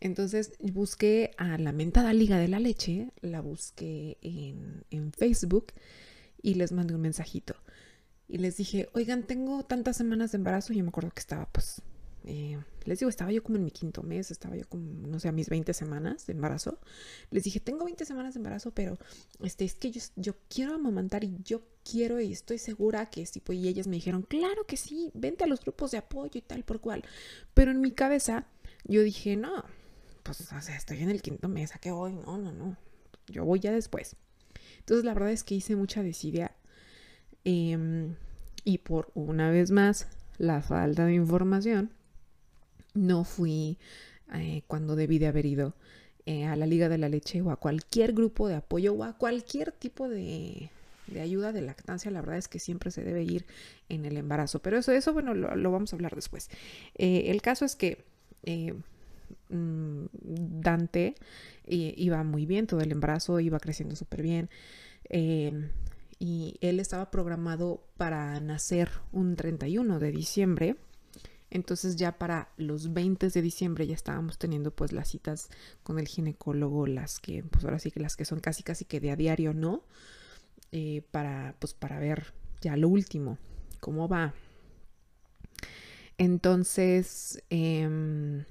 entonces 0.00 0.54
busqué 0.58 1.32
a 1.36 1.58
la 1.58 1.72
mentada 1.72 2.14
Liga 2.14 2.38
de 2.38 2.48
la 2.48 2.58
Leche, 2.58 3.12
la 3.20 3.40
busqué 3.40 4.18
en, 4.22 4.84
en 4.90 5.12
Facebook 5.12 5.66
y 6.40 6.54
les 6.54 6.72
mandé 6.72 6.94
un 6.94 7.02
mensajito. 7.02 7.54
Y 8.26 8.38
les 8.38 8.56
dije, 8.56 8.88
oigan, 8.94 9.24
tengo 9.24 9.62
tantas 9.64 9.98
semanas 9.98 10.32
de 10.32 10.38
embarazo. 10.38 10.72
Y 10.72 10.76
yo 10.76 10.84
me 10.84 10.88
acuerdo 10.88 11.10
que 11.10 11.20
estaba 11.20 11.46
pues 11.52 11.82
eh, 12.24 12.58
les 12.84 12.98
digo, 12.98 13.08
estaba 13.08 13.32
yo 13.32 13.42
como 13.42 13.56
en 13.56 13.64
mi 13.64 13.70
quinto 13.70 14.02
mes, 14.02 14.30
estaba 14.30 14.56
yo 14.56 14.68
como, 14.68 14.84
no 15.08 15.18
sé, 15.20 15.28
a 15.28 15.32
mis 15.32 15.48
20 15.48 15.72
semanas 15.74 16.26
de 16.26 16.32
embarazo. 16.32 16.78
Les 17.30 17.44
dije, 17.44 17.60
tengo 17.60 17.84
20 17.84 18.04
semanas 18.04 18.34
de 18.34 18.38
embarazo, 18.38 18.72
pero 18.72 18.98
este, 19.40 19.64
es 19.64 19.74
que 19.74 19.92
yo, 20.16 20.34
quiero 20.48 20.74
amamantar 20.74 21.24
y 21.24 21.36
yo 21.44 21.62
quiero 21.88 22.20
y 22.20 22.32
estoy 22.32 22.58
segura 22.58 23.06
que 23.06 23.26
sí. 23.26 23.40
Pues, 23.40 23.58
y 23.58 23.68
ellas 23.68 23.86
me 23.86 23.96
dijeron, 23.96 24.22
claro 24.22 24.66
que 24.66 24.76
sí, 24.76 25.10
vente 25.14 25.44
a 25.44 25.46
los 25.46 25.60
grupos 25.60 25.90
de 25.90 25.98
apoyo 25.98 26.38
y 26.38 26.42
tal 26.42 26.64
por 26.64 26.80
cual. 26.80 27.04
Pero 27.54 27.70
en 27.70 27.80
mi 27.80 27.92
cabeza 27.92 28.46
yo 28.84 29.02
dije, 29.02 29.36
no, 29.36 29.64
pues, 30.22 30.40
o 30.52 30.60
sea, 30.60 30.76
estoy 30.76 30.98
en 31.02 31.10
el 31.10 31.22
quinto 31.22 31.48
mes, 31.48 31.74
¿a 31.74 31.78
qué 31.78 31.90
voy? 31.90 32.12
No, 32.12 32.38
no, 32.38 32.52
no, 32.52 32.76
yo 33.28 33.44
voy 33.44 33.60
ya 33.60 33.72
después. 33.72 34.16
Entonces, 34.78 35.04
la 35.04 35.14
verdad 35.14 35.30
es 35.30 35.44
que 35.44 35.54
hice 35.54 35.76
mucha 35.76 36.02
desidia. 36.02 36.52
Em, 37.44 38.14
y 38.64 38.78
por 38.78 39.10
una 39.14 39.50
vez 39.50 39.70
más, 39.70 40.08
la 40.38 40.62
falta 40.62 41.06
de 41.06 41.14
información 41.14 41.92
no 42.94 43.24
fui 43.24 43.78
eh, 44.34 44.62
cuando 44.66 44.96
debí 44.96 45.18
de 45.18 45.26
haber 45.26 45.46
ido 45.46 45.74
eh, 46.26 46.44
a 46.44 46.56
la 46.56 46.66
Liga 46.66 46.88
de 46.88 46.98
la 46.98 47.08
Leche 47.08 47.42
o 47.42 47.50
a 47.50 47.56
cualquier 47.56 48.12
grupo 48.12 48.48
de 48.48 48.54
apoyo 48.54 48.94
o 48.94 49.04
a 49.04 49.16
cualquier 49.18 49.72
tipo 49.72 50.08
de, 50.08 50.70
ayuda 51.20 51.52
de 51.52 51.62
lactancia. 51.62 52.10
La 52.10 52.20
verdad 52.20 52.38
es 52.38 52.48
que 52.48 52.58
siempre 52.58 52.90
se 52.90 53.02
debe 53.02 53.22
ir 53.22 53.44
en 53.88 54.04
el 54.04 54.16
embarazo. 54.16 54.60
Pero 54.60 54.78
eso, 54.78 54.92
eso 54.92 55.12
bueno, 55.12 55.34
lo, 55.34 55.70
vamos 55.70 55.92
a 55.92 55.96
hablar 55.96 56.14
después. 56.14 56.48
Eh, 56.96 57.24
el 57.26 57.42
caso 57.42 57.64
es 57.64 57.76
que 57.76 58.04
mm, 59.48 60.04
Dante 60.60 61.14
iba 61.66 62.22
muy 62.24 62.46
bien, 62.46 62.66
todo 62.66 62.80
el 62.80 62.92
embarazo 62.92 63.38
iba 63.40 63.60
creciendo 63.60 63.96
súper 63.96 64.22
bien. 64.22 64.50
y 66.18 66.56
él 66.60 66.80
estaba 66.80 67.10
programado 67.10 67.84
para 67.96 68.38
nacer 68.40 68.90
un 69.12 69.36
31 69.36 69.98
de 69.98 70.12
diciembre 70.12 70.76
entonces 71.52 71.96
ya 71.96 72.18
para 72.18 72.48
los 72.56 72.94
20 72.94 73.28
de 73.28 73.42
diciembre 73.42 73.86
ya 73.86 73.94
estábamos 73.94 74.38
teniendo 74.38 74.70
pues 74.70 74.90
las 74.90 75.08
citas 75.08 75.50
con 75.82 75.98
el 75.98 76.08
ginecólogo, 76.08 76.86
las 76.86 77.20
que 77.20 77.44
pues 77.44 77.64
ahora 77.64 77.78
sí 77.78 77.90
que 77.90 78.00
las 78.00 78.16
que 78.16 78.24
son 78.24 78.40
casi 78.40 78.62
casi 78.62 78.86
que 78.86 79.00
de 79.00 79.10
a 79.10 79.16
diario, 79.16 79.52
¿no? 79.52 79.82
Eh, 80.72 81.02
para 81.10 81.54
pues 81.58 81.74
para 81.74 81.98
ver 81.98 82.32
ya 82.62 82.74
lo 82.78 82.88
último, 82.88 83.36
cómo 83.80 84.08
va. 84.08 84.32
Entonces, 86.16 87.42
em, 87.50 88.44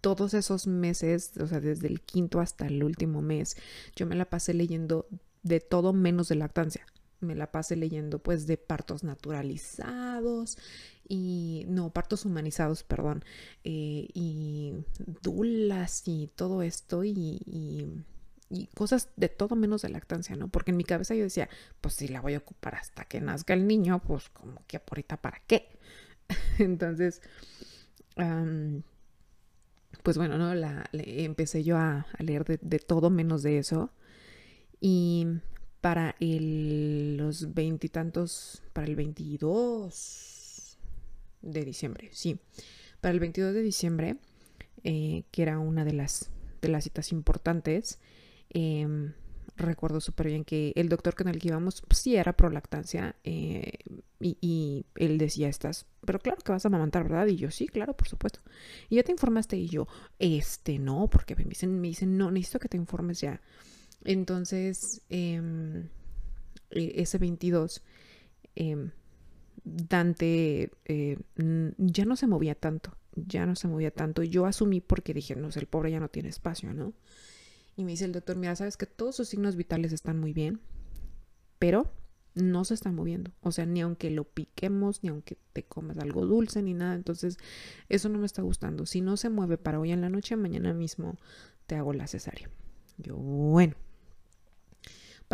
todos 0.00 0.34
esos 0.34 0.66
meses, 0.66 1.32
o 1.38 1.46
sea, 1.46 1.60
desde 1.60 1.86
el 1.86 2.00
quinto 2.00 2.40
hasta 2.40 2.66
el 2.66 2.82
último 2.82 3.22
mes, 3.22 3.56
yo 3.94 4.04
me 4.06 4.16
la 4.16 4.24
pasé 4.24 4.52
leyendo 4.52 5.06
de 5.44 5.60
todo 5.60 5.92
menos 5.92 6.26
de 6.28 6.34
lactancia 6.34 6.84
me 7.24 7.34
la 7.34 7.50
pasé 7.50 7.74
leyendo 7.74 8.18
pues 8.18 8.46
de 8.46 8.56
partos 8.56 9.02
naturalizados 9.02 10.58
y 11.08 11.64
no, 11.68 11.90
partos 11.92 12.24
humanizados, 12.24 12.82
perdón, 12.82 13.24
eh, 13.64 14.08
y 14.14 14.72
dulas 15.22 16.02
y 16.06 16.30
todo 16.34 16.62
esto 16.62 17.04
y, 17.04 17.12
y, 17.46 18.04
cosas 18.74 19.08
de 19.16 19.28
todo 19.28 19.56
menos 19.56 19.82
de 19.82 19.88
lactancia, 19.88 20.36
¿no? 20.36 20.48
Porque 20.48 20.70
en 20.70 20.76
mi 20.76 20.84
cabeza 20.84 21.14
yo 21.14 21.24
decía, 21.24 21.48
pues 21.80 21.94
si 21.94 22.06
la 22.06 22.20
voy 22.20 22.34
a 22.34 22.38
ocupar 22.38 22.76
hasta 22.76 23.04
que 23.04 23.20
nazca 23.20 23.52
el 23.52 23.66
niño, 23.66 24.00
pues 24.00 24.28
como 24.30 24.62
que 24.68 24.80
ahorita 24.88 25.16
para 25.16 25.40
qué. 25.46 25.76
Entonces, 26.58 27.20
pues 30.04 30.16
bueno, 30.16 30.38
¿no? 30.38 30.54
La, 30.54 30.88
empecé 30.92 31.64
yo 31.64 31.76
a, 31.78 32.06
leer 32.20 32.44
de, 32.44 32.58
de 32.62 32.78
todo 32.78 33.10
menos 33.10 33.42
de 33.42 33.58
eso. 33.58 33.90
Y 34.80 35.26
para 35.80 36.14
el, 36.20 37.16
los 37.16 37.54
veintitantos, 37.54 38.62
para 38.72 38.86
el 38.86 38.94
22 38.94 40.43
de 41.44 41.64
diciembre, 41.64 42.08
sí, 42.12 42.38
para 43.00 43.12
el 43.12 43.20
22 43.20 43.54
de 43.54 43.62
diciembre, 43.62 44.16
eh, 44.82 45.24
que 45.30 45.42
era 45.42 45.58
una 45.58 45.84
de 45.84 45.92
las, 45.92 46.30
de 46.62 46.68
las 46.68 46.84
citas 46.84 47.12
importantes, 47.12 47.98
em, 48.50 49.12
recuerdo 49.56 50.00
súper 50.00 50.28
bien 50.28 50.44
que 50.44 50.72
el 50.74 50.88
doctor 50.88 51.14
con 51.14 51.28
el 51.28 51.38
que 51.38 51.48
íbamos 51.48 51.82
pues, 51.82 52.00
sí 52.00 52.16
era 52.16 52.32
prolactancia 52.32 53.14
eh, 53.24 53.72
y, 54.20 54.86
él 54.96 55.18
decía 55.18 55.48
estas, 55.48 55.86
pero 56.04 56.18
claro 56.18 56.38
que 56.42 56.52
vas 56.52 56.64
a 56.64 56.68
amamantar, 56.68 57.04
¿verdad? 57.04 57.26
Y 57.26 57.36
yo 57.36 57.50
sí, 57.50 57.66
claro, 57.66 57.94
por 57.94 58.08
supuesto. 58.08 58.40
Y 58.88 58.96
ya 58.96 59.02
te 59.02 59.12
informaste 59.12 59.56
y 59.56 59.68
yo, 59.68 59.86
este, 60.18 60.78
no, 60.78 61.08
porque 61.10 61.36
me 61.36 61.44
dicen, 61.44 61.80
me 61.80 61.88
dicen, 61.88 62.16
no, 62.16 62.30
necesito 62.30 62.58
que 62.58 62.68
te 62.68 62.78
informes 62.78 63.20
ya. 63.20 63.42
Entonces, 64.02 65.02
em, 65.10 65.88
e, 66.70 67.02
ese 67.02 67.18
22, 67.18 67.82
em, 68.56 68.90
Dante 69.64 70.70
eh, 70.84 71.18
ya 71.78 72.04
no 72.04 72.16
se 72.16 72.26
movía 72.26 72.54
tanto. 72.54 72.96
ya 73.16 73.46
no 73.46 73.56
se 73.56 73.68
movía 73.68 73.90
tanto. 73.90 74.22
Yo 74.22 74.46
asumí 74.46 74.80
porque 74.80 75.14
dije, 75.14 75.34
no 75.36 75.50
sé, 75.50 75.60
el 75.60 75.66
pobre 75.66 75.90
ya 75.90 76.00
no 76.00 76.08
tiene 76.08 76.28
espacio, 76.28 76.72
¿no? 76.74 76.92
Y 77.76 77.84
me 77.84 77.92
dice 77.92 78.04
el 78.04 78.12
doctor, 78.12 78.36
mira, 78.36 78.54
sabes 78.56 78.76
que 78.76 78.86
todos 78.86 79.16
sus 79.16 79.28
signos 79.28 79.56
vitales 79.56 79.92
están 79.92 80.20
muy 80.20 80.32
bien, 80.32 80.60
pero 81.58 81.90
no 82.34 82.64
se 82.64 82.74
está 82.74 82.92
moviendo. 82.92 83.32
O 83.40 83.52
sea, 83.52 83.66
ni 83.66 83.80
aunque 83.80 84.10
lo 84.10 84.24
piquemos, 84.24 85.02
ni 85.02 85.08
aunque 85.08 85.38
te 85.52 85.64
comas 85.64 85.98
algo 85.98 86.26
dulce, 86.26 86.62
ni 86.62 86.74
nada. 86.74 86.94
Entonces, 86.94 87.38
eso 87.88 88.08
no 88.08 88.18
me 88.18 88.26
está 88.26 88.42
gustando. 88.42 88.86
Si 88.86 89.00
no 89.00 89.16
se 89.16 89.30
mueve 89.30 89.58
para 89.58 89.80
hoy 89.80 89.92
en 89.92 90.00
la 90.00 90.10
noche, 90.10 90.36
mañana 90.36 90.72
mismo 90.74 91.16
te 91.66 91.76
hago 91.76 91.92
la 91.92 92.06
cesárea. 92.06 92.50
Yo, 92.98 93.16
bueno, 93.16 93.74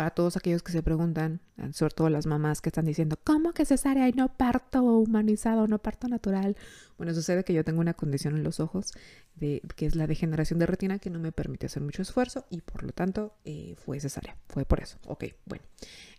para 0.01 0.15
todos 0.15 0.35
aquellos 0.35 0.63
que 0.63 0.71
se 0.71 0.81
preguntan, 0.81 1.41
sobre 1.73 1.93
todo 1.93 2.09
las 2.09 2.25
mamás 2.25 2.59
que 2.59 2.69
están 2.69 2.85
diciendo, 2.85 3.19
¿cómo 3.23 3.53
que 3.53 3.65
cesárea 3.65 4.09
y 4.09 4.13
no 4.13 4.35
parto 4.35 4.81
humanizado, 4.81 5.67
no 5.67 5.77
parto 5.77 6.07
natural? 6.07 6.57
Bueno, 6.97 7.13
sucede 7.13 7.43
que 7.43 7.53
yo 7.53 7.63
tengo 7.63 7.81
una 7.81 7.93
condición 7.93 8.35
en 8.35 8.43
los 8.43 8.59
ojos, 8.59 8.93
de, 9.35 9.61
que 9.75 9.85
es 9.85 9.95
la 9.95 10.07
degeneración 10.07 10.57
de 10.57 10.65
retina, 10.65 10.97
que 10.97 11.11
no 11.11 11.19
me 11.19 11.31
permite 11.31 11.67
hacer 11.67 11.83
mucho 11.83 12.01
esfuerzo 12.01 12.47
y 12.49 12.61
por 12.61 12.81
lo 12.81 12.93
tanto 12.93 13.35
eh, 13.45 13.75
fue 13.77 13.99
cesárea, 13.99 14.35
fue 14.47 14.65
por 14.65 14.79
eso. 14.79 14.97
Ok, 15.05 15.25
bueno. 15.45 15.63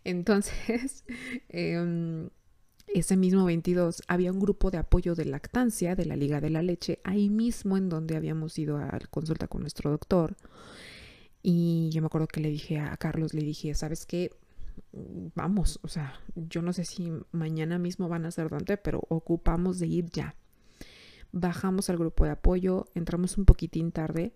Entonces, 0.04 1.02
em, 1.48 2.30
ese 2.86 3.16
mismo 3.16 3.44
22 3.46 4.04
había 4.06 4.30
un 4.30 4.38
grupo 4.38 4.70
de 4.70 4.78
apoyo 4.78 5.16
de 5.16 5.24
lactancia 5.24 5.96
de 5.96 6.04
la 6.04 6.14
Liga 6.14 6.40
de 6.40 6.50
la 6.50 6.62
Leche, 6.62 7.00
ahí 7.02 7.28
mismo 7.28 7.76
en 7.76 7.88
donde 7.88 8.14
habíamos 8.14 8.56
ido 8.60 8.76
a 8.76 9.00
consulta 9.10 9.48
con 9.48 9.62
nuestro 9.62 9.90
doctor. 9.90 10.36
Y 11.42 11.90
yo 11.90 12.00
me 12.00 12.06
acuerdo 12.06 12.28
que 12.28 12.40
le 12.40 12.50
dije 12.50 12.78
a 12.78 12.96
Carlos, 12.96 13.34
le 13.34 13.42
dije, 13.42 13.74
¿sabes 13.74 14.06
qué? 14.06 14.30
Vamos, 15.34 15.80
o 15.82 15.88
sea, 15.88 16.20
yo 16.34 16.62
no 16.62 16.72
sé 16.72 16.84
si 16.84 17.12
mañana 17.32 17.78
mismo 17.78 18.08
van 18.08 18.24
a 18.24 18.30
ser 18.30 18.48
Dante, 18.48 18.76
pero 18.76 19.02
ocupamos 19.08 19.78
de 19.78 19.88
ir 19.88 20.10
ya. 20.10 20.36
Bajamos 21.32 21.90
al 21.90 21.98
grupo 21.98 22.24
de 22.24 22.30
apoyo, 22.30 22.86
entramos 22.94 23.36
un 23.38 23.44
poquitín 23.44 23.90
tarde 23.90 24.32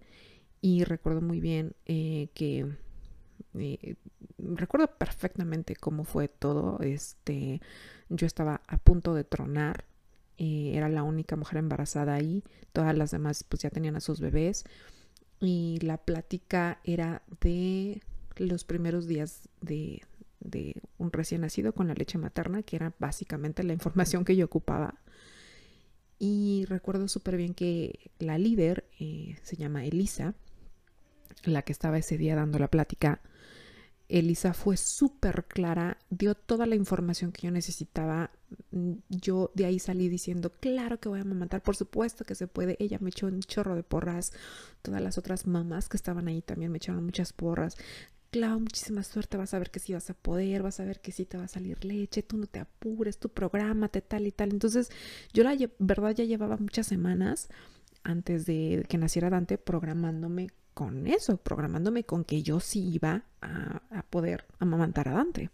y 0.60 0.84
recuerdo 0.84 1.20
muy 1.20 1.40
bien 1.40 1.74
eh, 1.84 2.28
que 2.34 2.66
eh, 3.54 3.96
recuerdo 4.38 4.88
perfectamente 4.98 5.76
cómo 5.76 6.04
fue 6.04 6.28
todo. 6.28 6.80
Este, 6.80 7.60
yo 8.08 8.26
estaba 8.26 8.62
a 8.66 8.78
punto 8.78 9.14
de 9.14 9.24
tronar. 9.24 9.84
Eh, 10.38 10.72
era 10.74 10.88
la 10.88 11.02
única 11.02 11.36
mujer 11.36 11.58
embarazada 11.58 12.14
ahí. 12.14 12.42
Todas 12.72 12.96
las 12.96 13.10
demás 13.10 13.44
pues 13.44 13.62
ya 13.62 13.70
tenían 13.70 13.96
a 13.96 14.00
sus 14.00 14.20
bebés 14.20 14.64
y 15.40 15.78
la 15.82 15.98
plática 15.98 16.80
era 16.84 17.22
de 17.40 18.02
los 18.36 18.64
primeros 18.64 19.06
días 19.06 19.48
de, 19.60 20.02
un 20.98 21.12
recién 21.12 21.40
nacido 21.40 21.72
con 21.72 21.88
la 21.88 21.94
leche 21.94 22.18
materna, 22.18 22.62
que 22.62 22.76
era 22.76 22.94
básicamente 22.98 23.62
la 23.62 23.72
información 23.72 24.24
que 24.24 24.36
yo 24.36 24.44
ocupaba. 24.46 24.94
Y 26.18 26.64
recuerdo 26.68 27.08
súper 27.08 27.36
bien 27.36 27.52
que 27.52 28.10
la 28.18 28.38
líder 28.38 28.84
eh, 28.98 29.36
se 29.42 29.56
llama 29.56 29.84
Elisa, 29.84 30.34
la 31.44 31.62
que 31.62 31.72
estaba 31.72 31.98
ese 31.98 32.16
día 32.16 32.36
dando 32.36 32.58
la 32.58 32.70
plática, 32.70 33.20
Elisa 34.08 34.52
fue 34.52 34.76
súper 34.76 35.46
clara, 35.46 35.98
dio 36.10 36.34
toda 36.34 36.66
la 36.66 36.76
información 36.76 37.32
que 37.32 37.42
yo 37.42 37.50
necesitaba. 37.50 38.30
Mm, 38.70 38.92
yo 39.08 39.50
de 39.54 39.66
ahí 39.66 39.78
salí 39.78 40.08
diciendo, 40.08 40.52
claro 40.60 41.00
que 41.00 41.08
voy 41.08 41.20
a 41.20 41.24
matar, 41.24 41.62
por 41.62 41.76
supuesto 41.76 42.24
que 42.24 42.34
se 42.34 42.46
puede. 42.46 42.76
Ella 42.78 42.98
me 43.00 43.10
echó 43.10 43.26
un 43.26 43.40
chorro 43.40 43.74
de 43.74 43.82
porras. 43.82 44.32
Todas 44.82 45.02
las 45.02 45.18
otras 45.18 45.46
mamás 45.46 45.88
que 45.88 45.96
estaban 45.96 46.28
ahí 46.28 46.42
también 46.42 46.70
me 46.70 46.78
echaron 46.78 47.04
muchas 47.04 47.32
porras. 47.32 47.76
Claro, 48.30 48.60
muchísima 48.60 49.02
suerte, 49.02 49.36
vas 49.36 49.54
a 49.54 49.58
ver 49.58 49.70
que 49.70 49.80
sí 49.80 49.92
vas 49.94 50.10
a 50.10 50.14
poder, 50.14 50.62
vas 50.62 50.80
a 50.80 50.84
ver 50.84 51.00
que 51.00 51.12
sí 51.12 51.24
te 51.24 51.38
va 51.38 51.44
a 51.44 51.48
salir 51.48 51.84
leche, 51.84 52.22
tú 52.22 52.36
no 52.36 52.46
te 52.46 52.58
apures, 52.58 53.18
tu 53.18 53.28
te 53.28 54.00
tal 54.02 54.26
y 54.26 54.32
tal. 54.32 54.50
Entonces, 54.50 54.90
yo 55.32 55.42
la 55.42 55.56
verdad 55.78 56.14
ya 56.14 56.24
llevaba 56.24 56.56
muchas 56.58 56.86
semanas 56.86 57.48
antes 58.02 58.46
de 58.46 58.84
que 58.88 58.98
naciera 58.98 59.30
Dante 59.30 59.58
programándome 59.58 60.50
con 60.76 61.06
eso, 61.06 61.38
programándome 61.38 62.04
con 62.04 62.22
que 62.22 62.42
yo 62.42 62.60
sí 62.60 62.86
iba 62.86 63.24
a, 63.40 63.80
poder 64.10 64.44
amamantar 64.58 65.08
a 65.08 65.12
Dante. 65.12 65.48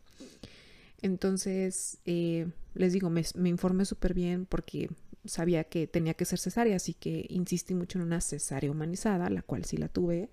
Entonces, 1.00 1.98
eh, 2.06 2.48
les 2.74 2.92
digo, 2.92 3.08
me, 3.08 3.22
informé 3.44 3.84
súper 3.84 4.14
bien 4.14 4.46
porque 4.46 4.90
sabía 5.24 5.62
que 5.62 5.86
tenía 5.86 6.14
que 6.14 6.24
ser 6.24 6.40
cesárea, 6.40 6.74
así 6.74 6.94
que 6.94 7.24
insistí 7.28 7.72
mucho 7.72 8.00
en 8.00 8.06
una 8.06 8.20
cesárea 8.20 8.72
humanizada, 8.72 9.30
la 9.30 9.42
cual 9.42 9.64
sí 9.64 9.76
la 9.76 9.86
tuve. 9.86 10.28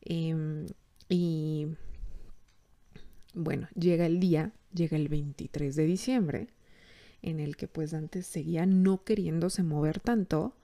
Em, 0.00 0.68
y 1.10 1.66
bueno, 3.34 3.68
llega 3.74 4.06
el 4.06 4.20
día, 4.20 4.52
llega 4.72 4.96
el 4.96 5.08
23 5.08 5.76
de 5.76 5.84
diciembre, 5.84 6.48
en 7.20 7.40
el 7.40 7.58
que 7.58 7.68
pues 7.68 7.90
Dante 7.90 8.22
seguía 8.22 8.64
no 8.64 9.04
queriéndose 9.04 9.62
mover 9.62 10.00
tanto 10.00 10.56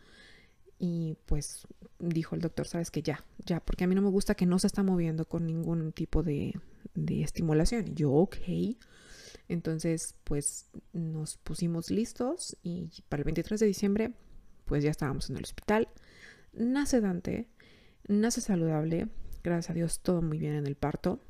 y 0.83 1.19
pues 1.27 1.67
dijo 1.99 2.35
el 2.35 2.41
doctor, 2.41 2.67
sabes 2.67 2.91
que 2.91 3.03
ya, 3.03 3.23
ya, 3.45 3.61
porque 3.61 3.85
a 3.85 3.87
mí 3.87 3.95
no 3.95 4.01
me 4.01 4.09
gusta 4.09 4.35
que 4.35 4.47
no 4.47 4.59
se 4.59 4.67
está 4.67 4.83
moviendo 4.83 5.27
con 5.27 5.47
ningún 5.47 5.93
tipo 5.93 6.23
de, 6.23 6.55
estimulación. 6.95 7.89
Y 7.89 7.95
yo, 7.95 8.11
ok. 8.11 8.37
Entonces, 9.47 10.15
pues 10.25 10.71
nos 10.95 11.37
pusimos 11.37 11.91
listos 11.91 12.57
y 12.63 12.89
para 13.11 13.21
el 13.21 13.25
23 13.25 13.61
de 13.61 13.67
diciembre, 13.67 14.13
pues 14.65 14.83
ya 14.83 14.91
estábamos 14.91 15.29
en 15.29 15.37
el 15.37 15.43
hospital. 15.43 15.87
Nace 16.55 17.03
Dante, 17.03 17.47
nace 18.09 18.41
saludable, 18.41 19.09
gracias 19.45 19.71
a 19.71 19.75
Dios 19.75 20.01
todo 20.01 20.23
muy 20.23 20.39
bien 20.39 20.55
en 20.55 20.67
el 20.67 20.77
parto. 20.77 21.21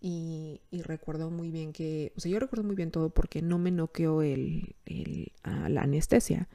Y, 0.00 0.62
recuerdo 0.70 1.30
muy 1.30 1.50
bien 1.50 1.74
que, 1.74 2.12
o 2.16 2.20
sea, 2.20 2.30
yo 2.30 2.38
recuerdo 2.38 2.64
muy 2.64 2.76
bien 2.76 2.90
todo 2.90 3.10
porque 3.10 3.42
no 3.42 3.58
me 3.58 3.70
noqueó 3.70 4.22
el, 4.22 4.74
el, 4.86 5.32
la 5.44 5.82
anestesia. 5.82 6.48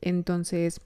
Entonces, 0.00 0.80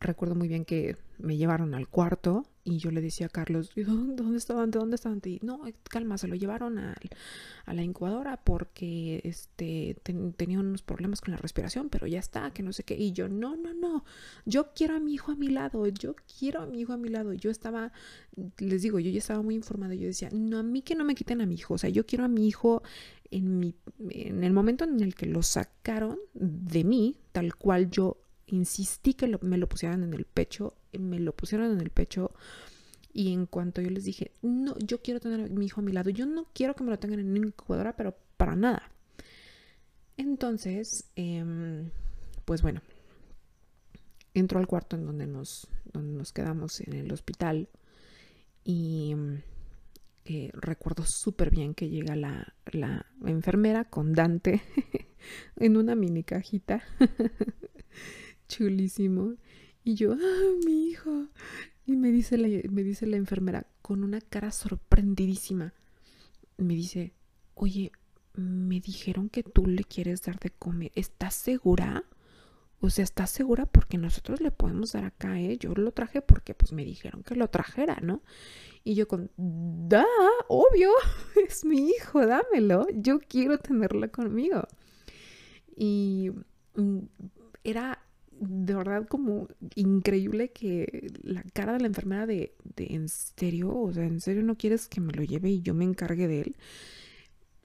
recuerdo 0.00 0.34
muy 0.34 0.48
bien 0.48 0.64
que 0.64 0.96
me 1.18 1.36
llevaron 1.36 1.74
al 1.74 1.88
cuarto 1.88 2.46
y 2.62 2.78
yo 2.78 2.90
le 2.90 3.00
decía 3.00 3.26
a 3.26 3.30
Carlos, 3.30 3.72
¿dónde 3.74 4.36
estaban? 4.36 4.70
¿De 4.70 4.78
dónde 4.78 4.96
estaban? 4.96 5.20
Y 5.24 5.40
no, 5.42 5.62
calma, 5.88 6.18
se 6.18 6.28
lo 6.28 6.34
llevaron 6.34 6.78
a, 6.78 6.94
a 7.64 7.74
la 7.74 7.82
incubadora 7.82 8.36
porque 8.36 9.20
este, 9.24 9.96
tenía 10.36 10.60
unos 10.60 10.82
problemas 10.82 11.20
con 11.20 11.32
la 11.32 11.38
respiración, 11.38 11.88
pero 11.88 12.06
ya 12.06 12.18
está, 12.18 12.50
que 12.52 12.62
no 12.62 12.72
sé 12.72 12.84
qué. 12.84 12.94
Y 12.94 13.12
yo, 13.12 13.28
no, 13.28 13.56
no, 13.56 13.72
no, 13.74 14.04
yo 14.44 14.72
quiero 14.74 14.96
a 14.96 15.00
mi 15.00 15.14
hijo 15.14 15.32
a 15.32 15.36
mi 15.36 15.48
lado, 15.48 15.86
yo 15.88 16.14
quiero 16.38 16.62
a 16.62 16.66
mi 16.66 16.80
hijo 16.80 16.92
a 16.92 16.98
mi 16.98 17.08
lado. 17.08 17.32
Yo 17.32 17.50
estaba, 17.50 17.92
les 18.58 18.82
digo, 18.82 18.98
yo 18.98 19.10
ya 19.10 19.18
estaba 19.18 19.42
muy 19.42 19.54
informada. 19.54 19.94
Yo 19.94 20.06
decía, 20.06 20.28
no, 20.32 20.58
a 20.58 20.62
mí 20.62 20.82
que 20.82 20.94
no 20.94 21.04
me 21.04 21.14
quiten 21.14 21.40
a 21.40 21.46
mi 21.46 21.54
hijo, 21.54 21.74
o 21.74 21.78
sea, 21.78 21.90
yo 21.90 22.04
quiero 22.06 22.24
a 22.24 22.28
mi 22.28 22.46
hijo 22.46 22.82
en, 23.30 23.58
mi, 23.58 23.74
en 24.10 24.44
el 24.44 24.52
momento 24.52 24.84
en 24.84 25.00
el 25.00 25.14
que 25.14 25.26
lo 25.26 25.42
sacaron 25.42 26.18
de 26.34 26.84
mí, 26.84 27.16
tal 27.32 27.56
cual 27.56 27.90
yo 27.90 28.18
insistí 28.48 29.14
que 29.14 29.38
me 29.42 29.58
lo 29.58 29.68
pusieran 29.68 30.02
en 30.02 30.14
el 30.14 30.24
pecho, 30.24 30.74
me 30.92 31.18
lo 31.20 31.34
pusieron 31.34 31.72
en 31.72 31.80
el 31.80 31.90
pecho 31.90 32.32
y 33.12 33.32
en 33.32 33.46
cuanto 33.46 33.80
yo 33.80 33.90
les 33.90 34.04
dije, 34.04 34.32
no, 34.42 34.76
yo 34.78 35.02
quiero 35.02 35.20
tener 35.20 35.40
a 35.40 35.48
mi 35.48 35.66
hijo 35.66 35.80
a 35.80 35.84
mi 35.84 35.92
lado, 35.92 36.10
yo 36.10 36.26
no 36.26 36.46
quiero 36.52 36.74
que 36.74 36.84
me 36.84 36.90
lo 36.90 36.98
tengan 36.98 37.20
en 37.20 37.30
una 37.30 37.38
incubadora, 37.38 37.96
pero 37.96 38.16
para 38.36 38.56
nada. 38.56 38.90
Entonces, 40.16 41.10
em, 41.16 41.90
pues 42.44 42.62
bueno, 42.62 42.82
entro 44.34 44.58
al 44.58 44.66
cuarto 44.66 44.96
en 44.96 45.06
donde 45.06 45.26
nos, 45.26 45.68
nos 45.94 46.32
quedamos 46.32 46.80
en 46.80 46.92
el 46.94 47.12
hospital 47.12 47.68
y 48.64 49.14
eh, 50.24 50.50
recuerdo 50.54 51.04
súper 51.04 51.50
bien 51.50 51.74
que 51.74 51.88
llega 51.88 52.14
la 52.14 52.54
enfermera 53.24 53.84
con 53.84 54.12
Dante 54.12 54.60
en 55.56 55.76
una 55.76 55.94
mini 55.94 56.22
cajita 56.22 56.82
chulísimo. 58.48 59.34
Y 59.84 59.94
yo, 59.94 60.12
¡ah, 60.12 60.64
mi 60.64 60.88
hijo! 60.88 61.28
Y 61.86 61.96
me 61.96 62.10
dice, 62.10 62.36
la, 62.36 62.48
me 62.70 62.82
dice 62.82 63.06
la 63.06 63.16
enfermera 63.16 63.66
con 63.82 64.04
una 64.04 64.20
cara 64.20 64.50
sorprendidísima. 64.52 65.72
Me 66.56 66.74
dice, 66.74 67.14
oye, 67.54 67.92
me 68.34 68.80
dijeron 68.80 69.28
que 69.28 69.42
tú 69.42 69.66
le 69.66 69.84
quieres 69.84 70.22
dar 70.22 70.38
de 70.38 70.50
comer. 70.50 70.92
¿Estás 70.94 71.34
segura? 71.34 72.04
O 72.80 72.90
sea, 72.90 73.02
¿estás 73.02 73.30
segura? 73.30 73.66
Porque 73.66 73.98
nosotros 73.98 74.40
le 74.40 74.50
podemos 74.50 74.92
dar 74.92 75.04
acá, 75.04 75.40
¿eh? 75.40 75.56
Yo 75.58 75.74
lo 75.74 75.90
traje 75.92 76.22
porque 76.22 76.54
pues 76.54 76.72
me 76.72 76.84
dijeron 76.84 77.24
que 77.24 77.34
lo 77.34 77.48
trajera, 77.48 77.98
¿no? 78.02 78.22
Y 78.84 78.94
yo 78.94 79.08
con, 79.08 79.30
da, 79.36 80.06
obvio, 80.48 80.92
es 81.48 81.64
mi 81.64 81.88
hijo, 81.88 82.24
dámelo. 82.24 82.86
Yo 82.94 83.18
quiero 83.18 83.58
tenerlo 83.58 84.10
conmigo. 84.12 84.68
Y 85.76 86.30
mm, 86.76 86.98
era 87.64 88.00
de 88.40 88.74
verdad 88.74 89.06
como 89.06 89.48
increíble 89.74 90.50
que 90.50 91.12
la 91.22 91.42
cara 91.42 91.74
de 91.74 91.80
la 91.80 91.86
enfermera 91.88 92.26
de, 92.26 92.54
de, 92.76 92.86
en 92.90 93.08
serio, 93.08 93.74
o 93.74 93.92
sea, 93.92 94.04
en 94.04 94.20
serio 94.20 94.42
no 94.42 94.56
quieres 94.56 94.88
que 94.88 95.00
me 95.00 95.12
lo 95.12 95.22
lleve 95.22 95.50
y 95.50 95.62
yo 95.62 95.74
me 95.74 95.84
encargue 95.84 96.28
de 96.28 96.40
él. 96.42 96.56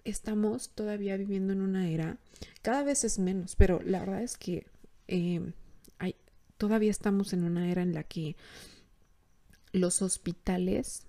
Estamos 0.03 0.69
todavía 0.69 1.15
viviendo 1.17 1.53
en 1.53 1.61
una 1.61 1.89
era, 1.89 2.17
cada 2.61 2.83
vez 2.83 3.03
es 3.03 3.19
menos, 3.19 3.55
pero 3.55 3.81
la 3.83 3.99
verdad 3.99 4.23
es 4.23 4.37
que 4.37 4.65
eh, 5.07 5.41
hay, 5.99 6.15
todavía 6.57 6.91
estamos 6.91 7.33
en 7.33 7.43
una 7.43 7.69
era 7.71 7.81
en 7.81 7.93
la 7.93 8.03
que 8.03 8.35
los 9.71 10.01
hospitales 10.01 11.05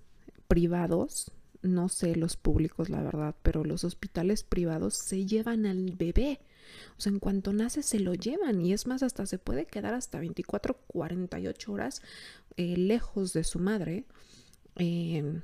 privados, 0.47 1.31
no 1.61 1.89
sé 1.89 2.15
los 2.15 2.37
públicos 2.37 2.89
la 2.89 3.01
verdad, 3.01 3.35
pero 3.41 3.63
los 3.63 3.83
hospitales 3.83 4.43
privados 4.43 4.95
se 4.95 5.25
llevan 5.25 5.65
al 5.65 5.91
bebé 5.91 6.39
O 6.97 7.01
sea, 7.01 7.11
en 7.11 7.19
cuanto 7.19 7.53
nace 7.53 7.83
se 7.83 7.99
lo 7.99 8.13
llevan 8.13 8.61
y 8.61 8.73
es 8.73 8.87
más, 8.87 9.03
hasta 9.03 9.25
se 9.25 9.37
puede 9.37 9.65
quedar 9.65 9.93
hasta 9.93 10.19
24, 10.19 10.77
48 10.87 11.71
horas 11.71 12.01
eh, 12.57 12.77
lejos 12.77 13.33
de 13.33 13.43
su 13.43 13.59
madre. 13.59 14.05
Eh, 14.77 15.41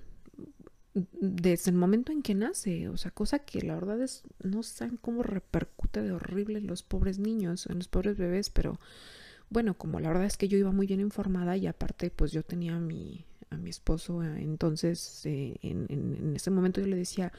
desde 0.94 1.72
el 1.72 1.78
momento 1.78 2.12
en 2.12 2.22
que 2.22 2.36
nace, 2.36 2.90
o 2.90 2.98
sea, 2.98 3.12
cosa 3.12 3.40
que 3.40 3.62
la 3.62 3.76
verdad 3.76 4.02
es, 4.02 4.24
no 4.44 4.62
saben 4.62 4.98
cómo 4.98 5.24
repercute 5.24 6.02
de 6.02 6.12
horrible 6.12 6.60
en 6.60 6.68
los 6.68 6.84
pobres 6.84 7.18
niños, 7.18 7.68
en 7.68 7.78
los 7.78 7.88
pobres 7.88 8.18
bebés, 8.18 8.50
pero 8.50 8.78
bueno, 9.50 9.78
como 9.78 10.00
la 10.00 10.10
verdad 10.10 10.26
es 10.26 10.38
que 10.38 10.48
yo 10.50 10.58
iba 10.58 10.72
muy 10.72 10.88
bien 10.88 11.00
informada 11.00 11.56
y 11.56 11.68
aparte 11.68 12.10
pues 12.10 12.32
yo 12.32 12.44
tenía 12.44 12.78
mi, 12.80 13.26
mi 13.62 13.70
esposo, 13.70 14.24
eh, 14.24 14.42
entonces 14.42 15.26
eh, 15.26 15.56
en, 15.62 16.34
ese 16.36 16.52
momento 16.52 16.82
yo 16.82 16.88
le 16.88 16.96
decía, 16.96 17.32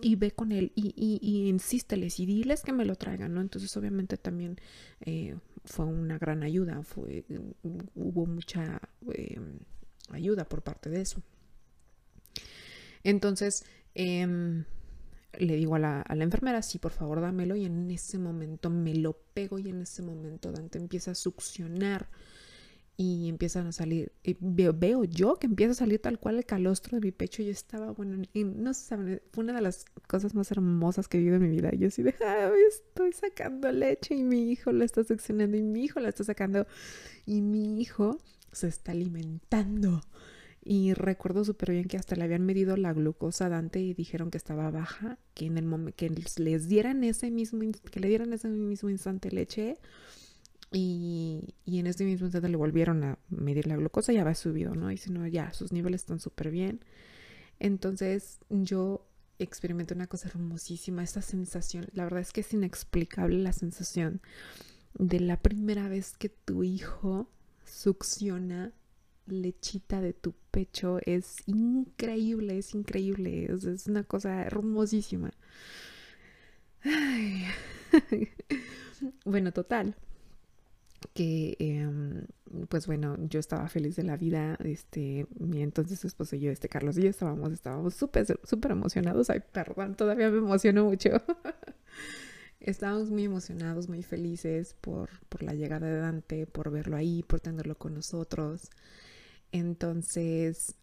y 0.00 0.16
ve 0.16 0.32
con 0.32 0.52
él 0.52 0.72
y, 0.74 0.94
y, 0.96 1.48
insísteles 1.48 2.20
y 2.20 2.26
diles 2.26 2.62
que 2.62 2.72
me 2.72 2.84
lo 2.84 2.96
traigan, 2.96 3.34
¿no? 3.34 3.40
Entonces 3.40 3.76
obviamente 3.76 4.16
también 4.16 4.58
eh, 5.00 5.36
fue 5.64 5.86
una 5.86 6.18
gran 6.18 6.42
ayuda, 6.42 6.82
fue, 6.82 7.24
hubo 7.94 8.26
mucha 8.26 8.80
eh, 9.12 9.40
ayuda 10.10 10.44
por 10.48 10.62
parte 10.62 10.90
de 10.90 11.00
eso. 11.00 11.22
Entonces, 13.04 13.64
eh, 13.94 14.64
le 15.38 15.56
digo 15.56 15.74
a 15.74 15.78
la, 15.78 16.04
enfermera, 16.10 16.62
sí, 16.62 16.78
por 16.78 16.92
favor, 16.92 17.20
dámelo. 17.20 17.56
Y 17.56 17.64
en 17.64 17.90
ese 17.90 18.18
momento 18.18 18.70
me 18.70 18.94
lo 18.94 19.14
pego 19.34 19.58
y 19.58 19.68
en 19.68 19.82
ese 19.82 20.02
momento 20.02 20.52
Dante 20.52 20.78
empieza 20.78 21.12
a 21.12 21.14
succionar 21.14 22.08
y 23.00 23.28
empiezan 23.28 23.68
a 23.68 23.72
salir. 23.72 24.12
Veo, 24.40 24.74
veo, 24.74 25.04
yo 25.04 25.36
que 25.36 25.46
empieza 25.46 25.70
a 25.70 25.74
salir 25.76 26.00
tal 26.00 26.18
cual 26.18 26.36
el 26.36 26.44
calostro 26.44 26.98
de 26.98 27.06
mi 27.06 27.12
pecho. 27.12 27.44
Yo 27.44 27.52
estaba, 27.52 27.92
bueno, 27.92 28.24
y 28.34 28.42
no 28.42 28.74
saben, 28.74 29.22
fue 29.32 29.44
una 29.44 29.54
de 29.54 29.62
las 29.62 29.84
cosas 30.08 30.34
más 30.34 30.50
hermosas 30.50 31.06
que 31.06 31.16
he 31.16 31.20
vivido 31.20 31.36
en 31.36 31.42
mi 31.42 31.48
vida. 31.48 31.70
Yo 31.70 31.86
así 31.86 32.02
de, 32.02 32.12
ah, 32.26 32.50
estoy 32.68 33.12
sacando 33.12 33.70
leche 33.70 34.16
y 34.16 34.24
mi 34.24 34.50
hijo 34.50 34.72
la 34.72 34.84
está 34.84 35.04
succionando 35.04 35.56
y 35.56 35.62
mi 35.62 35.84
hijo 35.84 36.00
la 36.00 36.08
está 36.08 36.24
sacando 36.24 36.66
y 37.24 37.40
mi 37.40 37.80
hijo 37.80 38.18
se 38.50 38.66
está 38.66 38.90
alimentando. 38.90 40.02
Y 40.64 40.92
recuerdo 40.92 41.44
súper 41.44 41.70
bien 41.70 41.84
que 41.84 41.98
hasta 41.98 42.16
le 42.16 42.24
habían 42.24 42.44
medido 42.44 42.76
la 42.76 42.92
glucosa 42.92 43.46
a 43.46 43.48
Dante 43.48 43.78
y 43.78 43.94
dijeron 43.94 44.32
que 44.32 44.38
estaba 44.38 44.72
baja, 44.72 45.18
que 45.34 45.46
en 45.46 45.56
el 45.56 45.66
momento 45.66 45.96
que 45.96 46.10
les 46.38 46.68
dieran 46.68 47.04
ese 47.04 47.30
mismo, 47.30 47.60
que 47.92 48.00
le 48.00 48.08
dieran 48.08 48.32
ese 48.32 48.48
mismo 48.48 48.90
instante 48.90 49.30
leche 49.30 49.78
y, 50.72 51.54
y 51.64 51.78
en 51.78 51.86
ese 51.86 52.04
mismo 52.04 52.26
instante 52.26 52.48
le 52.48 52.56
volvieron 52.56 53.02
a 53.04 53.18
medir 53.30 53.66
la 53.66 53.76
glucosa, 53.76 54.12
ya 54.12 54.24
va 54.24 54.34
subido, 54.34 54.74
¿no? 54.74 54.90
Y 54.90 54.96
si 54.96 55.10
no, 55.10 55.26
ya, 55.26 55.52
sus 55.52 55.72
niveles 55.72 56.02
están 56.02 56.20
súper 56.20 56.50
bien. 56.50 56.80
Entonces 57.58 58.38
yo 58.48 59.06
experimenté 59.38 59.94
una 59.94 60.06
cosa 60.06 60.28
hermosísima, 60.28 61.02
esta 61.02 61.22
sensación, 61.22 61.86
la 61.92 62.04
verdad 62.04 62.20
es 62.20 62.32
que 62.32 62.40
es 62.40 62.52
inexplicable 62.52 63.38
la 63.38 63.52
sensación 63.52 64.20
de 64.94 65.20
la 65.20 65.40
primera 65.40 65.88
vez 65.88 66.16
que 66.16 66.28
tu 66.28 66.64
hijo 66.64 67.30
succiona 67.64 68.72
lechita 69.26 70.00
de 70.00 70.12
tu 70.12 70.34
pecho 70.50 70.98
es 71.04 71.36
increíble, 71.46 72.58
es 72.58 72.74
increíble, 72.74 73.46
es, 73.52 73.86
una 73.86 74.04
cosa 74.04 74.42
hermosísima. 74.42 75.30
Bueno, 79.24 79.52
total. 79.52 79.94
Que 81.18 81.56
eh, 81.58 81.90
pues 82.68 82.86
bueno, 82.86 83.16
yo 83.28 83.40
estaba 83.40 83.68
feliz 83.68 83.96
de 83.96 84.04
la 84.04 84.16
vida, 84.16 84.56
este, 84.64 85.26
mi 85.36 85.62
entonces 85.62 86.04
esposo 86.04 86.36
y 86.36 86.38
yo, 86.38 86.52
este 86.52 86.68
Carlos 86.68 86.96
y 86.96 87.02
yo 87.02 87.10
estábamos, 87.10 87.50
estábamos 87.50 87.94
súper, 87.94 88.24
súper 88.44 88.70
emocionados, 88.70 89.28
ay, 89.28 89.40
perdón, 89.52 89.96
todavía 89.96 90.30
me 90.30 90.38
emociono 90.38 90.84
mucho. 90.84 91.10
estábamos 92.60 93.10
muy 93.10 93.24
emocionados, 93.24 93.88
muy 93.88 94.04
felices 94.04 94.76
por, 94.80 95.10
por 95.28 95.42
la 95.42 95.54
llegada 95.54 95.88
de 95.88 95.98
Dante, 95.98 96.46
por 96.46 96.70
verlo 96.70 96.96
ahí, 96.96 97.24
por 97.24 97.40
tenerlo 97.40 97.76
con 97.76 97.94
nosotros. 97.94 98.70
Entonces, 99.50 100.76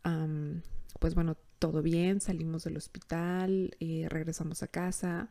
pues 0.99 1.15
bueno, 1.15 1.37
todo 1.59 1.81
bien, 1.81 2.19
salimos 2.19 2.65
del 2.65 2.75
hospital, 2.75 3.75
eh, 3.79 4.07
regresamos 4.09 4.63
a 4.63 4.67
casa 4.67 5.29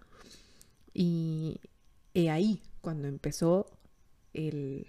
y 0.95 1.61
ahí 2.15 2.63
cuando 2.81 3.07
empezó 3.07 3.67
el... 4.35 4.87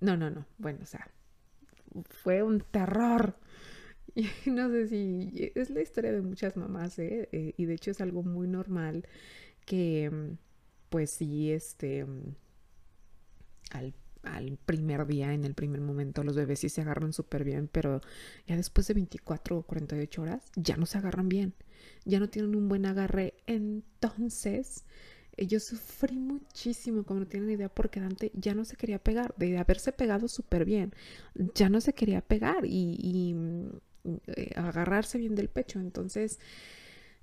No, 0.00 0.16
no, 0.16 0.30
no, 0.30 0.46
bueno, 0.58 0.80
o 0.82 0.86
sea, 0.86 1.10
fue 2.04 2.42
un 2.42 2.60
terror. 2.60 3.38
No 4.46 4.70
sé 4.70 4.88
si 4.88 5.52
es 5.54 5.68
la 5.68 5.82
historia 5.82 6.10
de 6.10 6.22
muchas 6.22 6.56
mamás, 6.56 6.98
¿eh? 6.98 7.28
¿eh? 7.32 7.52
y 7.58 7.66
de 7.66 7.74
hecho 7.74 7.90
es 7.90 8.00
algo 8.00 8.22
muy 8.22 8.48
normal 8.48 9.06
que, 9.66 10.10
pues 10.88 11.10
sí, 11.10 11.52
este, 11.52 12.06
al 13.72 13.92
al 14.26 14.58
primer 14.66 15.06
día, 15.06 15.32
en 15.32 15.44
el 15.44 15.54
primer 15.54 15.80
momento, 15.80 16.22
los 16.22 16.36
bebés 16.36 16.60
sí 16.60 16.68
se 16.68 16.82
agarran 16.82 17.12
súper 17.12 17.44
bien, 17.44 17.68
pero 17.70 18.00
ya 18.46 18.56
después 18.56 18.86
de 18.88 18.94
24 18.94 19.58
o 19.58 19.62
48 19.62 20.22
horas 20.22 20.50
ya 20.56 20.76
no 20.76 20.86
se 20.86 20.98
agarran 20.98 21.28
bien, 21.28 21.54
ya 22.04 22.20
no 22.20 22.28
tienen 22.28 22.54
un 22.54 22.68
buen 22.68 22.86
agarre. 22.86 23.34
Entonces, 23.46 24.84
yo 25.38 25.60
sufrí 25.60 26.18
muchísimo, 26.18 27.04
como 27.04 27.20
no 27.20 27.26
tienen 27.26 27.50
idea, 27.50 27.68
porque 27.68 28.00
Dante 28.00 28.30
ya 28.34 28.54
no 28.54 28.64
se 28.64 28.76
quería 28.76 28.98
pegar, 28.98 29.34
de 29.36 29.58
haberse 29.58 29.92
pegado 29.92 30.28
súper 30.28 30.64
bien, 30.64 30.94
ya 31.54 31.68
no 31.68 31.80
se 31.80 31.92
quería 31.92 32.22
pegar 32.22 32.64
y, 32.64 32.96
y 32.98 33.34
mm, 33.34 33.68
eh, 34.28 34.50
agarrarse 34.56 35.18
bien 35.18 35.34
del 35.34 35.48
pecho. 35.48 35.78
Entonces, 35.78 36.38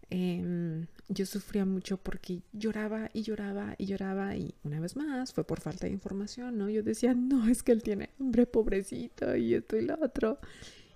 eh, 0.10 0.86
yo 1.10 1.26
sufría 1.26 1.66
mucho 1.66 1.98
porque 1.98 2.42
lloraba 2.52 3.10
y 3.14 3.24
lloraba 3.24 3.76
y 3.78 3.86
lloraba 3.88 4.36
y 4.36 4.54
una 4.64 4.80
vez 4.80 4.96
más 4.96 5.34
fue 5.34 5.44
por 5.44 5.60
falta 5.60 5.88
de 5.88 5.94
información, 5.94 6.58
¿no? 6.58 6.70
Yo 6.70 6.84
decía, 6.84 7.14
no, 7.16 7.48
es 7.50 7.64
que 7.64 7.72
él 7.72 7.82
tiene 7.82 8.12
hambre, 8.20 8.46
pobrecito, 8.46 9.36
y 9.36 9.56
esto 9.56 9.78
y 9.78 9.82
lo 9.82 9.96
otro. 10.04 10.40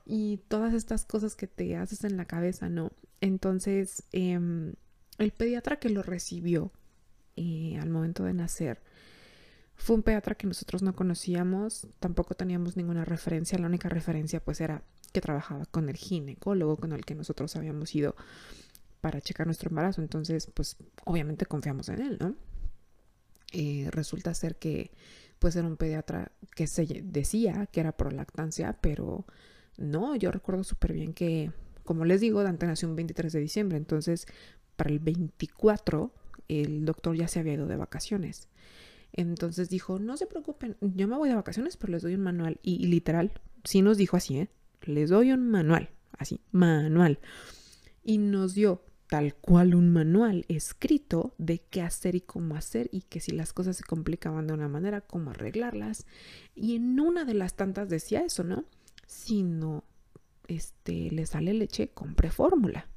Y 0.05 0.37
todas 0.47 0.73
estas 0.73 1.05
cosas 1.05 1.35
que 1.35 1.47
te 1.47 1.75
haces 1.75 2.03
en 2.03 2.15
la 2.15 2.25
cabeza, 2.25 2.69
¿no? 2.69 2.91
Entonces, 3.19 4.03
eh, 4.11 4.39
el 5.17 5.31
pediatra 5.31 5.79
que 5.79 5.89
lo 5.89 6.03
recibió 6.03 6.71
al 7.79 7.89
momento 7.89 8.23
de 8.23 8.33
nacer 8.33 8.81
fue 9.75 9.95
un 9.95 10.01
pediatra 10.01 10.35
que 10.35 10.47
nosotros 10.47 10.81
no 10.81 10.95
conocíamos, 10.95 11.87
tampoco 11.99 12.33
teníamos 12.33 12.75
ninguna 12.77 13.05
referencia, 13.05 13.59
la 13.59 13.67
única 13.67 13.89
referencia 13.89 14.43
pues 14.43 14.59
era 14.59 14.83
que 15.13 15.21
trabajaba 15.21 15.65
con 15.65 15.87
el 15.87 15.95
ginecólogo 15.95 16.77
con 16.77 16.93
el 16.93 17.05
que 17.05 17.13
nosotros 17.13 17.55
habíamos 17.55 17.93
ido 17.93 18.15
para 19.01 19.21
checar 19.21 19.45
nuestro 19.45 19.69
embarazo. 19.69 20.01
Entonces, 20.01 20.49
pues 20.53 20.77
obviamente 21.05 21.45
confiamos 21.45 21.89
en 21.89 22.01
él, 22.01 22.17
¿no? 22.19 22.35
Resulta 23.91 24.33
ser 24.33 24.57
que 24.57 24.91
pues 25.39 25.55
era 25.55 25.67
un 25.67 25.77
pediatra 25.77 26.31
que 26.55 26.65
se 26.65 26.85
decía 27.03 27.67
que 27.67 27.79
era 27.79 27.91
por 27.91 28.11
lactancia, 28.11 28.79
pero 28.81 29.25
no, 29.77 30.15
yo 30.15 30.31
recuerdo 30.31 30.63
súper 30.63 30.93
bien 30.93 31.13
que, 31.13 31.51
como 31.83 32.03
les 32.03 32.19
digo, 32.19 32.41
Dante 32.41 32.65
nació 32.65 32.89
un 32.89 32.95
23 32.95 33.31
de 33.31 33.39
diciembre, 33.39 33.77
entonces 33.77 34.25
para 34.75 34.89
el 34.89 34.97
24 34.97 36.11
el 36.47 36.85
doctor 36.85 37.15
ya 37.15 37.27
se 37.27 37.39
había 37.39 37.53
ido 37.53 37.67
de 37.67 37.75
vacaciones. 37.75 38.47
Entonces 39.13 39.69
dijo, 39.69 39.99
no 39.99 40.17
se 40.17 40.27
preocupen, 40.27 40.77
yo 40.81 41.07
me 41.07 41.17
voy 41.17 41.29
de 41.29 41.35
vacaciones, 41.35 41.77
pero 41.77 41.91
les 41.93 42.03
doy 42.03 42.15
un 42.15 42.21
manual. 42.21 42.59
Y, 42.61 42.87
literal, 42.87 43.31
sí 43.63 43.81
nos 43.81 43.97
dijo 43.97 44.17
así, 44.17 44.37
¿eh? 44.37 44.49
Les 44.83 45.09
doy 45.09 45.31
un 45.31 45.49
manual, 45.49 45.89
así, 46.17 46.41
manual. 46.51 47.19
Y 48.03 48.19
nos 48.19 48.53
dio 48.53 48.83
tal 49.09 49.35
cual 49.35 49.73
un 49.73 49.91
manual 49.91 50.45
escrito 50.49 51.33
de 51.37 51.59
qué 51.59 51.81
hacer 51.81 52.15
y 52.15 52.21
cómo 52.21 52.55
hacer 52.55 52.89
y 52.91 53.01
que 53.01 53.21
si 53.21 53.31
las 53.31 53.53
cosas 53.53 53.77
se 53.77 53.83
complicaban 53.83 54.47
de 54.47 54.53
una 54.53 54.67
manera, 54.67 55.01
cómo 55.01 55.31
arreglarlas. 55.31 56.05
Y 56.55 56.75
en 56.75 56.99
una 56.99 57.25
de 57.25 57.33
las 57.33 57.55
tantas 57.55 57.89
decía 57.89 58.21
eso, 58.21 58.43
¿no? 58.43 58.65
Si 59.07 59.43
no 59.43 59.85
este, 60.47 61.09
le 61.11 61.25
sale 61.25 61.53
leche, 61.53 61.89
compre 61.89 62.31
fórmula. 62.31 62.89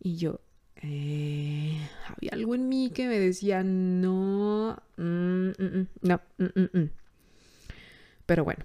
Y 0.00 0.16
yo, 0.16 0.40
eh, 0.82 1.78
había 2.06 2.30
algo 2.32 2.54
en 2.54 2.68
mí 2.68 2.90
que 2.90 3.06
me 3.06 3.18
decía, 3.18 3.62
no, 3.62 4.82
mm, 4.96 5.02
mm, 5.02 5.52
mm, 5.58 5.86
no, 6.02 6.20
pero 8.26 8.44
bueno, 8.44 8.64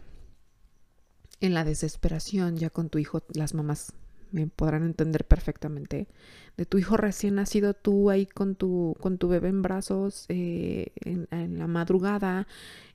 en 1.41 1.53
la 1.53 1.63
desesperación 1.63 2.57
ya 2.57 2.69
con 2.69 2.89
tu 2.89 2.99
hijo, 2.99 3.23
las 3.33 3.53
mamás 3.53 3.93
me 4.35 4.47
podrán 4.47 4.83
entender 4.83 5.25
perfectamente, 5.25 6.09
de 6.57 6.65
tu 6.65 6.77
hijo 6.77 6.97
recién 6.97 7.35
nacido, 7.35 7.73
tú 7.73 8.09
ahí 8.09 8.25
con 8.25 8.55
tu, 8.55 8.95
con 8.99 9.17
tu 9.17 9.29
bebé 9.29 9.47
en 9.47 9.61
brazos 9.61 10.25
eh, 10.27 10.91
en, 10.95 11.27
en, 11.31 11.57
la 11.57 11.67
madrugada 11.67 12.45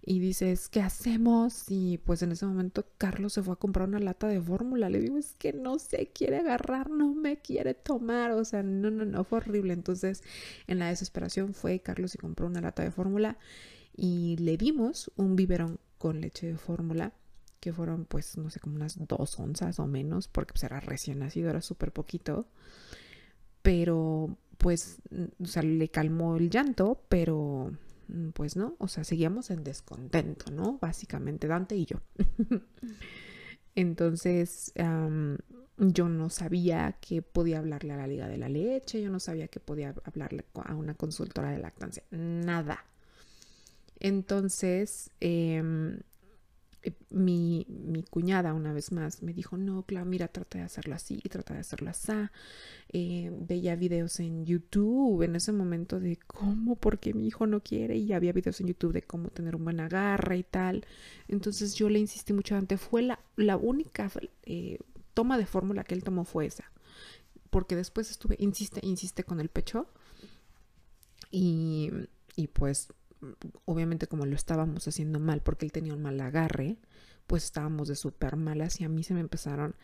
y 0.03 0.19
dices, 0.19 0.69
¿qué 0.69 0.83
hacemos? 0.83 1.65
Y 1.69 1.99
pues 1.99 2.21
en 2.23 2.33
ese 2.33 2.45
momento 2.45 2.85
Carlos 2.99 3.33
se 3.33 3.43
fue 3.43 3.55
a 3.55 3.57
comprar 3.57 3.89
una 3.89 4.01
lata 4.01 4.29
de 4.29 4.41
fórmula. 4.41 4.91
Le 4.91 5.01
digo, 5.01 5.17
es 5.17 5.35
que 5.37 5.55
no 5.55 5.79
se 5.79 6.09
quiere 6.09 6.39
agarrar, 6.39 6.91
no 6.91 7.15
me 7.15 7.39
quiere 7.39 7.73
tomar. 7.75 8.33
O 8.33 8.45
sea, 8.45 8.63
no, 8.63 8.91
no, 8.91 9.07
no, 9.07 9.25
fue 9.25 9.39
horrible. 9.39 9.73
Entonces, 9.73 10.23
en 10.67 10.79
la 10.79 10.89
desesperación 10.89 11.55
fue 11.55 11.81
Carlos 11.81 12.15
y 12.15 12.19
compró 12.19 12.47
una 12.47 12.61
lata 12.61 12.83
de 12.83 12.91
fórmula 12.91 13.39
y 13.97 14.37
le 14.39 14.57
dimos 14.59 15.11
un 15.17 15.37
biberón 15.37 15.79
con 15.99 16.21
leche 16.21 16.49
de 16.49 16.57
fórmula 16.57 17.13
que 17.61 17.73
fueron 17.73 18.07
pues 18.07 18.37
no 18.39 18.51
sé 18.51 18.59
como 18.59 18.77
unas 18.77 18.97
dos 19.07 19.39
onzas 19.39 19.79
o 19.79 19.87
menos 19.87 20.29
porque 20.29 20.55
pues 20.55 20.65
era 20.65 20.81
recién 20.81 21.19
nacido, 21.21 21.51
era 21.51 21.61
súper 21.61 21.93
poquito, 21.93 22.47
pero 23.63 24.37
pues 24.59 24.99
o 25.43 25.47
sea, 25.47 25.63
le 25.63 25.89
calmó 25.89 26.37
el 26.37 26.51
llanto, 26.51 27.03
pero 27.09 27.73
mm, 28.09 28.31
pues 28.31 28.57
no, 28.57 28.75
o 28.79 28.89
sea, 28.89 29.05
seguíamos 29.05 29.51
en 29.51 29.65
descontento, 29.65 30.51
¿no? 30.51 30.79
Básicamente 30.81 31.47
Dante 31.47 31.77
y 31.77 31.87
yo. 31.87 32.01
Entonces, 33.75 34.73
yo 35.79 36.09
no 36.09 36.29
sabía 36.29 36.97
que 37.01 37.23
podía 37.23 37.59
hablarle 37.59 37.93
a 37.93 37.97
la 37.97 38.07
Liga 38.07 38.29
de 38.29 38.37
la 38.37 38.49
Leche, 38.49 39.01
yo 39.01 39.11
no 39.11 39.21
sabía 39.21 39.49
que 39.49 39.61
podía 39.61 39.95
hablarle 40.05 40.45
a 40.55 40.75
una 40.75 40.95
consultora 40.95 41.51
de 41.53 41.59
lactancia, 41.59 42.03
nada. 42.11 42.85
Entonces, 44.01 45.11
eh, 45.21 45.63
mi, 47.11 47.67
mi, 47.69 48.03
cuñada 48.05 48.55
una 48.55 48.73
vez 48.73 48.93
más 48.93 49.23
me 49.23 49.35
dijo, 49.35 49.57
no, 49.57 49.83
claro, 49.83 50.07
mira, 50.07 50.29
trata 50.29 50.59
de 50.59 50.65
hacerlo 50.65 50.95
así, 50.95 51.19
trata 51.31 51.55
de 51.55 51.61
hacerlo 51.61 51.91
así. 51.91 52.13
Eh, 52.93 53.31
veía 53.33 53.77
videos 53.77 54.19
en 54.21 54.47
YouTube 54.47 55.23
en 55.23 55.37
ese 55.37 55.53
momento 55.53 56.01
de 56.01 56.19
cómo, 56.27 56.77
porque 56.77 57.13
mi 57.13 57.27
hijo 57.27 57.47
no 57.47 57.61
quiere 57.61 57.97
y 57.97 58.13
había 58.13 58.33
videos 58.33 58.61
en 58.61 58.69
YouTube 58.69 58.93
de 58.93 59.03
cómo 59.03 59.29
tener 59.29 59.57
un 59.57 59.65
buen 59.65 59.81
agarre 59.81 60.39
y 60.39 60.43
tal. 60.43 60.87
Entonces 61.29 61.75
yo 61.75 61.89
le 61.89 61.99
insistí 61.99 62.33
mucho 62.33 62.57
antes, 62.57 62.81
fue 62.81 63.03
la, 63.03 63.21
la 63.37 63.57
única 63.57 64.11
eh, 64.45 64.79
toma 65.15 65.37
de 65.39 65.47
fórmula 65.47 65.85
que 65.85 65.95
él 65.95 66.05
tomó 66.05 66.25
fue 66.25 66.47
esa. 66.47 66.71
Porque 67.51 67.77
después 67.77 68.11
estuve, 68.11 68.37
insiste, 68.39 68.81
insiste 68.83 69.25
con 69.25 69.41
el 69.41 69.49
pecho. 69.49 69.87
Y, 71.31 71.91
y 72.37 72.49
pues 72.49 72.89
obviamente 73.65 74.07
como 74.07 74.27
lo 74.27 74.35
estábamos 74.35 74.87
haciendo 74.89 75.21
mal 75.21 75.41
porque 75.43 75.67
él 75.67 75.73
tenía 75.73 75.95
un 75.95 76.03
mal 76.03 76.21
agarre, 76.21 76.77
pues 77.27 77.45
estábamos 77.45 77.89
de 77.89 77.97
súper 77.97 78.37
malas 78.37 78.81
y 78.81 78.85
a 78.85 78.89
mí 78.89 79.03
se 79.03 79.15
me 79.15 79.21
empezaron 79.21 79.75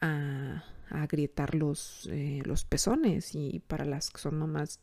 a, 0.00 0.64
agrietar 0.88 1.56
los, 1.56 2.08
eh, 2.12 2.42
los 2.44 2.64
pezones 2.64 3.34
y 3.34 3.60
para 3.66 3.84
las 3.84 4.10
que 4.10 4.20
son 4.20 4.38
mamás 4.38 4.80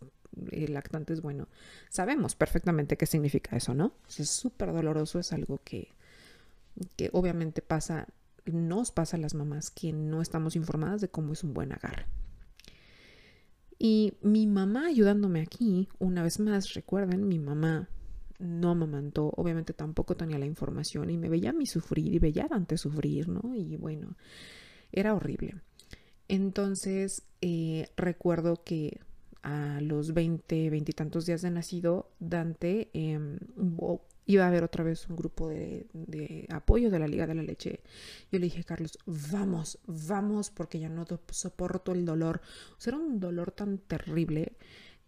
lactantes, 0.52 1.22
bueno, 1.22 1.48
sabemos 1.90 2.36
perfectamente 2.36 2.98
qué 2.98 3.06
significa 3.06 3.56
eso, 3.56 3.74
¿no? 3.74 3.94
Es 4.18 4.30
súper 4.30 4.74
doloroso, 4.74 5.20
es 5.20 5.32
algo 5.32 5.62
que, 5.64 5.90
que 6.96 7.10
obviamente 7.14 7.62
pasa, 7.62 8.08
nos 8.46 8.92
pasa 8.92 9.18
a 9.18 9.20
las 9.20 9.34
mamás 9.34 9.72
que 9.72 9.94
no 9.94 10.22
estamos 10.22 10.56
informadas 10.56 11.02
de 11.02 11.10
cómo 11.10 11.34
es 11.34 11.44
un 11.44 11.54
buen 11.54 11.72
agarre. 11.72 12.06
Y 13.80 14.14
mi 14.22 14.48
mamá 14.48 14.88
ayudándome 14.88 15.42
aquí, 15.42 15.90
una 16.00 16.24
vez 16.24 16.40
más, 16.40 16.74
recuerden, 16.74 17.28
mi 17.28 17.40
mamá 17.40 17.90
no 18.40 18.72
amamantó, 18.72 19.32
obviamente 19.36 19.74
tampoco 19.74 20.16
tenía 20.16 20.38
la 20.38 20.46
información 20.46 21.10
y 21.10 21.18
me 21.18 21.30
veía 21.30 21.52
a 21.52 21.54
mí 21.54 21.66
sufrir 21.66 22.14
y 22.14 22.20
veía 22.20 22.46
a 22.46 22.48
Dante 22.50 22.78
sufrir, 22.78 23.30
¿no? 23.30 23.56
Y 23.56 23.78
bueno, 23.78 24.16
era 24.92 25.14
horrible. 25.14 25.56
Entonces, 26.28 27.24
eh, 27.42 27.88
recuerdo 27.98 28.64
que 28.64 29.00
a 29.42 29.80
los 29.82 30.14
20, 30.14 30.70
20 30.70 30.92
y 30.92 30.94
tantos 30.94 31.26
días 31.26 31.42
de 31.42 31.52
nacido, 31.52 32.10
Dante 32.20 32.90
iba 34.26 34.46
a 34.46 34.48
haber 34.48 34.64
otra 34.64 34.84
vez 34.84 35.08
un 35.10 35.16
grupo 35.16 35.50
de, 35.50 35.88
de, 35.94 36.48
apoyo 36.50 36.90
de 36.90 37.00
la 37.00 37.08
Liga 37.08 37.28
de 37.28 37.36
la 37.36 37.44
Leche. 37.44 37.82
Yo 38.32 38.40
le 38.40 38.46
dije, 38.46 38.64
Carlos, 38.64 38.98
vamos, 39.06 39.80
vamos, 39.86 40.50
porque 40.50 40.80
ya 40.80 40.90
no 40.90 41.06
soporto 41.32 41.92
el 41.92 42.06
dolor. 42.06 42.42
O 42.78 42.82
sea, 42.82 42.92
era 42.92 42.98
un 42.98 43.20
dolor 43.20 43.52
tan 43.52 43.78
terrible 43.80 44.54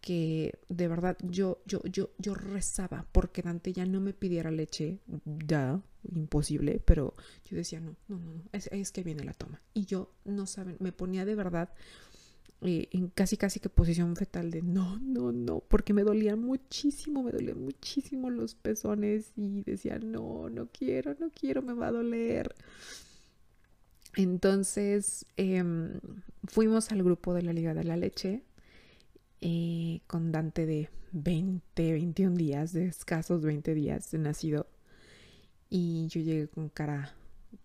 que 0.01 0.59
de 0.69 0.87
verdad 0.87 1.17
yo, 1.23 1.63
yo, 1.65 1.81
yo, 1.85 2.11
yo 2.19 2.35
rezaba 2.35 3.07
porque 3.11 3.41
Dante 3.41 3.73
ya 3.73 3.87
no 3.87 3.99
me 3.99 4.13
pidiera 4.13 4.51
leche, 4.51 4.99
ya, 5.25 5.81
imposible, 6.13 6.79
pero 6.85 7.15
yo 7.49 7.57
decía, 7.57 7.79
no, 7.79 7.95
no, 8.07 8.19
no, 8.19 8.43
es, 8.51 8.67
es 8.71 8.91
que 8.91 9.03
viene 9.03 9.23
la 9.23 9.33
toma. 9.33 9.61
Y 9.73 9.85
yo, 9.85 10.11
no 10.23 10.45
saben, 10.45 10.77
me 10.79 10.91
ponía 10.91 11.25
de 11.25 11.33
verdad 11.33 11.69
en 12.61 13.10
casi 13.10 13.38
casi 13.38 13.60
que 13.60 13.69
posición 13.69 14.15
fetal 14.15 14.49
de 14.49 14.61
no, 14.61 14.98
no, 14.99 15.32
no, 15.32 15.60
porque 15.68 15.94
me 15.94 16.03
dolían 16.03 16.40
muchísimo, 16.40 17.23
me 17.23 17.32
dolían 17.32 17.61
muchísimo 17.61 18.30
los 18.30 18.56
pezones 18.56 19.32
y 19.36 19.64
decía, 19.64 19.99
no, 19.99 20.49
no 20.49 20.68
quiero, 20.68 21.15
no 21.19 21.30
quiero, 21.30 21.61
me 21.61 21.73
va 21.73 21.88
a 21.88 21.91
doler. 21.91 22.56
Entonces 24.15 25.26
em, 25.38 25.99
fuimos 26.45 26.91
al 26.91 27.03
grupo 27.03 27.34
de 27.34 27.41
la 27.41 27.53
Liga 27.53 27.73
de 27.73 27.84
la 27.84 27.98
Leche 27.98 28.44
eh, 29.41 29.99
con 30.07 30.32
Dante 30.32 30.65
de 30.65 30.90
20, 31.11 31.91
21 31.91 32.36
días, 32.36 32.73
de 32.73 32.86
escasos 32.88 33.44
20 33.44 33.73
días 33.73 34.11
de 34.11 34.18
nacido. 34.19 34.68
Y 35.69 36.07
yo 36.07 36.22
llegué 36.22 36.48
con 36.48 36.69
cara 36.69 37.14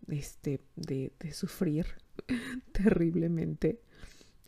este, 0.09 0.61
de 0.75 1.13
sufrir 1.33 1.87
terriblemente. 2.73 3.81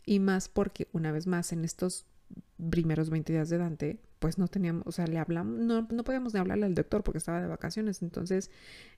Y 0.05 0.19
más 0.19 0.49
porque, 0.49 0.89
una 0.93 1.13
vez 1.13 1.27
más, 1.27 1.53
en 1.53 1.65
estos 1.65 2.07
primeros 2.71 3.11
20 3.11 3.33
días 3.33 3.49
de 3.49 3.59
Dante, 3.59 4.01
pues 4.19 4.39
no 4.39 4.49
teníamos, 4.49 4.87
o 4.87 4.93
sea, 4.93 5.07
le 5.07 5.19
hablamos, 5.19 5.59
no, 5.59 5.87
no 5.91 6.05
podíamos 6.05 6.33
ni 6.33 6.41
hablarle 6.41 6.67
al 6.67 6.75
doctor 6.75 7.03
porque 7.03 7.19
estaba 7.19 7.41
de 7.41 7.49
vacaciones. 7.49 8.03
Entonces, 8.03 8.51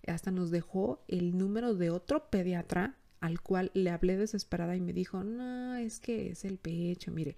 hasta 0.06 0.31
nos 0.31 0.51
dejó 0.51 1.02
el 1.09 1.36
número 1.36 1.74
de 1.74 1.90
otro 1.90 2.31
pediatra 2.31 2.97
al 3.20 3.40
cual 3.40 3.70
le 3.72 3.90
hablé 3.90 4.18
desesperada 4.18 4.76
y 4.76 4.82
me 4.82 4.93
dijo, 4.93 5.24
no, 5.24 5.76
es 5.76 5.98
que 5.98 6.31
es 6.31 6.44
el 6.44 6.59
pecho, 6.59 7.10
mire, 7.10 7.36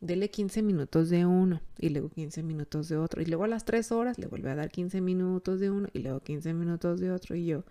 dele 0.00 0.28
15 0.28 0.62
minutos 0.62 1.08
de 1.08 1.24
uno 1.24 1.62
y 1.78 1.88
luego 1.88 2.10
15 2.10 2.42
minutos 2.42 2.90
de 2.90 2.98
otro. 2.98 3.22
Y 3.22 3.24
luego 3.24 3.44
a 3.44 3.48
las 3.48 3.64
3 3.64 3.90
horas 3.92 4.18
le 4.18 4.26
vuelve 4.26 4.50
a 4.50 4.54
dar 4.54 4.70
15 4.70 5.00
minutos 5.00 5.60
de 5.60 5.70
uno 5.70 5.88
y 5.94 6.00
luego 6.00 6.20
15 6.20 6.52
minutos 6.52 7.00
de 7.00 7.10
otro. 7.10 7.34
Y 7.36 7.46
yo, 7.46 7.64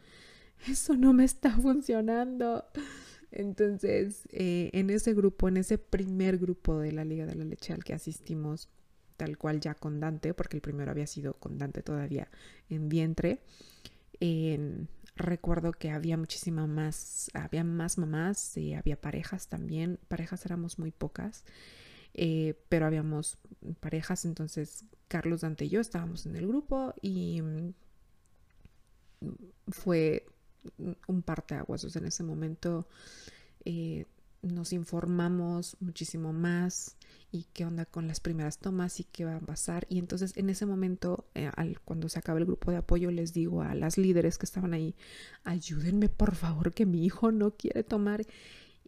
eso 0.67 0.95
no 0.95 1.13
me 1.13 1.25
está 1.25 1.51
funcionando. 1.51 2.65
Entonces, 3.35 4.27
eh, 4.31 4.69
en 4.73 4.89
ese 4.89 5.13
grupo, 5.13 5.47
en 5.47 5.57
ese 5.57 5.77
primer 5.77 6.37
grupo 6.37 6.79
de 6.79 6.91
la 6.91 7.03
Liga 7.03 7.25
de 7.25 7.35
la 7.35 7.43
Leche 7.43 7.73
al 7.73 7.83
que 7.83 7.93
asistimos, 7.93 8.69
tal 9.17 9.37
cual 9.37 9.59
ya 9.59 9.73
con 9.75 9.99
Dante, 9.99 10.33
porque 10.33 10.57
el 10.57 10.61
primero 10.61 10.91
había 10.91 11.07
sido 11.07 11.33
con 11.33 11.57
Dante 11.57 11.81
todavía 11.81 12.29
en 12.69 12.89
vientre, 12.89 13.41
recuerdo 15.15 15.73
que 15.73 15.91
había 15.91 16.17
muchísima 16.17 16.67
más, 16.67 17.29
había 17.33 17.63
más 17.63 17.97
mamás, 17.97 18.57
y 18.57 18.73
había 18.73 18.99
parejas 18.99 19.47
también, 19.47 19.99
parejas 20.07 20.45
éramos 20.45 20.79
muy 20.79 20.91
pocas. 20.91 21.43
Eh, 22.15 22.53
pero 22.69 22.85
habíamos 22.85 23.39
parejas, 23.79 24.25
entonces 24.25 24.85
Carlos, 25.07 25.41
Dante 25.41 25.65
y 25.65 25.69
yo 25.69 25.81
estábamos 25.81 26.27
en 26.27 26.35
el 26.35 26.47
grupo 26.47 26.93
y 27.01 27.41
mm, 27.41 27.73
fue 29.69 30.27
un 31.07 31.21
parteaguas, 31.21 31.83
o 31.83 31.89
sea, 31.89 32.01
en 32.01 32.07
ese 32.07 32.23
momento 32.23 32.87
eh, 33.65 34.05
nos 34.41 34.73
informamos 34.73 35.77
muchísimo 35.79 36.33
más 36.33 36.97
y 37.31 37.47
qué 37.53 37.65
onda 37.65 37.85
con 37.85 38.07
las 38.07 38.19
primeras 38.19 38.59
tomas 38.59 38.99
y 38.99 39.05
qué 39.05 39.25
va 39.25 39.37
a 39.37 39.39
pasar. 39.39 39.85
Y 39.89 39.99
entonces 39.99 40.35
en 40.35 40.49
ese 40.49 40.65
momento, 40.65 41.25
eh, 41.33 41.49
al, 41.55 41.79
cuando 41.81 42.09
se 42.09 42.19
acaba 42.19 42.39
el 42.39 42.45
grupo 42.45 42.71
de 42.71 42.77
apoyo, 42.77 43.09
les 43.09 43.33
digo 43.33 43.61
a 43.61 43.73
las 43.73 43.97
líderes 43.97 44.37
que 44.37 44.45
estaban 44.45 44.73
ahí, 44.73 44.95
ayúdenme 45.43 46.09
por 46.09 46.35
favor 46.35 46.73
que 46.73 46.85
mi 46.85 47.05
hijo 47.05 47.31
no 47.31 47.51
quiere 47.51 47.83
tomar 47.83 48.25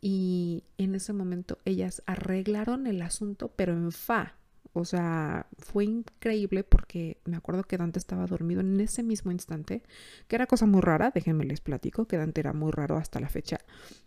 y 0.02 0.64
en 0.78 0.94
ese 0.94 1.14
momento 1.14 1.58
ellas 1.66 2.04
arreglaron 2.06 2.86
el 2.86 3.02
asunto, 3.02 3.52
pero 3.56 3.74
en 3.74 3.92
fa. 3.92 4.36
O 4.78 4.84
sea, 4.84 5.48
fue 5.58 5.86
increíble 5.86 6.66
porque 6.66 7.22
me 7.24 7.38
acuerdo 7.38 7.64
que 7.64 7.78
Dante 7.78 7.98
estaba 7.98 8.26
dormido 8.26 8.60
en 8.60 8.78
ese 8.82 9.04
mismo 9.04 9.32
instante, 9.32 9.84
que 10.28 10.36
era 10.36 10.48
cosa 10.48 10.66
muy 10.66 10.82
rara, 10.82 11.12
déjenme 11.16 11.46
les 11.46 11.62
platico, 11.62 12.08
que 12.08 12.18
Dante 12.18 12.42
era 12.42 12.52
muy 12.52 12.74
raro 12.74 12.98
hasta 12.98 13.22
la 13.22 13.30
fecha. 13.30 13.58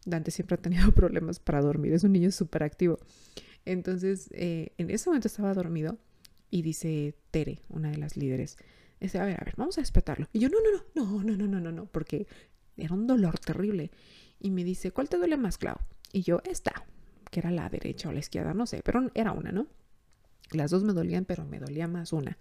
Dante 0.05 0.31
siempre 0.31 0.57
ha 0.57 0.59
tenido 0.61 0.93
problemas 0.95 1.41
para 1.41 1.63
dormir, 1.63 1.95
es 1.95 2.05
un 2.05 2.13
niño 2.13 2.31
súper 2.31 2.65
activo. 2.65 2.99
Entonces, 3.65 4.29
eh, 4.33 4.75
en 4.77 4.91
ese 4.91 5.09
momento 5.09 5.29
estaba 5.29 5.55
dormido 5.55 5.97
y 6.51 6.61
dice 6.61 7.15
Tere, 7.31 7.63
una 7.71 7.91
de 7.91 7.97
las 7.97 8.19
líderes, 8.19 8.59
dice, 9.01 9.21
a 9.21 9.25
ver, 9.25 9.41
a 9.41 9.45
ver, 9.47 9.55
vamos 9.57 9.79
a 9.79 9.81
despertarlo. 9.81 10.29
Y 10.35 10.41
yo, 10.41 10.51
no, 10.51 10.59
no, 10.61 10.85
no, 10.95 11.23
no, 11.23 11.25
no, 11.25 11.37
no, 11.37 11.47
no, 11.47 11.61
no, 11.61 11.73
no, 11.73 11.87
porque 11.87 12.27
era 12.77 12.93
un 12.93 13.07
dolor 13.07 13.39
terrible 13.39 13.91
y 14.39 14.51
me 14.51 14.65
dice, 14.65 14.91
¿cuál 14.91 15.09
te 15.09 15.17
duele 15.17 15.39
más, 15.39 15.57
Clau? 15.57 15.79
Y 16.13 16.21
yo, 16.25 16.43
esta, 16.45 16.85
que 17.31 17.41
era 17.41 17.51
la 17.51 17.71
derecha 17.71 18.11
o 18.11 18.13
la 18.13 18.19
izquierda, 18.19 18.53
no 18.53 18.67
sé, 18.67 18.83
pero 18.85 19.11
era 19.15 19.33
una, 19.33 19.51
¿no? 19.51 19.67
Las 20.53 20.71
dos 20.71 20.85
me 20.85 20.93
dolían, 20.93 21.25
pero 21.25 21.45
me 21.45 21.59
dolía 21.59 21.89
más 21.89 22.13
una. 22.13 22.39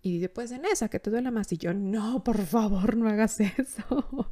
Y 0.00 0.14
dice, 0.14 0.28
pues 0.28 0.52
en 0.52 0.64
esa 0.64 0.88
que 0.88 1.00
te 1.00 1.10
duele 1.10 1.30
más. 1.30 1.52
Y 1.52 1.58
yo, 1.58 1.74
no, 1.74 2.22
por 2.22 2.38
favor, 2.38 2.96
no 2.96 3.08
hagas 3.08 3.40
eso. 3.40 4.28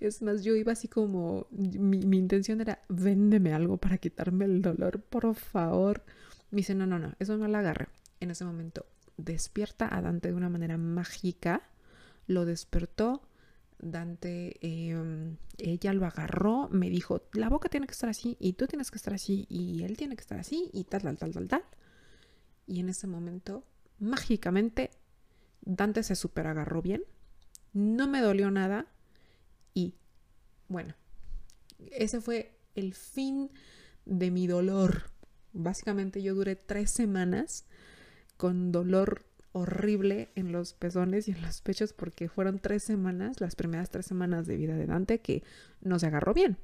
es 0.00 0.22
más, 0.22 0.44
yo 0.44 0.54
iba 0.54 0.72
así 0.72 0.88
como, 0.88 1.46
mi, 1.50 1.98
mi, 1.98 2.18
intención 2.18 2.60
era, 2.60 2.80
véndeme 2.88 3.52
algo 3.52 3.78
para 3.78 3.98
quitarme 3.98 4.44
el 4.44 4.62
dolor, 4.62 5.02
por 5.02 5.34
favor. 5.34 6.04
Me 6.50 6.58
dice, 6.58 6.74
no, 6.74 6.86
no, 6.86 6.98
no, 6.98 7.14
eso 7.18 7.36
no 7.36 7.48
la 7.48 7.60
agarre. 7.60 7.88
En 8.20 8.30
ese 8.30 8.44
momento, 8.44 8.86
despierta 9.16 9.94
a 9.94 10.00
Dante 10.00 10.28
de 10.28 10.34
una 10.34 10.48
manera 10.48 10.78
mágica. 10.78 11.62
Lo 12.28 12.44
despertó, 12.44 13.22
Dante, 13.80 14.56
em, 14.60 15.36
ella 15.58 15.92
lo 15.92 16.06
agarró, 16.06 16.68
me 16.70 16.88
dijo, 16.88 17.22
la 17.32 17.48
boca 17.48 17.68
tiene 17.68 17.86
que 17.88 17.92
estar 17.92 18.08
así 18.08 18.36
y 18.38 18.52
tú 18.52 18.68
tienes 18.68 18.92
que 18.92 18.96
estar 18.96 19.12
así 19.12 19.44
y 19.48 19.82
él 19.82 19.96
tiene 19.96 20.14
que 20.14 20.20
estar 20.20 20.38
así 20.38 20.70
y 20.72 20.84
tal, 20.84 21.02
tal, 21.02 21.18
tal, 21.18 21.32
tal, 21.32 21.48
tal. 21.48 21.64
Y 22.66 22.80
en 22.80 22.88
ese 22.88 23.06
momento, 23.06 23.64
mágicamente, 23.98 24.90
Dante 25.62 26.02
se 26.02 26.16
super 26.16 26.46
agarró 26.46 26.82
bien, 26.82 27.04
no 27.72 28.08
me 28.08 28.20
dolió 28.20 28.50
nada 28.50 28.86
y 29.74 29.94
bueno, 30.68 30.94
ese 31.90 32.20
fue 32.20 32.58
el 32.74 32.94
fin 32.94 33.50
de 34.04 34.30
mi 34.30 34.46
dolor. 34.46 35.10
Básicamente 35.52 36.22
yo 36.22 36.34
duré 36.34 36.56
tres 36.56 36.90
semanas 36.90 37.66
con 38.36 38.72
dolor 38.72 39.24
horrible 39.52 40.30
en 40.34 40.50
los 40.50 40.72
pezones 40.72 41.28
y 41.28 41.32
en 41.32 41.42
los 41.42 41.60
pechos 41.60 41.92
porque 41.92 42.28
fueron 42.28 42.58
tres 42.58 42.84
semanas, 42.84 43.40
las 43.40 43.54
primeras 43.54 43.90
tres 43.90 44.06
semanas 44.06 44.46
de 44.46 44.56
vida 44.56 44.76
de 44.76 44.86
Dante, 44.86 45.20
que 45.20 45.42
no 45.82 45.98
se 45.98 46.06
agarró 46.06 46.32
bien. 46.34 46.56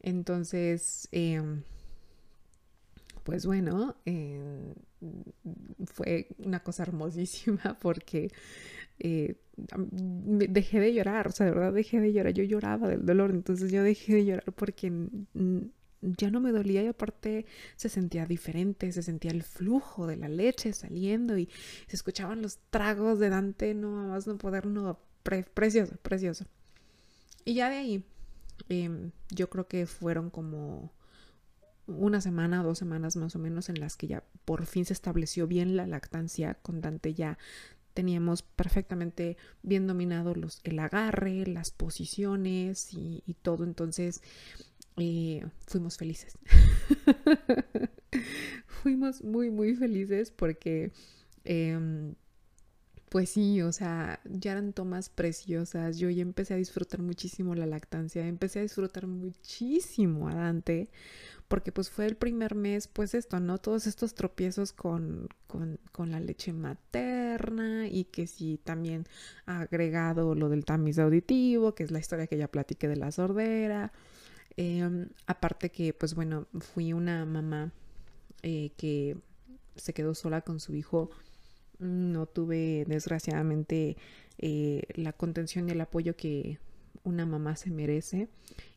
Entonces, 0.00 1.08
em, 1.12 1.62
pues 3.22 3.46
bueno, 3.46 3.96
em, 4.04 4.74
fue 5.86 6.28
una 6.38 6.60
cosa 6.60 6.82
hermosísima 6.84 7.78
porque 7.80 8.30
eh, 8.98 9.36
dejé 9.56 10.80
de 10.80 10.94
llorar, 10.94 11.28
o 11.28 11.32
sea, 11.32 11.46
de 11.46 11.52
verdad 11.52 11.72
dejé 11.72 12.00
de 12.00 12.12
llorar, 12.12 12.32
yo 12.32 12.44
lloraba 12.44 12.88
del 12.88 13.04
dolor, 13.04 13.30
entonces 13.30 13.70
yo 13.70 13.82
dejé 13.82 14.14
de 14.14 14.24
llorar 14.24 14.52
porque 14.54 14.92
ya 16.02 16.30
no 16.30 16.40
me 16.40 16.52
dolía 16.52 16.82
y 16.82 16.88
aparte 16.88 17.46
se 17.76 17.88
sentía 17.88 18.26
diferente, 18.26 18.90
se 18.92 19.02
sentía 19.02 19.30
el 19.30 19.42
flujo 19.42 20.06
de 20.06 20.16
la 20.16 20.28
leche 20.28 20.72
saliendo 20.72 21.38
y 21.38 21.48
se 21.86 21.96
escuchaban 21.96 22.42
los 22.42 22.58
tragos 22.70 23.18
de 23.18 23.30
Dante, 23.30 23.74
no 23.74 23.90
más 24.08 24.26
no 24.26 24.36
poder, 24.36 24.66
no, 24.66 24.98
precioso, 25.22 25.96
precioso. 26.02 26.46
Y 27.44 27.54
ya 27.54 27.70
de 27.70 27.76
ahí, 27.76 28.04
em, 28.68 29.12
yo 29.30 29.48
creo 29.48 29.68
que 29.68 29.86
fueron 29.86 30.30
como 30.30 30.92
una 31.98 32.20
semana, 32.20 32.62
dos 32.62 32.78
semanas 32.78 33.16
más 33.16 33.36
o 33.36 33.38
menos 33.38 33.68
en 33.68 33.80
las 33.80 33.96
que 33.96 34.06
ya 34.06 34.24
por 34.44 34.66
fin 34.66 34.84
se 34.84 34.92
estableció 34.92 35.46
bien 35.46 35.76
la 35.76 35.86
lactancia 35.86 36.54
con 36.54 36.80
Dante 36.80 37.14
ya 37.14 37.38
teníamos 37.94 38.42
perfectamente 38.42 39.36
bien 39.62 39.86
dominado 39.86 40.34
los, 40.34 40.60
el 40.64 40.78
agarre, 40.78 41.46
las 41.46 41.70
posiciones 41.70 42.88
y, 42.92 43.36
todo. 43.42 43.64
Entonces, 43.64 44.22
eh, 44.96 45.44
fuimos 45.66 45.96
felices. 45.96 46.38
fuimos 48.66 49.22
muy, 49.22 49.50
muy 49.50 49.74
felices 49.74 50.30
porque, 50.30 50.92
em, 51.44 52.14
pues 53.12 53.28
sí, 53.28 53.60
o 53.60 53.72
sea, 53.72 54.20
ya 54.24 54.52
eran 54.52 54.72
tomas 54.72 55.10
preciosas. 55.10 55.98
Yo 55.98 56.08
ya 56.08 56.22
empecé 56.22 56.54
a 56.54 56.56
disfrutar 56.56 57.02
muchísimo 57.02 57.54
la 57.54 57.66
lactancia, 57.66 58.26
empecé 58.26 58.60
a 58.60 58.62
disfrutar 58.62 59.06
muchísimo 59.06 60.28
a 60.30 60.34
Dante 60.34 60.88
porque 61.46 61.72
pues 61.72 61.90
fue 61.90 62.06
el 62.06 62.16
primer 62.16 62.54
mes, 62.54 62.88
pues 62.88 63.14
esto, 63.14 63.38
¿no? 63.38 63.58
Todos 63.58 63.86
estos 63.86 64.14
tropiezos 64.14 64.72
con, 64.72 65.28
con, 65.46 65.78
con 65.92 66.10
la 66.10 66.20
leche 66.20 66.54
materna 66.54 67.86
y 67.86 68.04
que 68.04 68.26
sí 68.26 68.58
también 68.64 69.04
agregado 69.44 70.34
lo 70.34 70.48
del 70.48 70.64
tamiz 70.64 70.98
auditivo, 70.98 71.74
que 71.74 71.82
es 71.84 71.90
la 71.90 71.98
historia 71.98 72.26
que 72.26 72.38
ya 72.38 72.48
platiqué 72.48 72.88
de 72.88 72.96
la 72.96 73.12
sordera. 73.12 73.92
Em, 74.56 75.10
aparte 75.26 75.70
que, 75.70 75.92
pues 75.92 76.14
bueno, 76.14 76.46
fui 76.60 76.94
una 76.94 77.26
mamá 77.26 77.72
eh, 78.42 78.72
que 78.78 79.18
se 79.76 79.92
quedó 79.92 80.14
sola 80.14 80.40
con 80.40 80.60
su 80.60 80.74
hijo. 80.74 81.10
No 81.82 82.26
tuve, 82.26 82.84
desgraciadamente, 82.86 83.96
eh, 84.38 84.82
la 84.94 85.12
contención 85.12 85.68
y 85.68 85.72
el 85.72 85.80
apoyo 85.80 86.16
que 86.16 86.58
una 87.04 87.26
mamá 87.26 87.56
se 87.56 87.70
merece. 87.70 88.28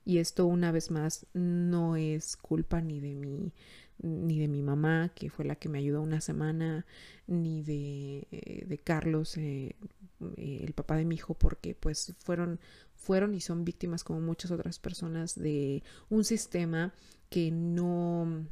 Y 0.06 0.18
esto, 0.18 0.48
una 0.48 0.72
vez 0.72 0.92
más, 0.92 1.28
no 1.34 1.96
es 1.96 2.36
culpa 2.36 2.82
ni 2.82 3.00
de 3.00 3.16
mi, 3.16 3.54
ni 4.02 4.40
de 4.40 4.48
mi 4.48 4.62
mamá, 4.62 5.12
que 5.14 5.30
fue 5.30 5.46
la 5.46 5.56
que 5.56 5.70
me 5.70 5.78
ayudó 5.78 6.02
una 6.02 6.22
semana, 6.22 6.86
ni 7.28 7.62
de, 7.62 8.28
eh, 8.32 8.66
de 8.68 8.78
Carlos, 8.80 9.38
el 9.38 10.74
papá 10.76 10.98
de 10.98 11.06
mi 11.06 11.16
hijo, 11.16 11.36
porque 11.36 11.76
pues 11.76 12.16
fueron 12.20 12.60
fueron 12.96 13.36
y 13.36 13.42
son 13.42 13.64
víctimas 13.66 14.04
como 14.04 14.20
muchas 14.20 14.50
otras 14.50 14.80
personas 14.80 15.36
de 15.36 15.84
un 16.10 16.24
sistema 16.24 16.92
que 17.30 17.52
no 17.52 18.48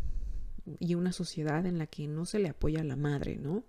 y 0.79 0.95
una 0.95 1.11
sociedad 1.11 1.65
en 1.65 1.77
la 1.77 1.87
que 1.87 2.07
no 2.07 2.25
se 2.25 2.39
le 2.39 2.49
apoya 2.49 2.81
a 2.81 2.85
la 2.85 2.95
madre, 2.95 3.37
¿no? 3.37 3.65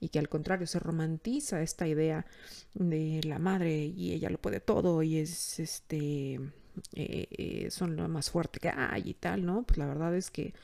Y 0.00 0.10
que 0.10 0.18
al 0.18 0.28
contrario 0.28 0.66
se 0.66 0.78
romantiza 0.78 1.62
esta 1.62 1.88
idea 1.88 2.26
de 2.74 3.20
la 3.24 3.38
madre 3.38 3.84
y 3.86 4.12
ella 4.12 4.30
lo 4.30 4.40
puede 4.40 4.60
todo 4.60 5.02
y 5.02 5.18
es 5.18 5.58
este 5.58 6.34
eh, 6.94 7.26
eh, 7.30 7.70
son 7.70 7.96
lo 7.96 8.08
más 8.08 8.30
fuerte 8.30 8.60
que 8.60 8.68
hay 8.68 9.10
y 9.10 9.14
tal, 9.14 9.44
¿no? 9.44 9.62
Pues 9.64 9.78
la 9.78 9.86
verdad 9.86 10.14
es 10.14 10.30
que 10.30 10.54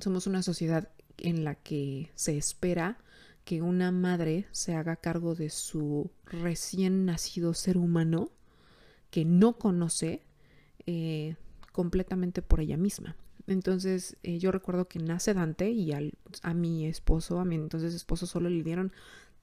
somos 0.00 0.26
una 0.26 0.42
sociedad 0.42 0.88
en 1.18 1.44
la 1.44 1.54
que 1.54 2.10
se 2.14 2.36
espera 2.36 2.98
que 3.44 3.62
una 3.62 3.92
madre 3.92 4.46
se 4.52 4.74
haga 4.74 4.96
cargo 4.96 5.34
de 5.34 5.50
su 5.50 6.10
recién 6.24 7.04
nacido 7.04 7.52
ser 7.52 7.76
humano 7.76 8.30
que 9.10 9.24
no 9.24 9.58
conoce 9.58 10.22
eh, 10.86 11.36
completamente 11.72 12.42
por 12.42 12.60
ella 12.60 12.76
misma. 12.76 13.16
Entonces 13.46 14.16
eh, 14.22 14.38
yo 14.38 14.50
recuerdo 14.52 14.88
que 14.88 14.98
nace 14.98 15.34
Dante 15.34 15.70
y 15.70 15.92
a 15.92 16.54
mi 16.54 16.86
esposo, 16.86 17.40
a 17.40 17.44
mi 17.44 17.56
entonces 17.56 17.94
esposo 17.94 18.26
solo 18.26 18.48
le 18.48 18.62
dieron 18.62 18.92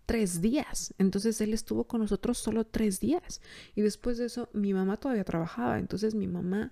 tres 0.06 0.42
días. 0.42 0.94
Entonces 0.98 1.40
él 1.42 1.54
estuvo 1.54 1.86
con 1.86 2.02
nosotros 2.02 2.38
solo 2.38 2.66
tres 2.66 3.00
días. 3.00 3.42
Y 3.76 3.82
después 3.82 4.18
de 4.18 4.26
eso 4.26 4.50
mi 4.54 4.74
mamá 4.74 4.98
todavía 4.98 5.24
trabajaba. 5.24 5.80
Entonces 5.80 6.16
mi 6.16 6.28
mamá 6.28 6.72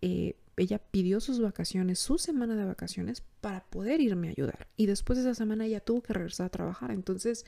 eh, 0.00 0.36
ella 0.56 0.78
pidió 0.78 1.20
sus 1.20 1.40
vacaciones, 1.40 1.98
su 1.98 2.18
semana 2.18 2.56
de 2.56 2.64
vacaciones, 2.64 3.22
para 3.40 3.64
poder 3.64 4.00
irme 4.00 4.28
a 4.28 4.30
ayudar. 4.30 4.68
Y 4.76 4.86
después 4.86 5.18
de 5.18 5.24
esa 5.24 5.34
semana 5.34 5.66
ella 5.66 5.80
tuvo 5.80 6.02
que 6.02 6.12
regresar 6.12 6.46
a 6.46 6.50
trabajar. 6.50 6.90
Entonces 6.90 7.44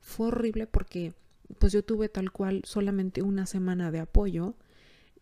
fue 0.00 0.28
horrible 0.28 0.66
porque 0.66 1.14
pues 1.58 1.72
yo 1.72 1.84
tuve 1.84 2.08
tal 2.08 2.30
cual 2.30 2.62
solamente 2.64 3.22
una 3.22 3.46
semana 3.46 3.90
de 3.90 4.00
apoyo 4.00 4.54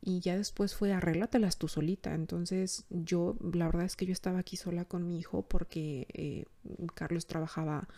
y 0.00 0.20
ya 0.20 0.36
después 0.36 0.74
fue 0.74 0.92
arréglatelas 0.92 1.58
tú 1.58 1.68
solita. 1.68 2.14
Entonces 2.14 2.84
yo, 2.90 3.36
la 3.52 3.66
verdad 3.66 3.84
es 3.84 3.96
que 3.96 4.06
yo 4.06 4.12
estaba 4.12 4.38
aquí 4.38 4.56
sola 4.56 4.84
con 4.84 5.06
mi 5.06 5.18
hijo 5.18 5.42
porque 5.42 6.06
eh, 6.12 6.44
Carlos 6.94 7.26
trabajaba 7.26 7.88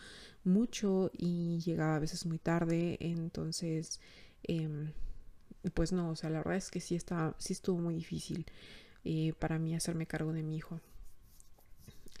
mucho 0.43 1.11
y 1.13 1.59
llegaba 1.59 1.95
a 1.95 1.99
veces 1.99 2.25
muy 2.25 2.39
tarde. 2.39 2.97
Entonces, 2.99 3.99
em, 4.43 4.91
pues 5.73 5.91
no, 5.91 6.09
o 6.11 6.15
sea, 6.15 6.29
la 6.29 6.39
verdad 6.39 6.55
es 6.57 6.71
que 6.71 6.79
sí, 6.81 6.95
estaba, 6.95 7.35
sí 7.37 7.53
estuvo 7.53 7.79
muy 7.79 7.95
difícil. 7.95 8.45
Eh, 9.03 9.33
para 9.39 9.59
mí 9.59 9.75
hacerme 9.75 10.07
cargo 10.07 10.33
de 10.33 10.43
mi 10.43 10.57
hijo. 10.57 10.79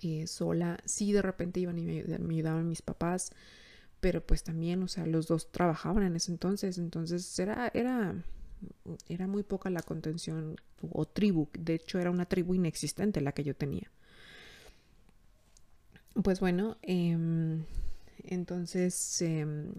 Eh, 0.03 0.25
sola, 0.25 0.79
sí 0.85 1.11
de 1.13 1.21
repente 1.21 1.59
iban 1.59 1.77
y 1.77 1.83
me, 1.85 1.99
ayudaban 2.35 2.67
mis 2.67 2.81
papás, 2.81 3.31
pero 3.99 4.25
pues 4.25 4.43
también, 4.43 4.81
o 4.81 4.87
sea, 4.87 5.05
los 5.05 5.27
dos 5.27 5.51
trabajaban 5.51 6.03
en 6.03 6.15
ese 6.15 6.31
entonces, 6.31 6.79
entonces 6.79 7.37
era, 7.37 7.69
era, 7.75 8.15
era 9.09 9.27
muy 9.27 9.43
poca 9.43 9.69
la 9.69 9.81
contención 9.81 10.55
o 10.91 11.05
tribu, 11.05 11.49
de 11.57 11.75
hecho 11.75 11.99
era 11.99 12.11
una 12.11 12.25
tribu 12.25 12.53
inexistente 12.53 13.21
la 13.21 13.31
que 13.31 13.43
yo 13.43 13.55
tenía. 13.55 13.91
Pues 16.23 16.39
bueno, 16.39 16.77
em, 16.81 17.63
entonces 18.23 19.21
em, 19.21 19.73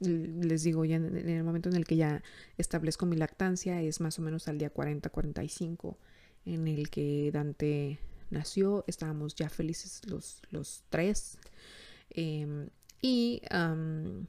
les 0.00 0.62
digo, 0.62 0.84
ya 0.84 0.96
en, 0.96 1.16
el 1.16 1.44
momento 1.44 1.68
en 1.68 1.76
el 1.76 1.84
que 1.84 1.96
ya 1.96 2.22
establezco 2.58 3.06
mi 3.06 3.16
lactancia, 3.16 3.80
es 3.82 4.00
más 4.00 4.18
o 4.18 4.22
menos 4.22 4.48
al 4.48 4.58
día 4.58 4.72
40-45 4.72 5.96
en 6.46 6.68
el 6.68 6.90
que 6.90 7.30
Dante 7.32 7.98
nació, 8.30 8.84
estábamos 8.86 9.34
ya 9.34 9.48
felices 9.48 10.00
los, 10.06 10.42
los 10.50 10.84
tres. 10.88 11.38
Em, 12.10 12.68
y 13.08 13.40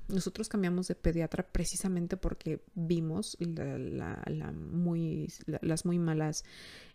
nosotros 0.08 0.50
cambiamos 0.50 0.88
de 0.88 0.94
pediatra 0.94 1.48
precisamente 1.52 2.16
porque 2.16 2.62
vimos 2.76 3.36
las 3.40 4.56
muy 5.86 5.98
malas 5.98 6.46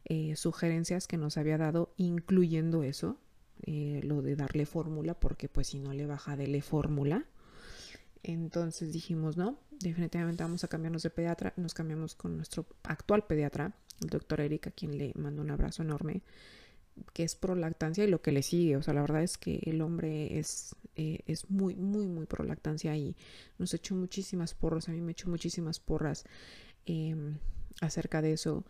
eh, 0.04 0.36
sugerencias 0.36 1.08
que 1.08 1.16
nos 1.16 1.38
había 1.38 1.58
dado, 1.58 1.92
incluyendo 1.96 2.84
eso, 2.84 3.18
eh, 3.62 4.00
lo 4.04 4.22
de 4.22 4.36
darle 4.36 4.64
fórmula, 4.64 5.14
porque 5.14 5.48
pues 5.48 5.70
si 5.70 5.80
no 5.80 5.92
le 5.92 6.06
baja, 6.06 6.36
dele 6.36 6.62
fórmula. 6.62 7.26
Entonces 8.22 8.92
dijimos, 8.92 9.36
no, 9.36 9.58
definitivamente 9.80 10.44
vamos 10.44 10.62
a 10.62 10.68
cambiarnos 10.68 11.02
de 11.02 11.10
pediatra. 11.10 11.52
Nos 11.56 11.74
cambiamos 11.74 12.14
con 12.14 12.36
nuestro 12.36 12.64
actual 12.84 13.26
pediatra, 13.26 13.74
el 14.00 14.08
doctor 14.08 14.40
Erika, 14.40 14.70
quien 14.70 14.98
le 14.98 15.14
mando 15.16 15.42
un 15.42 15.50
abrazo 15.50 15.82
enorme, 15.82 16.22
que 17.12 17.22
es 17.24 17.36
pro 17.36 17.54
lactancia 17.54 18.04
y 18.04 18.08
lo 18.08 18.22
que 18.22 18.32
le 18.32 18.42
sigue. 18.42 18.76
O 18.76 18.82
sea, 18.82 18.94
la 18.94 19.00
verdad 19.00 19.22
es 19.22 19.38
que 19.38 19.60
el 19.64 19.80
hombre 19.80 20.38
es, 20.38 20.74
eh, 20.96 21.20
es 21.26 21.50
muy, 21.50 21.74
muy, 21.76 22.06
muy 22.06 22.26
pro 22.26 22.44
lactancia 22.44 22.96
y 22.96 23.16
nos 23.58 23.74
echó 23.74 23.94
muchísimas 23.94 24.54
porras. 24.54 24.88
A 24.88 24.92
mí 24.92 25.00
me 25.00 25.12
echó 25.12 25.28
muchísimas 25.28 25.80
porras 25.80 26.24
em, 26.86 27.38
acerca 27.80 28.22
de 28.22 28.32
eso. 28.32 28.64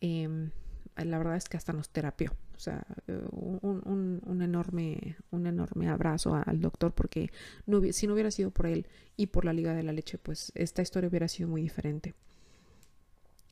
Em, 0.00 0.50
la 0.96 1.18
verdad 1.18 1.36
es 1.36 1.48
que 1.48 1.56
hasta 1.56 1.72
nos 1.72 1.90
terapió. 1.90 2.32
O 2.56 2.60
sea, 2.60 2.86
eh, 3.08 3.20
un, 3.32 4.40
enorme, 4.42 5.16
un 5.30 5.46
enorme 5.46 5.88
abrazo 5.88 6.34
al 6.34 6.60
doctor 6.60 6.94
porque 6.94 7.30
no, 7.66 7.80
si 7.92 8.06
no 8.06 8.12
hubiera 8.14 8.30
sido 8.30 8.50
por 8.50 8.66
él 8.66 8.86
y 9.16 9.26
por 9.26 9.44
la 9.44 9.52
Liga 9.52 9.74
de 9.74 9.82
la 9.82 9.92
Leche, 9.92 10.18
pues 10.18 10.52
esta 10.54 10.82
historia 10.82 11.08
hubiera 11.08 11.26
sido 11.26 11.48
muy 11.48 11.62
diferente. 11.62 12.14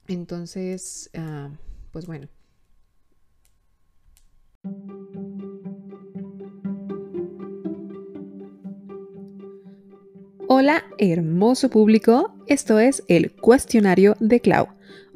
Entonces, 0.07 1.11
ah, 1.15 1.51
pues 1.90 2.07
bueno. 2.07 2.28
Hola, 10.48 10.84
hermoso 10.98 11.70
público. 11.70 12.34
Esto 12.47 12.78
es 12.78 13.05
el 13.09 13.32
cuestionario 13.32 14.16
de 14.20 14.40
Clau 14.40 14.68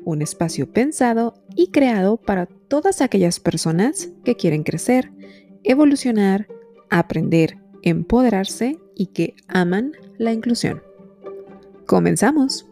un 0.04 0.22
espacio 0.22 0.70
pensado 0.70 1.34
y 1.56 1.72
creado 1.72 2.16
para 2.16 2.46
todas 2.46 3.00
aquellas 3.00 3.40
personas 3.40 4.08
que 4.24 4.36
quieren 4.36 4.62
crecer, 4.62 5.10
evolucionar, 5.64 6.46
aprender 6.90 7.58
empoderarse 7.86 8.78
y 8.96 9.06
que 9.06 9.36
aman 9.46 9.92
la 10.18 10.32
inclusión. 10.32 10.82
¡Comenzamos! 11.86 12.66